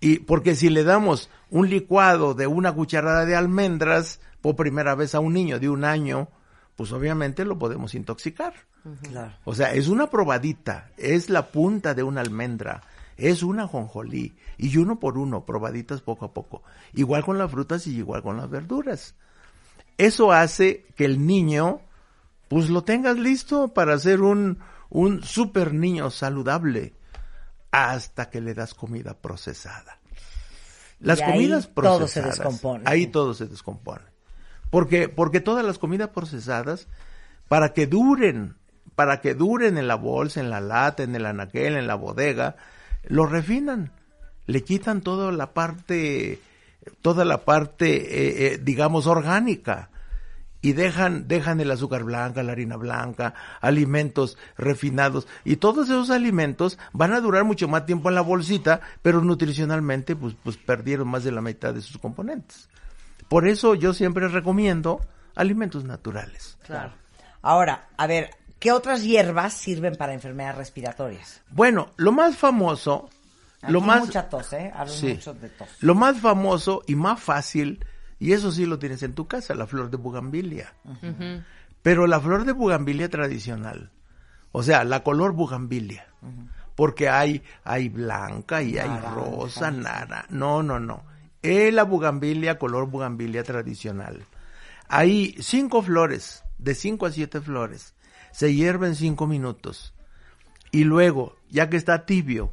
Y 0.00 0.18
porque 0.18 0.56
si 0.56 0.68
le 0.68 0.84
damos 0.84 1.30
un 1.50 1.70
licuado 1.70 2.34
de 2.34 2.46
una 2.46 2.72
cucharada 2.72 3.24
de 3.24 3.36
almendras 3.36 4.20
por 4.42 4.56
primera 4.56 4.94
vez 4.94 5.14
a 5.14 5.20
un 5.20 5.32
niño 5.32 5.58
de 5.58 5.70
un 5.70 5.84
año, 5.84 6.28
pues 6.76 6.92
obviamente 6.92 7.44
lo 7.44 7.58
podemos 7.58 7.94
intoxicar. 7.94 8.54
Claro. 9.02 9.32
O 9.44 9.54
sea, 9.54 9.72
es 9.72 9.88
una 9.88 10.08
probadita, 10.08 10.90
es 10.96 11.30
la 11.30 11.46
punta 11.46 11.94
de 11.94 12.02
una 12.02 12.20
almendra, 12.20 12.82
es 13.16 13.42
una 13.42 13.66
jonjolí, 13.66 14.36
y 14.58 14.76
uno 14.76 15.00
por 15.00 15.18
uno, 15.18 15.44
probaditas 15.44 16.02
poco 16.02 16.26
a 16.26 16.32
poco. 16.32 16.62
Igual 16.94 17.24
con 17.24 17.38
las 17.38 17.50
frutas 17.50 17.86
y 17.86 17.96
igual 17.96 18.22
con 18.22 18.36
las 18.36 18.48
verduras. 18.48 19.14
Eso 19.98 20.32
hace 20.32 20.86
que 20.94 21.04
el 21.04 21.26
niño, 21.26 21.80
pues 22.48 22.68
lo 22.68 22.84
tengas 22.84 23.16
listo 23.16 23.68
para 23.68 23.98
ser 23.98 24.20
un, 24.20 24.58
un 24.90 25.22
super 25.22 25.74
niño 25.74 26.10
saludable, 26.10 26.94
hasta 27.70 28.30
que 28.30 28.40
le 28.40 28.54
das 28.54 28.74
comida 28.74 29.14
procesada. 29.14 29.98
Las 31.00 31.20
Y 31.20 31.22
ahí 31.22 31.32
comidas 31.32 31.64
todo 31.66 31.98
procesadas. 31.98 32.36
se 32.36 32.42
descompone. 32.42 32.84
Ahí 32.86 33.06
todo 33.06 33.34
se 33.34 33.46
descompone. 33.46 34.04
Porque, 34.70 35.08
porque 35.08 35.40
todas 35.40 35.64
las 35.64 35.78
comidas 35.78 36.10
procesadas, 36.10 36.88
para 37.48 37.72
que 37.72 37.86
duren, 37.86 38.56
para 38.94 39.20
que 39.20 39.34
duren 39.34 39.78
en 39.78 39.88
la 39.88 39.94
bolsa, 39.94 40.40
en 40.40 40.50
la 40.50 40.60
lata, 40.60 41.02
en 41.02 41.14
el 41.14 41.26
anaquel, 41.26 41.76
en 41.76 41.86
la 41.86 41.94
bodega, 41.94 42.56
lo 43.04 43.26
refinan. 43.26 43.92
Le 44.46 44.62
quitan 44.64 45.02
toda 45.02 45.32
la 45.32 45.52
parte, 45.52 46.40
toda 47.02 47.24
la 47.24 47.44
parte, 47.44 47.96
eh, 47.96 48.46
eh, 48.46 48.60
digamos, 48.62 49.06
orgánica. 49.06 49.90
Y 50.66 50.72
dejan, 50.72 51.28
dejan 51.28 51.60
el 51.60 51.70
azúcar 51.70 52.02
blanca, 52.02 52.42
la 52.42 52.50
harina 52.50 52.74
blanca, 52.74 53.34
alimentos 53.60 54.36
refinados. 54.58 55.28
Y 55.44 55.58
todos 55.58 55.88
esos 55.88 56.10
alimentos 56.10 56.76
van 56.92 57.12
a 57.12 57.20
durar 57.20 57.44
mucho 57.44 57.68
más 57.68 57.86
tiempo 57.86 58.08
en 58.08 58.16
la 58.16 58.20
bolsita, 58.20 58.80
pero 59.00 59.20
nutricionalmente, 59.20 60.16
pues, 60.16 60.34
pues 60.42 60.56
perdieron 60.56 61.06
más 61.06 61.22
de 61.22 61.30
la 61.30 61.40
mitad 61.40 61.72
de 61.72 61.82
sus 61.82 61.98
componentes. 61.98 62.68
Por 63.28 63.46
eso 63.46 63.76
yo 63.76 63.94
siempre 63.94 64.26
recomiendo 64.26 65.00
alimentos 65.36 65.84
naturales. 65.84 66.58
Claro. 66.66 66.94
Ahora, 67.42 67.86
a 67.96 68.08
ver, 68.08 68.30
¿qué 68.58 68.72
otras 68.72 69.04
hierbas 69.04 69.52
sirven 69.52 69.94
para 69.94 70.14
enfermedades 70.14 70.56
respiratorias? 70.56 71.42
Bueno, 71.50 71.92
lo 71.96 72.10
más 72.10 72.36
famoso, 72.36 73.08
lo 73.68 73.78
Aquí 73.78 73.86
más 73.86 74.00
mucha 74.00 74.28
tos, 74.28 74.52
¿eh? 74.52 74.72
Hablo 74.74 74.92
Sí. 74.92 75.14
mucho 75.14 75.32
de 75.32 75.48
tos. 75.48 75.68
Lo 75.78 75.94
más 75.94 76.18
famoso 76.18 76.82
y 76.88 76.96
más 76.96 77.20
fácil, 77.20 77.84
y 78.18 78.32
eso 78.32 78.50
sí 78.52 78.66
lo 78.66 78.78
tienes 78.78 79.02
en 79.02 79.14
tu 79.14 79.26
casa, 79.26 79.54
la 79.54 79.66
flor 79.66 79.90
de 79.90 79.96
bugambilia. 79.96 80.74
Pero 81.82 82.06
la 82.06 82.20
flor 82.20 82.44
de 82.44 82.52
bugambilia 82.52 83.08
tradicional, 83.08 83.90
o 84.52 84.62
sea, 84.62 84.84
la 84.84 85.02
color 85.02 85.32
bugambilia, 85.32 86.06
porque 86.74 87.08
hay, 87.08 87.42
hay 87.64 87.88
blanca 87.88 88.62
y 88.62 88.78
hay 88.78 89.00
rosa, 89.14 89.70
nara. 89.70 90.26
No, 90.30 90.62
no, 90.62 90.78
no. 90.80 91.04
Es 91.42 91.72
la 91.72 91.84
bugambilia, 91.84 92.58
color 92.58 92.88
bugambilia 92.88 93.44
tradicional. 93.44 94.24
Hay 94.88 95.36
cinco 95.38 95.82
flores, 95.82 96.42
de 96.58 96.74
cinco 96.74 97.06
a 97.06 97.12
siete 97.12 97.40
flores. 97.40 97.94
Se 98.32 98.54
hierven 98.54 98.94
cinco 98.94 99.26
minutos. 99.26 99.94
Y 100.72 100.84
luego, 100.84 101.36
ya 101.48 101.70
que 101.70 101.76
está 101.76 102.04
tibio, 102.04 102.52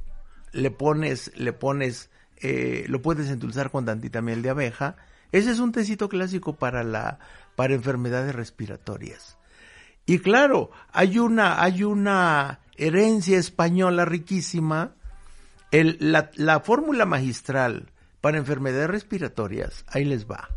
le 0.52 0.72
pones, 0.72 1.32
le 1.36 1.54
pones, 1.54 2.10
eh, 2.38 2.86
lo 2.88 3.02
puedes 3.02 3.30
endulzar 3.30 3.72
con 3.72 3.86
tantita 3.86 4.22
miel 4.22 4.42
de 4.42 4.50
abeja. 4.50 4.96
Ese 5.34 5.52
es 5.52 5.60
un 5.60 5.72
tecito 5.72 6.08
clásico 6.08 6.54
para 6.54 6.84
la, 6.84 7.20
para 7.56 7.74
enfermedades 7.74 8.34
respiratorias. 8.34 9.38
Y 10.06 10.20
claro, 10.20 10.70
hay 10.92 11.18
una, 11.18 11.62
hay 11.62 11.84
una 11.84 12.60
herencia 12.78 13.40
española 13.40 14.06
riquísima. 14.06 14.94
El, 15.72 15.98
la, 16.00 16.30
la 16.36 16.60
fórmula 16.60 17.06
magistral 17.06 17.92
para 18.22 18.38
enfermedades 18.38 18.90
respiratorias, 18.90 19.84
ahí 19.88 20.06
les 20.06 20.28
va. 20.28 20.50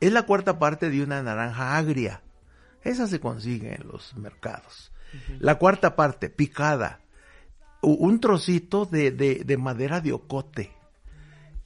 Es 0.00 0.12
la 0.12 0.22
cuarta 0.22 0.60
parte 0.60 0.90
de 0.90 1.02
una 1.02 1.20
naranja 1.22 1.76
agria. 1.76 2.22
Esa 2.84 3.08
se 3.08 3.18
consigue 3.18 3.74
en 3.74 3.88
los 3.88 4.16
mercados. 4.16 4.92
La 5.40 5.56
cuarta 5.56 5.96
parte, 5.96 6.30
picada. 6.30 7.00
Un 7.80 8.20
trocito 8.20 8.84
de, 8.84 9.10
de, 9.10 9.42
de 9.44 9.56
madera 9.56 10.00
de 10.00 10.12
ocote. 10.12 10.72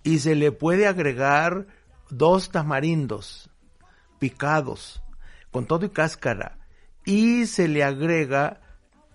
Y 0.03 0.21
se 0.21 0.35
le 0.35 0.51
puede 0.51 0.87
agregar 0.87 1.67
dos 2.13 2.51
tamarindos 2.51 3.51
picados, 4.19 5.03
con 5.51 5.67
todo 5.67 5.87
y 5.87 5.91
cáscara. 5.91 6.59
Y 7.05 7.47
se 7.47 7.67
le 7.67 7.83
agrega 7.83 8.61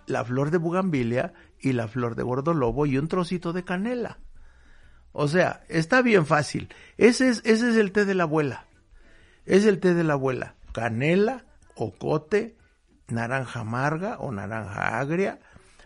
la 0.06 0.24
flor 0.24 0.50
de 0.50 0.58
bugambilia 0.58 1.32
y 1.60 1.72
la 1.72 1.88
flor 1.88 2.14
de 2.14 2.22
gordolobo 2.22 2.86
y 2.86 2.98
un 2.98 3.08
trocito 3.08 3.52
de 3.52 3.64
canela. 3.64 4.18
O 5.12 5.28
sea, 5.28 5.62
está 5.68 6.02
bien 6.02 6.26
fácil. 6.26 6.68
Ese 6.96 7.28
es, 7.28 7.40
ese 7.44 7.70
es 7.70 7.76
el 7.76 7.92
té 7.92 8.04
de 8.04 8.14
la 8.14 8.24
abuela. 8.24 8.66
Es 9.46 9.64
el 9.64 9.80
té 9.80 9.94
de 9.94 10.04
la 10.04 10.14
abuela. 10.14 10.56
Canela, 10.72 11.46
ocote, 11.74 12.56
naranja 13.06 13.60
amarga 13.60 14.18
o 14.18 14.30
naranja 14.32 14.98
agria, 14.98 15.40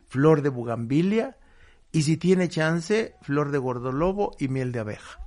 flor 0.09 0.43
de 0.43 0.49
bugambilia 0.49 1.37
y 1.93 2.03
si 2.03 2.17
tiene 2.17 2.49
chance, 2.49 3.15
flor 3.23 3.53
de 3.53 3.59
gordolobo 3.59 4.33
y 4.39 4.49
miel 4.49 4.73
de 4.73 4.81
abeja. 4.81 5.22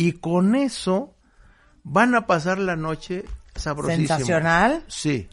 Y 0.00 0.12
con 0.12 0.54
eso 0.54 1.14
van 1.82 2.14
a 2.14 2.26
pasar 2.26 2.58
la 2.58 2.74
noche 2.74 3.26
sabrosísimo. 3.54 4.08
¿Sensacional? 4.08 4.82
Sí. 4.88 5.28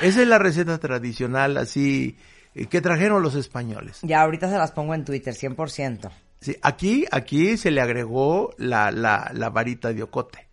Esa 0.00 0.22
es 0.22 0.26
la 0.26 0.38
receta 0.38 0.78
tradicional 0.78 1.56
así 1.56 2.18
eh, 2.52 2.66
que 2.66 2.80
trajeron 2.80 3.22
los 3.22 3.36
españoles. 3.36 4.00
Ya 4.02 4.22
ahorita 4.22 4.50
se 4.50 4.58
las 4.58 4.72
pongo 4.72 4.94
en 4.94 5.04
Twitter, 5.04 5.32
100%. 5.32 6.10
Sí, 6.40 6.56
aquí, 6.62 7.04
aquí 7.12 7.56
se 7.56 7.70
le 7.70 7.80
agregó 7.80 8.52
la, 8.58 8.90
la, 8.90 9.30
la 9.34 9.50
varita 9.50 9.92
de 9.92 10.02
ocote. 10.02 10.48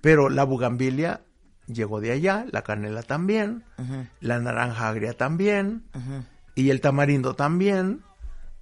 Pero 0.00 0.28
la 0.28 0.44
bugambilia 0.44 1.22
llegó 1.66 2.00
de 2.00 2.12
allá, 2.12 2.46
la 2.52 2.62
canela 2.62 3.02
también, 3.02 3.64
la 4.20 4.38
naranja 4.38 4.90
agria 4.90 5.14
también, 5.14 5.82
y 6.54 6.70
el 6.70 6.80
tamarindo 6.80 7.34
también, 7.34 8.02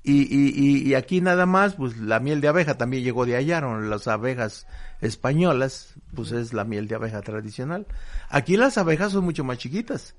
Y, 0.05 0.89
y, 0.89 0.95
aquí 0.95 1.21
nada 1.21 1.45
más, 1.45 1.75
pues 1.75 1.99
la 1.99 2.19
miel 2.19 2.41
de 2.41 2.49
abeja 2.49 2.79
también 2.79 3.03
llegó 3.03 3.27
de 3.27 3.37
allá, 3.37 3.61
¿no? 3.61 3.79
las 3.81 4.09
abejas 4.09 4.67
españolas, 5.01 5.95
pues 6.15 6.33
es 6.33 6.55
la 6.55 6.65
miel 6.65 6.89
de 6.89 6.95
abeja 6.95 7.21
tradicional. 7.21 7.87
Aquí 8.31 8.57
las 8.57 8.79
abejas 8.79 9.13
son 9.13 9.25
mucho 9.25 9.45
más 9.45 9.59
chiquitas. 9.59 10.15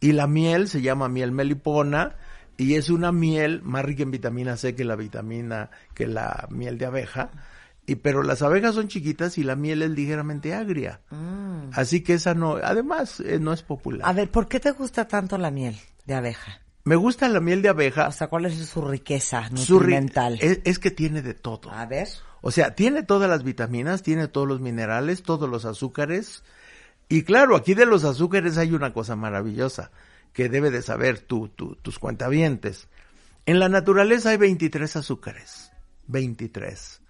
Y 0.00 0.12
la 0.12 0.26
miel 0.26 0.68
se 0.68 0.82
llama 0.82 1.08
miel 1.08 1.32
melipona 1.32 2.16
y 2.56 2.74
es 2.74 2.90
una 2.90 3.10
miel 3.12 3.62
más 3.62 3.84
rica 3.84 4.02
en 4.02 4.10
vitamina 4.10 4.56
C 4.56 4.74
que 4.74 4.84
la 4.84 4.96
vitamina, 4.96 5.70
que 5.94 6.06
la 6.06 6.46
miel 6.50 6.76
de 6.76 6.86
abeja. 6.86 7.30
Y, 7.86 7.96
pero 7.96 8.22
las 8.22 8.42
abejas 8.42 8.74
son 8.74 8.88
chiquitas 8.88 9.38
y 9.38 9.44
la 9.44 9.56
miel 9.56 9.82
es 9.82 9.90
ligeramente 9.90 10.54
agria. 10.54 11.00
Mm. 11.10 11.70
Así 11.72 12.02
que 12.02 12.14
esa 12.14 12.34
no, 12.34 12.56
además 12.56 13.20
eh, 13.20 13.38
no 13.40 13.52
es 13.52 13.62
popular. 13.62 14.08
A 14.08 14.12
ver, 14.12 14.30
¿por 14.30 14.46
qué 14.46 14.60
te 14.60 14.70
gusta 14.72 15.08
tanto 15.08 15.38
la 15.38 15.50
miel 15.50 15.76
de 16.06 16.14
abeja? 16.14 16.60
Me 16.84 16.96
gusta 16.96 17.28
la 17.28 17.40
miel 17.40 17.62
de 17.62 17.68
abeja. 17.68 18.08
O 18.08 18.12
sea, 18.12 18.26
¿cuál 18.28 18.46
es 18.46 18.54
su 18.66 18.82
riqueza 18.82 19.48
Su 19.54 19.78
ri- 19.78 19.80
nutrimental? 19.82 20.38
es, 20.40 20.60
es 20.64 20.78
que 20.78 20.90
tiene 20.90 21.22
de 21.22 21.34
todo. 21.34 21.70
A 21.70 21.86
ver. 21.86 22.08
O 22.40 22.50
sea, 22.50 22.74
tiene 22.74 23.02
todas 23.04 23.30
las 23.30 23.44
vitaminas, 23.44 24.02
tiene 24.02 24.26
todos 24.28 24.48
los 24.48 24.60
minerales, 24.60 25.22
todos 25.22 25.48
los 25.48 25.64
azúcares. 25.64 26.42
Y 27.08 27.22
claro, 27.22 27.54
aquí 27.56 27.74
de 27.74 27.86
los 27.86 28.02
azúcares 28.04 28.58
hay 28.58 28.72
una 28.72 28.92
cosa 28.92 29.14
maravillosa 29.14 29.92
que 30.32 30.48
debe 30.48 30.70
de 30.70 30.82
saber 30.82 31.20
tú, 31.20 31.48
tú- 31.48 31.76
tus 31.76 31.98
cuentavientes. 32.00 32.88
En 33.46 33.60
la 33.60 33.68
naturaleza 33.68 34.30
hay 34.30 34.38
23 34.38 34.96
azúcares. 34.96 35.70
23. 36.08 37.00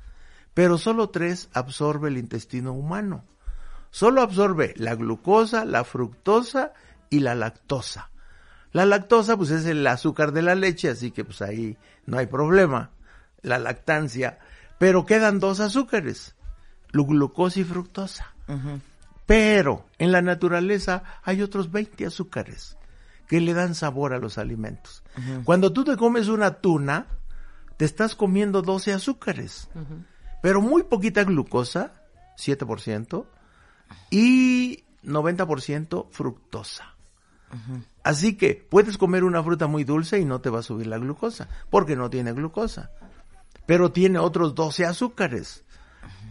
Pero 0.54 0.76
solo 0.76 1.08
tres 1.08 1.48
absorbe 1.54 2.08
el 2.10 2.18
intestino 2.18 2.72
humano. 2.74 3.24
Solo 3.90 4.20
absorbe 4.20 4.74
la 4.76 4.94
glucosa, 4.96 5.64
la 5.64 5.84
fructosa 5.84 6.72
y 7.08 7.20
la 7.20 7.34
lactosa. 7.34 8.10
La 8.72 8.86
lactosa 8.86 9.36
pues 9.36 9.50
es 9.50 9.66
el 9.66 9.86
azúcar 9.86 10.32
de 10.32 10.42
la 10.42 10.54
leche, 10.54 10.88
así 10.88 11.10
que 11.10 11.24
pues 11.24 11.42
ahí 11.42 11.76
no 12.06 12.18
hay 12.18 12.26
problema. 12.26 12.90
La 13.42 13.58
lactancia. 13.58 14.38
Pero 14.78 15.06
quedan 15.06 15.40
dos 15.40 15.60
azúcares, 15.60 16.34
glucosa 16.92 17.60
y 17.60 17.64
fructosa. 17.64 18.34
Pero 19.26 19.86
en 19.98 20.12
la 20.12 20.22
naturaleza 20.22 21.04
hay 21.22 21.42
otros 21.42 21.70
20 21.70 22.06
azúcares 22.06 22.76
que 23.28 23.40
le 23.40 23.54
dan 23.54 23.74
sabor 23.74 24.12
a 24.12 24.18
los 24.18 24.38
alimentos. 24.38 25.02
Cuando 25.44 25.72
tú 25.72 25.84
te 25.84 25.96
comes 25.96 26.28
una 26.28 26.54
tuna, 26.54 27.06
te 27.76 27.84
estás 27.84 28.14
comiendo 28.14 28.62
12 28.62 28.92
azúcares, 28.92 29.68
pero 30.42 30.60
muy 30.60 30.82
poquita 30.82 31.24
glucosa, 31.24 31.92
7%, 32.36 33.24
y 34.10 34.84
90% 35.04 36.08
fructosa. 36.10 36.91
Así 38.02 38.36
que 38.36 38.66
puedes 38.68 38.98
comer 38.98 39.24
una 39.24 39.42
fruta 39.42 39.66
muy 39.66 39.84
dulce 39.84 40.18
y 40.18 40.24
no 40.24 40.40
te 40.40 40.50
va 40.50 40.60
a 40.60 40.64
subir 40.64 40.86
la 40.86 40.98
glucosa, 40.98 41.48
porque 41.70 41.96
no 41.96 42.10
tiene 42.10 42.32
glucosa. 42.32 42.90
Pero 43.66 43.92
tiene 43.92 44.18
otros 44.18 44.54
12 44.54 44.86
azúcares. 44.86 45.64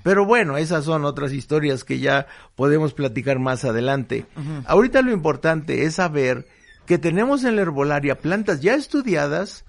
Pero 0.04 0.26
bueno, 0.26 0.58
esas 0.58 0.86
son 0.86 1.06
otras 1.06 1.32
historias 1.32 1.84
que 1.84 2.00
ya 2.00 2.28
podemos 2.56 2.94
platicar 2.94 3.40
más 3.40 3.64
adelante. 3.66 4.26
Ahorita 4.66 5.02
lo 5.02 5.12
importante 5.12 5.84
es 5.86 5.96
saber 5.96 6.48
que 6.86 6.98
tenemos 6.98 7.44
en 7.44 7.56
la 7.56 7.62
herbolaria 7.62 8.20
plantas 8.20 8.62
ya 8.62 8.74
estudiadas, 8.74 9.64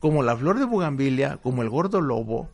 como 0.00 0.22
la 0.22 0.36
flor 0.36 0.58
de 0.58 0.64
bugambilia, 0.64 1.36
como 1.36 1.62
el 1.62 1.68
gordo 1.68 2.00
lobo. 2.00 2.50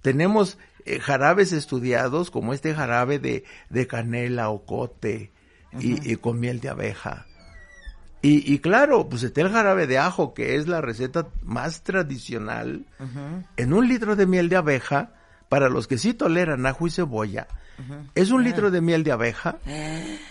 Tenemos 0.00 0.58
eh, 0.84 0.98
jarabes 0.98 1.52
estudiados, 1.52 2.30
como 2.30 2.54
este 2.54 2.74
jarabe 2.74 3.18
de, 3.18 3.44
de 3.68 3.86
canela, 3.86 4.50
ocote 4.50 5.30
y, 5.78 6.10
y 6.10 6.16
con 6.16 6.40
miel 6.40 6.60
de 6.60 6.70
abeja. 6.70 7.26
Y, 8.22 8.52
y 8.52 8.60
claro, 8.60 9.08
pues 9.08 9.24
está 9.24 9.40
el 9.40 9.50
jarabe 9.50 9.88
de 9.88 9.98
ajo, 9.98 10.32
que 10.32 10.54
es 10.54 10.68
la 10.68 10.80
receta 10.80 11.26
más 11.42 11.82
tradicional. 11.82 12.86
En 13.56 13.72
un 13.72 13.88
litro 13.88 14.14
de 14.14 14.26
miel 14.26 14.48
de 14.48 14.56
abeja, 14.56 15.10
para 15.48 15.68
los 15.68 15.88
que 15.88 15.98
sí 15.98 16.14
toleran 16.14 16.64
ajo 16.64 16.86
y 16.86 16.90
cebolla, 16.90 17.48
es 18.14 18.30
un 18.30 18.44
litro 18.44 18.70
de 18.70 18.80
miel 18.80 19.02
de 19.02 19.12
abeja, 19.12 19.56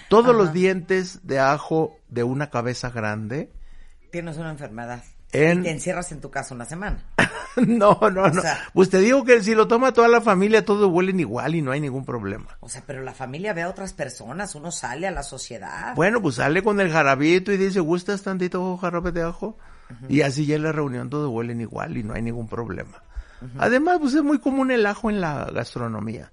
todos 0.10 0.34
los 0.36 0.54
dientes 0.54 1.28
de 1.28 1.40
ajo 1.40 1.98
de 2.08 2.24
una 2.24 2.50
cabeza 2.50 2.90
grande. 2.90 3.52
Tienes 4.10 4.38
una 4.38 4.52
enfermedad. 4.52 5.04
En- 5.34 5.60
Y 5.60 5.64
te 5.64 5.72
encierras 5.72 6.12
en 6.12 6.20
tu 6.22 6.30
casa 6.30 6.54
una 6.54 6.66
semana. 6.66 7.04
no, 7.56 7.98
no, 8.02 8.28
no. 8.30 8.42
sea- 8.42 8.60
pues 8.74 8.90
te 8.90 9.00
digo 9.00 9.24
que 9.24 9.42
si 9.44 9.56
lo 9.56 9.68
toma 9.68 9.94
toda 9.94 10.08
la 10.08 10.22
familia, 10.22 10.66
todos 10.66 10.92
huelen 10.92 11.20
igual 11.20 11.56
y 11.56 11.62
no 11.62 11.72
hay 11.72 11.80
ningún 11.80 12.06
problema. 12.06 12.58
O 12.60 12.68
sea, 12.70 12.84
pero 12.86 13.02
la 13.02 13.14
familia 13.14 13.54
ve 13.54 13.62
a 13.62 13.70
otras 13.70 13.94
personas, 13.94 14.56
uno 14.56 14.72
sale 14.72 15.08
a 15.08 15.12
la 15.12 15.24
sociedad. 15.24 15.96
Bueno, 15.96 16.22
pues 16.22 16.36
sale 16.36 16.62
con 16.64 16.80
el 16.82 16.92
jarabito 16.92 17.52
y 17.52 17.58
dice, 17.58 17.80
¿gustas 17.80 18.22
tantito 18.24 18.76
jarabe 18.78 19.12
de 19.12 19.24
ajo? 19.24 19.58
Y 20.08 20.22
así 20.22 20.46
ya 20.46 20.56
en 20.56 20.64
la 20.64 20.72
reunión 20.72 21.10
todos 21.10 21.30
huelen 21.30 21.60
igual 21.60 21.98
y 21.98 22.04
no 22.04 22.14
hay 22.14 22.22
ningún 22.22 22.48
problema. 22.48 23.04
Además, 23.58 23.98
pues 24.00 24.14
es 24.14 24.24
muy 24.24 24.40
común 24.40 24.72
el 24.72 24.86
ajo 24.86 25.10
en 25.10 25.20
la 25.20 25.46
gastronomía. 25.52 26.32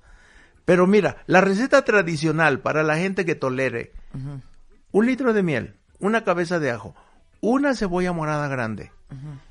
Pero 0.65 0.87
mira, 0.87 1.17
la 1.27 1.41
receta 1.41 1.83
tradicional 1.83 2.61
para 2.61 2.83
la 2.83 2.97
gente 2.99 3.25
que 3.25 3.35
tolere 3.35 3.93
un 4.93 5.07
litro 5.07 5.33
de 5.33 5.43
miel, 5.43 5.77
una 5.99 6.23
cabeza 6.23 6.59
de 6.59 6.71
ajo, 6.71 6.95
una 7.41 7.75
cebolla 7.75 8.13
morada 8.13 8.49
grande, 8.49 8.93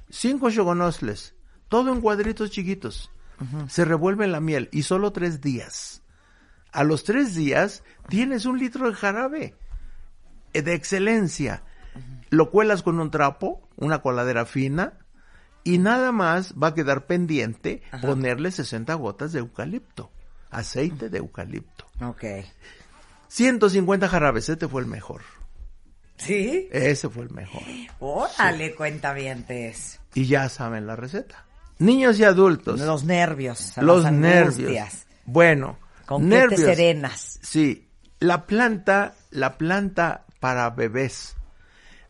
cinco 0.09 0.49
chogonosles, 0.51 1.35
todo 1.69 1.93
en 1.93 2.01
cuadritos 2.01 2.51
chiquitos. 2.51 3.11
Se 3.67 3.85
revuelve 3.85 4.25
en 4.25 4.31
la 4.31 4.39
miel 4.39 4.67
y 4.71 4.83
solo 4.83 5.11
tres 5.11 5.41
días. 5.41 6.01
A 6.71 6.83
los 6.83 7.03
tres 7.03 7.35
días 7.35 7.83
tienes 8.09 8.45
un 8.45 8.57
litro 8.57 8.89
de 8.89 8.95
jarabe 8.95 9.55
eh, 10.53 10.61
de 10.61 10.73
excelencia. 10.73 11.63
Lo 12.29 12.49
cuelas 12.51 12.83
con 12.83 12.99
un 12.99 13.11
trapo, 13.11 13.67
una 13.75 14.01
coladera 14.01 14.45
fina, 14.45 14.93
y 15.63 15.77
nada 15.77 16.11
más 16.11 16.53
va 16.61 16.67
a 16.67 16.73
quedar 16.73 17.05
pendiente 17.05 17.81
ponerle 18.01 18.51
60 18.51 18.93
gotas 18.95 19.33
de 19.33 19.39
eucalipto, 19.39 20.11
aceite 20.49 21.09
de 21.09 21.17
eucalipto. 21.19 21.85
Ok. 22.01 22.23
150 23.27 24.07
jarabes, 24.07 24.49
este 24.49 24.67
fue 24.67 24.81
el 24.81 24.87
mejor. 24.87 25.21
¿Sí? 26.17 26.67
Ese 26.71 27.09
fue 27.09 27.23
el 27.23 27.29
mejor. 27.31 27.61
Órale, 27.99 28.73
cuentavientes. 28.75 29.99
Y 30.13 30.25
ya 30.25 30.49
saben 30.49 30.87
la 30.87 30.95
receta. 30.95 31.45
Niños 31.79 32.19
y 32.19 32.23
adultos. 32.23 32.79
Los 32.79 33.03
nervios. 33.03 33.73
los 33.77 34.11
nervios. 34.11 35.05
Bueno, 35.25 35.77
¿Con 36.05 36.27
nervios. 36.29 36.61
serenas? 36.61 37.39
Sí, 37.43 37.87
la 38.19 38.45
planta, 38.47 39.13
la 39.29 39.57
planta 39.57 40.25
para 40.39 40.69
bebés. 40.71 41.35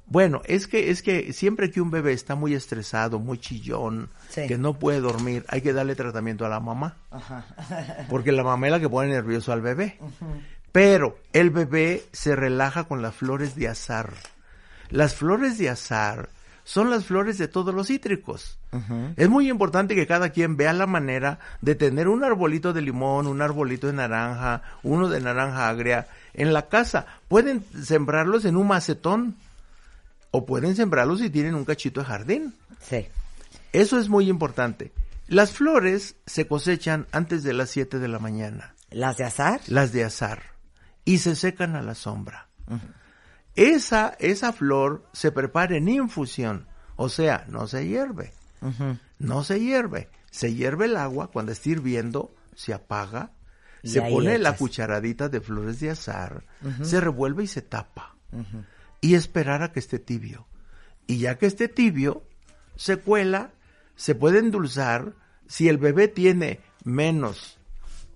Bueno, 0.09 0.41
es 0.45 0.67
que 0.67 0.89
es 0.89 1.01
que 1.01 1.34
siempre 1.34 1.69
que 1.69 1.81
un 1.81 1.91
bebé 1.91 2.13
está 2.13 2.35
muy 2.35 2.53
estresado, 2.53 3.19
muy 3.19 3.39
chillón, 3.39 4.09
Sí. 4.29 4.47
que 4.47 4.57
no 4.57 4.79
puede 4.79 5.01
dormir, 5.01 5.43
hay 5.49 5.59
que 5.61 5.73
darle 5.73 5.95
tratamiento 5.95 6.45
a 6.45 6.49
la 6.49 6.61
mamá, 6.61 6.95
Ajá. 7.11 7.45
porque 8.09 8.31
la 8.31 8.43
mamá 8.43 8.67
es 8.67 8.71
la 8.71 8.79
que 8.79 8.88
pone 8.88 9.09
nervioso 9.09 9.51
al 9.51 9.59
bebé. 9.61 9.99
Pero 10.77 11.17
el 11.33 11.49
bebé 11.49 12.05
se 12.11 12.35
relaja 12.35 12.83
con 12.83 13.01
las 13.01 13.15
flores 13.15 13.55
de 13.55 13.67
azar. 13.67 14.13
Las 14.91 15.15
flores 15.15 15.57
de 15.57 15.69
azar 15.69 16.29
son 16.65 16.91
las 16.91 17.05
flores 17.05 17.39
de 17.39 17.47
todos 17.47 17.73
los 17.73 17.87
cítricos. 17.87 18.59
Es 19.15 19.27
muy 19.27 19.49
importante 19.49 19.95
que 19.95 20.05
cada 20.05 20.29
quien 20.29 20.55
vea 20.55 20.73
la 20.73 20.85
manera 20.85 21.39
de 21.61 21.73
tener 21.73 22.07
un 22.07 22.23
arbolito 22.23 22.73
de 22.73 22.83
limón, 22.83 23.25
un 23.25 23.41
arbolito 23.41 23.87
de 23.87 23.93
naranja, 23.93 24.61
uno 24.83 25.09
de 25.09 25.19
naranja 25.19 25.67
agria 25.67 26.09
en 26.35 26.53
la 26.53 26.67
casa. 26.67 27.07
Pueden 27.27 27.65
sembrarlos 27.83 28.45
en 28.45 28.55
un 28.55 28.67
macetón 28.67 29.35
o 30.29 30.45
pueden 30.45 30.75
sembrarlos 30.75 31.21
si 31.21 31.31
tienen 31.31 31.55
un 31.55 31.65
cachito 31.65 32.01
de 32.01 32.05
jardín. 32.05 32.53
Sí. 32.83 33.07
Eso 33.73 33.97
es 33.97 34.09
muy 34.09 34.29
importante. 34.29 34.91
Las 35.27 35.53
flores 35.53 36.17
se 36.27 36.45
cosechan 36.45 37.07
antes 37.11 37.41
de 37.41 37.53
las 37.53 37.71
7 37.71 37.97
de 37.97 38.07
la 38.07 38.19
mañana. 38.19 38.75
¿Las 38.91 39.17
de 39.17 39.23
azar? 39.23 39.59
Las 39.65 39.91
de 39.91 40.03
azar. 40.03 40.56
Y 41.07 41.19
se 41.19 41.38
secan 41.38 41.77
a 41.77 41.81
la 41.81 41.95
sombra. 41.95 42.49
Esa, 43.55 44.17
esa 44.19 44.51
flor 44.51 45.07
se 45.13 45.31
prepara 45.31 45.77
en 45.77 45.88
infusión. 45.88 46.67
O 46.97 47.07
sea, 47.07 47.45
no 47.47 47.65
se 47.65 47.88
hierve. 47.88 48.34
No 49.17 49.41
se 49.45 49.61
hierve. 49.61 50.09
Se 50.31 50.53
hierve 50.53 50.84
el 50.84 50.97
agua 50.97 51.31
cuando 51.31 51.53
está 51.53 51.69
hirviendo, 51.69 52.35
se 52.55 52.73
apaga, 52.73 53.31
Y 53.84 53.88
se 53.88 54.01
pone 54.01 54.38
la 54.38 54.57
cucharadita 54.57 55.29
de 55.29 55.39
flores 55.39 55.79
de 55.79 55.91
azar, 55.91 56.43
se 56.84 56.99
revuelve 56.99 57.45
y 57.45 57.47
se 57.47 57.61
tapa. 57.61 58.17
Y 58.99 59.15
esperar 59.15 59.63
a 59.63 59.71
que 59.71 59.79
esté 59.79 59.99
tibio. 59.99 60.45
Y 61.07 61.19
ya 61.19 61.38
que 61.38 61.45
esté 61.45 61.69
tibio, 61.69 62.23
se 62.75 62.97
cuela, 62.97 63.51
se 63.95 64.13
puede 64.13 64.39
endulzar. 64.39 65.13
Si 65.47 65.69
el 65.69 65.77
bebé 65.77 66.09
tiene 66.09 66.59
menos, 66.84 67.59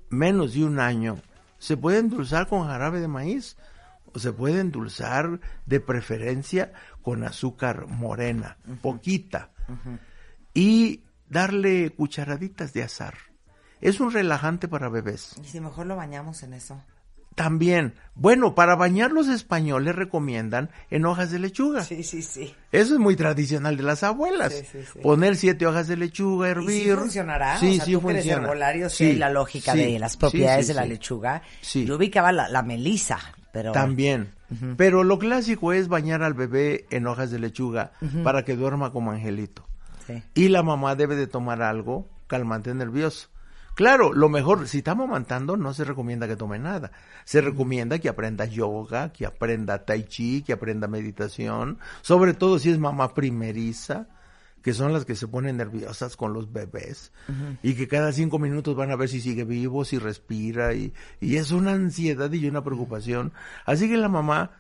menos 0.10 0.56
de 0.56 0.66
un 0.66 0.82
año, 0.82 1.22
se 1.62 1.78
puede 1.78 2.00
endulzar 2.00 2.48
con 2.48 2.66
jarabe 2.66 3.00
de 3.00 3.08
maíz 3.08 3.56
o 4.14 4.20
se 4.20 4.34
puede 4.34 4.60
endulzar 4.60 5.40
de 5.68 5.80
preferencia 5.80 6.74
con 7.04 7.24
azúcar 7.24 7.86
morena, 7.86 8.58
poquita, 8.82 9.52
y 10.56 11.04
darle 11.30 11.92
cucharaditas 11.92 12.74
de 12.74 12.82
azar. 12.82 13.14
Es 13.80 14.00
un 14.00 14.12
relajante 14.12 14.68
para 14.68 14.90
bebés. 14.90 15.36
¿Y 15.44 15.46
si 15.46 15.62
mejor 15.62 15.86
lo 15.86 15.96
bañamos 15.96 16.42
en 16.42 16.54
eso? 16.54 16.84
También, 17.36 17.94
bueno, 18.14 18.56
para 18.56 18.76
bañar 18.76 19.12
los 19.12 19.28
españoles 19.30 19.96
recomiendan 19.96 20.70
en 20.90 21.06
hojas 21.06 21.32
de 21.32 21.40
lechuga. 21.40 21.84
Sí, 21.84 22.04
sí, 22.04 22.22
sí. 22.22 22.54
Eso 22.74 22.94
es 22.96 23.00
muy 23.00 23.16
tradicional 23.16 23.78
de 23.78 23.84
las 23.84 24.04
abuelas. 24.04 24.54
Sí, 24.54 24.66
sí, 24.70 24.80
sí. 24.94 25.00
Poner 25.00 25.38
siete 25.38 25.66
hojas 25.66 25.88
de 25.88 25.96
lechuga, 25.98 26.48
¿Y 26.50 26.52
hervir. 26.52 26.84
sí 26.84 26.92
funcionará? 26.92 27.58
Sí, 27.58 27.72
o 27.72 27.76
sea, 27.76 27.86
sí 27.86 27.92
tú 27.94 28.10
eres 28.10 28.24
funciona. 28.24 28.44
herbolario, 28.44 28.90
sí, 28.90 29.14
la 29.16 29.30
lógica 29.30 29.74
de 29.74 29.98
las 29.98 30.18
propiedades 30.18 30.68
de 30.68 30.74
la 30.74 30.86
lechuga. 30.86 31.42
Sí. 31.62 31.86
Yo 31.86 31.96
ubicaba 31.96 32.32
la, 32.34 32.50
la 32.50 32.64
melisa, 32.64 33.18
pero... 33.54 33.72
También. 33.72 34.34
Pero 34.76 35.06
lo 35.06 35.18
clásico 35.18 35.72
es 35.72 35.88
bañar 35.88 36.24
al 36.24 36.34
bebé 36.34 36.86
en 36.90 37.08
hojas 37.08 37.32
de 37.32 37.40
lechuga 37.40 37.94
para 38.26 38.44
que 38.44 38.58
duerma 38.58 38.92
como 38.92 39.12
angelito. 39.12 39.66
Sí. 40.06 40.22
Y 40.36 40.50
la 40.50 40.62
mamá 40.64 40.96
debe 40.96 41.16
de 41.16 41.28
tomar 41.28 41.62
algo 41.62 42.10
calmante 42.28 42.74
nervioso. 42.76 43.30
Claro, 43.76 44.14
lo 44.14 44.28
mejor, 44.30 44.68
si 44.68 44.80
está 44.80 44.92
amamantando, 44.92 45.56
no 45.58 45.74
se 45.74 45.86
recomienda 45.86 46.28
que 46.28 46.36
tome 46.36 46.60
nada. 46.60 46.92
Se 47.24 47.40
recomienda 47.42 48.00
que 48.00 48.10
aprenda 48.10 48.46
yoga, 48.46 49.12
que 49.14 49.26
aprenda 49.26 49.86
tai 49.86 50.04
chi, 50.04 50.44
que 50.44 50.54
aprenda 50.54 50.88
meditación, 50.88 51.80
sobre 52.02 52.34
todo 52.34 52.60
si 52.60 52.70
es 52.70 52.78
mamá 52.80 53.14
primeriza, 53.14 54.08
que 54.62 54.74
son 54.74 54.94
las 54.94 55.06
que 55.06 55.16
se 55.16 55.28
ponen 55.28 55.58
nerviosas 55.58 56.16
con 56.18 56.34
los 56.34 56.52
bebés 56.54 57.12
y 57.64 57.74
que 57.74 57.88
cada 57.88 58.12
cinco 58.12 58.38
minutos 58.38 58.76
van 58.76 58.92
a 58.92 58.96
ver 58.96 59.10
si 59.10 59.20
sigue 59.22 59.44
vivo, 59.46 59.86
si 59.86 59.98
respira 59.98 60.74
y, 60.76 60.94
y 61.20 61.38
es 61.38 61.52
una 61.52 61.72
ansiedad 61.72 62.32
y 62.32 62.48
una 62.48 62.64
preocupación. 62.64 63.32
Así 63.66 63.90
que 63.90 63.98
la 63.98 64.10
mamá, 64.10 64.52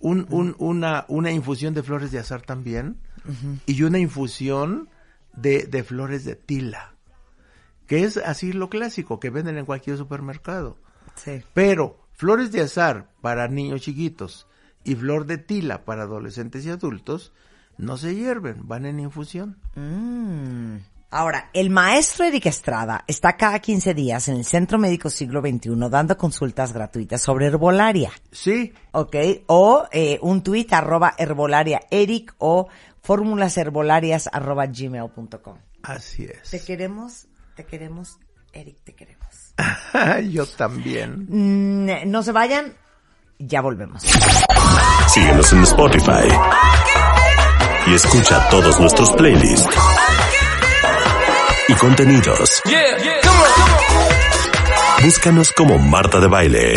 un, 0.00 0.26
un- 0.28 0.54
una, 0.58 1.06
una 1.08 1.30
infusión 1.30 1.72
de 1.72 1.82
flores 1.82 2.10
de 2.10 2.18
azar 2.18 2.42
también 2.42 2.98
y 3.66 3.82
una 3.84 3.98
infusión 3.98 4.90
de, 5.34 5.66
de 5.66 5.82
flores 5.84 6.24
de 6.26 6.34
tila, 6.36 6.95
que 7.86 8.04
es 8.04 8.16
así 8.16 8.52
lo 8.52 8.68
clásico 8.68 9.20
que 9.20 9.30
venden 9.30 9.58
en 9.58 9.66
cualquier 9.66 9.96
supermercado. 9.96 10.76
Sí. 11.14 11.42
Pero 11.54 11.98
flores 12.12 12.52
de 12.52 12.62
azar 12.62 13.08
para 13.20 13.48
niños 13.48 13.82
chiquitos 13.82 14.46
y 14.84 14.94
flor 14.94 15.26
de 15.26 15.38
tila 15.38 15.84
para 15.84 16.02
adolescentes 16.02 16.64
y 16.64 16.70
adultos 16.70 17.32
no 17.78 17.96
se 17.96 18.14
hierven, 18.14 18.66
van 18.66 18.86
en 18.86 19.00
infusión. 19.00 19.58
Mm. 19.74 20.76
Ahora, 21.10 21.50
el 21.52 21.70
maestro 21.70 22.24
Eric 22.24 22.46
Estrada 22.46 23.04
está 23.06 23.36
cada 23.36 23.60
15 23.60 23.94
días 23.94 24.28
en 24.28 24.36
el 24.36 24.44
Centro 24.44 24.76
Médico 24.76 25.08
Siglo 25.08 25.40
XXI 25.40 25.70
dando 25.88 26.16
consultas 26.16 26.72
gratuitas 26.72 27.22
sobre 27.22 27.46
herbolaria. 27.46 28.10
Sí. 28.32 28.72
Ok. 28.92 29.16
O 29.46 29.86
eh, 29.92 30.18
un 30.22 30.42
tuit 30.42 30.72
arroba 30.72 31.14
herbolaria 31.16 31.80
Eric 31.90 32.34
o 32.38 32.68
fórmulasherbolarias 33.02 34.28
arroba 34.32 34.66
gmail.com. 34.66 35.58
Así 35.84 36.24
es. 36.24 36.50
Te 36.50 36.60
queremos, 36.60 37.28
te 37.56 37.64
queremos, 37.64 38.18
Eric, 38.52 38.76
te 38.84 38.94
queremos. 38.94 39.54
Yo 40.30 40.46
también. 40.46 41.26
Mm, 41.28 42.10
no 42.10 42.22
se 42.22 42.32
vayan, 42.32 42.74
ya 43.38 43.62
volvemos. 43.62 44.02
Síguenos 45.08 45.52
en 45.54 45.62
Spotify. 45.62 46.28
Y 47.86 47.94
escucha 47.94 48.48
todos 48.50 48.78
nuestros 48.78 49.10
playlists. 49.12 49.74
Y 51.68 51.74
contenidos. 51.74 52.62
Búscanos 55.02 55.52
como 55.52 55.78
Marta 55.78 56.20
de 56.20 56.28
Baile. 56.28 56.74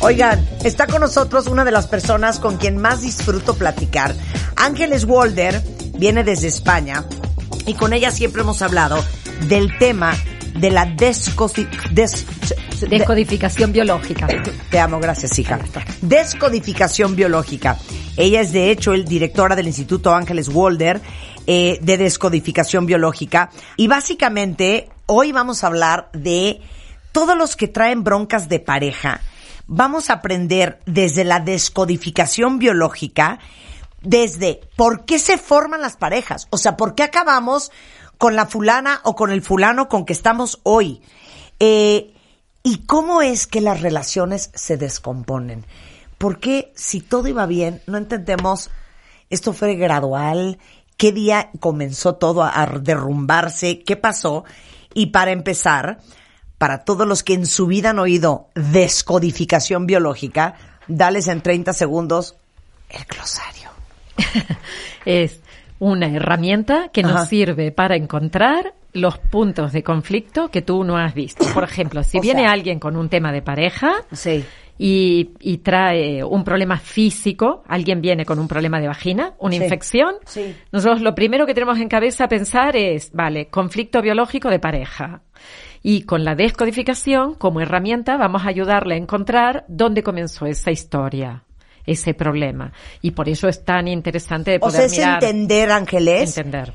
Oigan, 0.00 0.46
está 0.62 0.86
con 0.86 1.00
nosotros 1.00 1.46
una 1.46 1.64
de 1.64 1.70
las 1.70 1.86
personas 1.86 2.38
con 2.38 2.58
quien 2.58 2.76
más 2.76 3.00
disfruto 3.00 3.54
platicar. 3.54 4.14
Ángeles 4.56 5.04
Walder 5.04 5.62
viene 5.94 6.22
desde 6.22 6.48
España 6.48 7.04
y 7.66 7.74
con 7.74 7.94
ella 7.94 8.10
siempre 8.10 8.42
hemos 8.42 8.60
hablado 8.62 9.02
del 9.48 9.76
tema 9.78 10.14
de 10.54 10.70
la 10.70 10.86
des- 10.86 11.34
Descodificación 12.88 13.72
biológica. 13.72 14.26
Te 14.70 14.78
amo, 14.80 14.98
gracias, 15.00 15.38
hija. 15.38 15.58
Descodificación 16.02 17.16
biológica. 17.16 17.78
Ella 18.16 18.40
es, 18.40 18.52
de 18.52 18.70
hecho, 18.70 18.92
el 18.94 19.04
directora 19.04 19.54
del 19.56 19.66
Instituto 19.66 20.14
Ángeles 20.14 20.48
Walder 20.48 21.00
eh, 21.46 21.78
de 21.82 21.98
Descodificación 21.98 22.86
Biológica. 22.86 23.50
Y 23.76 23.88
básicamente, 23.88 24.88
hoy 25.06 25.32
vamos 25.32 25.62
a 25.62 25.68
hablar 25.68 26.08
de 26.12 26.60
todos 27.12 27.36
los 27.36 27.56
que 27.56 27.68
traen 27.68 28.04
broncas 28.04 28.48
de 28.48 28.58
pareja. 28.60 29.20
Vamos 29.66 30.10
a 30.10 30.14
aprender 30.14 30.80
desde 30.86 31.24
la 31.24 31.40
descodificación 31.40 32.58
biológica, 32.58 33.38
desde 34.02 34.60
por 34.76 35.04
qué 35.04 35.18
se 35.18 35.38
forman 35.38 35.80
las 35.82 35.96
parejas. 35.96 36.46
O 36.50 36.58
sea, 36.58 36.76
por 36.76 36.94
qué 36.94 37.02
acabamos 37.02 37.70
con 38.18 38.36
la 38.36 38.46
fulana 38.46 39.00
o 39.04 39.14
con 39.14 39.30
el 39.30 39.42
fulano 39.42 39.88
con 39.88 40.04
que 40.04 40.12
estamos 40.12 40.60
hoy. 40.62 41.02
Eh, 41.60 42.12
¿Y 42.62 42.78
cómo 42.86 43.22
es 43.22 43.46
que 43.46 43.60
las 43.60 43.80
relaciones 43.80 44.50
se 44.54 44.76
descomponen? 44.76 45.64
¿Por 46.18 46.40
qué 46.40 46.72
si 46.74 47.00
todo 47.00 47.28
iba 47.28 47.46
bien, 47.46 47.82
no 47.86 47.98
entendemos, 47.98 48.70
esto 49.30 49.52
fue 49.52 49.74
gradual, 49.76 50.58
qué 50.96 51.12
día 51.12 51.50
comenzó 51.60 52.16
todo 52.16 52.42
a, 52.42 52.60
a 52.60 52.66
derrumbarse, 52.66 53.84
qué 53.84 53.96
pasó? 53.96 54.44
Y 54.94 55.06
para 55.06 55.30
empezar, 55.30 56.00
para 56.58 56.84
todos 56.84 57.06
los 57.06 57.22
que 57.22 57.34
en 57.34 57.46
su 57.46 57.66
vida 57.66 57.90
han 57.90 57.98
oído 57.98 58.48
descodificación 58.54 59.86
biológica, 59.86 60.54
dales 60.88 61.28
en 61.28 61.42
30 61.42 61.72
segundos 61.72 62.36
el 62.88 63.04
glosario. 63.04 63.70
Es 65.04 65.40
una 65.78 66.06
herramienta 66.08 66.88
que 66.92 67.02
Ajá. 67.02 67.12
nos 67.12 67.28
sirve 67.28 67.70
para 67.72 67.96
encontrar 67.96 68.74
los 68.92 69.18
puntos 69.18 69.72
de 69.72 69.82
conflicto 69.82 70.48
que 70.50 70.62
tú 70.62 70.82
no 70.84 70.96
has 70.96 71.12
visto. 71.14 71.44
Por 71.52 71.64
ejemplo, 71.64 72.02
si 72.02 72.18
O 72.18 72.20
viene 72.22 72.42
sea- 72.42 72.52
alguien 72.52 72.78
con 72.78 72.96
un 72.96 73.08
tema 73.10 73.30
de 73.30 73.42
pareja 73.42 73.92
Sí. 74.12 74.42
y, 74.78 75.32
y 75.40 75.58
trae 75.58 76.24
un 76.24 76.44
problema 76.44 76.78
físico, 76.78 77.62
alguien 77.68 78.00
viene 78.00 78.24
con 78.24 78.38
un 78.38 78.48
problema 78.48 78.80
de 78.80 78.88
vagina, 78.88 79.34
una 79.38 79.56
Sí. 79.56 79.62
infección, 79.64 80.14
Sí. 80.24 80.54
nosotros 80.72 81.02
lo 81.02 81.14
primero 81.14 81.44
que 81.44 81.52
tenemos 81.54 81.78
en 81.78 81.88
cabeza 81.88 82.26
pensar 82.28 82.74
es, 82.76 83.12
vale, 83.12 83.48
conflicto 83.48 84.00
biológico 84.00 84.48
de 84.48 84.58
pareja. 84.60 85.20
Y 85.82 86.02
con 86.02 86.24
la 86.24 86.34
descodificación, 86.34 87.34
como 87.34 87.60
herramienta, 87.60 88.16
vamos 88.16 88.44
a 88.44 88.48
ayudarle 88.48 88.94
a 88.94 88.98
encontrar 88.98 89.64
dónde 89.68 90.02
comenzó 90.02 90.46
esa 90.46 90.70
historia, 90.72 91.44
ese 91.86 92.14
problema. 92.14 92.72
Y 93.02 93.12
por 93.12 93.28
eso 93.28 93.48
es 93.48 93.64
tan 93.64 93.88
interesante 93.88 94.50
de 94.52 94.56
O 94.56 94.60
poder 94.60 94.76
sea, 94.76 94.84
es 94.86 94.92
mirar. 94.92 95.24
entender, 95.24 95.70
Ángeles, 95.70 96.36
Entender. 96.36 96.72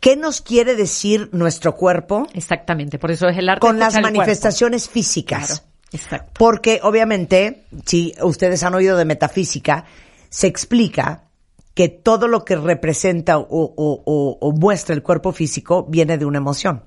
qué 0.00 0.16
nos 0.16 0.40
quiere 0.40 0.74
decir 0.76 1.28
nuestro 1.32 1.74
cuerpo 1.74 2.26
Exactamente, 2.34 2.98
por 2.98 3.10
eso 3.10 3.28
es 3.28 3.36
el 3.38 3.48
arte 3.48 3.60
con 3.60 3.78
las 3.78 4.00
manifestaciones 4.00 4.88
físicas. 4.88 5.46
Claro, 5.46 5.62
exacto. 5.92 6.30
Porque 6.38 6.80
obviamente, 6.82 7.64
si 7.84 8.14
ustedes 8.22 8.62
han 8.62 8.74
oído 8.74 8.96
de 8.96 9.04
metafísica, 9.04 9.84
se 10.28 10.46
explica 10.46 11.22
que 11.74 11.88
todo 11.88 12.26
lo 12.26 12.44
que 12.44 12.56
representa 12.56 13.36
o, 13.38 13.44
o- 13.50 14.02
o- 14.06 14.38
o 14.40 14.52
muestra 14.52 14.94
el 14.94 15.02
cuerpo 15.02 15.32
físico 15.32 15.84
viene 15.88 16.16
de 16.16 16.24
una 16.24 16.38
emoción. 16.38 16.84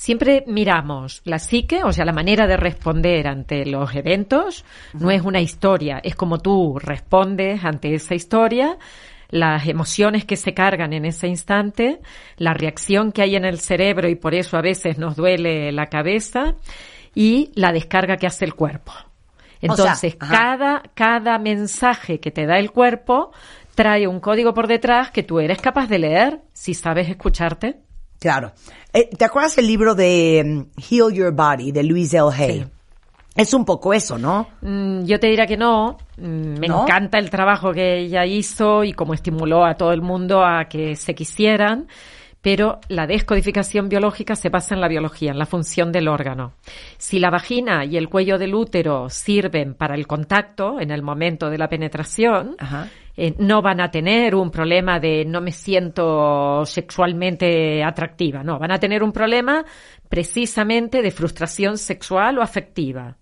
Siempre 0.00 0.44
miramos 0.46 1.20
la 1.24 1.38
psique, 1.38 1.84
o 1.84 1.92
sea, 1.92 2.06
la 2.06 2.14
manera 2.14 2.46
de 2.46 2.56
responder 2.56 3.28
ante 3.28 3.66
los 3.66 3.94
eventos, 3.94 4.64
no 4.94 5.10
es 5.10 5.20
una 5.20 5.42
historia, 5.42 6.00
es 6.02 6.16
como 6.16 6.38
tú 6.38 6.78
respondes 6.78 7.62
ante 7.66 7.92
esa 7.92 8.14
historia, 8.14 8.78
las 9.28 9.68
emociones 9.68 10.24
que 10.24 10.36
se 10.36 10.54
cargan 10.54 10.94
en 10.94 11.04
ese 11.04 11.28
instante, 11.28 12.00
la 12.38 12.54
reacción 12.54 13.12
que 13.12 13.20
hay 13.20 13.36
en 13.36 13.44
el 13.44 13.60
cerebro 13.60 14.08
y 14.08 14.14
por 14.14 14.34
eso 14.34 14.56
a 14.56 14.62
veces 14.62 14.96
nos 14.96 15.16
duele 15.16 15.70
la 15.70 15.88
cabeza 15.88 16.54
y 17.14 17.50
la 17.54 17.70
descarga 17.70 18.16
que 18.16 18.26
hace 18.26 18.46
el 18.46 18.54
cuerpo. 18.54 18.92
Entonces, 19.60 20.16
cada, 20.16 20.82
cada 20.94 21.38
mensaje 21.38 22.20
que 22.20 22.30
te 22.30 22.46
da 22.46 22.58
el 22.58 22.70
cuerpo 22.70 23.32
trae 23.74 24.06
un 24.06 24.20
código 24.20 24.54
por 24.54 24.66
detrás 24.66 25.10
que 25.10 25.24
tú 25.24 25.40
eres 25.40 25.60
capaz 25.60 25.88
de 25.88 25.98
leer 25.98 26.40
si 26.54 26.72
sabes 26.72 27.10
escucharte. 27.10 27.89
Claro. 28.20 28.52
Eh, 28.92 29.08
¿Te 29.16 29.24
acuerdas 29.24 29.58
el 29.58 29.66
libro 29.66 29.94
de 29.96 30.42
mm, 30.44 30.80
Heal 30.80 31.12
Your 31.12 31.32
Body 31.32 31.72
de 31.72 31.82
Louise 31.82 32.16
L. 32.16 32.28
Hay? 32.32 32.60
Sí. 32.60 32.66
Es 33.34 33.54
un 33.54 33.64
poco 33.64 33.94
eso, 33.94 34.18
¿no? 34.18 34.48
Mm, 34.60 35.04
yo 35.04 35.18
te 35.18 35.28
diría 35.28 35.46
que 35.46 35.56
no. 35.56 35.96
Mm, 36.18 36.58
Me 36.60 36.68
¿No? 36.68 36.82
encanta 36.82 37.18
el 37.18 37.30
trabajo 37.30 37.72
que 37.72 37.98
ella 38.00 38.26
hizo 38.26 38.84
y 38.84 38.92
cómo 38.92 39.14
estimuló 39.14 39.64
a 39.64 39.74
todo 39.74 39.92
el 39.92 40.02
mundo 40.02 40.44
a 40.44 40.66
que 40.66 40.96
se 40.96 41.14
quisieran, 41.14 41.86
pero 42.42 42.80
la 42.88 43.06
descodificación 43.06 43.88
biológica 43.88 44.34
se 44.34 44.48
basa 44.48 44.74
en 44.74 44.80
la 44.80 44.88
biología, 44.88 45.30
en 45.30 45.38
la 45.38 45.46
función 45.46 45.92
del 45.92 46.08
órgano. 46.08 46.52
Si 46.98 47.18
la 47.18 47.30
vagina 47.30 47.84
y 47.84 47.96
el 47.96 48.08
cuello 48.08 48.36
del 48.38 48.54
útero 48.54 49.08
sirven 49.08 49.74
para 49.74 49.94
el 49.94 50.06
contacto 50.06 50.80
en 50.80 50.90
el 50.90 51.02
momento 51.02 51.48
de 51.50 51.58
la 51.58 51.68
penetración, 51.68 52.56
Ajá. 52.58 52.88
Eh, 53.22 53.34
no 53.38 53.60
van 53.60 53.80
a 53.80 53.90
tener 53.90 54.34
un 54.34 54.50
problema 54.50 54.98
de 54.98 55.24
no 55.26 55.40
me 55.42 55.52
siento 55.52 56.64
sexualmente 56.64 57.84
atractiva, 57.84 58.42
no, 58.42 58.58
van 58.58 58.70
a 58.72 58.78
tener 58.78 59.02
un 59.02 59.12
problema 59.12 59.64
precisamente 60.08 61.02
de 61.02 61.10
frustración 61.10 61.76
sexual 61.76 62.38
o 62.38 62.42
afectiva. 62.42 63.16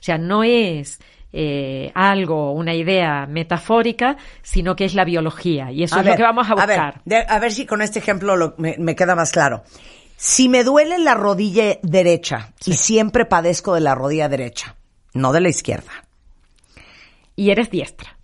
O 0.00 0.02
sea, 0.06 0.18
no 0.18 0.42
es 0.42 0.98
eh, 1.32 1.90
algo, 1.94 2.52
una 2.52 2.74
idea 2.74 3.26
metafórica, 3.26 4.16
sino 4.42 4.74
que 4.74 4.84
es 4.84 4.94
la 4.94 5.04
biología 5.04 5.70
y 5.70 5.82
eso 5.84 5.96
A 5.96 6.00
es 6.00 6.04
ver, 6.04 6.12
lo 6.14 6.16
que 6.16 6.22
vamos 6.22 6.50
a 6.50 6.54
ver, 6.54 6.66
buscar. 6.66 7.00
de- 7.04 7.26
A 7.28 7.38
ver, 7.38 7.52
si 7.52 7.66
con 7.66 7.82
este 7.82 7.98
ejemplo 8.00 8.36
lo- 8.36 8.54
me, 8.58 8.76
me 8.78 8.94
queda 8.96 9.14
más 9.14 9.32
claro. 9.32 9.62
Si 10.16 10.48
me 10.48 10.64
duele 10.64 10.98
la 10.98 11.14
rodilla 11.14 11.78
derecha 11.82 12.52
y 12.64 12.72
siempre 12.72 13.26
padezco 13.26 13.74
de 13.74 13.80
la 13.80 13.94
rodilla 13.94 14.28
derecha, 14.28 14.74
no 15.14 15.32
de 15.32 15.40
la 15.42 15.50
izquierda. 15.50 15.92
Y 17.36 17.50
eres 17.50 17.70
diestra. 17.70 18.15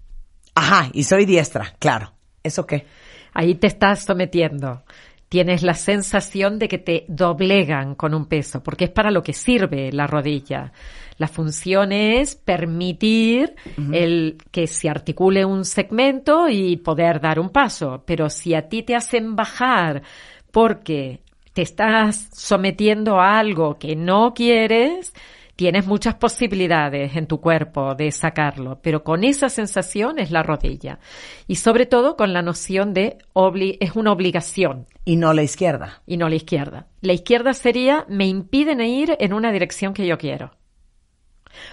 Ajá, 0.54 0.90
y 0.92 1.04
soy 1.04 1.24
diestra, 1.24 1.74
claro. 1.78 2.12
¿Eso 2.42 2.66
qué? 2.66 2.86
Ahí 3.32 3.54
te 3.54 3.66
estás 3.66 4.04
sometiendo. 4.04 4.82
Tienes 5.28 5.62
la 5.62 5.74
sensación 5.74 6.58
de 6.58 6.68
que 6.68 6.76
te 6.76 7.06
doblegan 7.08 7.94
con 7.94 8.12
un 8.12 8.26
peso, 8.26 8.62
porque 8.62 8.84
es 8.84 8.90
para 8.90 9.10
lo 9.10 9.22
que 9.22 9.32
sirve 9.32 9.90
la 9.90 10.06
rodilla. 10.06 10.72
La 11.16 11.26
función 11.26 11.92
es 11.92 12.34
permitir 12.34 13.54
el 13.92 14.36
que 14.50 14.66
se 14.66 14.90
articule 14.90 15.44
un 15.46 15.64
segmento 15.64 16.48
y 16.50 16.76
poder 16.76 17.20
dar 17.20 17.40
un 17.40 17.48
paso. 17.48 18.02
Pero 18.04 18.28
si 18.28 18.54
a 18.54 18.68
ti 18.68 18.82
te 18.82 18.94
hacen 18.94 19.34
bajar 19.34 20.02
porque 20.50 21.20
te 21.54 21.62
estás 21.62 22.28
sometiendo 22.32 23.18
a 23.18 23.38
algo 23.38 23.78
que 23.78 23.96
no 23.96 24.34
quieres, 24.34 25.14
tienes 25.62 25.86
muchas 25.86 26.16
posibilidades 26.16 27.14
en 27.14 27.28
tu 27.28 27.40
cuerpo 27.40 27.94
de 27.94 28.10
sacarlo, 28.10 28.80
pero 28.82 29.05
con 29.05 29.22
esa 29.22 29.48
sensación 29.48 30.18
es 30.18 30.32
la 30.32 30.43
rodilla. 30.43 30.98
Y 31.47 31.55
sobre 31.55 31.86
todo 31.86 32.16
con 32.16 32.32
la 32.32 32.43
noción 32.43 32.93
de 32.93 33.18
obli 33.32 33.78
es 33.78 33.94
una 33.94 34.10
obligación. 34.10 34.89
Y 35.05 35.14
no 35.14 35.32
la 35.32 35.44
izquierda. 35.44 36.02
Y 36.05 36.16
no 36.16 36.28
la 36.28 36.34
izquierda. 36.34 36.89
La 37.01 37.12
izquierda 37.12 37.55
sería 37.55 38.05
me 38.09 38.26
impiden 38.26 38.80
ir 38.80 39.16
en 39.20 39.32
una 39.32 39.52
dirección 39.52 39.94
que 39.94 40.05
yo 40.05 40.18
quiero. 40.18 40.51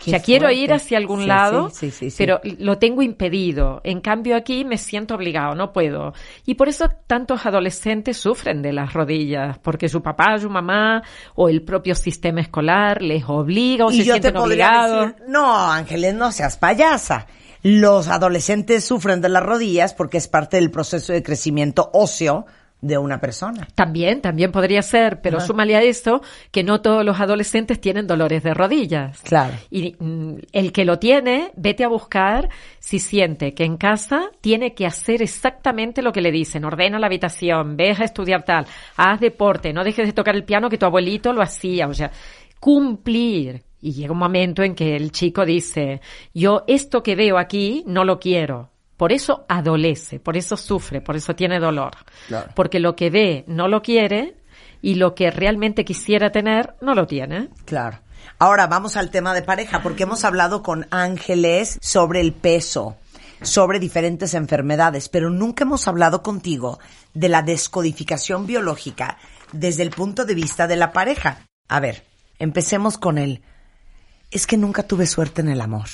O 0.01 0.09
sea, 0.09 0.21
quiero 0.21 0.49
ir 0.51 0.73
hacia 0.73 0.97
algún 0.97 1.21
Sí, 1.21 1.27
lado, 1.27 1.69
sí, 1.69 1.91
sí, 1.91 2.09
pero 2.17 2.39
lo 2.59 2.77
tengo 2.77 3.01
impedido. 3.01 3.81
En 3.83 4.01
cambio, 4.01 4.35
aquí 4.35 4.65
me 4.65 4.77
siento 4.77 5.15
obligado, 5.15 5.55
no 5.55 5.71
puedo. 5.73 6.13
Y 6.45 6.55
por 6.55 6.69
eso 6.69 6.89
tantos 7.07 7.45
adolescentes 7.45 8.17
sufren 8.17 8.61
de 8.61 8.73
las 8.73 8.93
rodillas, 8.93 9.57
porque 9.59 9.89
su 9.89 10.01
papá, 10.01 10.37
su 10.39 10.49
mamá 10.49 11.03
o 11.35 11.49
el 11.49 11.61
propio 11.63 11.95
sistema 11.95 12.41
escolar 12.41 13.01
les 13.01 13.23
obliga 13.27 13.85
o 13.85 13.91
y 13.91 13.97
se 13.97 14.03
yo 14.05 14.13
sienten 14.13 14.37
obligados. 14.37 15.07
decir, 15.13 15.23
no, 15.27 15.71
Ángeles, 15.71 16.13
no 16.15 16.31
seas 16.31 16.57
payasa. 16.57 17.27
Los 17.61 18.07
adolescentes 18.07 18.85
sufren 18.85 19.19
de 19.21 19.29
las 19.29 19.43
rodillas 19.43 19.93
porque 19.93 20.17
es 20.17 20.27
parte 20.29 20.57
del 20.57 20.71
proceso 20.71 21.11
de 21.11 21.21
crecimiento 21.23 21.89
óseo 21.93 22.45
de 22.81 22.97
una 22.97 23.19
persona. 23.19 23.67
También, 23.75 24.21
también 24.21 24.51
podría 24.51 24.81
ser, 24.81 25.21
pero 25.21 25.37
Ajá. 25.37 25.47
súmale 25.47 25.75
a 25.75 25.81
eso 25.81 26.21
que 26.51 26.63
no 26.63 26.81
todos 26.81 27.03
los 27.03 27.19
adolescentes 27.19 27.81
tienen 27.81 28.07
dolores 28.07 28.43
de 28.43 28.53
rodillas. 28.53 29.21
Claro. 29.21 29.55
Y 29.69 29.95
mm, 29.99 30.35
el 30.53 30.71
que 30.71 30.85
lo 30.85 30.97
tiene, 30.97 31.51
vete 31.55 31.83
a 31.83 31.89
buscar 31.89 32.49
si 32.79 32.99
siente 32.99 33.53
que 33.53 33.65
en 33.65 33.77
casa 33.77 34.29
tiene 34.41 34.73
que 34.73 34.85
hacer 34.85 35.21
exactamente 35.21 36.01
lo 36.01 36.11
que 36.11 36.21
le 36.21 36.31
dicen. 36.31 36.63
Ordena 36.63 36.99
la 36.99 37.07
habitación, 37.07 37.75
ve 37.75 37.91
a 37.91 38.03
estudiar 38.05 38.43
tal, 38.43 38.65
haz 38.95 39.19
deporte, 39.19 39.73
no 39.73 39.83
dejes 39.83 40.07
de 40.07 40.13
tocar 40.13 40.35
el 40.35 40.45
piano 40.45 40.69
que 40.69 40.77
tu 40.77 40.85
abuelito 40.85 41.33
lo 41.33 41.41
hacía. 41.41 41.87
O 41.87 41.93
sea, 41.93 42.11
cumplir. 42.59 43.63
Y 43.81 43.93
llega 43.93 44.11
un 44.11 44.19
momento 44.19 44.61
en 44.63 44.75
que 44.75 44.95
el 44.95 45.11
chico 45.11 45.45
dice, 45.45 46.01
yo 46.33 46.63
esto 46.67 47.01
que 47.01 47.15
veo 47.15 47.37
aquí 47.37 47.83
no 47.87 48.03
lo 48.03 48.19
quiero. 48.19 48.69
Por 48.99 49.13
eso 49.13 49.45
adolece, 49.47 50.19
por 50.19 50.35
eso 50.35 50.57
sufre, 50.57 50.99
por 50.99 51.15
eso 51.15 51.33
tiene 51.33 51.57
dolor. 51.57 51.91
Claro. 52.27 52.51
Porque 52.53 52.81
lo 52.81 52.97
que 52.97 53.09
ve 53.09 53.45
no 53.47 53.69
lo 53.69 53.81
quiere 53.81 54.35
y 54.81 54.95
lo 54.95 55.15
que 55.15 55.31
realmente 55.31 55.85
quisiera 55.85 56.33
tener 56.33 56.75
no 56.81 56.93
lo 56.93 57.07
tiene. 57.07 57.47
Claro. 57.63 58.01
Ahora 58.39 58.67
vamos 58.67 58.97
al 58.97 59.09
tema 59.09 59.33
de 59.33 59.41
pareja, 59.41 59.81
porque 59.81 60.03
hemos 60.03 60.25
hablado 60.25 60.61
con 60.63 60.85
Ángeles 60.91 61.79
sobre 61.81 62.19
el 62.19 62.33
peso, 62.33 62.97
sobre 63.41 63.79
diferentes 63.79 64.33
enfermedades, 64.33 65.07
pero 65.07 65.29
nunca 65.29 65.63
hemos 65.63 65.87
hablado 65.87 66.21
contigo 66.21 66.77
de 67.13 67.29
la 67.29 67.41
descodificación 67.41 68.47
biológica 68.47 69.17
desde 69.53 69.83
el 69.83 69.91
punto 69.91 70.25
de 70.25 70.35
vista 70.35 70.67
de 70.67 70.75
la 70.75 70.91
pareja. 70.91 71.45
A 71.69 71.79
ver, 71.79 72.03
empecemos 72.37 72.97
con 72.97 73.17
el, 73.17 73.43
es 74.29 74.45
que 74.45 74.57
nunca 74.57 74.83
tuve 74.83 75.07
suerte 75.07 75.39
en 75.39 75.47
el 75.47 75.61
amor. 75.61 75.87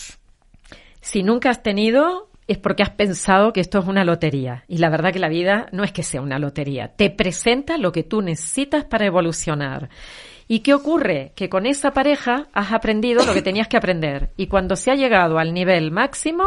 Si 1.01 1.21
nunca 1.21 1.51
has 1.51 1.61
tenido, 1.61 2.31
es 2.47 2.57
porque 2.57 2.83
has 2.83 2.91
pensado 2.91 3.53
que 3.53 3.61
esto 3.61 3.79
es 3.79 3.85
una 3.85 4.03
lotería. 4.03 4.63
Y 4.67 4.77
la 4.77 4.89
verdad 4.89 5.11
que 5.11 5.19
la 5.19 5.29
vida 5.29 5.67
no 5.71 5.83
es 5.83 5.91
que 5.91 6.03
sea 6.03 6.21
una 6.21 6.39
lotería. 6.39 6.89
Te 6.89 7.09
presenta 7.09 7.77
lo 7.77 7.91
que 7.91 8.03
tú 8.03 8.21
necesitas 8.21 8.85
para 8.85 9.05
evolucionar. 9.05 9.89
¿Y 10.47 10.59
qué 10.59 10.73
ocurre? 10.73 11.31
Que 11.35 11.49
con 11.49 11.65
esa 11.65 11.91
pareja 11.91 12.47
has 12.53 12.71
aprendido 12.71 13.25
lo 13.25 13.33
que 13.33 13.41
tenías 13.43 13.67
que 13.67 13.77
aprender. 13.77 14.31
Y 14.37 14.47
cuando 14.47 14.75
se 14.75 14.91
ha 14.91 14.95
llegado 14.95 15.39
al 15.39 15.53
nivel 15.53 15.91
máximo, 15.91 16.45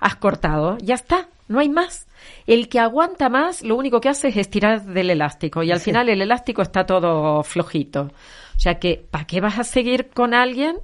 has 0.00 0.16
cortado. 0.16 0.78
Ya 0.78 0.94
está, 0.94 1.28
no 1.48 1.58
hay 1.58 1.68
más. 1.68 2.06
El 2.46 2.68
que 2.68 2.80
aguanta 2.80 3.28
más, 3.28 3.62
lo 3.62 3.76
único 3.76 4.00
que 4.00 4.08
hace 4.08 4.28
es 4.28 4.36
estirar 4.38 4.84
del 4.84 5.10
elástico. 5.10 5.62
Y 5.62 5.70
al 5.70 5.80
final 5.80 6.08
el 6.08 6.22
elástico 6.22 6.62
está 6.62 6.86
todo 6.86 7.42
flojito. 7.42 8.10
O 8.56 8.58
sea 8.58 8.78
que, 8.78 9.06
¿para 9.10 9.26
qué 9.26 9.42
vas 9.42 9.58
a 9.58 9.64
seguir 9.64 10.08
con 10.08 10.32
alguien? 10.32 10.78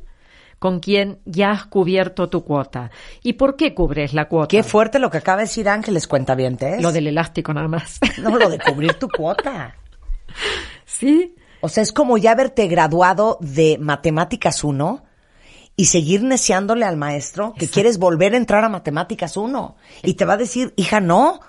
Con 0.62 0.78
quien 0.78 1.18
ya 1.24 1.50
has 1.50 1.66
cubierto 1.66 2.28
tu 2.28 2.44
cuota. 2.44 2.92
¿Y 3.20 3.32
por 3.32 3.56
qué 3.56 3.74
cubres 3.74 4.14
la 4.14 4.28
cuota? 4.28 4.46
Qué 4.46 4.62
fuerte 4.62 5.00
lo 5.00 5.10
que 5.10 5.18
acaba 5.18 5.38
de 5.38 5.46
decir 5.46 5.68
Ángeles, 5.68 6.06
cuenta 6.06 6.36
bien, 6.36 6.56
Lo 6.78 6.92
del 6.92 7.08
elástico 7.08 7.52
nada 7.52 7.66
más. 7.66 7.98
No, 8.22 8.38
lo 8.38 8.48
de 8.48 8.60
cubrir 8.60 8.94
tu 8.94 9.08
cuota. 9.08 9.74
Sí. 10.86 11.34
O 11.62 11.68
sea, 11.68 11.82
es 11.82 11.90
como 11.90 12.16
ya 12.16 12.30
haberte 12.30 12.68
graduado 12.68 13.38
de 13.40 13.76
Matemáticas 13.80 14.62
1 14.62 15.02
y 15.74 15.86
seguir 15.86 16.22
neciándole 16.22 16.84
al 16.84 16.96
maestro 16.96 17.54
que 17.58 17.66
quieres 17.66 17.98
volver 17.98 18.34
a 18.34 18.36
entrar 18.36 18.62
a 18.62 18.68
Matemáticas 18.68 19.36
1. 19.36 19.74
Y 20.04 20.14
te 20.14 20.24
va 20.24 20.34
a 20.34 20.36
decir, 20.36 20.74
hija, 20.76 21.00
no, 21.00 21.40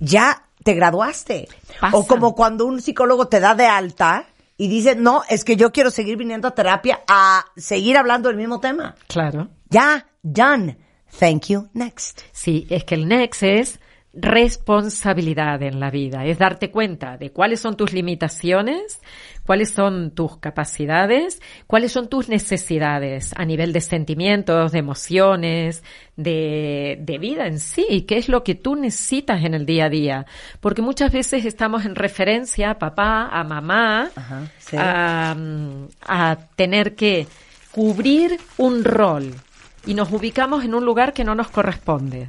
ya 0.00 0.46
te 0.62 0.72
graduaste. 0.72 1.48
Pasa. 1.82 1.94
O 1.94 2.06
como 2.06 2.34
cuando 2.34 2.64
un 2.64 2.80
psicólogo 2.80 3.28
te 3.28 3.40
da 3.40 3.54
de 3.54 3.66
alta 3.66 4.24
y 4.56 4.68
dice, 4.68 4.94
no, 4.94 5.22
es 5.28 5.44
que 5.44 5.56
yo 5.56 5.72
quiero 5.72 5.90
seguir 5.90 6.16
viniendo 6.16 6.48
a 6.48 6.54
terapia 6.54 7.02
a 7.08 7.44
seguir 7.56 7.96
hablando 7.96 8.28
del 8.28 8.38
mismo 8.38 8.60
tema. 8.60 8.94
Claro. 9.08 9.48
Ya, 9.68 10.06
done. 10.22 10.78
Thank 11.18 11.46
you. 11.46 11.68
Next. 11.74 12.22
Sí, 12.32 12.66
es 12.70 12.84
que 12.84 12.94
el 12.94 13.08
next 13.08 13.42
es 13.42 13.80
responsabilidad 14.16 15.62
en 15.62 15.80
la 15.80 15.90
vida, 15.90 16.24
es 16.24 16.38
darte 16.38 16.70
cuenta 16.70 17.16
de 17.16 17.30
cuáles 17.30 17.60
son 17.60 17.76
tus 17.76 17.92
limitaciones, 17.92 19.00
cuáles 19.44 19.70
son 19.70 20.12
tus 20.12 20.36
capacidades, 20.38 21.42
cuáles 21.66 21.92
son 21.92 22.08
tus 22.08 22.28
necesidades 22.28 23.32
a 23.36 23.44
nivel 23.44 23.72
de 23.72 23.80
sentimientos, 23.80 24.72
de 24.72 24.78
emociones, 24.78 25.82
de, 26.16 26.98
de 27.00 27.18
vida 27.18 27.46
en 27.46 27.58
sí, 27.58 28.02
qué 28.02 28.18
es 28.18 28.28
lo 28.28 28.44
que 28.44 28.54
tú 28.54 28.76
necesitas 28.76 29.44
en 29.44 29.54
el 29.54 29.66
día 29.66 29.86
a 29.86 29.90
día. 29.90 30.26
Porque 30.60 30.82
muchas 30.82 31.12
veces 31.12 31.44
estamos 31.44 31.84
en 31.84 31.94
referencia 31.94 32.70
a 32.70 32.78
papá, 32.78 33.28
a 33.28 33.42
mamá, 33.42 34.10
sí. 34.58 34.76
a, 34.78 35.36
a 36.02 36.36
tener 36.56 36.94
que 36.94 37.26
cubrir 37.72 38.38
un 38.58 38.84
rol 38.84 39.34
y 39.86 39.94
nos 39.94 40.12
ubicamos 40.12 40.64
en 40.64 40.74
un 40.74 40.84
lugar 40.84 41.12
que 41.12 41.24
no 41.24 41.34
nos 41.34 41.48
corresponde. 41.48 42.28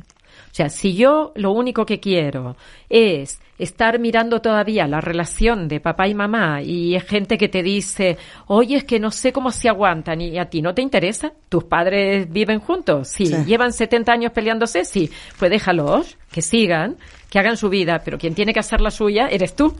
O 0.55 0.57
sea, 0.57 0.69
si 0.69 0.95
yo 0.95 1.33
lo 1.35 1.51
único 1.51 1.85
que 1.85 1.99
quiero 1.99 2.55
es 2.87 3.41
estar 3.59 3.99
mirando 3.99 4.39
todavía 4.39 4.87
la 4.87 5.01
relación 5.01 5.67
de 5.67 5.81
papá 5.81 6.07
y 6.07 6.13
mamá 6.13 6.61
y 6.61 6.95
es 6.95 7.03
gente 7.03 7.37
que 7.37 7.49
te 7.49 7.61
dice, 7.61 8.17
oye, 8.47 8.77
es 8.77 8.83
que 8.85 8.97
no 8.97 9.11
sé 9.11 9.33
cómo 9.33 9.51
se 9.51 9.67
aguantan 9.67 10.21
y 10.21 10.39
a 10.39 10.45
ti 10.45 10.61
no 10.61 10.73
te 10.73 10.81
interesa, 10.81 11.33
tus 11.49 11.65
padres 11.65 12.31
viven 12.31 12.61
juntos, 12.61 13.09
sí, 13.09 13.25
Sí. 13.25 13.35
llevan 13.45 13.73
70 13.73 14.13
años 14.13 14.31
peleándose, 14.31 14.85
sí, 14.85 15.11
pues 15.37 15.51
déjalos, 15.51 16.17
que 16.31 16.41
sigan, 16.41 16.95
que 17.29 17.37
hagan 17.37 17.57
su 17.57 17.67
vida, 17.67 18.01
pero 18.05 18.17
quien 18.17 18.33
tiene 18.33 18.53
que 18.53 18.61
hacer 18.61 18.79
la 18.79 18.91
suya 18.91 19.27
eres 19.27 19.57
tú. 19.57 19.75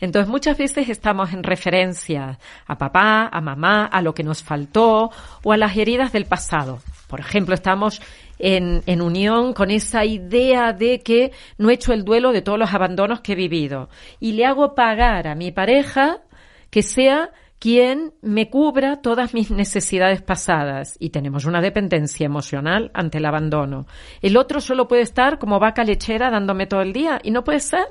Entonces 0.00 0.28
muchas 0.28 0.58
veces 0.58 0.88
estamos 0.88 1.32
en 1.32 1.44
referencia 1.44 2.40
a 2.66 2.76
papá, 2.76 3.28
a 3.32 3.40
mamá, 3.40 3.84
a 3.86 4.02
lo 4.02 4.14
que 4.14 4.24
nos 4.24 4.42
faltó 4.42 5.12
o 5.44 5.52
a 5.52 5.56
las 5.56 5.76
heridas 5.76 6.12
del 6.12 6.24
pasado. 6.24 6.80
Por 7.08 7.20
ejemplo, 7.20 7.54
estamos 7.54 8.00
en, 8.38 8.82
en 8.86 9.00
unión 9.00 9.52
con 9.52 9.70
esa 9.70 10.04
idea 10.04 10.72
de 10.72 11.00
que 11.00 11.32
no 11.56 11.70
he 11.70 11.74
hecho 11.74 11.92
el 11.92 12.04
duelo 12.04 12.32
de 12.32 12.42
todos 12.42 12.58
los 12.58 12.72
abandonos 12.72 13.20
que 13.20 13.32
he 13.32 13.36
vivido 13.36 13.88
y 14.20 14.32
le 14.32 14.46
hago 14.46 14.74
pagar 14.74 15.26
a 15.28 15.34
mi 15.34 15.52
pareja 15.52 16.22
que 16.70 16.82
sea 16.82 17.30
quien 17.58 18.12
me 18.22 18.50
cubra 18.50 19.02
todas 19.02 19.34
mis 19.34 19.50
necesidades 19.50 20.22
pasadas 20.22 20.96
y 21.00 21.10
tenemos 21.10 21.44
una 21.44 21.60
dependencia 21.60 22.24
emocional 22.24 22.90
ante 22.94 23.18
el 23.18 23.26
abandono. 23.26 23.86
El 24.22 24.36
otro 24.36 24.60
solo 24.60 24.86
puede 24.86 25.02
estar 25.02 25.38
como 25.38 25.58
vaca 25.58 25.82
lechera 25.84 26.30
dándome 26.30 26.66
todo 26.66 26.82
el 26.82 26.92
día 26.92 27.18
y 27.22 27.30
no 27.30 27.42
puede 27.44 27.60
ser. 27.60 27.86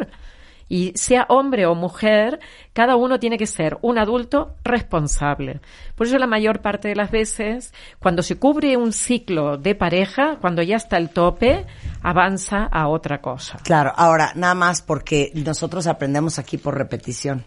Y 0.69 0.91
sea 0.95 1.25
hombre 1.29 1.65
o 1.65 1.75
mujer, 1.75 2.39
cada 2.73 2.95
uno 2.95 3.19
tiene 3.19 3.37
que 3.37 3.47
ser 3.47 3.77
un 3.81 3.97
adulto 3.97 4.55
responsable. 4.63 5.61
Por 5.95 6.07
eso 6.07 6.17
la 6.17 6.27
mayor 6.27 6.61
parte 6.61 6.89
de 6.89 6.95
las 6.95 7.09
veces, 7.09 7.73
cuando 7.99 8.21
se 8.21 8.37
cubre 8.37 8.75
un 8.75 8.91
ciclo 8.91 9.57
de 9.57 9.75
pareja, 9.75 10.37
cuando 10.41 10.61
ya 10.61 10.75
está 10.75 10.97
el 10.97 11.09
tope, 11.09 11.65
avanza 12.01 12.65
a 12.65 12.87
otra 12.87 13.21
cosa. 13.21 13.59
Claro, 13.63 13.93
ahora, 13.95 14.33
nada 14.35 14.55
más 14.55 14.81
porque 14.81 15.31
nosotros 15.33 15.87
aprendemos 15.87 16.39
aquí 16.39 16.57
por 16.57 16.77
repetición. 16.77 17.45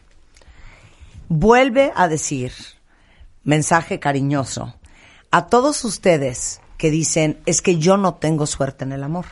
Vuelve 1.28 1.92
a 1.94 2.08
decir, 2.08 2.52
mensaje 3.44 4.00
cariñoso, 4.00 4.74
a 5.30 5.46
todos 5.46 5.84
ustedes 5.84 6.60
que 6.76 6.90
dicen, 6.90 7.38
es 7.46 7.62
que 7.62 7.76
yo 7.76 7.96
no 7.96 8.14
tengo 8.14 8.46
suerte 8.46 8.84
en 8.84 8.92
el 8.92 9.02
amor. 9.04 9.26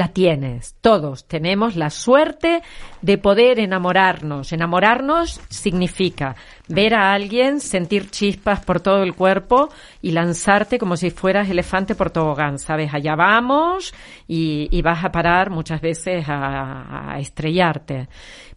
La 0.00 0.08
tienes. 0.08 0.76
Todos 0.80 1.26
tenemos 1.26 1.76
la 1.76 1.90
suerte 1.90 2.62
de 3.02 3.18
poder 3.18 3.58
enamorarnos. 3.60 4.50
Enamorarnos 4.50 5.42
significa 5.50 6.36
ver 6.68 6.94
a 6.94 7.12
alguien, 7.12 7.60
sentir 7.60 8.08
chispas 8.08 8.64
por 8.64 8.80
todo 8.80 9.02
el 9.02 9.14
cuerpo 9.14 9.68
y 10.00 10.12
lanzarte 10.12 10.78
como 10.78 10.96
si 10.96 11.10
fueras 11.10 11.50
elefante 11.50 11.94
por 11.94 12.10
tobogán, 12.10 12.58
¿sabes? 12.58 12.94
Allá 12.94 13.14
vamos 13.14 13.92
y, 14.26 14.68
y 14.70 14.80
vas 14.80 15.04
a 15.04 15.12
parar 15.12 15.50
muchas 15.50 15.82
veces 15.82 16.24
a, 16.26 17.12
a 17.12 17.18
estrellarte. 17.18 18.08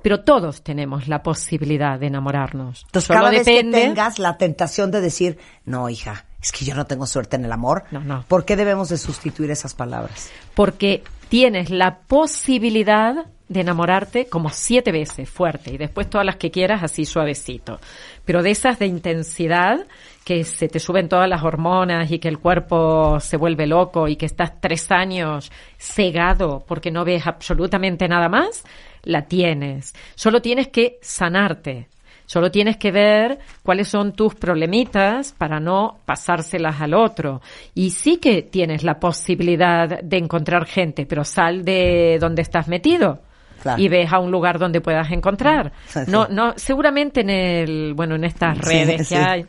Pero 0.02 0.22
todos 0.22 0.64
tenemos 0.64 1.10
la 1.10 1.22
posibilidad 1.24 2.00
de 2.00 2.08
enamorarnos. 2.08 2.84
Entonces, 2.86 3.08
Solo 3.08 3.20
cada 3.20 3.32
vez 3.32 3.46
depende... 3.46 3.82
que 3.82 3.88
tengas 3.88 4.18
la 4.18 4.38
tentación 4.38 4.92
de 4.92 5.02
decir, 5.02 5.40
no, 5.66 5.90
hija, 5.90 6.26
es 6.44 6.52
que 6.52 6.66
yo 6.66 6.76
no 6.76 6.86
tengo 6.86 7.08
suerte 7.08 7.38
en 7.38 7.46
el 7.46 7.52
amor, 7.52 7.86
No, 7.90 8.02
no. 8.02 8.26
¿por 8.28 8.46
qué 8.46 8.56
debemos 8.56 8.90
de 8.90 8.98
sustituir 8.98 9.50
esas 9.50 9.74
palabras? 9.74 10.30
porque 10.54 11.04
tienes 11.30 11.72
la 11.72 12.00
posibilidad 12.48 13.26
de 13.50 13.62
enamorarte 13.62 14.28
como 14.28 14.50
siete 14.50 14.92
veces 14.92 15.30
fuerte 15.30 15.72
y 15.74 15.78
después 15.78 16.10
todas 16.10 16.26
las 16.26 16.36
que 16.38 16.52
quieras 16.52 16.82
así 16.84 17.06
suavecito. 17.06 17.80
Pero 18.26 18.42
de 18.44 18.52
esas 18.52 18.80
de 18.80 18.88
intensidad 18.88 19.86
que 20.24 20.44
se 20.44 20.68
te 20.68 20.80
suben 20.80 21.10
todas 21.10 21.28
las 21.30 21.44
hormonas 21.44 22.12
y 22.12 22.20
que 22.20 22.30
el 22.30 22.40
cuerpo 22.40 23.20
se 23.20 23.38
vuelve 23.38 23.66
loco 23.68 24.08
y 24.08 24.16
que 24.16 24.26
estás 24.26 24.60
tres 24.62 24.92
años 24.92 25.52
cegado 25.78 26.64
porque 26.68 26.92
no 26.92 27.04
ves 27.06 27.26
absolutamente 27.28 28.08
nada 28.08 28.30
más, 28.30 28.64
la 29.04 29.24
tienes. 29.24 29.94
Solo 30.16 30.42
tienes 30.42 30.70
que 30.70 30.98
sanarte. 31.02 31.88
Solo 32.26 32.52
tienes 32.52 32.78
que 32.78 32.92
ver 32.92 33.40
cuáles 33.64 33.88
son 33.88 34.14
tus 34.14 34.36
problemitas 34.36 35.34
para 35.38 35.60
no 35.60 36.00
pasárselas 36.06 36.82
al 36.82 36.94
otro. 36.94 37.42
Y 37.74 37.92
sí 37.92 38.18
que 38.18 38.44
tienes 38.44 38.84
la 38.84 39.00
posibilidad 39.00 40.02
de 40.02 40.18
encontrar 40.18 40.66
gente, 40.66 41.06
pero 41.06 41.24
sal 41.24 41.64
de 41.64 42.18
donde 42.20 42.42
estás 42.42 42.68
metido. 42.68 43.20
Claro. 43.62 43.82
Y 43.82 43.88
ves 43.88 44.12
a 44.12 44.20
un 44.20 44.30
lugar 44.30 44.60
donde 44.60 44.82
puedas 44.82 45.10
encontrar. 45.12 45.72
Sí, 45.86 46.00
sí. 46.06 46.12
No, 46.12 46.28
no, 46.28 46.54
seguramente 46.58 47.22
en 47.22 47.30
el, 47.30 47.94
bueno, 47.94 48.16
en 48.16 48.26
estas 48.26 48.58
redes 48.58 49.08
sí. 49.08 49.16
que 49.16 49.22
hay, 49.22 49.46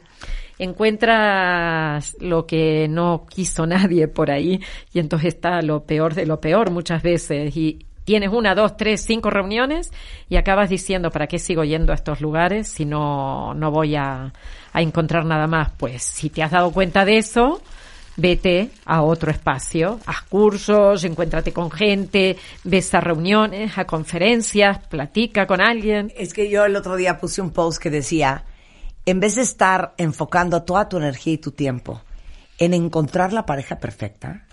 encuentras 0.59 2.17
lo 2.21 2.47
que 2.47 2.87
no 2.89 3.27
quiso 3.29 3.67
nadie 3.67 4.09
por 4.09 4.31
ahí 4.31 4.61
y 4.93 4.99
entonces 4.99 5.35
está 5.35 5.61
lo 5.63 5.85
peor 5.85 6.15
de 6.15 6.27
lo 6.27 6.41
peor 6.41 6.71
muchas 6.71 7.03
veces 7.03 7.57
y 7.57 7.87
tienes 8.05 8.31
una, 8.33 8.55
dos, 8.55 8.77
tres, 8.77 9.05
cinco 9.05 9.31
reuniones 9.31 9.91
y 10.29 10.37
acabas 10.37 10.71
diciendo 10.71 11.11
¿para 11.11 11.27
qué 11.27 11.39
sigo 11.39 11.65
yendo 11.65 11.93
a 11.93 11.97
estos 11.97 12.21
lugares 12.21 12.69
si 12.69 12.85
no, 12.85 13.55
no 13.55 13.71
voy 13.71 13.97
a, 13.97 14.33
a 14.73 14.83
encontrar 14.83 15.25
nada 15.25 15.47
más? 15.47 15.71
Pues 15.77 16.03
si 16.03 16.31
te 16.31 16.43
has 16.43 16.51
dado 16.51 16.71
cuenta 16.71 17.05
de 17.05 17.19
eso, 17.19 17.61
vete 18.17 18.71
a 18.85 19.03
otro 19.03 19.31
espacio, 19.31 20.01
haz 20.07 20.23
cursos, 20.23 21.05
encuéntrate 21.05 21.53
con 21.53 21.71
gente, 21.71 22.37
ves 22.63 22.95
a 22.95 23.01
reuniones, 23.01 23.77
a 23.79 23.87
conferencias, 23.87 24.79
platica 24.87 25.47
con 25.47 25.61
alguien. 25.61 26.13
Es 26.17 26.33
que 26.33 26.49
yo 26.51 26.65
el 26.65 26.77
otro 26.77 26.97
día 26.97 27.19
puse 27.19 27.43
un 27.43 27.51
post 27.51 27.83
que 27.83 27.91
decía, 27.91 28.45
en 29.07 29.21
vez 29.21 29.37
de 29.37 29.43
estar 29.43 29.95
enfocando 29.97 30.63
toda 30.63 30.89
tu 30.89 30.97
energía 30.97 31.35
y 31.35 31.39
tu 31.39 31.51
tiempo 31.51 32.03
en 32.59 32.73
encontrar 32.73 33.33
la 33.33 33.47
pareja 33.47 33.79
perfecta, 33.79 34.47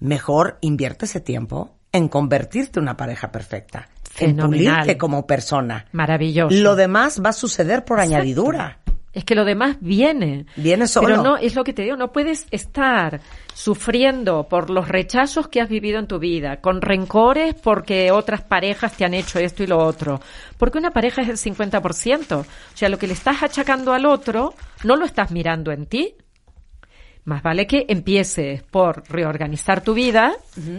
mejor 0.00 0.58
invierte 0.60 1.04
ese 1.04 1.20
tiempo 1.20 1.73
en 1.94 2.08
convertirte 2.08 2.80
en 2.80 2.82
una 2.82 2.96
pareja 2.96 3.30
perfecta, 3.30 3.88
en 4.18 4.36
Fenomenal. 4.36 4.74
pulirte 4.80 4.98
como 4.98 5.26
persona. 5.26 5.86
Maravilloso. 5.92 6.54
Lo 6.56 6.74
demás 6.74 7.22
va 7.24 7.30
a 7.30 7.32
suceder 7.32 7.84
por 7.84 7.98
Exacto. 7.98 8.16
añadidura. 8.16 8.78
Es 9.12 9.24
que 9.24 9.36
lo 9.36 9.44
demás 9.44 9.76
viene. 9.80 10.46
Viene 10.56 10.88
solo. 10.88 11.06
Pero 11.06 11.22
no, 11.22 11.36
es 11.36 11.54
lo 11.54 11.62
que 11.62 11.72
te 11.72 11.82
digo, 11.82 11.96
no 11.96 12.10
puedes 12.10 12.48
estar 12.50 13.20
sufriendo 13.54 14.48
por 14.48 14.70
los 14.70 14.88
rechazos 14.88 15.46
que 15.46 15.60
has 15.60 15.68
vivido 15.68 16.00
en 16.00 16.08
tu 16.08 16.18
vida, 16.18 16.60
con 16.60 16.82
rencores 16.82 17.54
porque 17.54 18.10
otras 18.10 18.42
parejas 18.42 18.96
te 18.96 19.04
han 19.04 19.14
hecho 19.14 19.38
esto 19.38 19.62
y 19.62 19.68
lo 19.68 19.78
otro. 19.78 20.20
Porque 20.58 20.78
una 20.78 20.90
pareja 20.90 21.22
es 21.22 21.28
el 21.28 21.54
50%. 21.54 22.40
O 22.40 22.46
sea, 22.74 22.88
lo 22.88 22.98
que 22.98 23.06
le 23.06 23.12
estás 23.12 23.44
achacando 23.44 23.92
al 23.92 24.04
otro, 24.04 24.54
no 24.82 24.96
lo 24.96 25.04
estás 25.04 25.30
mirando 25.30 25.70
en 25.70 25.86
ti. 25.86 26.16
Más 27.24 27.40
vale 27.42 27.68
que 27.68 27.86
empieces 27.88 28.64
por 28.64 29.04
reorganizar 29.08 29.80
tu 29.80 29.94
vida 29.94 30.32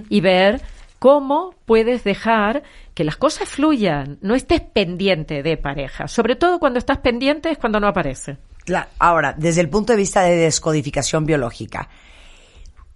y 0.09 0.19
ver 0.19 0.61
cómo 1.05 1.53
puedes 1.65 2.03
dejar 2.03 2.63
que 2.95 3.03
las 3.03 3.15
cosas 3.15 3.47
fluyan. 3.47 4.17
No 4.21 4.33
estés 4.33 4.61
pendiente 4.61 5.43
de 5.43 5.55
pareja. 5.55 6.07
Sobre 6.07 6.35
todo 6.35 6.57
cuando 6.57 6.79
estás 6.79 6.97
pendiente 6.97 7.51
es 7.51 7.59
cuando 7.59 7.79
no 7.79 7.87
aparece. 7.87 8.37
La- 8.65 8.87
ahora, 8.97 9.35
desde 9.37 9.61
el 9.61 9.69
punto 9.69 9.93
de 9.93 9.97
vista 9.99 10.23
de 10.23 10.35
descodificación 10.35 11.27
biológica, 11.27 11.89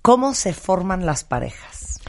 ¿cómo 0.01 0.33
se 0.33 0.53
forman 0.53 1.05
las 1.05 1.23
parejas? 1.23 2.01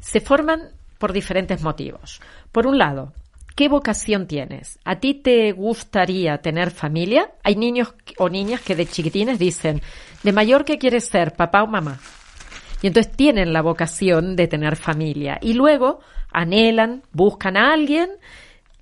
Se 0.00 0.20
forman 0.20 0.60
por 0.98 1.12
diferentes 1.12 1.60
motivos. 1.60 2.20
Por 2.52 2.68
un 2.68 2.78
lado, 2.78 3.12
¿qué 3.56 3.68
vocación 3.68 4.28
tienes? 4.28 4.78
¿A 4.84 5.00
ti 5.00 5.12
te 5.14 5.50
gustaría 5.50 6.38
tener 6.38 6.70
familia? 6.70 7.32
Hay 7.42 7.56
niños 7.56 7.92
o 8.16 8.28
niñas 8.28 8.60
que 8.60 8.76
de 8.76 8.86
chiquitines 8.86 9.40
dicen, 9.40 9.82
¿de 10.22 10.32
mayor 10.32 10.64
qué 10.64 10.78
quieres 10.78 11.06
ser, 11.06 11.34
papá 11.34 11.64
o 11.64 11.66
mamá? 11.66 11.98
Y 12.82 12.88
entonces 12.88 13.12
tienen 13.16 13.52
la 13.52 13.62
vocación 13.62 14.36
de 14.36 14.48
tener 14.48 14.76
familia. 14.76 15.38
Y 15.40 15.54
luego 15.54 16.00
anhelan, 16.32 17.02
buscan 17.12 17.56
a 17.56 17.72
alguien, 17.72 18.10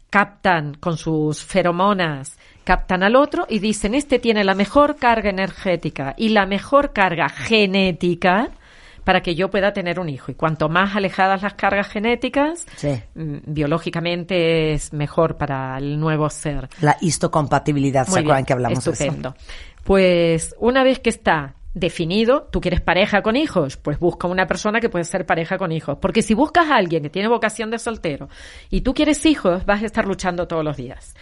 captan 0.09 0.75
con 0.75 0.97
sus 0.97 1.45
feromonas, 1.45 2.39
captan 2.65 3.03
al 3.03 3.15
otro 3.15 3.47
y 3.49 3.59
dicen, 3.59 3.95
este 3.95 4.19
tiene 4.19 4.43
la 4.43 4.55
mejor 4.55 4.97
carga 4.97 5.31
energética 5.31 6.15
y 6.17 6.31
la 6.31 6.47
mejor 6.47 6.93
carga 6.93 7.29
genética 7.29 8.49
para 9.05 9.23
que 9.23 9.35
yo 9.35 9.51
pueda 9.51 9.73
tener 9.73 9.99
un 9.99 10.09
hijo. 10.09 10.31
Y 10.31 10.35
cuanto 10.35 10.69
más 10.69 10.95
alejadas 10.97 11.43
las 11.43 11.55
cargas 11.55 11.89
genéticas, 11.89 12.67
Sí. 12.77 13.01
mm, 13.15 13.39
biológicamente 13.47 14.73
es 14.73 14.93
mejor 14.93 15.37
para 15.37 15.77
el 15.79 15.99
nuevo 15.99 16.29
ser. 16.31 16.69
La 16.81 16.97
histocompatibilidad, 17.01 18.05
¿se 18.05 18.11
Muy 18.13 18.21
acuerdan 18.21 18.37
bien, 18.39 18.47
que 18.47 18.53
hablamos 18.53 18.85
de 18.85 18.91
estupendo. 18.93 19.35
Pues 19.85 20.55
una 20.59 20.85
vez 20.85 21.01
que 21.01 21.11
está 21.11 21.55
definido, 21.75 22.49
tú 22.51 22.61
quieres 22.61 22.81
pareja 22.81 23.23
con 23.23 23.37
hijos, 23.37 23.77
pues 23.77 23.99
busca 23.99 24.27
una 24.27 24.47
persona 24.47 24.81
que 24.81 24.89
puede 24.89 25.05
ser 25.05 25.27
pareja 25.27 25.59
con 25.59 25.73
hijos. 25.73 25.99
Porque 26.01 26.23
si 26.23 26.35
buscas 26.35 26.69
a 26.69 26.77
alguien 26.77 27.03
que 27.03 27.11
tiene 27.11 27.29
vocación 27.29 27.71
de 27.71 27.79
soltero 27.79 28.29
y 28.71 28.81
tú 28.81 28.95
quieres 28.95 29.25
hijos, 29.27 29.65
vas 29.67 29.83
a 29.83 29.87
estar 29.87 30.07
luchando 30.07 30.47
todos 30.47 30.65
los 30.65 30.77
días. 30.77 31.15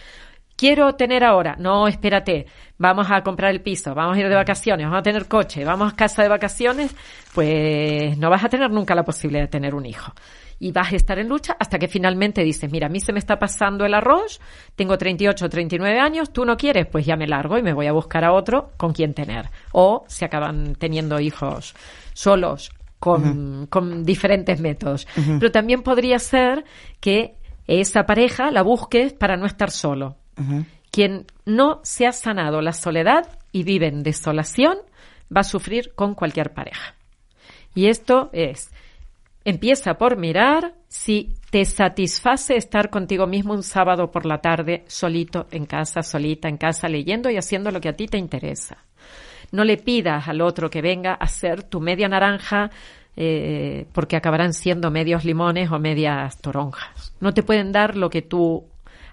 Quiero 0.55 0.95
tener 0.95 1.23
ahora, 1.23 1.55
no, 1.57 1.87
espérate, 1.87 2.45
vamos 2.77 3.07
a 3.09 3.21
comprar 3.23 3.51
el 3.51 3.61
piso, 3.61 3.95
vamos 3.95 4.17
a 4.17 4.19
ir 4.19 4.27
de 4.27 4.35
vacaciones, 4.35 4.85
vamos 4.87 4.99
a 4.99 5.03
tener 5.03 5.25
coche, 5.25 5.63
vamos 5.63 5.93
a 5.93 5.95
casa 5.95 6.21
de 6.21 6.27
vacaciones, 6.27 6.93
pues 7.33 8.17
no 8.17 8.29
vas 8.29 8.43
a 8.43 8.49
tener 8.49 8.69
nunca 8.69 8.93
la 8.93 9.03
posibilidad 9.03 9.43
de 9.43 9.47
tener 9.47 9.73
un 9.73 9.85
hijo. 9.85 10.11
Y 10.59 10.71
vas 10.71 10.91
a 10.91 10.95
estar 10.97 11.17
en 11.19 11.29
lucha 11.29 11.55
hasta 11.57 11.79
que 11.79 11.87
finalmente 11.87 12.43
dices, 12.43 12.69
mira, 12.71 12.87
a 12.87 12.89
mí 12.89 12.99
se 12.99 13.13
me 13.13 13.19
está 13.19 13.39
pasando 13.39 13.85
el 13.85 13.93
arroz, 13.93 14.41
tengo 14.75 14.97
38 14.97 15.45
o 15.45 15.49
39 15.49 15.99
años, 15.99 16.33
tú 16.33 16.43
no 16.43 16.57
quieres, 16.57 16.85
pues 16.87 17.05
ya 17.05 17.15
me 17.15 17.27
largo 17.27 17.57
y 17.57 17.63
me 17.63 17.73
voy 17.73 17.87
a 17.87 17.93
buscar 17.93 18.25
a 18.25 18.33
otro 18.33 18.71
con 18.77 18.91
quien 18.91 19.13
tener. 19.13 19.49
O 19.71 20.03
se 20.07 20.25
acaban 20.25 20.75
teniendo 20.75 21.19
hijos 21.19 21.75
solos 22.13 22.71
con, 22.99 23.67
con 23.67 24.03
diferentes 24.03 24.59
métodos. 24.59 25.07
Pero 25.15 25.51
también 25.51 25.81
podría 25.81 26.19
ser 26.19 26.65
que 26.99 27.35
esa 27.67 28.05
pareja 28.05 28.51
la 28.51 28.61
busques 28.61 29.13
para 29.13 29.37
no 29.37 29.45
estar 29.45 29.71
solo. 29.71 30.17
Quien 30.91 31.25
no 31.45 31.79
se 31.83 32.07
ha 32.07 32.11
sanado 32.11 32.61
la 32.61 32.73
soledad 32.73 33.39
y 33.51 33.63
vive 33.63 33.87
en 33.87 34.03
desolación 34.03 34.77
va 35.35 35.41
a 35.41 35.43
sufrir 35.43 35.93
con 35.95 36.15
cualquier 36.15 36.53
pareja. 36.53 36.95
Y 37.75 37.87
esto 37.87 38.29
es, 38.33 38.71
empieza 39.49 39.95
por 39.95 40.17
mirar 40.17 40.73
si 40.87 41.33
te 41.49 41.65
satisface 41.65 42.55
estar 42.55 42.89
contigo 42.89 43.27
mismo 43.27 43.53
un 43.53 43.63
sábado 43.63 44.11
por 44.11 44.25
la 44.25 44.39
tarde, 44.39 44.83
solito 44.87 45.47
en 45.51 45.65
casa, 45.65 46.03
solita 46.03 46.47
en 46.47 46.57
casa, 46.57 46.87
leyendo 46.87 47.29
y 47.29 47.37
haciendo 47.37 47.71
lo 47.71 47.81
que 47.81 47.89
a 47.89 47.95
ti 47.95 48.07
te 48.07 48.17
interesa. 48.17 48.77
No 49.51 49.63
le 49.63 49.77
pidas 49.77 50.27
al 50.27 50.41
otro 50.41 50.69
que 50.69 50.81
venga 50.81 51.13
a 51.13 51.27
ser 51.27 51.63
tu 51.63 51.79
media 51.81 52.07
naranja, 52.07 52.69
eh, 53.15 53.87
porque 53.91 54.15
acabarán 54.15 54.53
siendo 54.53 54.91
medios 54.91 55.25
limones 55.25 55.71
o 55.71 55.79
medias 55.79 56.37
toronjas. 56.39 57.13
No 57.19 57.33
te 57.33 57.43
pueden 57.43 57.71
dar 57.71 57.97
lo 57.97 58.09
que 58.09 58.21
tú, 58.21 58.65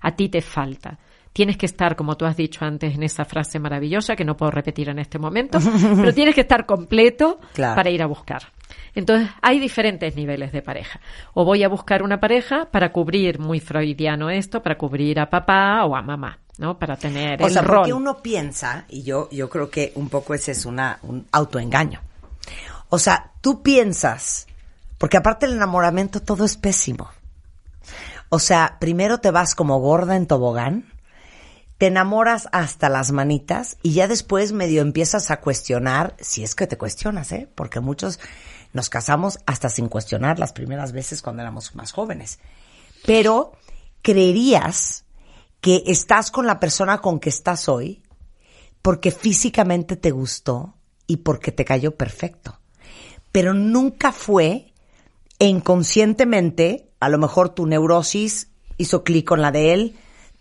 a 0.02 0.14
ti 0.14 0.28
te 0.28 0.42
falta. 0.42 0.98
Tienes 1.36 1.58
que 1.58 1.66
estar, 1.66 1.96
como 1.96 2.16
tú 2.16 2.24
has 2.24 2.34
dicho 2.34 2.64
antes, 2.64 2.94
en 2.94 3.02
esa 3.02 3.26
frase 3.26 3.58
maravillosa 3.58 4.16
que 4.16 4.24
no 4.24 4.38
puedo 4.38 4.50
repetir 4.50 4.88
en 4.88 4.98
este 4.98 5.18
momento, 5.18 5.58
pero 5.96 6.14
tienes 6.14 6.34
que 6.34 6.40
estar 6.40 6.64
completo 6.64 7.38
Claro. 7.52 7.74
para 7.76 7.90
ir 7.90 8.02
a 8.02 8.06
buscar. 8.06 8.40
Entonces, 8.94 9.28
hay 9.42 9.60
diferentes 9.60 10.16
niveles 10.16 10.50
de 10.50 10.62
pareja. 10.62 10.98
O 11.34 11.44
voy 11.44 11.62
a 11.62 11.68
buscar 11.68 12.02
una 12.02 12.20
pareja 12.20 12.68
para 12.70 12.90
cubrir, 12.90 13.38
muy 13.38 13.60
freudiano 13.60 14.30
esto, 14.30 14.62
para 14.62 14.78
cubrir 14.78 15.20
a 15.20 15.28
papá 15.28 15.84
o 15.84 15.94
a 15.94 16.00
mamá, 16.00 16.38
¿no? 16.56 16.78
Para 16.78 16.96
tener 16.96 17.42
O 17.42 17.46
el 17.48 17.52
sea, 17.52 17.60
rol. 17.60 17.76
porque 17.80 17.92
uno 17.92 18.22
piensa, 18.22 18.86
y 18.88 19.02
yo, 19.02 19.28
yo 19.30 19.50
creo 19.50 19.68
que 19.68 19.92
un 19.96 20.08
poco 20.08 20.32
ese 20.32 20.52
es 20.52 20.64
una, 20.64 21.00
un 21.02 21.26
autoengaño. 21.32 22.00
O 22.88 22.98
sea, 22.98 23.32
tú 23.42 23.62
piensas, 23.62 24.46
porque 24.96 25.18
aparte 25.18 25.44
el 25.44 25.52
enamoramiento 25.52 26.20
todo 26.22 26.46
es 26.46 26.56
pésimo. 26.56 27.10
O 28.30 28.38
sea, 28.38 28.78
primero 28.80 29.18
te 29.18 29.30
vas 29.30 29.54
como 29.54 29.78
gorda 29.80 30.16
en 30.16 30.26
tobogán, 30.26 30.86
te 31.78 31.86
enamoras 31.86 32.48
hasta 32.52 32.88
las 32.88 33.12
manitas 33.12 33.76
y 33.82 33.92
ya 33.92 34.08
después 34.08 34.52
medio 34.52 34.82
empiezas 34.82 35.30
a 35.30 35.40
cuestionar, 35.40 36.16
si 36.20 36.42
es 36.42 36.54
que 36.54 36.66
te 36.66 36.78
cuestionas, 36.78 37.32
¿eh? 37.32 37.48
Porque 37.54 37.80
muchos 37.80 38.18
Nos 38.72 38.90
casamos 38.90 39.38
hasta 39.46 39.70
sin 39.70 39.88
cuestionar 39.88 40.38
las 40.38 40.52
primeras 40.52 40.92
veces 40.92 41.22
cuando 41.22 41.40
éramos 41.40 41.74
más 41.74 41.92
jóvenes. 41.92 42.40
Pero 43.06 43.52
creerías 44.02 45.04
que 45.60 45.82
estás 45.86 46.30
con 46.30 46.46
la 46.46 46.60
persona 46.60 47.00
con 47.00 47.18
que 47.18 47.30
estás 47.30 47.68
hoy 47.68 48.02
porque 48.82 49.10
físicamente 49.10 49.96
te 49.96 50.10
gustó 50.10 50.74
y 51.06 51.18
porque 51.18 51.52
te 51.52 51.64
cayó 51.64 51.96
perfecto. 51.96 52.60
Pero 53.32 53.54
nunca 53.54 54.12
fue 54.12 54.72
e 55.38 55.46
inconscientemente, 55.46 56.90
a 57.00 57.08
lo 57.08 57.18
mejor 57.18 57.50
tu 57.50 57.66
neurosis 57.66 58.48
hizo 58.78 59.04
clic 59.04 59.26
con 59.26 59.42
la 59.42 59.52
de 59.52 59.72
él, 59.72 59.96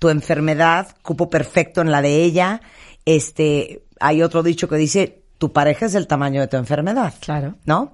tu 0.06 0.10
enfermedad 0.10 0.96
cupo 1.02 1.32
perfecto 1.32 1.82
en 1.82 1.90
la 1.90 2.04
de 2.04 2.24
ella. 2.24 2.62
Este, 3.06 3.84
hay 4.00 4.22
otro 4.22 4.44
dicho 4.44 4.70
que 4.70 4.76
dice, 4.76 5.24
tu 5.40 5.52
pareja 5.52 5.88
es 5.88 5.96
el 5.96 6.06
tamaño 6.06 6.42
de 6.42 6.48
tu 6.48 6.58
enfermedad. 6.58 7.16
Claro. 7.22 7.56
¿No? 7.66 7.92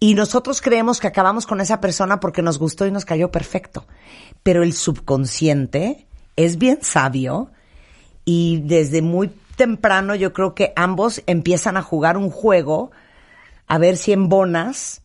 Y 0.00 0.14
nosotros 0.14 0.62
creemos 0.62 1.00
que 1.00 1.06
acabamos 1.06 1.46
con 1.46 1.60
esa 1.60 1.82
persona 1.82 2.18
porque 2.18 2.40
nos 2.40 2.58
gustó 2.58 2.86
y 2.86 2.90
nos 2.90 3.04
cayó 3.04 3.30
perfecto. 3.30 3.86
Pero 4.42 4.62
el 4.62 4.72
subconsciente 4.72 6.06
es 6.36 6.56
bien 6.56 6.78
sabio 6.80 7.50
y 8.24 8.62
desde 8.64 9.02
muy 9.02 9.28
temprano 9.56 10.14
yo 10.14 10.32
creo 10.32 10.54
que 10.54 10.72
ambos 10.76 11.22
empiezan 11.26 11.76
a 11.76 11.82
jugar 11.82 12.16
un 12.16 12.30
juego 12.30 12.90
a 13.66 13.76
ver 13.76 13.98
si 13.98 14.12
embonas 14.12 15.02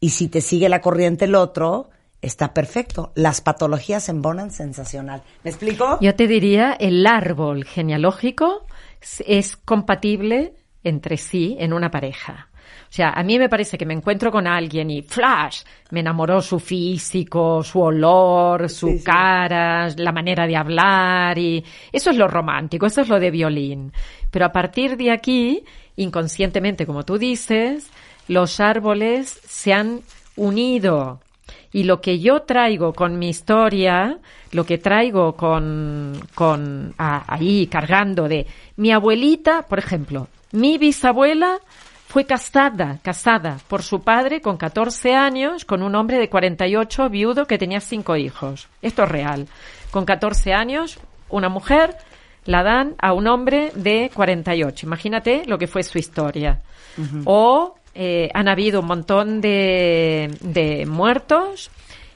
y 0.00 0.10
si 0.10 0.26
te 0.26 0.40
sigue 0.40 0.68
la 0.68 0.80
corriente 0.80 1.26
el 1.26 1.36
otro, 1.36 1.90
está 2.26 2.52
perfecto. 2.54 3.12
Las 3.14 3.40
patologías 3.40 4.08
embonan 4.08 4.50
sensacional. 4.50 5.22
¿Me 5.44 5.50
explico? 5.50 5.98
Yo 6.00 6.14
te 6.14 6.26
diría, 6.26 6.72
el 6.78 7.06
árbol 7.06 7.64
genealógico 7.64 8.66
es- 9.00 9.22
es 9.26 9.56
compatible 9.56 10.54
entre 10.84 11.16
sí 11.16 11.56
en 11.58 11.72
una 11.72 11.90
pareja. 11.90 12.48
O 12.88 12.92
sea, 12.96 13.10
a 13.10 13.22
mí 13.24 13.38
me 13.38 13.48
parece 13.48 13.76
que 13.76 13.84
me 13.86 13.94
encuentro 13.94 14.30
con 14.30 14.46
alguien 14.46 14.90
y 14.90 15.02
flash, 15.02 15.62
me 15.90 16.00
enamoró 16.00 16.40
su 16.40 16.58
físico, 16.60 17.62
su 17.62 17.80
olor, 17.80 18.68
su 18.70 19.02
cara, 19.04 19.88
la 19.96 20.12
manera 20.12 20.46
de 20.46 20.56
hablar 20.56 21.36
y 21.36 21.64
eso 21.92 22.10
es 22.10 22.16
lo 22.16 22.28
romántico, 22.28 22.86
eso 22.86 23.00
es 23.02 23.08
lo 23.08 23.18
de 23.18 23.30
violín. 23.32 23.92
Pero 24.30 24.46
a 24.46 24.52
partir 24.52 24.96
de 24.96 25.10
aquí, 25.10 25.64
inconscientemente, 25.96 26.86
como 26.86 27.04
tú 27.04 27.18
dices, 27.18 27.90
los 28.28 28.60
árboles 28.60 29.40
se 29.46 29.72
han 29.72 30.00
unido 30.36 31.20
y 31.76 31.82
lo 31.84 32.00
que 32.00 32.18
yo 32.20 32.40
traigo 32.42 32.94
con 32.94 33.18
mi 33.18 33.28
historia, 33.28 34.18
lo 34.52 34.64
que 34.64 34.78
traigo 34.78 35.34
con, 35.36 36.18
con 36.34 36.94
a- 36.96 37.34
ahí 37.34 37.66
cargando 37.66 38.28
de 38.28 38.46
mi 38.76 38.92
abuelita, 38.92 39.60
por 39.68 39.78
ejemplo, 39.78 40.28
mi 40.52 40.78
bisabuela 40.78 41.58
fue 42.08 42.24
casada, 42.24 42.98
casada 43.02 43.58
por 43.68 43.82
su 43.82 44.00
padre 44.00 44.40
con 44.40 44.56
14 44.56 45.14
años 45.14 45.66
con 45.66 45.82
un 45.82 45.94
hombre 45.96 46.18
de 46.18 46.30
48 46.30 47.10
viudo 47.10 47.44
que 47.46 47.58
tenía 47.58 47.80
cinco 47.80 48.16
hijos. 48.16 48.68
Esto 48.80 49.02
es 49.02 49.10
real. 49.10 49.46
Con 49.90 50.06
14 50.06 50.54
años, 50.54 50.98
una 51.28 51.50
mujer 51.50 51.94
la 52.46 52.62
dan 52.62 52.94
a 53.00 53.12
un 53.12 53.26
hombre 53.26 53.70
de 53.74 54.10
48. 54.14 54.86
Imagínate 54.86 55.42
lo 55.46 55.58
que 55.58 55.66
fue 55.66 55.82
su 55.82 55.98
historia. 55.98 56.60
O 57.26 57.74
eh, 57.96 58.30
han 58.34 58.48
habido 58.48 58.80
un 58.80 58.86
montón 58.86 59.40
de, 59.40 60.30
de 60.40 60.84
muertos 60.86 61.70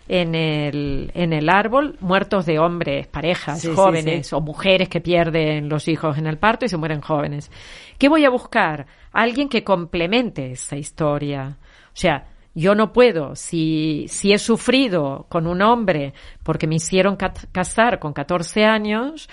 en 0.09 0.35
el, 0.35 1.11
en 1.15 1.33
el 1.33 1.49
árbol, 1.49 1.97
muertos 2.01 2.45
de 2.45 2.59
hombres, 2.59 3.07
parejas, 3.07 3.61
Sí, 3.61 3.69
jóvenes 3.75 4.27
sí. 4.29 4.35
o 4.35 4.41
mujeres 4.41 4.89
que 4.89 5.01
pierden 5.01 5.69
los 5.69 5.87
hijos 5.89 6.19
en 6.19 6.27
el 6.27 6.37
parto 6.37 6.65
y 6.65 6.69
se 6.69 6.77
mueren 6.77 7.01
jóvenes. 7.01 7.51
¿Qué 7.99 8.09
voy 8.09 8.25
a 8.25 8.31
buscar? 8.31 8.87
Alguien 9.13 9.49
que 9.49 9.63
complemente 9.63 10.53
esa 10.53 10.77
historia. 10.77 11.57
O 11.87 11.97
sea, 11.97 12.27
yo 12.55 12.75
no 12.75 12.93
puedo, 12.93 13.37
si, 13.37 14.07
si 14.09 14.33
he 14.33 14.39
sufrido 14.39 15.27
con 15.29 15.47
un 15.47 15.63
hombre 15.63 16.13
porque 16.43 16.67
me 16.67 16.75
hicieron 16.75 17.15
ca- 17.15 17.33
casar 17.53 18.01
con 18.01 18.13
14 18.13 18.65
años, 18.65 19.29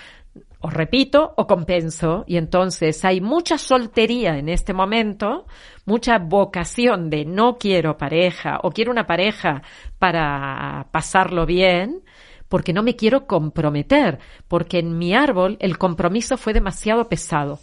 o 0.60 0.70
repito 0.70 1.34
o 1.36 1.46
compenso 1.46 2.24
y 2.26 2.36
entonces 2.36 3.04
hay 3.04 3.20
mucha 3.20 3.58
soltería 3.58 4.38
en 4.38 4.48
este 4.48 4.72
momento, 4.72 5.46
mucha 5.84 6.18
vocación 6.18 7.10
de 7.10 7.24
no 7.24 7.58
quiero 7.58 7.96
pareja 7.96 8.58
o 8.62 8.70
quiero 8.70 8.90
una 8.90 9.06
pareja 9.06 9.62
para 9.98 10.88
pasarlo 10.90 11.46
bien 11.46 12.02
porque 12.48 12.72
no 12.72 12.82
me 12.82 12.96
quiero 12.96 13.26
comprometer, 13.26 14.18
porque 14.48 14.78
en 14.78 14.98
mi 14.98 15.14
árbol 15.14 15.56
el 15.60 15.78
compromiso 15.78 16.36
fue 16.36 16.54
demasiado 16.54 17.08
pesado, 17.08 17.60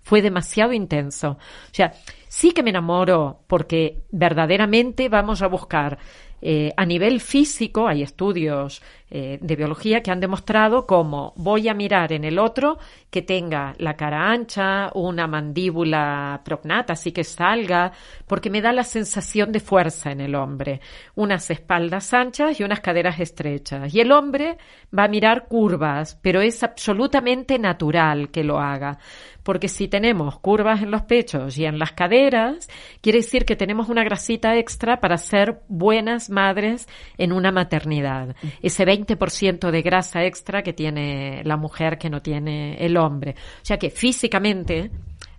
fue 0.00 0.22
demasiado 0.22 0.72
intenso. 0.72 1.32
O 1.32 1.74
sea, 1.74 1.92
sí 2.28 2.52
que 2.52 2.62
me 2.62 2.70
enamoro 2.70 3.40
porque 3.46 4.02
verdaderamente 4.10 5.08
vamos 5.08 5.42
a 5.42 5.46
buscar 5.46 5.98
eh, 6.40 6.72
a 6.76 6.84
nivel 6.84 7.20
físico, 7.20 7.88
hay 7.88 8.02
estudios 8.02 8.82
eh, 9.10 9.38
de 9.40 9.54
biología 9.56 10.02
que 10.02 10.10
han 10.10 10.18
demostrado 10.18 10.86
cómo 10.86 11.34
voy 11.36 11.68
a 11.68 11.74
mirar 11.74 12.12
en 12.12 12.24
el 12.24 12.38
otro 12.38 12.78
que 13.10 13.22
tenga 13.22 13.74
la 13.78 13.94
cara 13.94 14.30
ancha, 14.30 14.90
una 14.94 15.26
mandíbula 15.26 16.40
prognata, 16.44 16.94
así 16.94 17.12
que 17.12 17.22
salga, 17.22 17.92
porque 18.26 18.50
me 18.50 18.62
da 18.62 18.72
la 18.72 18.82
sensación 18.82 19.52
de 19.52 19.60
fuerza 19.60 20.10
en 20.10 20.20
el 20.20 20.34
hombre, 20.34 20.80
unas 21.14 21.50
espaldas 21.50 22.12
anchas 22.14 22.58
y 22.58 22.64
unas 22.64 22.80
caderas 22.80 23.20
estrechas. 23.20 23.94
Y 23.94 24.00
el 24.00 24.10
hombre 24.10 24.56
va 24.96 25.04
a 25.04 25.08
mirar 25.08 25.46
curvas, 25.48 26.18
pero 26.22 26.40
es 26.40 26.62
absolutamente 26.62 27.58
natural 27.58 28.30
que 28.30 28.42
lo 28.42 28.58
haga 28.58 28.98
porque 29.44 29.68
si 29.68 29.86
tenemos 29.86 30.40
curvas 30.40 30.82
en 30.82 30.90
los 30.90 31.02
pechos 31.02 31.56
y 31.58 31.66
en 31.66 31.78
las 31.78 31.92
caderas, 31.92 32.68
quiere 33.00 33.18
decir 33.18 33.44
que 33.44 33.54
tenemos 33.54 33.88
una 33.88 34.02
grasita 34.02 34.56
extra 34.56 35.00
para 35.00 35.18
ser 35.18 35.60
buenas 35.68 36.30
madres 36.30 36.88
en 37.18 37.30
una 37.32 37.52
maternidad. 37.52 38.34
Ese 38.62 38.84
20% 38.94 39.70
de 39.70 39.82
grasa 39.82 40.24
extra 40.24 40.62
que 40.62 40.72
tiene 40.72 41.42
la 41.44 41.56
mujer 41.56 41.98
que 41.98 42.10
no 42.10 42.22
tiene 42.22 42.76
el 42.84 42.96
hombre. 42.96 43.34
O 43.62 43.64
sea 43.64 43.78
que 43.78 43.90
físicamente 43.90 44.90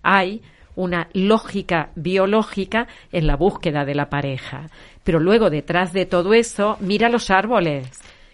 hay 0.01 0.41
una 0.75 1.07
lógica 1.13 1.89
biológica 1.95 2.87
en 3.11 3.27
la 3.27 3.35
búsqueda 3.35 3.85
de 3.85 3.95
la 3.95 4.09
pareja. 4.09 4.69
Pero 5.03 5.19
luego 5.19 5.49
detrás 5.49 5.93
de 5.93 6.05
todo 6.05 6.33
eso, 6.33 6.77
mira 6.79 7.09
los 7.09 7.29
árboles. 7.29 7.89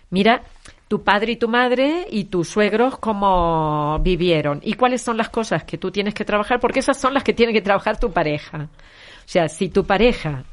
Mira 0.10 0.44
tu 0.88 1.04
padre 1.04 1.34
y 1.34 1.36
tu 1.38 1.48
madre 1.48 2.06
y 2.10 2.26
tus 2.26 2.50
suegros 2.50 2.98
cómo 2.98 3.98
vivieron 4.00 4.60
y 4.62 4.74
cuáles 4.74 5.02
son 5.02 5.16
las 5.16 5.30
cosas 5.30 5.64
que 5.64 5.78
tú 5.78 5.90
tienes 5.90 6.14
que 6.14 6.26
trabajar, 6.26 6.60
porque 6.60 6.80
esas 6.80 7.00
son 7.00 7.14
las 7.14 7.24
que 7.24 7.32
tiene 7.32 7.54
que 7.54 7.62
trabajar 7.62 7.98
tu 7.98 8.12
pareja. 8.12 8.68
O 8.68 9.28
sea, 9.32 9.48
si 9.48 9.70
tu 9.70 9.86
pareja 9.86 10.44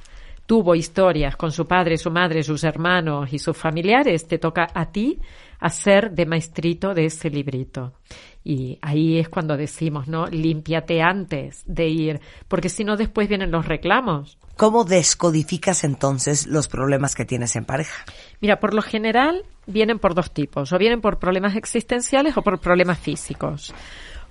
tuvo 0.48 0.74
historias 0.74 1.36
con 1.36 1.52
su 1.52 1.66
padre, 1.66 1.98
su 1.98 2.10
madre, 2.10 2.42
sus 2.42 2.64
hermanos 2.64 3.30
y 3.34 3.38
sus 3.38 3.54
familiares, 3.54 4.26
te 4.26 4.38
toca 4.38 4.66
a 4.72 4.90
ti 4.90 5.20
hacer 5.60 6.12
de 6.12 6.24
maestrito 6.24 6.94
de 6.94 7.04
ese 7.04 7.28
librito. 7.28 7.92
Y 8.42 8.78
ahí 8.80 9.18
es 9.18 9.28
cuando 9.28 9.58
decimos, 9.58 10.08
¿no? 10.08 10.26
Límpiate 10.26 11.02
antes 11.02 11.64
de 11.66 11.88
ir, 11.88 12.20
porque 12.48 12.70
si 12.70 12.82
no 12.82 12.96
después 12.96 13.28
vienen 13.28 13.50
los 13.50 13.66
reclamos. 13.66 14.38
¿Cómo 14.56 14.84
descodificas 14.84 15.84
entonces 15.84 16.46
los 16.46 16.66
problemas 16.66 17.14
que 17.14 17.26
tienes 17.26 17.54
en 17.54 17.66
pareja? 17.66 18.06
Mira, 18.40 18.58
por 18.58 18.72
lo 18.72 18.80
general 18.80 19.44
vienen 19.66 19.98
por 19.98 20.14
dos 20.14 20.32
tipos, 20.32 20.72
o 20.72 20.78
vienen 20.78 21.02
por 21.02 21.18
problemas 21.18 21.56
existenciales 21.56 22.38
o 22.38 22.42
por 22.42 22.58
problemas 22.58 22.98
físicos. 22.98 23.74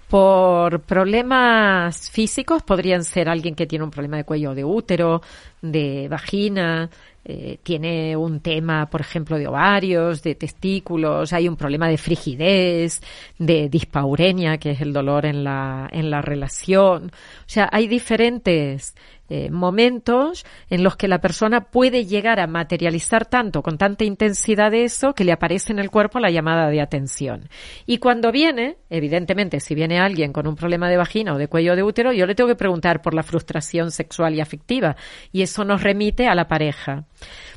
Por 0.10 0.82
problemas 0.82 2.10
físicos 2.10 2.64
podrían 2.64 3.04
ser 3.04 3.28
alguien 3.28 3.56
que 3.56 3.68
tiene 3.68 3.84
un 3.84 3.92
problema 3.92 4.18
de 4.18 4.24
cuello 4.24 4.56
de 4.56 4.64
útero, 4.64 5.22
de 5.62 6.08
vagina, 6.10 6.90
eh, 7.30 7.60
tiene 7.62 8.16
un 8.16 8.40
tema, 8.40 8.86
por 8.86 9.02
ejemplo, 9.02 9.38
de 9.38 9.48
ovarios, 9.48 10.24
de 10.24 10.36
testículos, 10.36 11.34
hay 11.34 11.50
un 11.50 11.58
problema 11.58 11.90
de 11.90 11.98
frigidez, 11.98 13.02
de 13.38 13.68
dispaurenia, 13.68 14.58
que 14.60 14.72
es 14.72 14.80
el 14.80 14.94
dolor 14.94 15.26
en 15.26 15.44
la, 15.44 15.90
en 15.92 16.10
la 16.10 16.22
relación. 16.22 17.08
O 17.08 17.50
sea, 17.50 17.68
hay 17.70 17.90
diferentes 17.90 18.96
eh, 19.30 19.50
momentos 19.52 20.46
en 20.70 20.84
los 20.84 20.96
que 20.96 21.08
la 21.08 21.20
persona 21.20 21.62
puede 21.62 22.06
llegar 22.06 22.40
a 22.40 22.48
materializar 22.48 23.26
tanto, 23.26 23.62
con 23.62 23.78
tanta 23.78 24.06
intensidad 24.06 24.72
de 24.72 24.84
eso, 24.84 25.14
que 25.14 25.24
le 25.24 25.32
aparece 25.32 25.74
en 25.74 25.80
el 25.80 25.90
cuerpo 25.90 26.20
la 26.20 26.30
llamada 26.30 26.70
de 26.70 26.82
atención. 26.82 27.50
Y 27.86 27.98
cuando 27.98 28.32
viene, 28.32 28.78
evidentemente, 28.90 29.60
si 29.60 29.76
viene 29.76 30.00
alguien 30.00 30.34
con 30.34 30.48
un 30.48 30.56
problema 30.56 30.90
de 30.90 30.98
vagina 30.98 31.34
o 31.34 31.38
de 31.38 31.48
cuello 31.48 31.76
de 31.76 31.84
útero, 31.84 32.14
yo 32.14 32.26
le 32.26 32.36
tengo 32.36 32.50
que 32.50 32.56
preguntar 32.56 33.02
por 33.02 33.14
la 33.14 33.24
frustración 33.24 33.92
sexual 33.92 34.36
y 34.36 34.42
afectiva. 34.42 34.96
Y 35.32 35.42
eso 35.42 35.64
nos 35.64 35.84
remite 35.84 36.28
a 36.28 36.36
la 36.36 36.48
pareja. 36.48 37.06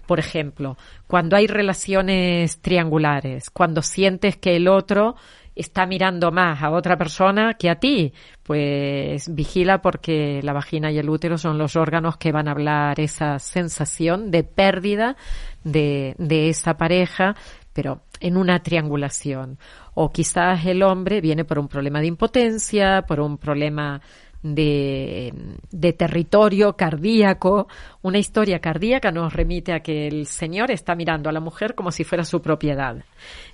Por 0.06 0.18
ejemplo, 0.18 0.76
cuando 1.06 1.36
hay 1.36 1.46
relaciones 1.46 2.60
triangulares, 2.60 3.48
cuando 3.50 3.82
sientes 3.82 4.36
que 4.36 4.56
el 4.56 4.66
otro 4.66 5.14
está 5.54 5.86
mirando 5.86 6.30
más 6.32 6.62
a 6.62 6.70
otra 6.70 6.96
persona 6.96 7.54
que 7.54 7.70
a 7.70 7.76
ti, 7.76 8.12
pues 8.42 9.34
vigila 9.34 9.82
porque 9.82 10.40
la 10.42 10.52
vagina 10.52 10.90
y 10.90 10.98
el 10.98 11.08
útero 11.08 11.38
son 11.38 11.58
los 11.58 11.76
órganos 11.76 12.16
que 12.16 12.32
van 12.32 12.48
a 12.48 12.52
hablar 12.52 13.00
esa 13.00 13.38
sensación 13.38 14.30
de 14.30 14.44
pérdida 14.44 15.16
de, 15.64 16.14
de 16.18 16.48
esa 16.48 16.76
pareja, 16.76 17.36
pero 17.72 18.02
en 18.20 18.36
una 18.36 18.62
triangulación. 18.62 19.58
O 19.94 20.12
quizás 20.12 20.64
el 20.66 20.82
hombre 20.82 21.20
viene 21.20 21.44
por 21.44 21.58
un 21.58 21.68
problema 21.68 22.00
de 22.00 22.06
impotencia, 22.06 23.02
por 23.02 23.20
un 23.20 23.38
problema 23.38 24.00
de, 24.42 25.32
de 25.70 25.92
territorio 25.92 26.76
cardíaco. 26.76 27.68
Una 28.02 28.18
historia 28.18 28.58
cardíaca 28.60 29.10
nos 29.10 29.32
remite 29.32 29.72
a 29.72 29.80
que 29.80 30.06
el 30.06 30.26
Señor 30.26 30.70
está 30.70 30.94
mirando 30.94 31.28
a 31.28 31.32
la 31.32 31.40
mujer 31.40 31.74
como 31.74 31.90
si 31.92 32.04
fuera 32.04 32.24
su 32.24 32.40
propiedad. 32.40 33.04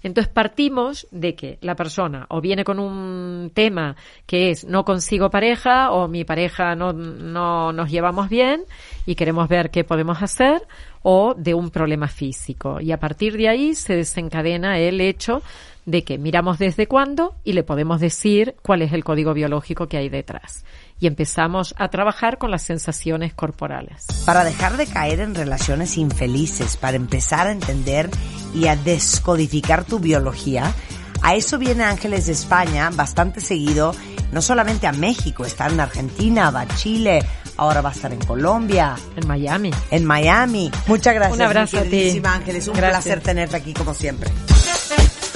Entonces 0.03 0.33
partimos 0.33 1.07
de 1.11 1.35
que 1.35 1.59
la 1.61 1.75
persona 1.75 2.27
o 2.31 2.41
viene 2.41 2.65
con 2.65 2.79
un 2.79 3.51
tema 3.53 3.97
que 4.27 4.51
es 4.51 4.65
no 4.65 4.85
consigo 4.85 5.31
pareja 5.31 5.91
o 5.91 6.09
mi 6.09 6.25
pareja 6.25 6.75
no, 6.75 6.93
no 6.93 7.73
nos 7.73 7.91
llevamos 7.91 8.29
bien 8.29 8.65
y 9.05 9.15
queremos 9.15 9.49
ver 9.49 9.71
qué 9.71 9.85
podemos 9.85 10.23
hacer 10.23 10.63
o 11.03 11.35
de 11.35 11.55
un 11.55 11.71
problema 11.71 12.09
físico. 12.09 12.81
Y 12.81 12.93
a 12.93 12.99
partir 12.99 13.37
de 13.37 13.49
ahí 13.49 13.75
se 13.75 13.95
desencadena 13.95 14.79
el 14.79 15.01
hecho 15.01 15.43
de 15.87 16.05
que 16.05 16.19
miramos 16.19 16.59
desde 16.59 16.87
cuándo 16.87 17.37
y 17.45 17.53
le 17.53 17.63
podemos 17.63 18.01
decir 18.01 18.57
cuál 18.63 18.83
es 18.83 18.93
el 18.93 19.05
código 19.05 19.33
biológico 19.33 19.89
que 19.89 19.97
hay 19.97 20.09
detrás. 20.09 20.65
Y 20.99 21.07
empezamos 21.07 21.75
a 21.79 21.89
trabajar 21.89 22.39
con 22.39 22.51
las 22.51 22.63
sensaciones 22.63 23.33
corporales. 23.35 24.07
Para 24.25 24.45
dejar 24.45 24.77
de 24.77 24.87
caer 24.87 25.21
en 25.21 25.35
relaciones 25.35 25.97
infelices, 25.97 26.77
para 26.77 26.97
empezar 26.97 27.47
a 27.47 27.53
entender 27.53 28.11
y 28.55 28.67
a 28.67 28.77
descodificar 28.77 29.85
tu 29.85 30.01
biología, 30.01 30.75
a 31.23 31.35
eso 31.35 31.59
viene 31.59 31.85
Ángeles 31.85 32.27
de 32.27 32.33
España 32.33 32.91
bastante 32.93 33.41
seguido, 33.41 33.95
no 34.33 34.43
solamente 34.43 34.87
a 34.87 34.93
México, 34.93 35.45
está 35.45 35.67
en 35.69 35.81
Argentina, 35.81 36.51
va 36.51 36.63
a 36.63 36.69
Chile, 36.69 37.23
ahora 37.57 37.81
va 37.81 37.91
a 37.91 37.93
estar 37.93 38.13
en 38.13 38.21
Colombia. 38.21 38.97
En 39.17 39.27
Miami. 39.27 39.71
En 39.91 40.05
Miami. 40.05 40.71
Muchas 40.87 41.15
gracias. 41.15 41.37
Un 41.37 41.43
abrazo 41.43 41.79
a 41.79 41.83
ti. 41.83 42.21
Ángeles, 42.25 42.69
un 42.69 42.75
Gracias. 42.75 43.05
placer 43.05 43.23
tenerte 43.23 43.57
aquí 43.57 43.73
como 43.73 43.95
siempre. 43.95 44.31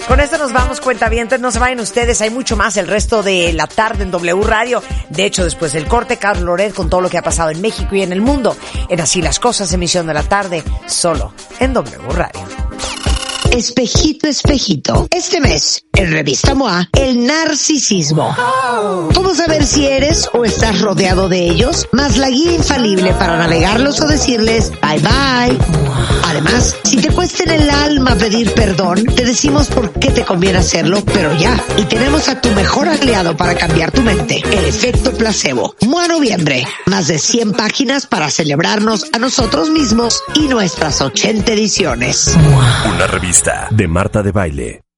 Con 0.09 0.21
esto 0.21 0.39
nos 0.39 0.53
vamos, 0.53 0.81
cuenta 0.81 1.09
bien, 1.09 1.29
no 1.41 1.51
se 1.51 1.59
vayan 1.59 1.81
ustedes, 1.81 2.21
hay 2.21 2.31
mucho 2.31 2.57
más 2.57 2.77
el 2.77 2.89
resto 2.89 3.23
de 3.23 3.53
la 3.53 3.67
tarde 3.67 4.03
en 4.03 4.11
W 4.11 4.43
Radio. 4.43 4.83
De 5.09 5.25
hecho, 5.25 5.45
después 5.45 5.73
del 5.73 5.87
corte, 5.87 6.17
Carlos 6.17 6.45
Loret 6.45 6.75
con 6.75 6.91
todo 6.91 7.01
lo 7.01 7.09
que 7.09 7.19
ha 7.19 7.23
pasado 7.23 7.51
en 7.51 7.61
México 7.61 7.95
y 7.95 8.03
en 8.03 8.13
el 8.13 8.21
mundo. 8.21 8.57
En 8.89 9.01
Así 9.01 9.23
las 9.23 9.39
Cosas, 9.39 9.73
emisión 9.73 10.07
de 10.07 10.15
la 10.15 10.23
tarde, 10.23 10.65
solo 10.87 11.33
en 11.59 11.73
W 11.73 12.09
Radio. 12.13 12.41
Espejito, 13.51 14.29
espejito. 14.29 15.09
Este 15.11 15.41
mes, 15.41 15.85
en 15.93 16.13
Revista 16.13 16.55
MOA, 16.55 16.89
el 16.93 17.27
narcisismo. 17.27 18.35
¿Cómo 19.13 19.35
saber 19.35 19.67
si 19.67 19.87
eres 19.87 20.31
o 20.33 20.45
estás 20.45 20.81
rodeado 20.81 21.29
de 21.29 21.49
ellos? 21.49 21.89
Más 21.91 22.17
la 22.17 22.31
guía 22.31 22.53
infalible 22.53 23.13
para 23.15 23.37
navegarlos 23.39 24.01
o 24.01 24.07
decirles 24.07 24.71
bye 24.81 25.01
bye. 25.01 25.59
Además, 26.25 26.77
si 26.85 26.97
te 26.99 27.11
cuesta 27.11 27.43
en 27.43 27.51
el 27.51 27.71
alma 27.71 28.15
pedir 28.15 28.53
perdón, 28.55 29.05
te 29.05 29.25
decimos 29.25 29.67
por 29.67 29.93
qué 29.95 30.11
te 30.11 30.25
conviene 30.25 30.59
hacerlo, 30.59 31.03
pero 31.05 31.37
ya. 31.37 31.61
Y 31.77 31.83
tenemos 31.85 32.29
a 32.29 32.41
tu 32.41 32.51
mejor 32.51 32.89
aliado 32.89 33.37
para 33.37 33.57
cambiar 33.57 33.91
tu 33.91 34.01
mente, 34.01 34.41
el 34.53 34.65
efecto 34.65 35.13
placebo. 35.13 35.75
MOA 35.87 36.07
Noviembre. 36.07 36.67
Más 36.87 37.09
de 37.09 37.19
100 37.19 37.53
páginas 37.53 38.07
para 38.07 38.31
celebrarnos 38.31 39.07
a 39.13 39.19
nosotros 39.19 39.71
mismos 39.71 40.23
y 40.35 40.47
nuestras 40.47 41.01
80 41.01 41.53
ediciones. 41.53 42.37
Una 42.95 43.09
de 43.71 43.89
Marta 43.89 44.23
de 44.23 44.33
Baile. 44.33 44.90